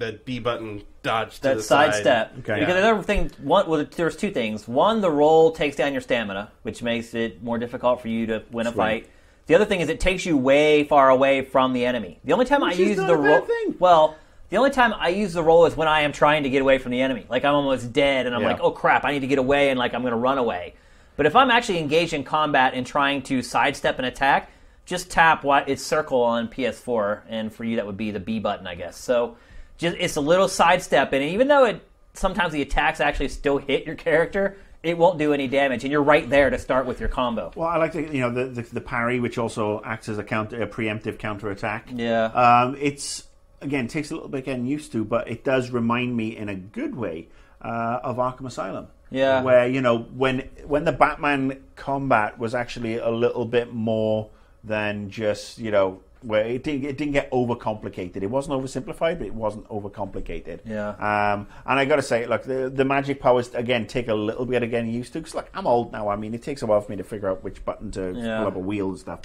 that 0.00 0.24
B 0.24 0.38
button 0.40 0.82
dodge 1.02 1.36
to 1.36 1.42
that 1.42 1.56
the 1.58 1.62
side. 1.62 1.92
sidestep. 1.94 2.32
Okay. 2.40 2.60
Because 2.60 2.74
Yeah. 2.74 2.80
the 2.80 2.90
other 2.92 3.02
thing, 3.02 3.30
one, 3.42 3.68
well, 3.68 3.86
there's 3.96 4.16
two 4.16 4.30
things. 4.30 4.66
One, 4.66 5.00
the 5.00 5.10
roll 5.10 5.52
takes 5.52 5.76
down 5.76 5.92
your 5.92 6.00
stamina, 6.02 6.50
which 6.62 6.82
makes 6.82 7.14
it 7.14 7.42
more 7.42 7.58
difficult 7.58 8.00
for 8.02 8.08
you 8.08 8.26
to 8.26 8.42
win 8.50 8.66
a 8.66 8.72
fight. 8.72 9.08
The 9.46 9.54
other 9.54 9.64
thing 9.64 9.80
is 9.80 9.88
it 9.88 10.00
takes 10.00 10.26
you 10.26 10.36
way 10.36 10.84
far 10.84 11.10
away 11.10 11.42
from 11.42 11.72
the 11.72 11.84
enemy. 11.84 12.18
The 12.24 12.32
only 12.32 12.44
time 12.46 12.62
Which 12.62 12.74
I 12.78 12.82
use 12.82 12.96
the 12.96 13.16
roll, 13.16 13.46
well, 13.78 14.16
the 14.48 14.56
only 14.56 14.70
time 14.70 14.94
I 14.98 15.08
use 15.08 15.32
the 15.32 15.42
roll 15.42 15.66
is 15.66 15.76
when 15.76 15.88
I 15.88 16.00
am 16.00 16.12
trying 16.12 16.42
to 16.44 16.50
get 16.50 16.62
away 16.62 16.78
from 16.78 16.92
the 16.92 17.00
enemy. 17.00 17.26
Like 17.28 17.44
I'm 17.44 17.54
almost 17.54 17.92
dead, 17.92 18.26
and 18.26 18.34
I'm 18.34 18.42
Yeah. 18.42 18.48
like, 18.48 18.60
oh 18.60 18.70
crap, 18.70 19.04
I 19.04 19.12
need 19.12 19.20
to 19.20 19.26
get 19.26 19.38
away, 19.38 19.70
and 19.70 19.78
like 19.78 19.94
I'm 19.94 20.00
going 20.02 20.12
to 20.12 20.18
run 20.18 20.38
away. 20.38 20.74
But 21.16 21.26
if 21.26 21.36
I'm 21.36 21.50
actually 21.50 21.78
engaged 21.78 22.12
in 22.14 22.24
combat 22.24 22.72
and 22.74 22.86
trying 22.86 23.22
to 23.22 23.42
sidestep 23.42 23.98
an 23.98 24.04
attack, 24.06 24.50
just 24.86 25.10
tap 25.10 25.44
what 25.44 25.68
it's 25.68 25.82
circle 25.84 26.22
on 26.22 26.48
PS4, 26.48 27.20
and 27.28 27.52
for 27.52 27.64
you 27.64 27.76
that 27.76 27.86
would 27.86 27.96
be 27.98 28.10
the 28.10 28.20
B 28.20 28.38
button, 28.38 28.66
I 28.66 28.74
guess. 28.76 28.96
So 28.96 29.36
just 29.80 29.96
it's 29.98 30.16
a 30.16 30.20
little 30.20 30.46
sidestep, 30.46 31.12
and 31.12 31.22
even 31.24 31.48
though 31.48 31.64
it 31.64 31.82
sometimes 32.14 32.52
the 32.52 32.62
attacks 32.62 33.00
actually 33.00 33.28
still 33.28 33.58
hit 33.58 33.86
your 33.86 33.96
character, 33.96 34.56
it 34.82 34.96
won't 34.96 35.18
do 35.18 35.32
any 35.32 35.48
damage, 35.48 35.84
and 35.84 35.90
you're 35.90 36.02
right 36.02 36.28
there 36.28 36.50
to 36.50 36.58
start 36.58 36.86
with 36.86 37.00
your 37.00 37.08
combo. 37.08 37.50
Well, 37.56 37.68
I 37.68 37.78
like 37.78 37.92
the 37.92 38.02
you 38.02 38.20
know 38.20 38.30
the, 38.30 38.44
the 38.46 38.62
the 38.62 38.80
parry, 38.80 39.18
which 39.20 39.38
also 39.38 39.82
acts 39.84 40.08
as 40.08 40.18
a 40.18 40.24
counter, 40.24 40.62
a 40.62 40.66
preemptive 40.66 41.18
counter 41.18 41.50
attack. 41.50 41.88
Yeah. 41.92 42.24
Um, 42.26 42.76
it's 42.78 43.24
again 43.60 43.88
takes 43.88 44.10
a 44.10 44.14
little 44.14 44.28
bit 44.28 44.44
getting 44.44 44.66
used 44.66 44.92
to, 44.92 45.04
but 45.04 45.28
it 45.28 45.44
does 45.44 45.70
remind 45.70 46.16
me 46.16 46.36
in 46.36 46.48
a 46.48 46.54
good 46.54 46.94
way 46.94 47.28
uh, 47.62 48.00
of 48.02 48.16
Arkham 48.16 48.46
Asylum. 48.46 48.88
Yeah. 49.10 49.42
Where 49.42 49.66
you 49.66 49.80
know 49.80 49.98
when 49.98 50.48
when 50.66 50.84
the 50.84 50.92
Batman 50.92 51.62
combat 51.74 52.38
was 52.38 52.54
actually 52.54 52.98
a 52.98 53.10
little 53.10 53.46
bit 53.46 53.72
more 53.72 54.30
than 54.62 55.10
just 55.10 55.58
you 55.58 55.70
know 55.70 56.00
where 56.22 56.44
it 56.44 56.62
didn't 56.64 56.84
it 56.84 56.98
didn't 56.98 57.12
get 57.12 57.30
overcomplicated. 57.30 58.22
It 58.22 58.30
wasn't 58.30 58.60
oversimplified, 58.62 59.18
but 59.18 59.26
it 59.26 59.34
wasn't 59.34 59.66
overcomplicated. 59.68 60.60
Yeah. 60.66 60.90
Um, 60.90 61.46
and 61.66 61.78
I 61.78 61.84
got 61.84 61.96
to 61.96 62.02
say, 62.02 62.26
look, 62.26 62.42
the 62.42 62.68
the 62.70 62.84
magic 62.84 63.20
powers 63.20 63.54
again 63.54 63.86
take 63.86 64.08
a 64.08 64.14
little 64.14 64.44
bit 64.46 64.62
of 64.62 64.70
getting 64.70 64.90
used 64.90 65.12
to 65.14 65.20
because, 65.20 65.34
like, 65.34 65.50
I'm 65.54 65.66
old 65.66 65.92
now. 65.92 66.08
I 66.08 66.16
mean, 66.16 66.34
it 66.34 66.42
takes 66.42 66.62
a 66.62 66.66
while 66.66 66.80
for 66.80 66.90
me 66.90 66.96
to 66.96 67.04
figure 67.04 67.28
out 67.28 67.42
which 67.42 67.64
button 67.64 67.90
to 67.92 68.12
Yeah. 68.14 68.38
pull 68.38 68.48
up 68.48 68.56
a 68.56 68.60
wheel 68.60 68.90
and 68.90 68.98
stuff. 68.98 69.20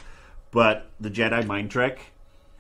But 0.52 0.90
the 1.00 1.10
Jedi 1.10 1.46
mind 1.46 1.70
trick, 1.72 2.00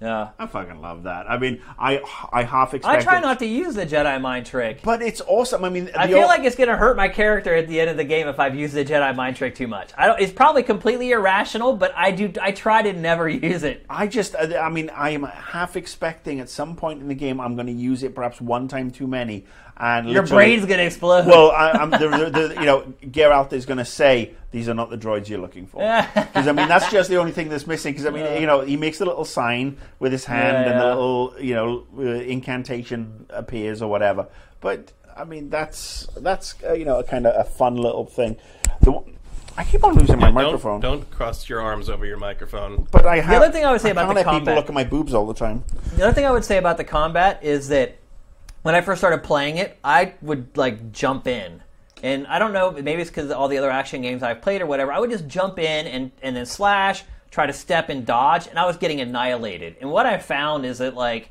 Yeah. 0.02 0.32
I 0.38 0.46
fucking 0.46 0.82
love 0.82 1.04
that. 1.04 1.30
I 1.30 1.38
mean, 1.38 1.62
I 1.80 2.02
I 2.32 2.44
half 2.44 2.74
expect. 2.74 3.02
I 3.02 3.02
try 3.02 3.20
not 3.22 3.40
to 3.40 3.46
use 3.46 3.76
the 3.76 3.86
Jedi 3.86 4.20
mind 4.20 4.46
trick. 4.46 4.82
but 4.84 5.02
it's 5.02 5.22
awesome. 5.26 5.64
I 5.64 5.70
mean, 5.70 5.90
I 5.96 6.08
feel 6.08 6.28
like 6.28 6.44
it's 6.44 6.58
going 6.58 6.68
to 6.68 6.76
hurt 6.76 6.98
my 6.98 7.08
character 7.08 7.56
at 7.56 7.68
the 7.70 7.80
end 7.80 7.90
of 7.90 7.96
the 7.96 8.04
game 8.04 8.28
if 8.28 8.38
I've 8.38 8.56
used 8.56 8.74
the 8.74 8.84
Jedi 8.84 9.16
mind 9.16 9.38
trick 9.38 9.56
too 9.56 9.68
much. 9.68 9.92
I 9.98 10.08
don't, 10.08 10.20
it's 10.20 10.34
probably 10.34 10.64
completely 10.64 11.12
irrational, 11.12 11.78
but 11.78 11.94
I 11.96 12.12
do. 12.12 12.32
I 12.42 12.52
try 12.52 12.82
to 12.82 12.92
never 12.92 13.30
use 13.52 13.64
it. 13.64 13.86
I 13.90 14.08
just, 14.08 14.36
I 14.36 14.70
mean, 14.70 14.90
I 14.90 15.12
am 15.12 15.24
half 15.24 15.78
expecting 15.78 16.42
at 16.42 16.50
some 16.50 16.76
point 16.76 17.02
in 17.02 17.08
the 17.08 17.16
game 17.16 17.40
I'm 17.40 17.56
going 17.56 17.68
to 17.68 17.74
use 17.74 18.04
it 18.04 18.14
perhaps 18.14 18.42
one 18.42 18.68
time 18.68 18.92
too 18.92 19.08
many, 19.08 19.46
and 19.78 20.10
Your 20.10 20.26
brain's 20.26 20.66
going 20.66 20.80
to 20.80 20.86
explode. 20.86 21.26
Well, 21.28 21.52
I, 21.52 21.72
I'm 21.72 21.90
the, 21.90 21.98
the, 21.98 22.30
the, 22.30 22.56
you 22.60 22.66
know, 22.66 22.94
Geralt 23.04 23.52
is 23.52 23.66
going 23.66 23.78
to 23.78 23.86
say 23.86 24.34
these 24.52 24.70
are 24.70 24.74
not 24.74 24.90
the 24.90 24.98
droids 24.98 25.28
you're 25.28 25.40
looking 25.40 25.68
for. 25.68 25.80
Because 26.16 26.48
I 26.48 26.52
mean, 26.54 26.68
that's 26.68 26.90
just 26.92 27.10
the 27.10 27.18
only 27.18 27.32
thing 27.32 27.50
that's 27.50 27.68
missing. 27.68 27.94
Because 27.94 28.06
I 28.06 28.10
mean, 28.10 28.42
you 28.42 28.48
know, 28.48 28.62
he 28.62 28.78
makes 28.78 29.02
a 29.02 29.06
little 29.06 29.26
sign 29.26 29.78
with 30.00 30.12
his 30.12 30.26
hand, 30.26 30.66
Yeah, 30.66 30.72
and 30.72 30.82
the 30.82 30.86
little, 30.86 31.36
you 31.40 31.54
know, 31.56 31.88
uh, 31.98 32.02
incantation 32.02 33.26
appears 33.30 33.82
or 33.82 33.90
whatever. 33.90 34.28
But 34.62 34.94
I 35.16 35.24
mean, 35.24 35.50
that's 35.50 36.08
that's 36.18 36.56
uh, 36.64 36.74
you 36.74 36.86
know, 36.86 37.00
a 37.00 37.04
kind 37.04 37.26
of 37.26 37.36
a 37.36 37.44
fun 37.50 37.76
little 37.76 38.06
thing. 38.06 38.38
The, 38.82 39.02
I 39.58 39.64
keep 39.64 39.84
on 39.86 39.96
losing 39.96 40.20
my 40.20 40.28
Don't, 40.28 40.34
microphone, 40.34 40.82
don't 40.82 41.10
cross 41.12 41.48
your 41.48 41.62
arms 41.62 41.90
over 41.90 42.06
your 42.06 42.18
microphone. 42.18 42.88
but 42.92 43.06
I 43.06 43.22
have. 43.22 43.42
other 43.42 43.52
thing 43.54 43.66
I 43.66 43.72
would 43.72 43.80
say 43.80 43.92
about 43.92 44.08
can't 44.08 44.26
the 44.26 44.32
let 44.32 44.40
people 44.40 44.54
look 44.56 44.68
at 44.68 44.74
my 44.74 44.84
boobs 44.84 45.14
all 45.14 45.26
the 45.26 45.34
time. 45.34 45.64
The 45.96 46.04
other 46.04 46.14
thing 46.14 46.26
I 46.26 46.32
would 46.32 46.44
say 46.44 46.58
about 46.58 46.76
the 46.76 46.84
combat 46.84 47.42
is 47.42 47.70
that 47.70 47.98
when 48.66 48.74
I 48.74 48.82
first 48.82 49.00
started 49.00 49.22
playing 49.22 49.58
it, 49.58 49.78
I 49.84 50.16
would 50.24 50.58
like 50.58 50.92
jump 50.92 51.28
in. 51.28 51.62
And 52.02 52.26
I 52.26 52.40
don't 52.40 52.52
know, 52.52 52.72
maybe 52.72 53.00
it's 53.00 53.12
because 53.12 53.30
all 53.30 53.48
the 53.48 53.60
other 53.60 53.70
action 53.70 54.02
games 54.02 54.24
I've 54.24 54.42
played 54.42 54.60
or 54.60 54.66
whatever. 54.66 54.92
I 54.92 54.98
would 54.98 55.12
just 55.12 55.28
jump 55.28 55.60
in 55.60 55.86
and, 55.86 56.10
and 56.24 56.36
then 56.36 56.48
slash, 56.48 57.04
try 57.30 57.46
to 57.46 57.54
step 57.54 57.90
and 57.90 58.08
dodge, 58.08 58.48
and 58.48 58.58
I 58.58 58.66
was 58.66 58.78
getting 58.78 59.02
annihilated. 59.02 59.76
And 59.82 59.92
what 59.92 60.08
I 60.08 60.18
found 60.18 60.66
is 60.66 60.80
that 60.80 60.96
like 60.96 61.30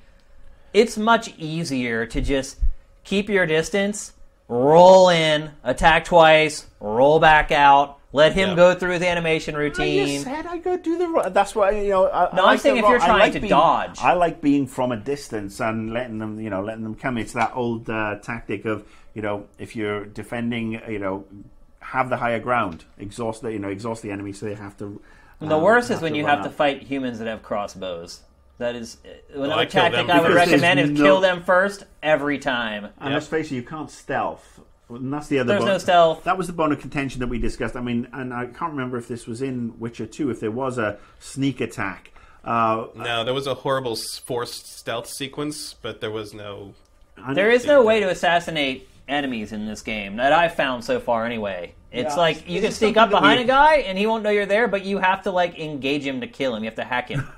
it's 0.72 0.96
much 0.96 1.36
easier 1.36 2.06
to 2.06 2.20
just 2.20 2.60
keep 3.02 3.28
your 3.28 3.46
distance, 3.46 4.12
roll 4.46 5.08
in, 5.08 5.50
attack 5.64 6.04
twice, 6.04 6.68
roll 6.78 7.18
back 7.18 7.50
out, 7.50 7.98
let 8.14 8.32
him 8.32 8.50
Yeah. 8.50 8.54
go 8.54 8.74
through 8.74 8.92
his 8.92 9.02
animation 9.02 9.54
I 9.54 9.58
routine. 9.58 10.06
just 10.08 10.24
said 10.24 10.46
I 10.46 10.58
go 10.58 10.76
do 10.76 10.96
the. 10.96 11.30
That's 11.30 11.54
why 11.54 11.72
you 11.72 11.90
know. 11.90 12.08
I, 12.08 12.34
No, 12.34 12.42
I 12.42 12.46
I'm 12.46 12.52
like 12.52 12.60
saying 12.60 12.76
if 12.78 12.84
you're 12.88 12.98
trying 12.98 13.18
like 13.18 13.32
to 13.32 13.40
being- 13.40 13.50
dodge. 13.50 13.98
I 14.00 14.14
like 14.14 14.40
being 14.40 14.66
from 14.66 14.92
a 14.92 14.96
distance 14.96 15.60
and 15.60 15.92
letting 15.92 16.18
them, 16.18 16.40
you 16.40 16.48
know, 16.48 16.62
letting 16.62 16.84
them 16.84 16.94
come. 16.94 17.18
It's 17.18 17.32
that 17.32 17.52
old 17.54 17.90
uh, 17.90 18.16
tactic 18.22 18.64
of 18.64 18.86
you 19.14 19.22
know, 19.22 19.46
if 19.58 19.76
you're 19.76 20.04
defending, 20.04 20.80
you 20.88 20.98
know, 20.98 21.24
have 21.80 22.08
the 22.08 22.16
higher 22.16 22.40
ground, 22.40 22.84
exhaust 22.98 23.42
the, 23.42 23.52
you 23.52 23.58
know, 23.58 23.68
exhaust 23.68 24.02
the 24.02 24.10
enemy, 24.10 24.32
so 24.32 24.46
they 24.46 24.54
have 24.54 24.76
to. 24.78 25.00
The 25.40 25.56
um, 25.56 25.62
worst 25.62 25.90
is 25.90 26.00
when 26.00 26.14
you 26.14 26.24
run 26.24 26.36
have 26.36 26.44
to 26.46 26.50
fight 26.50 26.82
humans 26.82 27.18
that 27.18 27.28
have 27.28 27.42
crossbows. 27.42 28.20
That 28.58 28.76
is 28.76 28.98
uh, 29.04 29.42
another 29.42 29.62
I 29.62 29.66
kill 29.66 29.82
tactic 29.82 30.08
I 30.08 30.20
would 30.20 30.32
recommend 30.32 30.78
is 30.80 30.88
There's 30.90 31.00
kill 31.00 31.20
them 31.20 31.42
first 31.42 31.84
every 32.02 32.38
time. 32.38 32.84
And 32.84 33.10
Yep. 33.10 33.12
let's 33.14 33.26
face 33.26 33.50
it, 33.50 33.56
you 33.56 33.62
can't 33.64 33.90
stealth. 33.90 34.53
And 34.94 35.12
that's 35.12 35.28
the 35.28 35.38
other. 35.38 35.48
There's 35.48 35.60
bone- 35.60 35.68
no 35.68 35.78
stealth. 35.78 36.24
That 36.24 36.38
was 36.38 36.46
the 36.46 36.52
bone 36.52 36.72
of 36.72 36.80
contention 36.80 37.20
that 37.20 37.28
we 37.28 37.38
discussed. 37.38 37.76
I 37.76 37.80
mean, 37.80 38.08
and 38.12 38.32
I 38.32 38.46
can't 38.46 38.72
remember 38.72 38.96
if 38.96 39.08
this 39.08 39.26
was 39.26 39.42
in 39.42 39.78
Witcher 39.78 40.06
Two. 40.06 40.30
If 40.30 40.40
there 40.40 40.50
was 40.50 40.78
a 40.78 40.98
sneak 41.20 41.60
attack, 41.60 42.12
uh, 42.44 42.86
No, 42.94 43.24
there 43.24 43.34
was 43.34 43.46
a 43.46 43.54
horrible 43.54 43.96
forced 43.96 44.66
stealth 44.78 45.06
sequence, 45.08 45.74
but 45.74 46.00
there 46.00 46.10
was 46.10 46.34
no. 46.34 46.74
There 47.32 47.50
is 47.50 47.64
no 47.66 47.82
way 47.82 48.00
to 48.00 48.08
assassinate 48.08 48.88
enemies 49.06 49.52
in 49.52 49.66
this 49.66 49.82
game 49.82 50.16
that 50.16 50.32
I've 50.32 50.54
found 50.54 50.82
so 50.84 50.98
far. 50.98 51.24
Anyway, 51.26 51.74
it's 51.92 52.14
Yeah. 52.14 52.20
like 52.20 52.48
you 52.48 52.60
can 52.60 52.72
sneak 52.72 52.96
up 52.96 53.10
behind 53.10 53.38
we- 53.38 53.44
a 53.44 53.46
guy 53.46 53.76
and 53.76 53.96
he 53.98 54.06
won't 54.06 54.22
know 54.24 54.30
you're 54.30 54.46
there, 54.46 54.66
but 54.66 54.84
you 54.84 54.98
have 54.98 55.22
to 55.22 55.30
like 55.30 55.58
engage 55.58 56.04
him 56.06 56.20
to 56.22 56.26
kill 56.26 56.54
him. 56.56 56.64
You 56.64 56.68
have 56.70 56.76
to 56.76 56.84
hack 56.84 57.08
him, 57.10 57.28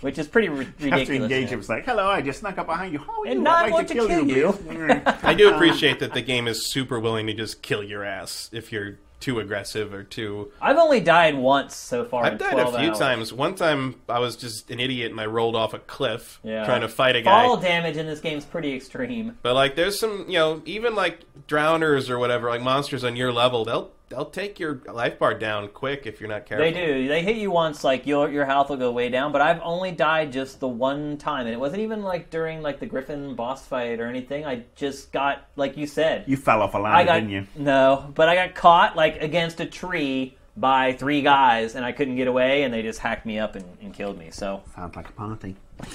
which 0.00 0.18
is 0.18 0.26
pretty 0.28 0.48
ri- 0.48 0.66
ridiculous. 0.80 0.98
have 1.00 1.08
to 1.08 1.14
engage 1.14 1.44
yeah. 1.44 1.54
him. 1.54 1.58
It's 1.60 1.68
like, 1.68 1.84
hello, 1.84 2.06
I 2.08 2.20
just 2.22 2.40
snuck 2.40 2.58
up 2.58 2.66
behind 2.66 2.92
you. 2.92 2.98
How 3.00 3.22
are 3.22 3.26
And 3.26 3.34
you? 3.34 3.40
now 3.42 3.54
I'd 3.56 3.72
like 3.72 3.88
going 3.88 4.08
to 4.08 4.08
kill 4.08 4.26
you." 4.28 4.52
please. 4.52 5.02
I 5.22 5.34
do 5.34 5.52
appreciate 5.54 6.00
that 6.00 6.14
the 6.14 6.22
game 6.22 6.48
is 6.48 6.70
super 6.70 6.98
willing 7.00 7.26
to 7.26 7.34
just 7.34 7.62
kill 7.62 7.82
your 7.82 8.04
ass 8.04 8.48
if 8.52 8.72
you're 8.72 8.98
too 9.20 9.38
aggressive 9.38 9.92
or 9.92 10.02
too. 10.02 10.50
I've 10.62 10.78
only 10.78 11.00
died 11.00 11.36
once 11.36 11.76
so 11.76 12.06
far. 12.06 12.24
I've 12.24 12.38
died 12.38 12.58
a 12.58 12.66
few 12.78 12.88
hours. 12.88 12.98
times. 12.98 13.32
One 13.34 13.54
time 13.54 13.96
I 14.08 14.18
was 14.18 14.34
just 14.34 14.70
an 14.70 14.80
idiot 14.80 15.10
and 15.10 15.20
I 15.20 15.26
rolled 15.26 15.54
off 15.54 15.74
a 15.74 15.78
cliff 15.78 16.40
Yeah. 16.42 16.64
trying 16.64 16.80
to 16.80 16.88
fight 16.88 17.16
a 17.16 17.20
guy. 17.22 17.44
Fall 17.44 17.58
damage 17.58 17.98
in 17.98 18.06
this 18.06 18.20
game 18.20 18.38
is 18.38 18.46
pretty 18.46 18.74
extreme. 18.74 19.36
But 19.42 19.52
like, 19.52 19.76
there's 19.76 20.00
some, 20.00 20.24
you 20.26 20.38
know, 20.38 20.62
even 20.64 20.94
like 20.94 21.20
drowners 21.46 22.08
or 22.08 22.18
whatever, 22.18 22.48
like 22.48 22.62
monsters 22.62 23.04
on 23.04 23.14
your 23.14 23.30
level, 23.30 23.66
they'll 23.66 23.90
they'll 24.10 24.28
take 24.28 24.60
your 24.60 24.82
life 24.92 25.18
bar 25.18 25.34
down 25.34 25.68
quick 25.68 26.04
if 26.04 26.20
you're 26.20 26.28
not 26.28 26.44
careful. 26.44 26.64
They 26.64 26.72
do. 26.72 27.08
They 27.08 27.22
hit 27.22 27.36
you 27.36 27.50
once, 27.50 27.82
like 27.82 28.06
your 28.06 28.30
your 28.30 28.44
health 28.44 28.68
will 28.68 28.76
go 28.76 28.92
way 28.92 29.08
down. 29.08 29.32
But 29.32 29.40
I've 29.40 29.60
only 29.62 29.92
died 29.92 30.32
just 30.32 30.60
the 30.60 30.68
one 30.68 31.16
time, 31.16 31.46
and 31.46 31.54
it 31.54 31.58
wasn't 31.58 31.80
even 31.82 32.02
like 32.02 32.28
during 32.28 32.60
like 32.60 32.80
the 32.80 32.86
Griffin 32.86 33.34
boss 33.34 33.66
fight 33.66 34.00
or 34.00 34.06
anything. 34.06 34.44
I 34.44 34.64
just 34.76 35.12
got 35.12 35.46
like 35.56 35.76
you 35.76 35.86
said. 35.86 36.24
You 36.26 36.36
fell 36.36 36.60
off 36.60 36.74
a 36.74 36.78
ladder, 36.78 37.06
got 37.06 37.14
didn't 37.14 37.30
you? 37.30 37.46
no, 37.56 38.12
but 38.14 38.28
I 38.28 38.34
got 38.34 38.54
caught 38.54 38.96
like 38.96 39.22
against 39.22 39.60
a 39.60 39.66
tree 39.66 40.36
by 40.56 40.92
three 40.92 41.22
guys, 41.22 41.74
and 41.74 41.84
I 41.84 41.92
couldn't 41.92 42.16
get 42.16 42.28
away, 42.28 42.64
and 42.64 42.74
they 42.74 42.82
just 42.82 42.98
hacked 42.98 43.24
me 43.24 43.38
up 43.38 43.54
and, 43.54 43.64
and 43.80 43.94
killed 43.94 44.18
me. 44.18 44.30
So 44.30 44.62
Sounds 44.74 44.94
like 44.96 45.08
a 45.08 45.12
party. 45.12 45.56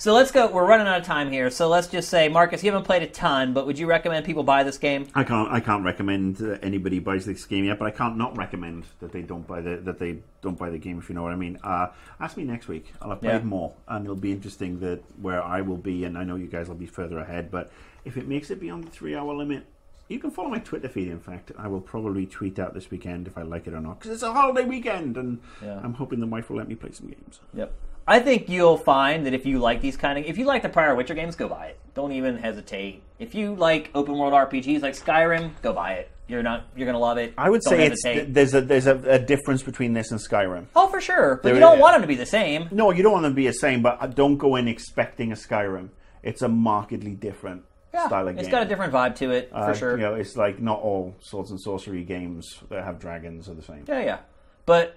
So 0.00 0.14
let's 0.14 0.30
go. 0.30 0.46
We're 0.46 0.64
running 0.64 0.86
out 0.86 1.00
of 1.00 1.04
time 1.04 1.32
here. 1.32 1.50
So 1.50 1.68
let's 1.68 1.88
just 1.88 2.08
say, 2.08 2.28
Marcus, 2.28 2.62
you 2.62 2.70
haven't 2.70 2.84
played 2.84 3.02
a 3.02 3.08
ton, 3.08 3.52
but 3.52 3.66
would 3.66 3.76
you 3.80 3.88
recommend 3.88 4.24
people 4.24 4.44
buy 4.44 4.62
this 4.62 4.78
game? 4.78 5.08
I 5.12 5.24
can't. 5.24 5.50
I 5.50 5.58
can't 5.58 5.84
recommend 5.84 6.40
uh, 6.40 6.56
anybody 6.62 7.00
buys 7.00 7.26
this 7.26 7.44
game 7.44 7.64
yet, 7.64 7.80
but 7.80 7.86
I 7.86 7.90
can't 7.90 8.16
not 8.16 8.36
recommend 8.38 8.84
that 9.00 9.10
they 9.10 9.22
don't 9.22 9.44
buy 9.44 9.60
the 9.60 9.76
that 9.78 9.98
they 9.98 10.18
don't 10.40 10.56
buy 10.56 10.70
the 10.70 10.78
game. 10.78 10.98
If 11.00 11.08
you 11.08 11.16
know 11.16 11.24
what 11.24 11.32
I 11.32 11.36
mean. 11.36 11.58
Uh, 11.64 11.88
ask 12.20 12.36
me 12.36 12.44
next 12.44 12.68
week. 12.68 12.94
I'll 13.02 13.10
have 13.10 13.20
played 13.20 13.32
Yeah. 13.32 13.42
more, 13.42 13.72
and 13.88 14.04
it'll 14.04 14.14
be 14.14 14.30
interesting 14.30 14.78
that 14.80 15.02
where 15.20 15.42
I 15.42 15.62
will 15.62 15.76
be, 15.76 16.04
and 16.04 16.16
I 16.16 16.22
know 16.22 16.36
you 16.36 16.46
guys 16.46 16.68
will 16.68 16.76
be 16.76 16.86
further 16.86 17.18
ahead. 17.18 17.50
But 17.50 17.72
if 18.04 18.16
it 18.16 18.28
makes 18.28 18.50
it 18.52 18.60
beyond 18.60 18.84
the 18.84 18.90
three-hour 18.90 19.34
limit, 19.34 19.64
you 20.06 20.20
can 20.20 20.30
follow 20.30 20.48
my 20.48 20.60
Twitter 20.60 20.88
feed. 20.88 21.08
In 21.08 21.18
fact, 21.18 21.50
I 21.58 21.66
will 21.66 21.80
probably 21.80 22.24
tweet 22.24 22.60
out 22.60 22.72
this 22.72 22.88
weekend 22.92 23.26
if 23.26 23.36
I 23.36 23.42
like 23.42 23.66
it 23.66 23.74
or 23.74 23.80
not, 23.80 23.98
because 23.98 24.12
it's 24.12 24.22
a 24.22 24.32
holiday 24.32 24.64
weekend, 24.64 25.16
and 25.16 25.40
Yeah. 25.60 25.80
I'm 25.82 25.94
hoping 25.94 26.20
the 26.20 26.26
wife 26.28 26.50
will 26.50 26.56
let 26.58 26.68
me 26.68 26.76
play 26.76 26.92
some 26.92 27.08
games. 27.08 27.40
Yep. 27.52 27.72
I 28.08 28.20
think 28.20 28.48
you'll 28.48 28.78
find 28.78 29.26
that 29.26 29.34
if 29.34 29.44
you 29.46 29.58
like 29.58 29.80
these 29.82 29.96
kind 29.96 30.18
of, 30.18 30.24
if 30.24 30.38
you 30.38 30.44
like 30.46 30.62
the 30.62 30.68
prior 30.68 30.94
Witcher 30.94 31.14
games, 31.14 31.36
go 31.36 31.48
buy 31.48 31.66
it. 31.66 31.78
Don't 31.94 32.12
even 32.12 32.38
hesitate. 32.38 33.02
If 33.18 33.34
you 33.34 33.54
like 33.54 33.90
open 33.94 34.16
world 34.16 34.32
RPGs 34.32 34.80
like 34.82 34.94
Skyrim, 34.94 35.50
go 35.62 35.72
buy 35.72 35.92
it. 35.94 36.10
You're 36.26 36.42
not, 36.42 36.66
you're 36.76 36.86
gonna 36.86 36.98
love 36.98 37.18
it. 37.18 37.34
I 37.38 37.48
would 37.50 37.60
Don't 37.62 37.70
say 37.76 37.86
it's 37.86 38.04
hesitate. 38.04 38.34
there's 38.34 38.54
a 38.54 38.60
there's 38.60 38.86
a, 38.86 38.96
a 39.08 39.18
difference 39.18 39.62
between 39.62 39.92
this 39.94 40.10
and 40.10 40.20
Skyrim. 40.20 40.66
oh 40.76 40.88
for 40.88 41.00
sure, 41.00 41.36
but 41.36 41.42
There 41.44 41.54
you 41.54 41.60
don't 41.60 41.76
is. 41.76 41.80
want 41.80 41.94
them 41.94 42.02
to 42.02 42.08
be 42.08 42.16
the 42.16 42.26
same. 42.26 42.68
No, 42.70 42.90
you 42.90 43.02
don't 43.02 43.12
want 43.12 43.22
them 43.24 43.32
to 43.32 43.36
be 43.36 43.46
the 43.46 43.52
same, 43.54 43.82
but 43.82 43.98
uh, 44.00 44.06
don't 44.06 44.36
go 44.36 44.56
in 44.56 44.68
expecting 44.68 45.32
a 45.32 45.36
Skyrim. 45.36 45.88
It's 46.22 46.42
a 46.42 46.48
markedly 46.48 47.12
different 47.12 47.62
Yeah, 47.94 48.06
style 48.08 48.28
of 48.28 48.34
game. 48.34 48.40
it's 48.40 48.48
got 48.50 48.62
a 48.62 48.66
different 48.66 48.92
vibe 48.92 49.16
to 49.16 49.30
it 49.30 49.48
for 49.50 49.56
Uh, 49.56 49.74
sure. 49.74 49.96
You 49.96 50.02
know, 50.02 50.14
it's 50.14 50.36
like 50.36 50.60
not 50.60 50.80
all 50.80 51.14
swords 51.20 51.50
and 51.50 51.60
sorcery 51.60 52.04
games 52.04 52.58
that 52.68 52.84
have 52.84 52.98
dragons 52.98 53.48
are 53.48 53.54
the 53.54 53.62
same. 53.62 53.84
Yeah, 53.88 54.00
yeah. 54.04 54.18
But 54.66 54.96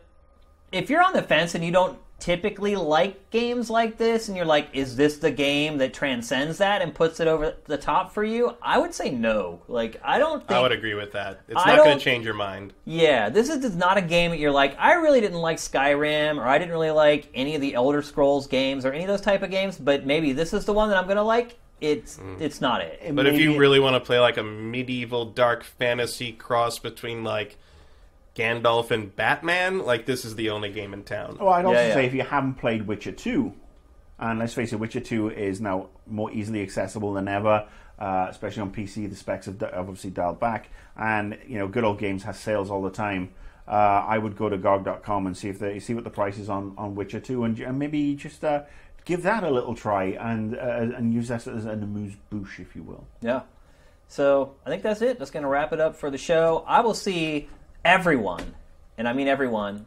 if 0.74 0.90
you're 0.90 1.02
on 1.04 1.14
the 1.14 1.22
fence 1.24 1.56
and 1.56 1.64
you 1.64 1.72
don't 1.72 1.98
typically 2.22 2.78
like 2.78 3.30
games 3.32 3.70
like 3.70 3.98
this, 3.98 4.30
and 4.30 4.38
you're 4.38 4.46
like, 4.46 4.70
is 4.72 4.96
this 4.96 5.18
the 5.18 5.32
game 5.32 5.78
that 5.80 5.94
transcends 5.94 6.60
that 6.60 6.82
and 6.82 6.96
puts 6.96 7.20
it 7.20 7.28
over 7.28 7.56
the 7.66 7.78
top 7.78 8.14
for 8.14 8.24
you? 8.24 8.56
I 8.62 8.78
would 8.78 8.94
say 8.94 9.10
no. 9.10 9.62
Like, 9.68 10.00
I 10.04 10.20
don't 10.20 10.40
think. 10.40 10.52
I 10.52 10.62
would 10.62 10.72
agree 10.72 10.94
with 10.94 11.12
that. 11.12 11.42
It's 11.50 11.60
I 11.60 11.76
not 11.76 11.84
going 11.84 11.98
to 11.98 12.04
change 12.04 12.24
your 12.24 12.36
mind. 12.36 12.74
Yeah, 12.86 13.30
this 13.30 13.50
is 13.50 13.62
just 13.62 13.76
not 13.76 13.98
a 13.98 14.02
game 14.02 14.32
that 14.32 14.40
you're 14.40 14.52
like, 14.52 14.78
I 14.80 14.94
really 14.94 15.20
didn't 15.20 15.42
like 15.42 15.58
Skyrim, 15.58 16.38
or 16.38 16.48
I 16.48 16.58
didn't 16.58 16.72
really 16.72 16.92
like 16.92 17.28
any 17.34 17.56
of 17.56 17.62
the 17.62 17.74
Elder 17.74 18.02
Scrolls 18.02 18.48
games, 18.48 18.86
or 18.86 18.94
any 18.94 19.04
of 19.04 19.10
those 19.10 19.22
type 19.22 19.42
of 19.42 19.50
games, 19.50 19.78
but 19.78 20.06
maybe 20.06 20.32
this 20.32 20.54
is 20.54 20.64
the 20.64 20.74
one 20.74 20.90
that 20.90 20.98
I'm 20.98 21.06
going 21.06 21.18
to 21.18 21.24
like. 21.24 21.58
It's 21.82 22.18
mm. 22.18 22.40
it's 22.40 22.62
not 22.62 22.82
it. 22.82 23.00
It 23.04 23.16
But 23.16 23.26
if 23.26 23.34
maybe- 23.34 23.44
you 23.44 23.58
really 23.58 23.80
want 23.80 23.96
to 23.96 24.00
play 24.00 24.20
like 24.20 24.38
a 24.38 24.44
medieval 24.44 25.26
dark 25.26 25.64
fantasy 25.64 26.32
cross 26.32 26.78
between 26.78 27.24
like 27.24 27.58
Gandalf 28.36 28.92
and 28.92 29.14
Batman, 29.16 29.80
like 29.80 30.06
this 30.06 30.24
is 30.26 30.36
the 30.36 30.50
only 30.52 30.72
game 30.72 30.94
in 30.94 31.04
town. 31.04 31.38
Well, 31.40 31.50
I'd 31.50 31.66
also 31.66 31.80
Yeah, 31.80 31.88
yeah. 31.90 31.94
say 31.94 32.06
if 32.06 32.14
you 32.14 32.24
haven't 32.24 32.56
played 32.56 32.88
Witcher 32.88 33.12
2, 33.12 33.54
and 34.20 34.40
let's 34.40 34.54
face 34.54 34.72
it, 34.72 34.78
Witcher 34.78 35.00
2 35.02 35.32
is 35.32 35.60
now 35.60 35.90
more 36.08 36.32
easily 36.32 36.62
accessible 36.62 37.14
than 37.14 37.28
ever, 37.28 37.68
uh, 38.00 38.28
especially 38.30 38.62
on 38.62 38.72
PC. 38.72 39.10
The 39.10 39.16
specs 39.16 39.48
have, 39.48 39.60
have 39.60 39.74
obviously 39.74 40.12
dialed 40.12 40.40
back, 40.40 40.70
and 40.96 41.38
you 41.46 41.58
know, 41.58 41.68
Good 41.68 41.84
Old 41.84 42.00
Games 42.00 42.24
has 42.24 42.40
sales 42.40 42.70
all 42.72 42.82
the 42.82 42.92
time. 42.92 43.32
Uh, 43.68 43.72
I 44.08 44.18
would 44.18 44.38
go 44.38 44.50
to 44.50 44.58
GOG.com 44.58 45.28
and 45.28 45.36
see 45.38 45.50
if 45.50 45.60
they 45.60 45.80
see 45.80 45.94
what 45.94 46.04
the 46.04 46.10
price 46.10 46.38
is 46.38 46.50
on, 46.50 46.74
on 46.78 46.96
Witcher 46.96 47.20
2, 47.20 47.44
and, 47.44 47.60
and 47.60 47.78
maybe 47.80 48.16
just 48.16 48.44
uh, 48.44 48.64
give 49.06 49.24
that 49.24 49.44
a 49.44 49.50
little 49.50 49.76
try 49.76 50.06
and 50.06 50.56
uh, 50.56 50.96
and 50.96 51.14
use 51.14 51.28
that 51.28 51.48
as 51.48 51.66
an 51.66 51.84
amuse 51.84 52.16
bouche, 52.30 52.60
if 52.60 52.76
you 52.76 52.84
will. 52.84 53.06
Yeah. 53.22 53.42
So 54.08 54.56
I 54.66 54.70
think 54.70 54.84
that's 54.84 55.02
it. 55.02 55.20
That's 55.20 55.32
going 55.32 55.44
to 55.44 55.50
wrap 55.50 55.72
it 55.74 55.80
up 55.80 55.96
for 55.96 56.10
the 56.10 56.18
show. 56.18 56.64
I 56.68 56.82
will 56.82 56.94
see 56.94 57.48
everyone, 57.84 58.56
and 58.98 59.08
I 59.08 59.14
mean 59.14 59.28
everyone, 59.28 59.86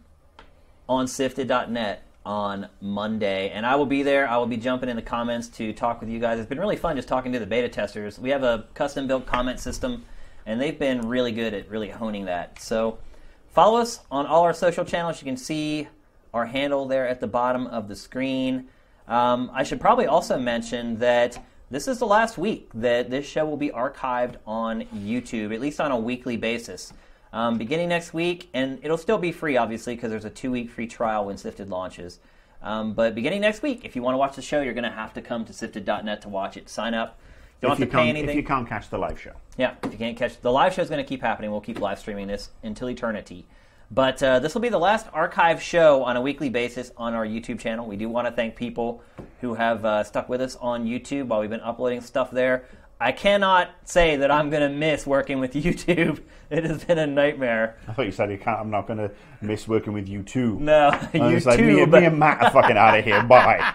on 0.89 1.07
SIFTD.net 1.07 2.03
on 2.27 2.69
Monday. 2.81 3.51
And 3.51 3.67
I 3.67 3.77
will 3.77 3.87
be 3.87 4.03
there. 4.03 4.29
I 4.29 4.37
will 4.37 4.47
be 4.47 4.57
jumping 4.57 4.89
in 4.89 4.97
the 4.97 5.03
comments 5.03 5.49
to 5.49 5.73
talk 5.73 6.01
with 6.01 6.09
you 6.09 6.19
guys. 6.19 6.39
It's 6.39 6.49
been 6.49 6.61
really 6.61 6.77
fun 6.77 6.97
just 6.97 7.09
talking 7.09 7.33
to 7.33 7.39
the 7.39 7.47
beta 7.47 7.69
testers. 7.69 8.19
We 8.19 8.31
have 8.31 8.43
a 8.43 8.67
custom 8.75 9.07
built 9.07 9.27
comment 9.27 9.61
system, 9.61 10.05
and 10.47 10.61
they've 10.61 10.79
been 10.79 11.09
really 11.09 11.33
good 11.33 11.55
at 11.55 11.69
really 11.71 11.91
honing 11.91 12.25
that. 12.25 12.61
So 12.61 12.99
follow 13.51 13.79
us 13.79 14.01
on 14.11 14.27
all 14.27 14.43
our 14.43 14.55
social 14.55 14.85
channels. 14.85 15.21
You 15.21 15.27
can 15.27 15.37
see 15.37 15.89
our 16.33 16.47
handle 16.47 16.87
there 16.87 17.07
at 17.07 17.21
the 17.21 17.29
bottom 17.29 17.67
of 17.67 17.89
the 17.89 17.97
screen. 17.97 18.69
Um, 19.07 19.51
I 19.53 19.63
should 19.63 19.81
probably 19.81 20.07
also 20.07 20.39
mention 20.39 20.99
that 20.99 21.43
this 21.71 21.89
is 21.89 21.99
the 21.99 22.07
last 22.07 22.39
week 22.39 22.71
that 22.75 23.11
this 23.11 23.27
show 23.27 23.45
will 23.45 23.57
be 23.57 23.71
archived 23.71 24.37
on 24.47 24.83
YouTube, 24.95 25.55
at 25.55 25.61
least 25.61 25.81
on 25.81 25.93
a 25.93 25.99
weekly 25.99 26.37
basis. 26.37 26.93
Um, 27.35 27.59
beginning 27.59 27.89
next 27.89 28.15
week, 28.15 28.49
and 28.55 28.79
it'll 28.85 28.97
still 28.97 29.19
be 29.19 29.33
free, 29.33 29.57
obviously, 29.57 29.97
because 29.97 30.11
there's 30.11 30.25
a 30.25 30.31
two 30.31 30.53
week 30.53 30.71
free 30.71 30.87
trial 30.87 31.27
when 31.27 31.35
SIFTD 31.35 31.69
launches. 31.69 32.21
Um, 32.63 32.95
but 32.95 33.17
beginning 33.17 33.41
next 33.41 33.61
week, 33.61 33.85
if 33.85 33.97
you 33.97 34.03
want 34.03 34.15
to 34.15 34.19
watch 34.19 34.37
the 34.37 34.43
show, 34.43 34.61
you're 34.61 34.73
going 34.73 34.85
to 34.85 34.91
have 34.91 35.13
to 35.15 35.21
come 35.21 35.45
to 35.47 35.53
SIFTD.net 35.53 36.23
to 36.23 36.29
watch 36.29 36.57
it. 36.57 36.69
Sign 36.69 36.95
up. 36.95 37.19
You 37.61 37.69
don't 37.69 37.73
if 37.73 37.79
have 37.79 37.89
you 37.89 37.91
to 37.91 37.99
pay 37.99 38.09
anything. 38.09 38.29
if 38.29 38.37
you 38.37 38.45
can't 38.45 38.69
catch 38.69 38.89
the 38.89 38.99
live 38.99 39.21
show. 39.21 39.33
Yeah, 39.59 39.75
if 39.83 39.91
you 39.91 39.99
can't 39.99 40.17
catch 40.17 40.41
the 40.41 40.53
live 40.53 40.75
show 40.75 40.83
is 40.83 40.89
going 40.89 41.05
to 41.05 41.09
keep 41.09 41.23
happening. 41.23 41.51
We'll 41.51 41.61
keep 41.61 41.81
live 41.81 41.99
streaming 41.99 42.29
this 42.29 42.51
until 42.63 42.89
eternity. 42.89 43.49
But 43.91 44.23
uh, 44.23 44.39
this 44.39 44.55
will 44.55 44.63
be 44.63 44.69
the 44.69 44.79
last 44.79 45.09
archive 45.13 45.61
show 45.61 46.05
on 46.05 46.17
a 46.17 46.21
weekly 46.21 46.51
basis 46.51 46.93
on 46.97 47.15
our 47.15 47.27
YouTube 47.27 47.59
channel. 47.59 47.87
We 47.87 47.97
do 47.97 48.09
want 48.09 48.29
to 48.29 48.33
thank 48.33 48.55
people 48.55 49.03
who 49.41 49.55
have 49.55 49.85
uh, 49.85 50.05
stuck 50.05 50.29
with 50.29 50.41
us 50.41 50.55
on 50.57 50.87
YouTube 50.87 51.27
while 51.27 51.41
we've 51.41 51.51
been 51.51 51.61
uploading 51.61 52.01
stuff 52.01 52.31
there. 52.31 52.67
I 53.01 53.13
cannot 53.13 53.71
say 53.85 54.17
that 54.17 54.31
I'm 54.31 54.51
going 54.51 54.63
to 54.63 54.75
miss 54.75 55.07
working 55.07 55.41
with 55.41 55.53
YouTube. 55.55 56.21
It 56.51 56.65
has 56.65 56.85
been 56.85 56.99
a 56.99 57.07
nightmare. 57.07 57.77
I 57.89 57.93
thought 57.93 58.07
you 58.07 58.13
said 58.13 58.31
you 58.31 58.39
can't. 58.39 58.61
I'm 58.61 58.71
not 58.71 58.87
going 58.87 58.99
to 58.99 59.11
miss 59.41 59.67
working 59.67 59.93
with 59.93 60.09
you 60.09 60.23
too. 60.23 60.59
No, 60.61 60.89
I 61.15 61.19
was 61.35 61.47
like, 61.47 61.59
me, 61.59 61.85
me 61.85 62.05
and 62.05 62.19
Matt 62.19 62.43
are 62.43 62.51
fucking 62.51 62.77
out 62.77 62.99
of 62.99 63.05
here. 63.05 63.23
Bye. 63.29 63.75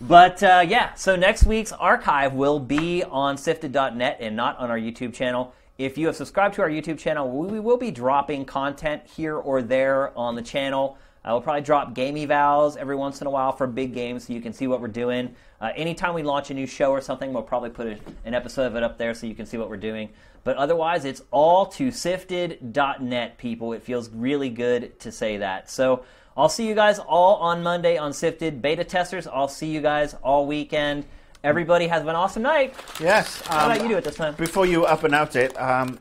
But 0.00 0.42
uh, 0.42 0.64
yeah, 0.66 0.94
so 0.94 1.16
next 1.16 1.44
week's 1.44 1.72
archive 1.72 2.32
will 2.32 2.60
be 2.60 3.02
on 3.04 3.36
SIFTD.net 3.36 4.18
and 4.20 4.36
not 4.36 4.56
on 4.58 4.70
our 4.70 4.78
YouTube 4.78 5.12
channel. 5.12 5.54
If 5.76 5.98
you 5.98 6.06
have 6.06 6.16
subscribed 6.16 6.54
to 6.54 6.62
our 6.62 6.68
YouTube 6.68 6.98
channel, 6.98 7.28
we 7.30 7.60
will 7.60 7.76
be 7.76 7.90
dropping 7.90 8.44
content 8.44 9.02
here 9.06 9.36
or 9.36 9.62
there 9.62 10.16
on 10.16 10.34
the 10.34 10.42
channel. 10.42 10.98
I 11.24 11.32
will 11.32 11.40
probably 11.40 11.62
drop 11.62 11.94
game 11.94 12.14
evals 12.14 12.76
every 12.76 12.96
once 12.96 13.20
in 13.20 13.26
a 13.26 13.30
while 13.30 13.52
for 13.52 13.66
big 13.66 13.92
games 13.92 14.26
so 14.26 14.32
you 14.32 14.40
can 14.40 14.52
see 14.52 14.66
what 14.66 14.80
we're 14.80 14.88
doing. 14.88 15.34
Uh, 15.60 15.70
anytime 15.74 16.14
we 16.14 16.22
launch 16.22 16.50
a 16.50 16.54
new 16.54 16.66
show 16.66 16.90
or 16.90 17.00
something, 17.00 17.32
we'll 17.32 17.42
probably 17.42 17.70
put 17.70 17.86
a, 17.86 17.98
an 18.24 18.34
episode 18.34 18.66
of 18.66 18.76
it 18.76 18.82
up 18.82 18.96
there 18.98 19.12
so 19.14 19.26
you 19.26 19.34
can 19.34 19.44
see 19.44 19.56
what 19.56 19.68
we're 19.68 19.76
doing. 19.76 20.08
But 20.44 20.56
otherwise, 20.56 21.04
it's 21.04 21.22
all 21.30 21.66
to 21.66 21.88
SIFTD.net, 21.88 23.38
people. 23.38 23.72
It 23.72 23.82
feels 23.82 24.08
really 24.10 24.50
good 24.50 24.98
to 25.00 25.12
say 25.12 25.36
that. 25.38 25.68
So 25.68 26.04
I'll 26.36 26.48
see 26.48 26.66
you 26.66 26.74
guys 26.74 27.00
all 27.00 27.36
on 27.36 27.62
Monday 27.62 27.98
on 27.98 28.12
SIFTD 28.12 28.62
Beta 28.62 28.84
Testers. 28.84 29.26
I'll 29.26 29.48
see 29.48 29.66
you 29.66 29.80
guys 29.80 30.14
all 30.22 30.46
weekend. 30.46 31.04
Everybody 31.42 31.88
has 31.88 32.02
an 32.02 32.08
awesome 32.10 32.42
night. 32.42 32.74
Yes. 33.00 33.40
How 33.42 33.66
um, 33.66 33.72
about 33.72 33.82
you 33.82 33.88
do 33.88 33.96
it 33.96 34.04
this 34.04 34.16
time? 34.16 34.34
Before 34.34 34.66
you 34.66 34.84
up 34.84 35.04
and 35.04 35.14
out 35.14 35.36
it, 35.36 35.60
um, 35.60 35.98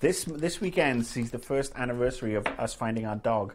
this 0.00 0.24
this 0.24 0.60
weekend 0.60 1.06
sees 1.06 1.30
the 1.30 1.38
first 1.38 1.72
anniversary 1.76 2.34
of 2.34 2.46
us 2.58 2.74
finding 2.74 3.06
our 3.06 3.16
dog. 3.16 3.54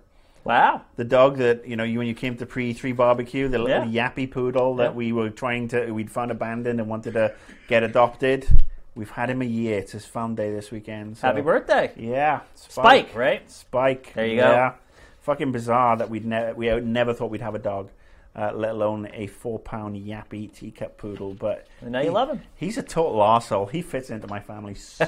Wow. 0.49 0.81
The 0.95 1.03
dog 1.03 1.37
that 1.37 1.67
you 1.67 1.75
know, 1.75 1.83
you 1.83 1.99
when 1.99 2.07
you 2.07 2.15
came 2.15 2.35
to 2.37 2.45
pre 2.45 2.73
three 2.73 2.91
barbecue, 2.91 3.47
the 3.47 3.59
little 3.59 3.85
Yeah. 3.85 4.09
yappy 4.09 4.29
poodle 4.29 4.75
that 4.77 4.91
Yeah. 4.91 4.91
we 4.91 5.11
were 5.11 5.29
trying 5.29 5.67
to, 5.69 5.91
we'd 5.91 6.11
found 6.11 6.31
abandoned 6.31 6.79
and 6.79 6.89
wanted 6.89 7.13
to 7.13 7.33
get 7.67 7.83
adopted. 7.83 8.47
We've 8.95 9.11
had 9.11 9.29
him 9.29 9.41
a 9.41 9.45
year. 9.45 9.77
It's 9.79 9.91
his 9.91 10.05
fun 10.05 10.35
day 10.35 10.51
this 10.51 10.71
weekend. 10.71 11.17
so- 11.17 11.27
Happy 11.27 11.41
birthday. 11.41 11.91
Yeah, 11.95 12.39
Spike, 12.55 13.15
right? 13.15 13.49
Spike. 13.49 14.11
There 14.15 14.25
you 14.25 14.37
go. 14.37 14.49
Yeah. 14.51 14.73
Fucking 15.21 15.51
bizarre 15.51 15.95
that 15.97 16.09
we'd 16.09 16.25
ne- 16.25 16.53
we 16.53 16.67
never 16.81 17.13
thought 17.13 17.29
we'd 17.29 17.41
have 17.41 17.53
a 17.55 17.59
dog, 17.59 17.89
uh, 18.35 18.51
let 18.55 18.71
alone 18.71 19.07
a 19.13 19.27
four 19.27 19.59
pound 19.59 19.95
yappy 19.97 20.51
teacup 20.51 20.97
poodle. 20.97 21.35
But 21.35 21.67
And 21.81 21.91
now 21.91 22.01
you 22.01 22.09
love 22.11 22.29
him. 22.29 22.41
He's 22.55 22.77
a 22.79 22.83
total 22.83 23.19
arsehole. 23.19 23.69
He 23.69 23.83
fits 23.83 24.09
into 24.09 24.27
my 24.27 24.39
family 24.39 24.73
so 24.97 25.05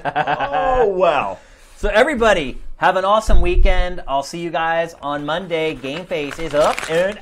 well. 0.88 1.40
So 1.82 1.90
everybody, 1.90 2.60
have 2.78 2.96
an 2.96 3.06
awesome 3.06 3.42
weekend. 3.42 4.04
I'll 4.08 4.22
see 4.22 4.40
you 4.40 4.52
guys 4.52 4.94
on 5.02 5.26
Monday. 5.26 5.74
Game 5.74 6.06
Face 6.06 6.38
is 6.38 6.54
up 6.54 6.78
and 6.92 7.20